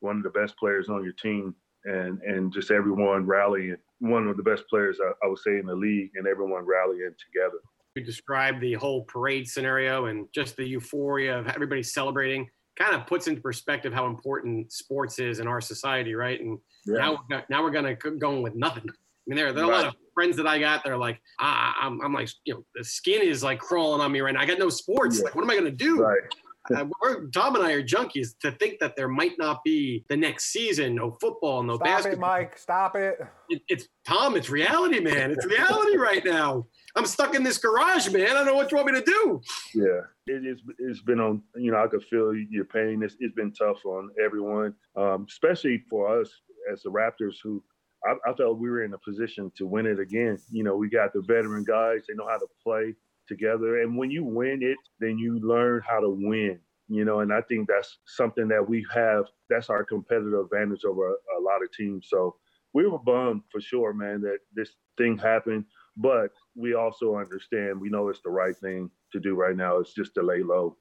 one 0.00 0.16
of 0.16 0.22
the 0.22 0.30
best 0.30 0.56
players 0.56 0.88
on 0.88 1.04
your 1.04 1.12
team 1.12 1.54
and 1.84 2.20
and 2.22 2.52
just 2.52 2.70
everyone 2.70 3.26
rallying. 3.26 3.76
One 4.00 4.26
of 4.28 4.36
the 4.36 4.42
best 4.42 4.64
players 4.68 4.98
I, 5.00 5.12
I 5.24 5.28
would 5.28 5.38
say 5.38 5.58
in 5.58 5.66
the 5.66 5.74
league, 5.74 6.10
and 6.14 6.26
everyone 6.26 6.64
rallying 6.66 7.14
together. 7.32 7.58
You 7.94 8.04
described 8.04 8.60
the 8.60 8.74
whole 8.74 9.04
parade 9.04 9.48
scenario 9.48 10.06
and 10.06 10.26
just 10.32 10.56
the 10.56 10.66
euphoria 10.66 11.38
of 11.38 11.48
everybody 11.48 11.82
celebrating. 11.82 12.48
Kind 12.78 12.94
of 12.94 13.06
puts 13.06 13.26
into 13.26 13.40
perspective 13.40 13.92
how 13.92 14.06
important 14.06 14.72
sports 14.72 15.18
is 15.18 15.40
in 15.40 15.48
our 15.48 15.60
society, 15.60 16.14
right? 16.14 16.40
And 16.40 16.58
yeah. 16.86 17.16
now, 17.28 17.42
now 17.50 17.62
we're 17.62 17.70
gonna 17.70 17.94
go 17.94 18.40
with 18.40 18.54
nothing. 18.54 18.84
I 18.88 18.94
mean, 19.26 19.36
there, 19.36 19.52
there 19.52 19.64
are 19.64 19.70
right. 19.70 19.80
a 19.80 19.82
lot 19.84 19.88
of 19.88 19.94
friends 20.14 20.36
that 20.36 20.46
I 20.46 20.58
got. 20.58 20.84
They're 20.84 20.96
like, 20.96 21.20
ah, 21.40 21.74
I'm, 21.80 22.00
I'm 22.00 22.14
like, 22.14 22.30
you 22.44 22.54
know, 22.54 22.64
the 22.74 22.84
skin 22.84 23.22
is 23.22 23.42
like 23.42 23.58
crawling 23.58 24.00
on 24.00 24.12
me 24.12 24.20
right 24.20 24.32
now. 24.32 24.40
I 24.40 24.46
got 24.46 24.58
no 24.58 24.68
sports. 24.68 25.18
Yeah. 25.18 25.24
Like, 25.24 25.34
what 25.34 25.42
am 25.42 25.50
I 25.50 25.56
gonna 25.56 25.70
do? 25.70 26.02
Right. 26.02 26.22
uh, 26.76 26.84
we're, 27.00 27.26
Tom 27.28 27.56
and 27.56 27.64
I 27.64 27.72
are 27.72 27.82
junkies 27.82 28.38
to 28.40 28.52
think 28.52 28.78
that 28.80 28.96
there 28.96 29.08
might 29.08 29.38
not 29.38 29.62
be 29.64 30.04
the 30.08 30.16
next 30.16 30.46
season, 30.52 30.94
no 30.94 31.16
football, 31.20 31.62
no 31.62 31.76
Stop 31.76 31.84
basketball. 31.84 32.12
it, 32.12 32.20
Mike. 32.20 32.58
Stop 32.58 32.96
it. 32.96 33.18
It, 33.48 33.62
it's 33.68 33.88
Tom. 34.06 34.36
It's 34.36 34.50
reality, 34.50 35.00
man. 35.00 35.30
It's 35.30 35.46
reality 35.46 35.96
right 35.98 36.24
now. 36.24 36.66
I'm 36.96 37.06
stuck 37.06 37.34
in 37.34 37.42
this 37.42 37.58
garage, 37.58 38.10
man. 38.10 38.30
I 38.30 38.34
don't 38.34 38.46
know 38.46 38.54
what 38.54 38.70
you 38.70 38.76
want 38.76 38.92
me 38.92 39.00
to 39.00 39.04
do. 39.04 39.40
Yeah, 39.74 40.00
it 40.26 40.44
is. 40.44 40.60
It's 40.78 41.02
been 41.02 41.20
on. 41.20 41.42
You 41.56 41.72
know, 41.72 41.82
I 41.82 41.86
could 41.86 42.04
feel 42.04 42.34
your 42.34 42.64
pain. 42.64 43.02
It's, 43.02 43.16
it's 43.20 43.34
been 43.34 43.52
tough 43.52 43.84
on 43.84 44.10
everyone, 44.22 44.74
um, 44.96 45.26
especially 45.28 45.84
for 45.88 46.20
us 46.20 46.30
as 46.72 46.82
the 46.82 46.90
Raptors, 46.90 47.36
who 47.42 47.62
I, 48.04 48.14
I 48.28 48.34
felt 48.34 48.58
we 48.58 48.70
were 48.70 48.84
in 48.84 48.94
a 48.94 48.98
position 48.98 49.50
to 49.56 49.66
win 49.66 49.86
it 49.86 49.98
again. 49.98 50.38
You 50.50 50.64
know, 50.64 50.76
we 50.76 50.88
got 50.88 51.12
the 51.12 51.22
veteran 51.22 51.64
guys; 51.64 52.02
they 52.08 52.14
know 52.14 52.28
how 52.28 52.38
to 52.38 52.46
play 52.62 52.94
together, 53.28 53.82
and 53.82 53.96
when 53.96 54.10
you 54.10 54.24
win 54.24 54.60
it, 54.62 54.78
then 54.98 55.18
you 55.18 55.38
learn 55.40 55.82
how 55.88 56.00
to 56.00 56.08
win. 56.08 56.58
You 56.88 57.04
know, 57.04 57.20
and 57.20 57.32
I 57.32 57.42
think 57.42 57.68
that's 57.68 57.98
something 58.06 58.48
that 58.48 58.66
we 58.66 58.86
have. 58.94 59.26
That's 59.50 59.68
our 59.68 59.84
competitive 59.84 60.32
advantage 60.32 60.84
over 60.86 61.10
a, 61.10 61.12
a 61.12 61.40
lot 61.40 61.62
of 61.62 61.70
teams. 61.76 62.08
So 62.08 62.36
we 62.72 62.86
were 62.86 62.98
bummed 62.98 63.42
for 63.52 63.60
sure, 63.60 63.92
man, 63.92 64.22
that 64.22 64.38
this 64.54 64.70
thing 64.96 65.18
happened. 65.18 65.64
But 65.96 66.30
we 66.56 66.74
also 66.74 67.16
understand. 67.16 67.78
We 67.78 67.90
know 67.90 68.08
it's 68.08 68.22
the 68.22 68.30
right 68.30 68.56
thing 68.56 68.90
to 69.12 69.20
do 69.20 69.34
right 69.34 69.56
now. 69.56 69.78
It's 69.78 69.92
just 69.92 70.14
to 70.14 70.22
lay 70.22 70.42
low. 70.42 70.76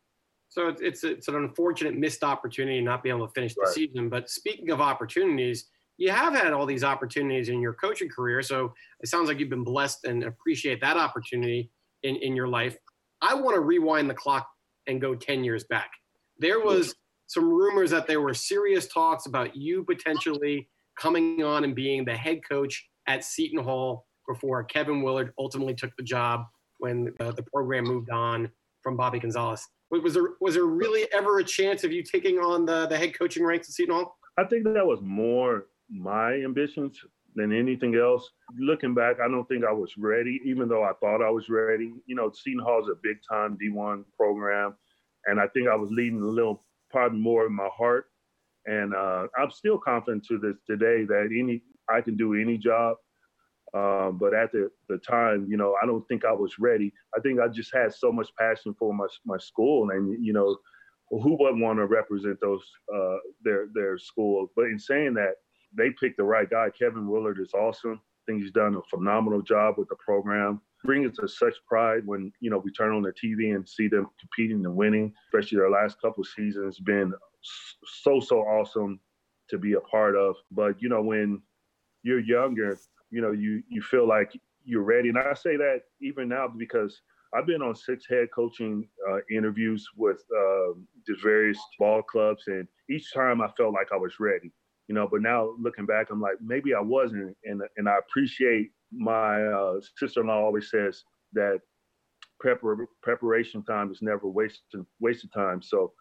So 0.49 0.69
it's 0.69 0.81
it's, 0.81 1.03
it's 1.03 1.27
an 1.27 1.35
unfortunate 1.35 1.97
missed 1.97 2.23
opportunity 2.23 2.79
not 2.81 3.03
being 3.03 3.15
able 3.15 3.27
to 3.27 3.33
finish 3.33 3.53
the 3.55 3.61
Right. 3.65 3.73
season. 3.73 4.09
But 4.09 4.29
speaking 4.29 4.69
of 4.69 4.79
opportunities, 4.79 5.69
you 5.97 6.11
have 6.11 6.33
had 6.33 6.53
all 6.53 6.65
these 6.65 6.83
opportunities 6.83 7.49
in 7.49 7.59
your 7.59 7.73
coaching 7.73 8.09
career. 8.09 8.41
So 8.41 8.73
it 9.01 9.09
sounds 9.09 9.27
like 9.27 9.39
you've 9.39 9.49
been 9.49 9.63
blessed 9.63 10.05
and 10.05 10.23
appreciate 10.23 10.79
that 10.81 10.95
opportunity 10.95 11.71
in, 12.03 12.15
in 12.17 12.35
your 12.35 12.47
life. 12.47 12.77
I 13.21 13.33
want 13.33 13.55
to 13.55 13.61
rewind 13.61 14.09
the 14.09 14.13
clock 14.13 14.47
and 14.87 15.01
go 15.01 15.15
10 15.15 15.43
years 15.43 15.65
back. 15.65 15.89
There 16.39 16.59
was 16.59 16.95
some 17.27 17.49
rumors 17.49 17.91
that 17.91 18.07
there 18.07 18.21
were 18.21 18.33
serious 18.33 18.87
talks 18.87 19.25
about 19.25 19.55
you 19.55 19.83
potentially 19.83 20.69
coming 20.99 21.43
on 21.43 21.63
and 21.63 21.75
being 21.75 22.05
the 22.05 22.15
head 22.15 22.39
coach 22.47 22.87
at 23.07 23.23
Seton 23.23 23.63
Hall 23.63 24.05
before 24.27 24.63
Kevin 24.63 25.01
Willard 25.01 25.33
ultimately 25.37 25.73
took 25.73 25.91
the 25.97 26.03
job 26.03 26.45
when 26.79 27.13
uh, 27.19 27.31
the 27.31 27.43
program 27.43 27.85
moved 27.85 28.09
on 28.09 28.49
from 28.81 28.97
Bobby 28.97 29.19
Gonzalez. 29.19 29.65
Was 29.89 30.01
was 30.01 30.13
there 30.13 30.29
was 30.41 30.55
there 30.55 30.65
really 30.65 31.07
ever 31.13 31.39
a 31.39 31.43
chance 31.43 31.83
of 31.83 31.91
you 31.91 32.03
taking 32.03 32.37
on 32.39 32.65
the, 32.65 32.87
the 32.87 32.97
head 32.97 33.17
coaching 33.17 33.45
ranks 33.45 33.69
at 33.69 33.73
Seton 33.73 33.95
Hall? 33.95 34.17
I 34.37 34.43
think 34.43 34.65
that 34.65 34.85
was 34.85 34.99
more 35.01 35.65
my 35.89 36.33
ambitions 36.33 36.99
than 37.37 37.53
anything 37.53 37.95
else. 37.95 38.29
Looking 38.57 38.95
back, 38.95 39.17
I 39.23 39.29
don't 39.29 39.47
think 39.47 39.63
I 39.63 39.71
was 39.71 39.93
ready, 39.97 40.41
even 40.43 40.67
though 40.67 40.83
I 40.83 40.93
thought 40.99 41.21
I 41.21 41.29
was 41.29 41.49
ready. 41.49 41.93
You 42.07 42.15
know, 42.15 42.31
Seton 42.33 42.63
Hall 42.63 42.81
is 42.81 42.89
a 42.89 42.99
big 43.01 43.17
time 43.29 43.57
D1 43.63 44.03
program, 44.17 44.75
and 45.27 45.39
I 45.39 45.47
think 45.49 45.69
I 45.69 45.75
was 45.75 45.91
leading 45.91 46.21
a 46.21 46.25
little, 46.25 46.65
probably 46.89 47.19
more 47.19 47.45
in 47.45 47.53
my 47.53 47.69
heart. 47.71 48.07
And 48.65 48.93
uh, 48.93 49.27
I'm 49.37 49.51
still 49.51 49.77
confident 49.77 50.25
to 50.25 50.39
this 50.39 50.55
today 50.65 51.05
that 51.05 51.29
any 51.31 51.61
I 51.89 52.01
can 52.01 52.17
do 52.17 52.33
any 52.33 52.57
job. 52.57 52.97
Um, 53.73 54.17
but 54.17 54.33
at 54.33 54.51
the, 54.51 54.71
the 54.89 54.97
time, 54.97 55.45
you 55.47 55.57
know, 55.57 55.75
I 55.81 55.85
don't 55.85 56.05
think 56.07 56.25
I 56.25 56.31
was 56.31 56.57
ready. 56.57 56.91
I 57.15 57.19
think 57.21 57.39
I 57.39 57.47
just 57.49 57.73
had 57.73 57.93
so 57.93 58.11
much 58.11 58.29
passion 58.37 58.75
for 58.79 58.93
my 58.93 59.07
my 59.25 59.37
school, 59.37 59.91
and 59.91 60.25
you 60.25 60.33
know, 60.33 60.57
who 61.11 61.37
wouldn't 61.39 61.61
want 61.61 61.77
to 61.77 61.85
represent 61.85 62.39
those 62.41 62.63
uh, 62.93 63.17
their 63.43 63.67
their 63.75 63.99
school? 63.99 64.51
But 64.55 64.65
in 64.65 64.79
saying 64.79 65.13
that, 65.15 65.35
they 65.75 65.89
picked 65.99 66.17
the 66.17 66.23
right 66.23 66.49
guy. 66.49 66.69
Kevin 66.69 67.07
Willard 67.07 67.39
is 67.39 67.53
awesome. 67.53 67.99
I 67.99 68.31
think 68.31 68.43
he's 68.43 68.51
done 68.51 68.75
a 68.75 68.81
phenomenal 68.89 69.41
job 69.41 69.75
with 69.77 69.89
the 69.89 69.95
program. 69.95 70.61
Brings 70.83 71.17
us 71.19 71.37
such 71.39 71.55
pride 71.67 72.05
when 72.05 72.31
you 72.39 72.49
know 72.49 72.59
we 72.59 72.71
turn 72.71 72.93
on 72.93 73.01
the 73.01 73.11
TV 73.11 73.55
and 73.55 73.67
see 73.67 73.87
them 73.87 74.07
competing 74.19 74.65
and 74.65 74.75
winning. 74.75 75.13
Especially 75.27 75.57
their 75.57 75.71
last 75.71 75.99
couple 76.01 76.23
seasons, 76.23 76.79
been 76.79 77.13
so 77.85 78.19
so 78.19 78.39
awesome 78.41 78.99
to 79.49 79.57
be 79.57 79.73
a 79.73 79.81
part 79.81 80.15
of. 80.15 80.35
But 80.51 80.81
you 80.81 80.89
know 80.89 81.01
when 81.01 81.41
you're 82.03 82.19
younger, 82.19 82.77
you 83.09 83.21
know 83.21 83.31
you 83.31 83.63
you 83.67 83.81
feel 83.81 84.07
like 84.07 84.31
you're 84.63 84.83
ready, 84.83 85.09
and 85.09 85.17
I 85.17 85.33
say 85.33 85.57
that 85.57 85.81
even 86.01 86.29
now 86.29 86.47
because 86.47 87.01
I've 87.33 87.47
been 87.47 87.61
on 87.61 87.75
six 87.75 88.05
head 88.09 88.27
coaching 88.33 88.87
uh, 89.09 89.17
interviews 89.31 89.85
with 89.95 90.23
uh, 90.35 90.73
just 91.05 91.23
various 91.23 91.59
ball 91.79 92.01
clubs, 92.01 92.43
and 92.47 92.67
each 92.89 93.13
time 93.13 93.41
I 93.41 93.49
felt 93.57 93.73
like 93.73 93.87
I 93.91 93.97
was 93.97 94.13
ready. 94.19 94.51
You 94.87 94.95
know, 94.95 95.07
but 95.09 95.21
now 95.21 95.53
looking 95.59 95.85
back, 95.85 96.07
I'm 96.11 96.21
like 96.21 96.37
maybe 96.41 96.73
I 96.73 96.79
wasn't, 96.81 97.35
and 97.43 97.61
and 97.77 97.89
I 97.89 97.97
appreciate 97.97 98.71
my 98.91 99.43
uh, 99.43 99.79
sister-in-law 99.97 100.45
always 100.45 100.69
says 100.69 101.03
that 101.33 101.59
prepar- 102.43 102.85
preparation 103.01 103.63
time 103.63 103.91
is 103.91 104.01
never 104.01 104.27
wasted 104.27 104.85
wasted 104.99 105.31
time. 105.33 105.61
So, 105.61 105.93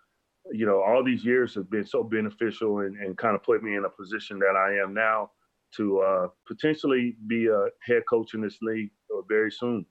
you 0.53 0.67
know, 0.67 0.83
all 0.83 1.03
these 1.05 1.25
years 1.25 1.55
have 1.55 1.71
been 1.71 1.87
so 1.87 2.05
beneficial 2.05 2.81
and, 2.81 2.97
and 2.97 3.19
kind 3.19 3.35
of 3.35 3.43
put 3.43 3.63
me 3.63 3.75
in 3.75 3.85
a 3.85 3.91
position 3.91 4.39
that 4.39 4.55
I 4.57 4.81
am 4.83 4.95
now 4.95 5.31
to 5.77 6.01
uh, 6.01 6.29
potentially 6.47 7.17
be 7.27 7.49
a 7.49 7.67
head 7.83 8.03
coach 8.09 8.35
in 8.35 8.41
this 8.41 8.59
league 8.63 8.91
uh, 9.13 9.23
very 9.29 9.51
soon. 9.51 9.85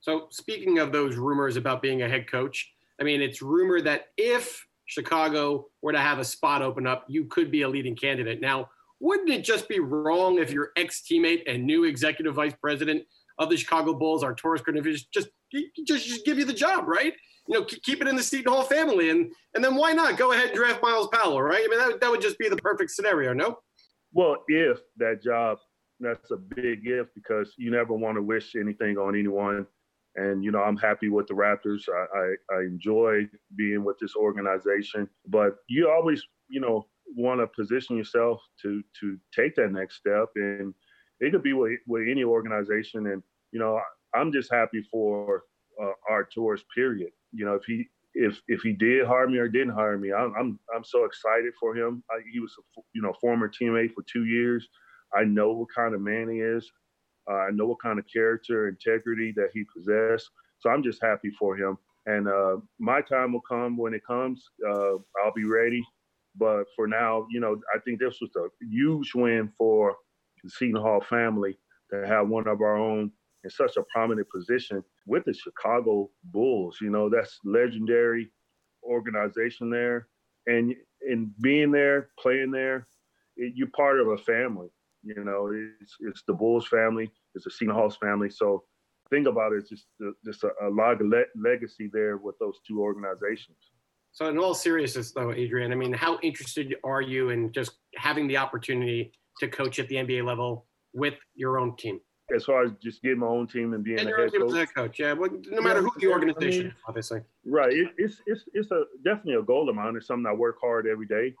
So 0.00 0.28
speaking 0.30 0.78
of 0.78 0.92
those 0.92 1.16
rumors 1.16 1.56
about 1.56 1.82
being 1.82 2.02
a 2.02 2.08
head 2.08 2.30
coach, 2.30 2.72
I 3.00 3.04
mean, 3.04 3.20
it's 3.20 3.42
rumored 3.42 3.84
that 3.84 4.06
if 4.16 4.66
Chicago 4.86 5.66
were 5.80 5.92
to 5.92 5.98
have 5.98 6.18
a 6.18 6.24
spot 6.24 6.62
open 6.62 6.86
up, 6.86 7.04
you 7.08 7.24
could 7.26 7.50
be 7.50 7.62
a 7.62 7.68
leading 7.68 7.96
candidate. 7.96 8.40
Now, 8.40 8.68
wouldn't 9.00 9.30
it 9.30 9.42
just 9.42 9.68
be 9.68 9.80
wrong 9.80 10.38
if 10.38 10.50
your 10.50 10.70
ex-teammate 10.76 11.42
and 11.46 11.64
new 11.64 11.84
executive 11.84 12.34
vice 12.34 12.54
president 12.60 13.02
of 13.38 13.50
the 13.50 13.56
Chicago 13.56 13.94
Bulls, 13.94 14.22
Arturas 14.22 14.62
Karnisovas, 14.62 15.04
just 15.12 15.28
just 15.52 16.06
just 16.06 16.24
give 16.24 16.38
you 16.38 16.44
the 16.44 16.52
job, 16.52 16.86
right? 16.86 17.14
You 17.48 17.58
know, 17.58 17.64
keep 17.64 18.00
it 18.00 18.08
in 18.08 18.16
the 18.16 18.22
Seton 18.22 18.52
Hall 18.52 18.62
family, 18.62 19.10
and 19.10 19.32
and 19.54 19.64
then 19.64 19.74
why 19.74 19.92
not 19.92 20.16
go 20.16 20.32
ahead 20.32 20.48
and 20.48 20.54
draft 20.54 20.82
Myles 20.82 21.08
Powell, 21.12 21.42
right? 21.42 21.62
I 21.64 21.68
mean, 21.68 21.78
that, 21.78 22.00
that 22.00 22.10
would 22.10 22.20
just 22.20 22.38
be 22.38 22.48
the 22.48 22.56
perfect 22.56 22.92
scenario, 22.92 23.32
no? 23.32 23.58
Well, 24.12 24.36
if 24.46 24.78
that 24.98 25.22
job, 25.22 25.58
that's 25.98 26.30
a 26.30 26.36
big 26.36 26.82
if 26.84 27.08
because 27.14 27.54
you 27.56 27.70
never 27.70 27.94
want 27.94 28.16
to 28.16 28.22
wish 28.22 28.54
anything 28.54 28.98
on 28.98 29.16
anyone. 29.16 29.66
And 30.16 30.44
you 30.44 30.50
know, 30.50 30.62
I'm 30.62 30.76
happy 30.76 31.08
with 31.08 31.26
the 31.26 31.34
Raptors. 31.34 31.88
I, 31.88 32.18
I, 32.18 32.56
I 32.56 32.60
enjoy 32.62 33.28
being 33.56 33.84
with 33.84 33.98
this 33.98 34.14
organization, 34.14 35.08
but 35.26 35.56
you 35.68 35.90
always, 35.90 36.22
you 36.48 36.60
know, 36.60 36.86
want 37.16 37.40
to 37.40 37.46
position 37.46 37.96
yourself 37.96 38.40
to 38.62 38.82
to 39.00 39.18
take 39.34 39.54
that 39.56 39.72
next 39.72 39.96
step, 39.96 40.28
and 40.36 40.74
it 41.20 41.32
could 41.32 41.42
be 41.42 41.52
with, 41.52 41.78
with 41.86 42.08
any 42.10 42.24
organization. 42.24 43.06
And 43.06 43.22
you 43.52 43.58
know, 43.58 43.80
I'm 44.14 44.32
just 44.32 44.52
happy 44.52 44.82
for 44.90 45.44
uh, 45.82 45.92
Arturas. 46.10 46.60
Period. 46.74 47.10
You 47.32 47.46
know, 47.46 47.54
if 47.54 47.64
he 47.64 47.86
if 48.14 48.40
if 48.48 48.60
he 48.60 48.72
did 48.72 49.06
hire 49.06 49.28
me 49.28 49.38
or 49.38 49.48
didn't 49.48 49.74
hire 49.74 49.98
me, 49.98 50.12
I'm 50.12 50.34
I'm, 50.38 50.58
I'm 50.74 50.84
so 50.84 51.04
excited 51.04 51.52
for 51.58 51.74
him. 51.74 52.02
I, 52.10 52.20
he 52.30 52.40
was 52.40 52.54
a 52.58 52.80
you 52.92 53.02
know 53.02 53.14
former 53.20 53.48
teammate 53.48 53.94
for 53.94 54.02
two 54.02 54.24
years. 54.24 54.68
I 55.14 55.24
know 55.24 55.52
what 55.52 55.68
kind 55.74 55.94
of 55.94 56.00
man 56.00 56.28
he 56.28 56.40
is. 56.40 56.70
Uh, 57.30 57.34
I 57.34 57.50
know 57.50 57.66
what 57.66 57.82
kind 57.82 57.98
of 57.98 58.04
character, 58.12 58.68
integrity 58.68 59.32
that 59.36 59.50
he 59.52 59.64
possessed. 59.74 60.30
So 60.58 60.70
I'm 60.70 60.82
just 60.82 61.02
happy 61.02 61.30
for 61.38 61.56
him. 61.56 61.78
And 62.06 62.28
uh, 62.28 62.56
my 62.78 63.00
time 63.00 63.32
will 63.32 63.42
come 63.42 63.76
when 63.76 63.94
it 63.94 64.04
comes. 64.06 64.44
Uh, 64.68 64.94
I'll 65.22 65.32
be 65.34 65.44
ready. 65.44 65.82
But 66.36 66.64
for 66.74 66.86
now, 66.86 67.26
you 67.30 67.40
know, 67.40 67.60
I 67.74 67.78
think 67.80 68.00
this 68.00 68.18
was 68.20 68.30
a 68.36 68.48
huge 68.64 69.12
win 69.14 69.52
for 69.56 69.94
the 70.42 70.50
Seton 70.50 70.80
Hall 70.80 71.00
family 71.08 71.58
to 71.92 72.06
have 72.06 72.28
one 72.28 72.48
of 72.48 72.60
our 72.60 72.76
own 72.76 73.12
in 73.44 73.50
such 73.50 73.76
a 73.76 73.84
prominent 73.92 74.28
position 74.30 74.82
with 75.06 75.24
the 75.24 75.34
Chicago 75.34 76.10
Bulls. 76.24 76.78
You 76.80 76.90
know, 76.90 77.08
that's 77.08 77.38
legendary 77.44 78.30
organization 78.82 79.70
there. 79.70 80.08
And 80.46 80.74
and 81.02 81.30
being 81.40 81.70
there, 81.70 82.08
playing 82.18 82.50
there, 82.50 82.88
it, 83.36 83.52
you're 83.56 83.68
part 83.68 84.00
of 84.00 84.08
a 84.08 84.18
family. 84.18 84.68
You 85.04 85.24
know, 85.24 85.50
it's 85.80 85.96
it's 86.00 86.22
the 86.26 86.32
Bulls 86.34 86.66
family, 86.68 87.10
it's 87.34 87.44
the 87.44 87.72
Hall's 87.72 87.96
family. 87.96 88.30
So 88.30 88.64
think 89.10 89.26
about 89.26 89.52
it, 89.52 89.58
it's 89.58 89.68
just 89.70 89.86
just 90.24 90.44
a, 90.44 90.50
a 90.62 90.70
lot 90.70 91.00
of 91.00 91.06
le- 91.06 91.24
legacy 91.36 91.90
there 91.92 92.16
with 92.18 92.38
those 92.38 92.60
two 92.66 92.80
organizations. 92.80 93.58
So, 94.12 94.28
in 94.28 94.38
all 94.38 94.54
seriousness, 94.54 95.12
though, 95.12 95.32
Adrian, 95.32 95.72
I 95.72 95.74
mean, 95.74 95.92
how 95.92 96.18
interested 96.22 96.76
are 96.84 97.00
you 97.00 97.30
in 97.30 97.50
just 97.52 97.72
having 97.96 98.28
the 98.28 98.36
opportunity 98.36 99.10
to 99.40 99.48
coach 99.48 99.78
at 99.78 99.88
the 99.88 99.96
NBA 99.96 100.24
level 100.24 100.66
with 100.92 101.14
your 101.34 101.58
own 101.58 101.74
team? 101.76 101.98
As 102.34 102.44
far 102.44 102.62
as 102.64 102.72
just 102.82 103.02
getting 103.02 103.18
my 103.20 103.26
own 103.26 103.46
team 103.46 103.72
and 103.72 103.82
being 103.82 103.98
And 103.98 104.08
a 104.10 104.16
head 104.16 104.32
coach, 104.32 104.54
head 104.54 104.74
coach, 104.74 104.98
yeah. 104.98 105.12
Well, 105.14 105.30
no 105.50 105.60
matter 105.62 105.80
who 105.82 105.90
the 105.96 106.06
Yeah, 106.06 106.10
I 106.10 106.12
organization 106.12 106.64
mean- 106.66 106.74
obviously. 106.86 107.20
right? 107.46 107.72
It, 107.72 107.88
it's 107.96 108.20
it's 108.26 108.44
it's 108.54 108.70
a 108.70 108.84
definitely 109.04 109.34
a 109.34 109.42
goal 109.42 109.68
of 109.68 109.74
mine. 109.76 109.96
It's 109.96 110.06
something 110.06 110.26
I 110.26 110.32
work 110.34 110.56
hard 110.60 110.86
every 110.86 111.06
day, 111.06 111.34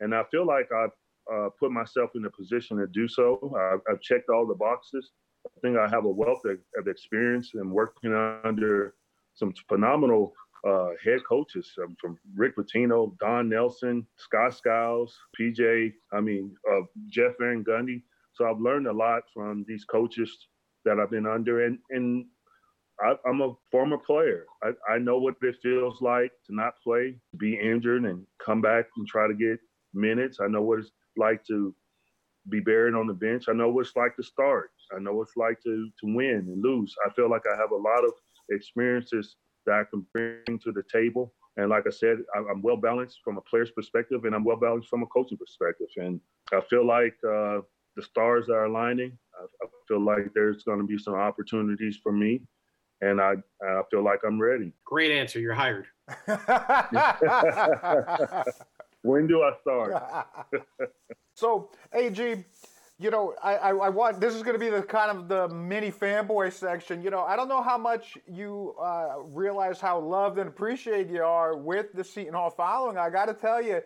and 0.00 0.14
I 0.14 0.22
feel 0.30 0.46
like 0.46 0.70
I've 0.70 0.90
uh, 1.32 1.48
put 1.58 1.70
myself 1.70 2.10
in 2.14 2.24
a 2.24 2.30
position 2.30 2.78
to 2.78 2.86
do 2.86 3.08
so. 3.08 3.54
I've, 3.72 3.80
I've 3.90 4.00
checked 4.00 4.28
all 4.28 4.46
the 4.46 4.54
boxes. 4.54 5.10
I 5.46 5.60
think 5.60 5.78
I 5.78 5.88
have 5.88 6.04
a 6.04 6.10
wealth 6.10 6.44
of, 6.44 6.58
of 6.78 6.88
experience 6.88 7.52
and 7.54 7.70
working 7.70 8.14
under 8.44 8.94
some 9.34 9.52
phenomenal 9.68 10.32
uh, 10.66 10.88
head 11.04 11.20
coaches 11.28 11.72
um, 11.82 11.96
from 12.00 12.18
Rick 12.34 12.56
Pitino, 12.56 13.16
Don 13.18 13.48
Nelson, 13.48 14.06
Scott 14.16 14.54
Skiles, 14.54 15.16
PJ, 15.38 15.92
I 16.12 16.20
mean, 16.20 16.54
uh, 16.70 16.80
Jeff 17.08 17.32
Van 17.40 17.64
Gundy. 17.64 18.02
So 18.32 18.48
I've 18.48 18.60
learned 18.60 18.86
a 18.86 18.92
lot 18.92 19.22
from 19.32 19.64
these 19.68 19.84
coaches 19.84 20.48
that 20.84 20.98
I've 20.98 21.10
been 21.10 21.26
under. 21.26 21.64
And, 21.64 21.78
and 21.90 22.26
I, 23.00 23.14
am 23.26 23.40
a 23.40 23.54
former 23.70 23.98
player. 23.98 24.46
I, 24.62 24.70
I 24.92 24.98
know 24.98 25.18
what 25.18 25.36
it 25.42 25.56
feels 25.62 26.00
like 26.00 26.32
to 26.46 26.54
not 26.54 26.74
play, 26.82 27.14
to 27.30 27.36
be 27.36 27.58
injured, 27.58 28.04
and 28.04 28.26
come 28.44 28.60
back 28.60 28.86
and 28.96 29.06
try 29.06 29.28
to 29.28 29.34
get 29.34 29.58
minutes. 29.94 30.38
I 30.40 30.48
know 30.48 30.62
what 30.62 30.80
it's 30.80 30.90
like 31.18 31.44
to 31.46 31.74
be 32.48 32.60
buried 32.60 32.94
on 32.94 33.06
the 33.06 33.14
bench. 33.14 33.44
I 33.48 33.52
know 33.52 33.68
what 33.68 33.86
it's 33.86 33.96
like 33.96 34.16
to 34.16 34.22
start. 34.22 34.70
I 34.96 35.00
know 35.00 35.12
what 35.12 35.28
it's 35.28 35.36
like 35.36 35.60
to 35.64 35.90
to 36.00 36.14
win 36.14 36.46
and 36.48 36.62
lose. 36.62 36.94
I 37.06 37.10
feel 37.10 37.30
like 37.30 37.42
I 37.52 37.56
have 37.56 37.72
a 37.72 37.76
lot 37.76 38.04
of 38.04 38.12
experiences 38.50 39.36
that 39.66 39.74
I 39.74 39.84
can 39.84 40.06
bring 40.12 40.58
to 40.60 40.72
the 40.72 40.82
table. 40.90 41.34
And 41.56 41.70
like 41.70 41.84
I 41.86 41.90
said, 41.90 42.18
I'm 42.36 42.62
well 42.62 42.76
balanced 42.76 43.18
from 43.24 43.36
a 43.36 43.40
player's 43.42 43.72
perspective, 43.72 44.24
and 44.24 44.34
I'm 44.34 44.44
well 44.44 44.56
balanced 44.56 44.88
from 44.88 45.02
a 45.02 45.06
coaching 45.06 45.38
perspective. 45.38 45.88
And 45.96 46.20
I 46.52 46.60
feel 46.70 46.86
like 46.86 47.16
uh, 47.24 47.60
the 47.96 48.02
stars 48.02 48.48
are 48.48 48.66
aligning. 48.66 49.18
I, 49.38 49.44
I 49.64 49.68
feel 49.88 50.00
like 50.00 50.32
there's 50.34 50.62
going 50.62 50.78
to 50.78 50.86
be 50.86 50.98
some 50.98 51.14
opportunities 51.14 51.98
for 52.02 52.12
me, 52.12 52.42
and 53.00 53.20
I 53.20 53.34
I 53.62 53.82
feel 53.90 54.04
like 54.04 54.20
I'm 54.26 54.40
ready. 54.40 54.72
Great 54.84 55.10
answer. 55.10 55.40
You're 55.40 55.54
hired. 55.54 55.86
when 59.02 59.26
do 59.26 59.42
I 59.42 59.52
start? 59.60 60.02
so, 61.34 61.70
AG, 61.92 62.44
you 63.00 63.10
know, 63.10 63.34
I, 63.42 63.54
I, 63.56 63.70
I, 63.70 63.88
want 63.88 64.20
this 64.20 64.34
is 64.34 64.42
going 64.42 64.54
to 64.54 64.58
be 64.58 64.70
the 64.70 64.82
kind 64.82 65.16
of 65.16 65.28
the 65.28 65.48
mini 65.48 65.92
fanboy 65.92 66.52
section. 66.52 67.00
You 67.00 67.10
know, 67.10 67.22
I 67.22 67.36
don't 67.36 67.48
know 67.48 67.62
how 67.62 67.78
much 67.78 68.18
you 68.26 68.74
uh, 68.80 69.20
realize 69.24 69.80
how 69.80 70.00
loved 70.00 70.38
and 70.38 70.48
appreciated 70.48 71.10
you 71.10 71.22
are 71.22 71.56
with 71.56 71.92
the 71.92 72.02
Seton 72.02 72.34
Hall 72.34 72.50
following. 72.50 72.98
I 72.98 73.08
got 73.10 73.26
to 73.26 73.34
tell 73.34 73.62
you, 73.62 73.82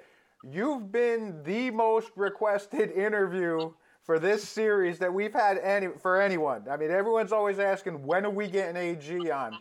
you've 0.50 0.90
been 0.90 1.42
the 1.44 1.70
most 1.70 2.10
requested 2.16 2.90
interview 2.92 3.72
for 4.02 4.18
this 4.18 4.48
series 4.48 4.98
that 4.98 5.12
we've 5.12 5.34
had 5.34 5.58
any 5.58 5.88
for 6.00 6.20
anyone. 6.20 6.64
I 6.70 6.78
mean, 6.78 6.90
everyone's 6.90 7.32
always 7.32 7.58
asking 7.58 8.04
when 8.04 8.24
are 8.24 8.30
we 8.30 8.48
getting 8.48 8.76
AG 8.76 9.30
on, 9.30 9.58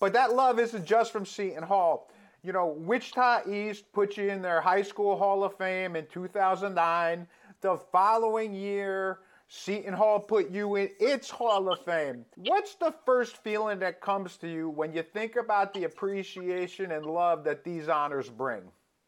but 0.00 0.12
that 0.12 0.34
love 0.34 0.58
isn't 0.58 0.84
just 0.84 1.12
from 1.12 1.24
Seton 1.24 1.62
Hall. 1.62 2.10
You 2.44 2.52
know, 2.52 2.74
Wichita 2.76 3.48
East 3.48 3.84
put 3.92 4.16
you 4.16 4.28
in 4.28 4.42
their 4.42 4.60
high 4.60 4.82
school 4.82 5.16
Hall 5.16 5.44
of 5.44 5.56
Fame 5.56 5.94
in 5.94 6.06
2009. 6.06 7.28
The 7.60 7.76
following 7.92 8.52
year, 8.52 9.20
Seton 9.46 9.94
Hall 9.94 10.18
put 10.18 10.50
you 10.50 10.74
in 10.74 10.90
its 10.98 11.30
Hall 11.30 11.72
of 11.72 11.84
Fame. 11.84 12.24
What's 12.34 12.74
the 12.74 12.92
first 13.06 13.36
feeling 13.44 13.78
that 13.78 14.00
comes 14.00 14.38
to 14.38 14.48
you 14.48 14.68
when 14.68 14.92
you 14.92 15.04
think 15.04 15.36
about 15.36 15.72
the 15.72 15.84
appreciation 15.84 16.90
and 16.90 17.06
love 17.06 17.44
that 17.44 17.62
these 17.62 17.88
honors 17.88 18.28
bring? 18.28 18.62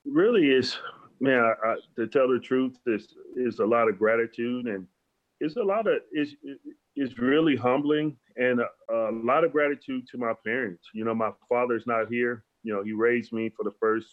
Really 0.05 0.51
is, 0.53 0.79
man, 1.19 1.41
I, 1.41 1.71
I, 1.71 1.77
to 1.97 2.07
tell 2.07 2.29
the 2.29 2.39
truth, 2.39 2.79
is 2.87 3.17
is 3.35 3.59
a 3.59 3.67
lot 3.67 3.89
of 3.89 3.99
gratitude 3.99 4.67
and 4.67 4.87
it's 5.41 5.57
a 5.57 5.63
lot 5.63 5.89
of 5.89 5.95
it's 6.13 6.37
it's 6.95 7.19
really 7.19 7.57
humbling 7.57 8.17
and 8.37 8.61
a, 8.61 8.95
a 8.95 9.11
lot 9.11 9.43
of 9.43 9.51
gratitude 9.51 10.07
to 10.13 10.19
my 10.19 10.35
parents. 10.45 10.85
You 10.95 11.05
know, 11.05 11.15
my 11.17 11.33
father's 11.49 11.87
not 11.87 12.07
here. 12.09 12.45
You 12.65 12.75
know, 12.75 12.83
he 12.83 12.93
raised 12.93 13.33
me 13.33 13.51
for 13.57 13.63
the 13.63 13.75
first 13.79 14.09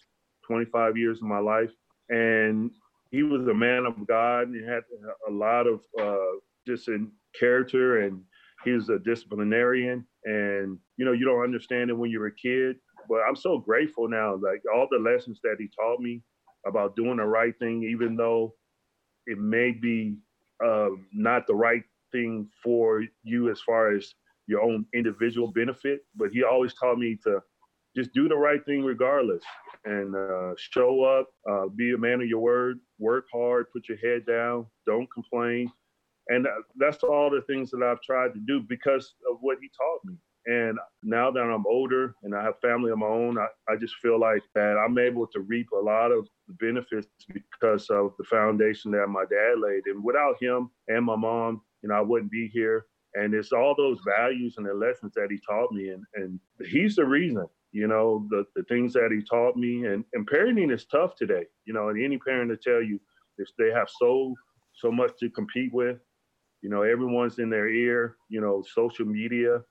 25 0.46 0.98
years 0.98 1.18
of 1.18 1.24
my 1.24 1.40
life, 1.40 1.72
and 2.10 2.72
he 3.10 3.24
was 3.24 3.48
a 3.48 3.54
man 3.54 3.86
of 3.86 4.08
God 4.08 4.48
and 4.48 4.56
he 4.56 4.66
had 4.66 4.84
a 5.28 5.32
lot 5.32 5.68
of 5.68 5.82
uh, 6.00 6.38
just 6.66 6.88
in 6.88 7.12
character. 7.38 8.02
And 8.02 8.22
he 8.64 8.72
was 8.72 8.90
a 8.90 9.00
disciplinarian. 9.00 10.06
And 10.26 10.78
you 10.98 11.06
know 11.06 11.14
you 11.14 11.26
don't 11.26 11.44
understand 11.44 11.90
it 11.90 11.98
when 11.98 12.12
you're 12.12 12.28
a 12.28 12.36
kid 12.36 12.76
but 13.10 13.22
i'm 13.28 13.36
so 13.36 13.58
grateful 13.58 14.08
now. 14.08 14.36
Like 14.36 14.62
all 14.74 14.88
the 14.90 15.00
lessons 15.00 15.40
that 15.44 15.56
he 15.58 15.68
taught 15.76 16.00
me 16.00 16.22
about 16.68 16.96
doing 16.96 17.18
the 17.18 17.26
right 17.26 17.58
thing 17.58 17.84
even 17.84 18.16
though 18.16 18.54
it 19.26 19.40
may 19.40 19.72
be 19.72 20.16
uh, 20.64 20.90
not 21.12 21.48
the 21.48 21.56
right 21.56 21.84
thing 22.12 22.48
for 22.64 23.04
you 23.24 23.50
as 23.50 23.60
far 23.62 23.96
as 23.96 24.14
your 24.48 24.62
own 24.62 24.86
individual 24.94 25.48
benefit 25.48 26.02
but 26.16 26.30
he 26.32 26.44
always 26.44 26.74
taught 26.76 27.00
me 27.00 27.18
to 27.24 27.42
just 27.96 28.14
do 28.14 28.28
the 28.28 28.36
right 28.36 28.64
thing 28.66 28.84
regardless 28.84 29.44
and 29.86 30.16
uh, 30.16 30.54
show 30.58 31.04
up, 31.04 31.28
uh, 31.50 31.68
be 31.76 31.94
a 31.94 31.98
man 31.98 32.22
of 32.22 32.28
your 32.28 32.40
word, 32.40 32.80
work 33.00 33.26
hard, 33.34 33.66
put 33.74 33.90
your 33.90 33.98
head 33.98 34.26
down, 34.26 34.66
don't 34.86 35.12
complain. 35.12 35.72
And 36.28 36.46
uh, 36.46 36.52
that's 36.78 37.04
all 37.04 37.30
the 37.30 37.42
things 37.42 37.72
that 37.72 37.84
I've 37.84 38.02
tried 38.02 38.34
to 38.34 38.40
do 38.46 38.62
because 38.62 39.16
of 39.30 39.38
what 39.42 39.58
he 39.62 39.70
taught 39.76 40.06
me. 40.06 40.16
And 40.46 40.80
now 41.04 41.30
that 41.30 41.40
I'm 41.40 41.66
older 41.68 42.16
and 42.24 42.36
I 42.36 42.44
have 42.44 42.60
family 42.62 42.92
of 42.92 42.98
my 42.98 43.08
own, 43.08 43.38
I, 43.38 43.48
I 43.72 43.76
just 43.76 43.96
feel 44.02 44.20
like 44.20 44.42
that 44.56 44.78
I'm 44.78 44.98
able 44.98 45.28
to 45.28 45.42
reap 45.42 45.68
a 45.72 45.84
lot 45.84 46.12
of 46.12 46.28
benefits 46.60 47.08
because 47.28 47.88
of 47.90 48.14
the 48.18 48.24
foundation 48.24 48.92
that 48.92 49.08
my 49.08 49.26
dad 49.30 49.60
laid. 49.60 49.84
And 49.86 50.04
without 50.04 50.36
him 50.42 50.72
and 50.88 51.06
my 51.06 51.16
mom, 51.16 51.62
you 51.84 51.90
know, 51.90 51.96
I 51.96 52.02
wouldn't 52.02 52.32
be 52.32 52.50
here. 52.52 52.86
And 53.14 53.34
it's 53.34 53.52
all 53.52 53.76
those 53.78 54.00
values 54.08 54.56
and 54.58 54.66
the 54.66 54.74
lessons 54.74 55.14
that 55.16 55.28
he 55.30 55.40
taught 55.48 55.72
me. 55.74 55.90
And, 55.90 56.04
and 56.16 56.40
he's 56.70 56.96
the 56.96 57.06
reason 57.06 57.46
you 57.72 57.88
know, 57.88 58.28
the, 58.30 58.44
the 58.56 58.64
things 58.64 58.94
that 58.94 59.12
he 59.12 59.24
taught 59.24 59.56
me. 59.56 59.86
And, 59.86 60.04
and 60.14 60.30
parenting 60.30 60.74
is 60.74 60.86
tough 60.86 61.16
today, 61.16 61.46
you 61.66 61.74
know, 61.74 61.90
and 61.90 62.04
any 62.04 62.18
parent 62.18 62.52
to 62.52 62.58
tell 62.58 62.82
you 62.82 63.00
if 63.38 63.50
they 63.58 63.72
have 63.72 63.88
so, 64.00 64.34
so 64.74 64.92
much 64.92 65.12
to 65.20 65.30
compete 65.30 65.74
with, 65.74 65.98
you 66.62 66.70
know, 66.70 66.84
everyone's 66.84 67.40
in 67.40 67.50
their 67.50 67.70
ear, 67.70 68.18
you 68.30 68.42
know, 68.42 68.64
social 68.74 69.06
media. 69.06 69.62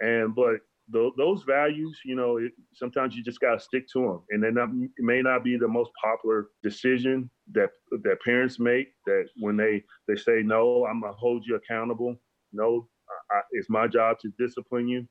And, 0.00 0.34
but 0.34 0.58
th- 0.92 1.12
those 1.16 1.42
values, 1.42 1.98
you 2.04 2.14
know, 2.14 2.38
it, 2.38 2.52
sometimes 2.74 3.16
you 3.16 3.24
just 3.24 3.40
got 3.40 3.54
to 3.54 3.60
stick 3.60 3.86
to 3.92 4.00
them. 4.02 4.20
And 4.30 4.42
then 4.42 4.54
not, 4.54 4.68
it 4.70 5.04
may 5.04 5.20
not 5.20 5.44
be 5.44 5.56
the 5.56 5.68
most 5.68 5.90
popular 6.02 6.48
decision 6.62 7.28
that, 7.52 7.70
that 7.90 8.22
parents 8.24 8.58
make 8.58 8.88
that 9.06 9.26
when 9.36 9.56
they, 9.56 9.82
they 10.06 10.16
say, 10.16 10.42
no, 10.42 10.86
I'm 10.86 11.00
going 11.00 11.12
to 11.12 11.18
hold 11.18 11.44
you 11.44 11.56
accountable. 11.56 12.14
No, 12.52 12.88
I, 13.30 13.40
it's 13.50 13.68
my 13.68 13.86
job 13.88 14.18
to 14.20 14.32
discipline 14.38 14.88
you 14.88 15.06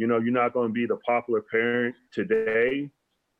you 0.00 0.06
know, 0.06 0.18
you're 0.18 0.32
not 0.32 0.54
going 0.54 0.68
to 0.68 0.72
be 0.72 0.86
the 0.86 0.96
popular 0.96 1.42
parent 1.42 1.94
today, 2.10 2.88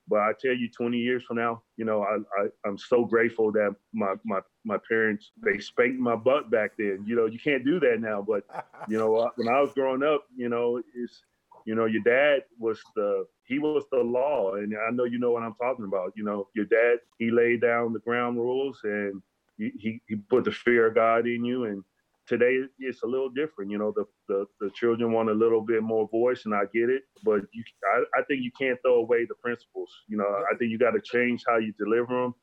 but 0.07 0.19
I 0.19 0.33
tell 0.39 0.53
you, 0.53 0.69
20 0.69 0.99
years 0.99 1.23
from 1.27 1.39
now, 1.39 1.63
you 1.79 1.87
know, 1.87 2.03
I, 2.03 2.19
I 2.39 2.69
am 2.69 2.77
so 2.77 3.07
grateful 3.07 3.51
that 3.53 3.75
my 3.95 4.17
my 4.27 4.41
my 4.67 4.77
parents 4.87 5.31
they 5.43 5.59
spanked 5.59 5.99
my 5.99 6.17
butt 6.17 6.51
back 6.51 6.73
then. 6.77 7.03
You 7.07 7.17
know, 7.17 7.25
you 7.25 7.39
can't 7.39 7.65
do 7.65 7.81
that 7.81 8.01
now, 8.01 8.21
but 8.21 8.45
you 8.91 8.99
know, 8.99 9.31
when 9.37 9.49
I 9.49 9.59
was 9.63 9.73
growing 9.73 10.03
up, 10.03 10.27
you 10.37 10.51
know, 10.51 10.83
it's 10.95 11.23
you 11.65 11.75
know, 11.75 11.87
your 11.87 12.03
dad 12.03 12.45
was 12.59 12.79
the 12.95 13.25
he 13.45 13.59
was 13.59 13.85
the 13.91 14.01
law, 14.01 14.57
and 14.57 14.75
I 14.87 14.91
know 14.91 15.05
you 15.05 15.19
know 15.19 15.31
what 15.31 15.43
I'm 15.43 15.55
talking 15.55 15.87
about. 15.87 16.13
You 16.15 16.25
know, 16.25 16.49
your 16.55 16.67
dad 16.67 16.99
he 17.19 17.31
laid 17.31 17.63
down 17.63 17.95
the 17.95 18.01
ground 18.01 18.37
rules, 18.37 18.79
and 18.85 19.23
he 19.57 19.73
he, 19.79 20.03
he 20.09 20.17
put 20.17 20.45
the 20.45 20.53
fear 20.53 20.89
of 20.89 20.95
God 20.95 21.27
in 21.27 21.43
you, 21.43 21.65
and 21.65 21.83
today 22.31 22.61
it's 22.79 23.03
a 23.03 23.07
little 23.07 23.29
different. 23.29 23.71
You 23.71 23.79
know, 23.79 23.93
the, 23.95 24.05
the, 24.29 24.47
the 24.61 24.71
children 24.71 25.13
want 25.13 25.29
a 25.29 25.35
little 25.35 25.61
bit 25.61 25.83
more 25.83 26.09
voice, 26.09 26.43
and 26.45 26.55
I 26.55 26.63
get 26.73 26.89
it. 26.89 27.03
But 27.25 27.41
you, 27.53 27.65
I, 27.93 28.21
I 28.21 28.23
think 28.29 28.43
you 28.43 28.53
can't 28.59 28.79
throw 28.83 29.01
away 29.01 29.27
the 29.29 29.35
principles. 29.35 29.91
You 30.07 30.17
know, 30.17 30.25
I 30.25 30.57
think 30.57 30.71
you 30.71 30.79
got 30.79 30.93
to 30.93 31.01
change 31.03 31.43
how 31.47 31.59
you 31.59 31.75
deliver 31.79 32.23
them. 32.23 32.35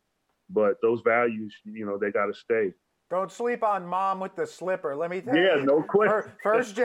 But 0.49 0.75
those 0.81 1.01
values, 1.03 1.55
you 1.63 1.85
know, 1.85 1.97
they 1.97 2.11
got 2.11 2.27
to 2.27 2.33
stay. 2.33 2.73
Don't 3.09 3.31
sleep 3.31 3.63
on 3.63 3.87
mom 3.87 4.19
with 4.19 4.35
the 4.35 4.45
slipper. 4.45 4.93
Let 4.93 5.09
me 5.09 5.21
tell 5.21 5.33
yeah, 5.33 5.55
you. 5.55 5.59
Yeah, 5.59 5.65
no 5.65 5.81
question. 5.81 6.31
First 6.43 6.79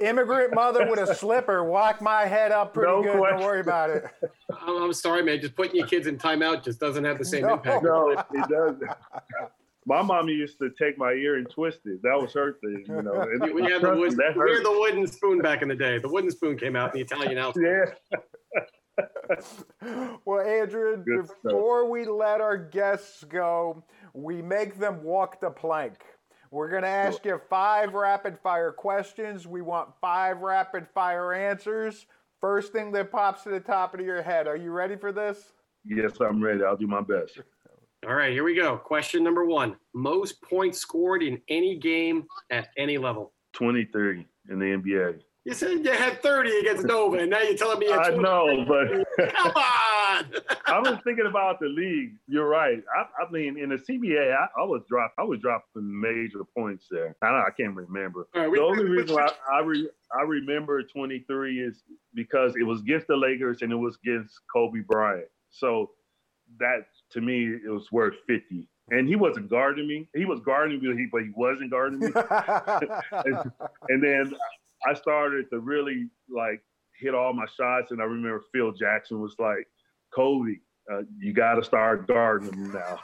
immigrant 0.00 0.54
mother 0.54 0.88
with 0.88 1.00
a 1.00 1.14
slipper 1.14 1.62
walk 1.64 2.00
my 2.00 2.24
head 2.24 2.50
up 2.50 2.72
pretty 2.72 2.90
no 2.90 3.02
good. 3.02 3.18
Question. 3.18 3.38
Don't 3.38 3.46
worry 3.46 3.60
about 3.60 3.90
it. 3.90 4.04
Oh, 4.66 4.84
I'm 4.84 4.92
sorry, 4.92 5.22
man. 5.22 5.40
Just 5.40 5.54
putting 5.54 5.76
your 5.76 5.86
kids 5.86 6.06
in 6.06 6.18
timeout 6.18 6.64
just 6.64 6.80
doesn't 6.80 7.04
have 7.04 7.18
the 7.18 7.24
same 7.24 7.42
no. 7.46 7.54
impact. 7.54 7.84
No, 7.84 8.10
it, 8.10 8.18
it 8.32 8.48
doesn't. 8.48 8.82
My 9.86 10.02
mom 10.02 10.28
used 10.28 10.58
to 10.58 10.70
take 10.78 10.98
my 10.98 11.12
ear 11.12 11.36
and 11.36 11.48
twist 11.48 11.80
it. 11.86 12.02
That 12.02 12.20
was 12.20 12.32
her 12.34 12.54
thing, 12.60 12.84
you 12.86 13.02
know. 13.02 13.22
And 13.30 13.54
we 13.54 13.62
had 13.62 13.80
the 13.80 13.94
wood, 13.94 14.14
we 14.16 14.52
had 14.54 14.64
the 14.64 14.76
wooden 14.78 15.06
spoon 15.06 15.38
back 15.40 15.62
in 15.62 15.68
the 15.68 15.74
day. 15.74 15.98
The 15.98 16.08
wooden 16.08 16.30
spoon 16.30 16.58
came 16.58 16.76
out 16.76 16.94
in 16.94 17.00
the 17.00 17.04
Italian 17.04 17.38
house. 17.42 17.56
Yeah. 17.56 18.18
well, 20.24 20.46
Adrian, 20.46 21.02
Good 21.02 21.28
before 21.42 21.80
stuff. 21.80 21.90
we 21.90 22.04
let 22.04 22.40
our 22.40 22.56
guests 22.56 23.24
go, 23.24 23.82
we 24.12 24.42
make 24.42 24.78
them 24.78 25.02
walk 25.02 25.40
the 25.40 25.50
plank. 25.50 25.94
We're 26.50 26.68
going 26.68 26.82
to 26.82 26.88
ask 26.88 27.24
you 27.24 27.40
five 27.48 27.94
rapid 27.94 28.38
fire 28.42 28.72
questions. 28.72 29.46
We 29.46 29.62
want 29.62 29.90
five 30.00 30.40
rapid 30.40 30.88
fire 30.92 31.32
answers. 31.32 32.06
First 32.40 32.72
thing 32.72 32.90
that 32.92 33.12
pops 33.12 33.44
to 33.44 33.50
the 33.50 33.60
top 33.60 33.94
of 33.94 34.00
your 34.00 34.20
head. 34.20 34.48
Are 34.48 34.56
you 34.56 34.72
ready 34.72 34.96
for 34.96 35.12
this? 35.12 35.52
Yes, 35.84 36.12
I'm 36.20 36.42
ready. 36.42 36.64
I'll 36.64 36.76
do 36.76 36.88
my 36.88 37.02
best. 37.02 37.40
All 38.08 38.14
right, 38.14 38.32
here 38.32 38.44
we 38.44 38.54
go. 38.54 38.78
Question 38.78 39.22
number 39.22 39.44
one 39.44 39.76
Most 39.92 40.40
points 40.40 40.78
scored 40.78 41.22
in 41.22 41.38
any 41.50 41.76
game 41.76 42.26
at 42.50 42.68
any 42.78 42.96
level? 42.96 43.32
23 43.52 44.26
in 44.48 44.58
the 44.58 44.64
NBA. 44.64 45.20
You 45.44 45.52
said 45.52 45.84
you 45.84 45.90
had 45.92 46.22
30 46.22 46.50
against 46.60 46.86
Nova, 46.86 47.18
and 47.18 47.30
now 47.30 47.40
you're 47.40 47.56
telling 47.56 47.78
me 47.78 47.92
I 47.92 48.10
know, 48.10 48.64
but 48.66 48.88
come 49.34 49.52
on. 49.52 50.24
I 50.66 50.78
was 50.78 50.98
thinking 51.04 51.26
about 51.26 51.60
the 51.60 51.66
league. 51.66 52.12
You're 52.26 52.48
right. 52.48 52.82
I, 52.96 53.22
I 53.22 53.30
mean, 53.30 53.58
in 53.58 53.68
the 53.68 53.76
CBA, 53.76 54.34
I, 54.34 54.46
I, 54.58 54.64
was 54.64 54.82
drop. 54.88 55.12
I 55.18 55.22
was 55.22 55.38
dropping 55.40 56.00
major 56.00 56.44
points 56.56 56.86
there. 56.90 57.16
I, 57.22 57.26
I 57.26 57.50
can't 57.54 57.74
remember. 57.74 58.28
Right, 58.34 58.44
the 58.44 58.50
we, 58.50 58.58
only 58.60 58.84
we, 58.84 58.90
reason 58.90 59.18
I 59.18 59.30
I, 59.52 59.60
re, 59.60 59.88
I 60.18 60.22
remember 60.22 60.82
23 60.82 61.60
is 61.60 61.82
because 62.14 62.54
it 62.56 62.64
was 62.64 62.80
against 62.80 63.08
the 63.08 63.16
Lakers 63.16 63.60
and 63.60 63.72
it 63.72 63.76
was 63.76 63.98
against 64.02 64.40
Kobe 64.50 64.80
Bryant. 64.80 65.28
So 65.50 65.90
that 66.58 66.86
to 67.10 67.20
me 67.20 67.44
it 67.44 67.70
was 67.70 67.90
worth 67.92 68.14
50 68.26 68.68
and 68.90 69.08
he 69.08 69.16
wasn't 69.16 69.48
guarding 69.48 69.86
me. 69.86 70.08
He 70.14 70.24
was 70.24 70.40
guarding 70.40 70.80
me 70.80 71.08
but 71.10 71.22
he 71.22 71.30
wasn't 71.34 71.70
guarding 71.70 72.00
me. 72.00 72.08
And, 73.12 73.52
and, 73.88 74.02
then 74.02 74.34
I 74.86 74.94
started 74.94 75.50
to 75.50 75.60
really 75.60 76.08
like 76.28 76.62
hit 76.98 77.14
all 77.14 77.32
my 77.32 77.46
shots, 77.56 77.90
and 77.90 78.00
I 78.00 78.04
remember 78.04 78.42
Phil 78.52 78.72
Jackson 78.72 79.20
was 79.20 79.34
like, 79.38 79.66
"Kobe, 80.14 80.56
uh, 80.90 81.02
you 81.18 81.32
got 81.32 81.54
to 81.54 81.64
start 81.64 82.06
guarding 82.06 82.50
them 82.50 82.72
now." 82.72 82.98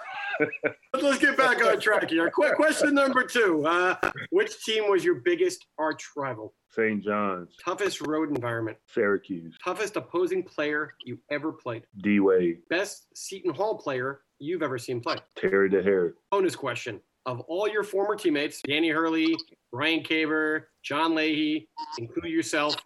Let's 0.95 1.19
get 1.19 1.37
back 1.37 1.65
on 1.65 1.81
track 1.81 2.11
here. 2.11 2.31
Quick 2.31 2.57
question 2.57 2.95
number 2.95 3.25
two: 3.25 3.67
uh, 3.67 3.97
Which 4.31 4.63
team 4.65 4.89
was 4.91 5.05
your 5.05 5.17
biggest 5.17 5.67
arch 5.79 6.03
rival? 6.17 6.55
St. 6.71 7.03
John's, 7.03 7.57
Toughest 7.65 8.01
road 8.07 8.29
environment? 8.31 8.77
Syracuse, 8.87 9.57
Toughest 9.65 9.97
opposing 9.97 10.43
player 10.43 10.93
you 11.05 11.19
ever 11.31 11.53
played? 11.53 11.85
D 12.03 12.21
Wade, 12.21 12.59
Best 12.69 13.07
Seton 13.15 13.55
Hall 13.55 13.79
player 13.79 14.21
you've 14.39 14.63
ever 14.63 14.79
seen 14.79 15.01
play? 15.01 15.17
Terry 15.37 15.69
Dehere, 15.69 16.15
Bonus 16.31 16.57
question: 16.57 17.01
Of 17.25 17.41
all 17.41 17.69
your 17.69 17.85
former 17.85 18.17
teammates, 18.17 18.61
Danny 18.67 18.91
Hurley, 18.91 19.35
Ryan 19.73 20.03
Caver, 20.03 20.65
John 20.83 21.15
Leahy, 21.15 21.69
include 21.99 22.31
yourself, 22.33 22.77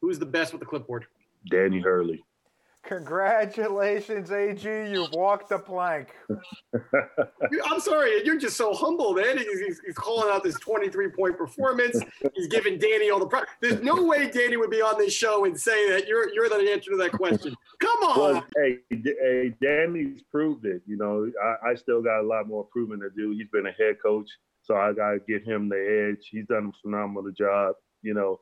who's 0.00 0.18
the 0.18 0.26
best 0.26 0.52
with 0.52 0.60
the 0.60 0.66
clipboard? 0.66 1.06
Danny 1.50 1.80
Hurley. 1.80 2.22
Congratulations, 2.84 4.32
AG. 4.32 4.64
You've 4.64 5.12
walked 5.12 5.50
the 5.50 5.58
plank. 5.58 6.08
I'm 7.70 7.78
sorry, 7.78 8.24
you're 8.24 8.38
just 8.38 8.56
so 8.56 8.72
humble, 8.72 9.12
man. 9.12 9.36
He's, 9.36 9.60
he's, 9.60 9.80
he's 9.84 9.94
calling 9.94 10.30
out 10.32 10.42
this 10.42 10.58
23 10.60 11.10
point 11.10 11.36
performance. 11.36 12.00
He's 12.34 12.46
giving 12.48 12.78
Danny 12.78 13.10
all 13.10 13.18
the 13.18 13.26
pride. 13.26 13.46
There's 13.60 13.82
no 13.82 14.02
way 14.02 14.30
Danny 14.30 14.56
would 14.56 14.70
be 14.70 14.80
on 14.80 14.96
this 14.96 15.12
show 15.12 15.44
and 15.44 15.58
say 15.58 15.90
that 15.90 16.08
you're 16.08 16.32
you're 16.34 16.48
the 16.48 16.56
answer 16.72 16.90
to 16.92 16.96
that 16.96 17.12
question. 17.12 17.54
Come 17.80 17.98
on. 18.02 18.18
Well, 18.18 18.46
hey, 18.56 18.78
D- 18.90 19.14
hey, 19.20 19.54
Danny's 19.60 20.22
proved 20.30 20.64
it. 20.64 20.80
You 20.86 20.96
know, 20.96 21.30
I, 21.42 21.70
I 21.70 21.74
still 21.74 22.02
got 22.02 22.20
a 22.20 22.26
lot 22.26 22.48
more 22.48 22.64
proving 22.64 23.00
to 23.00 23.10
do. 23.10 23.32
He's 23.32 23.48
been 23.52 23.66
a 23.66 23.72
head 23.72 23.96
coach, 24.02 24.30
so 24.62 24.76
I 24.76 24.94
got 24.94 25.10
to 25.10 25.20
give 25.28 25.44
him 25.44 25.68
the 25.68 26.12
edge. 26.12 26.28
He's 26.30 26.46
done 26.46 26.72
a 26.74 26.78
phenomenal 26.82 27.30
job. 27.30 27.74
You 28.02 28.14
know, 28.14 28.40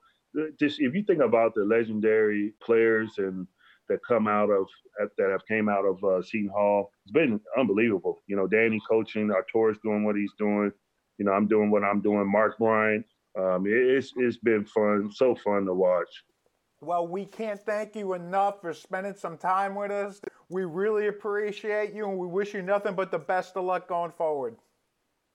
just 0.58 0.80
if 0.80 0.94
you 0.94 1.02
think 1.02 1.20
about 1.20 1.54
the 1.54 1.64
legendary 1.64 2.54
players 2.62 3.14
and 3.18 3.48
that 3.88 4.00
come 4.06 4.28
out 4.28 4.50
of 4.50 4.66
that 4.98 5.30
have 5.30 5.46
came 5.46 5.68
out 5.68 5.84
of 5.84 6.02
uh, 6.02 6.22
Seton 6.22 6.50
Hall, 6.54 6.90
it's 7.04 7.12
been 7.12 7.40
unbelievable. 7.58 8.22
You 8.26 8.36
know, 8.36 8.46
Danny 8.46 8.80
coaching, 8.88 9.30
Arturas 9.30 9.80
doing 9.82 10.04
what 10.04 10.16
he's 10.16 10.32
doing. 10.38 10.72
You 11.18 11.24
know, 11.24 11.32
I'm 11.32 11.46
doing 11.46 11.70
what 11.70 11.84
I'm 11.84 12.00
doing. 12.00 12.30
Mark 12.30 12.58
Bryant. 12.58 13.04
Um, 13.38 13.64
it's 13.66 14.12
it's 14.16 14.38
been 14.38 14.64
fun, 14.64 15.10
so 15.12 15.34
fun 15.34 15.64
to 15.66 15.74
watch. 15.74 16.08
Well, 16.80 17.08
we 17.08 17.24
can't 17.24 17.60
thank 17.60 17.96
you 17.96 18.14
enough 18.14 18.60
for 18.60 18.72
spending 18.72 19.14
some 19.14 19.36
time 19.36 19.74
with 19.74 19.90
us. 19.90 20.20
We 20.48 20.64
really 20.64 21.08
appreciate 21.08 21.92
you 21.92 22.08
and 22.08 22.18
we 22.18 22.28
wish 22.28 22.54
you 22.54 22.62
nothing 22.62 22.94
but 22.94 23.10
the 23.10 23.18
best 23.18 23.56
of 23.56 23.64
luck 23.64 23.88
going 23.88 24.12
forward. 24.12 24.56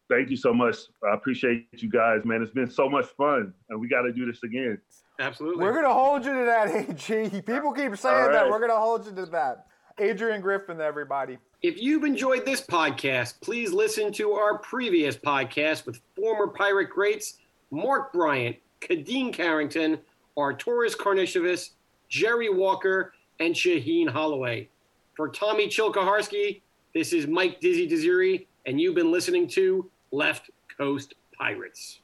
Thank 0.10 0.30
you 0.30 0.38
so 0.38 0.54
much. 0.54 0.76
I 1.04 1.14
appreciate 1.14 1.68
you 1.72 1.90
guys, 1.90 2.22
man. 2.26 2.42
It's 2.42 2.52
been 2.52 2.70
so 2.70 2.90
much 2.90 3.06
fun, 3.18 3.54
and 3.70 3.80
we 3.80 3.88
got 3.88 4.02
to 4.02 4.12
do 4.12 4.26
this 4.26 4.44
again. 4.44 4.80
Absolutely. 5.20 5.64
We're 5.64 5.74
going 5.74 5.86
to 5.86 5.94
hold 5.94 6.26
you 6.26 6.34
to 6.34 6.46
that, 6.46 6.90
AG. 6.90 7.42
People 7.42 7.72
keep 7.72 7.96
saying 7.98 8.32
that. 8.32 8.50
We're 8.50 8.60
going 8.60 8.72
to 8.72 8.78
hold 8.78 9.06
you 9.06 9.14
to 9.16 9.26
that. 9.28 9.68
Adrian 10.00 10.42
Griffin, 10.42 10.82
everybody. 10.82 11.38
If 11.62 11.80
you've 11.82 12.04
enjoyed 12.04 12.46
this 12.46 12.62
podcast, 12.62 13.40
please 13.42 13.72
listen 13.72 14.12
to 14.14 14.34
our 14.34 14.58
previous 14.58 15.16
podcast 15.16 15.86
with 15.86 16.02
former 16.16 16.48
Pirate 16.48 16.90
greats 16.90 17.38
Mark 17.72 18.12
Bryant, 18.12 18.58
Khadeen 18.82 19.32
Carrington, 19.32 20.00
Arturas 20.38 20.96
Karnisovas, 20.96 21.72
Jerry 22.10 22.50
Walker, 22.50 23.14
and 23.40 23.54
Shaheen 23.54 24.10
Holloway. 24.10 24.68
For 25.16 25.30
Tommy 25.30 25.68
Chilkaharsky, 25.68 26.62
this 26.94 27.14
is 27.14 27.28
Mike 27.28 27.60
Dizzy 27.60 27.88
Desiri, 27.88 28.48
and 28.66 28.82
you've 28.82 28.96
been 28.96 29.12
listening 29.12 29.48
to 29.50 29.90
Left 30.14 30.52
Coast 30.78 31.16
Pirates. 31.36 32.02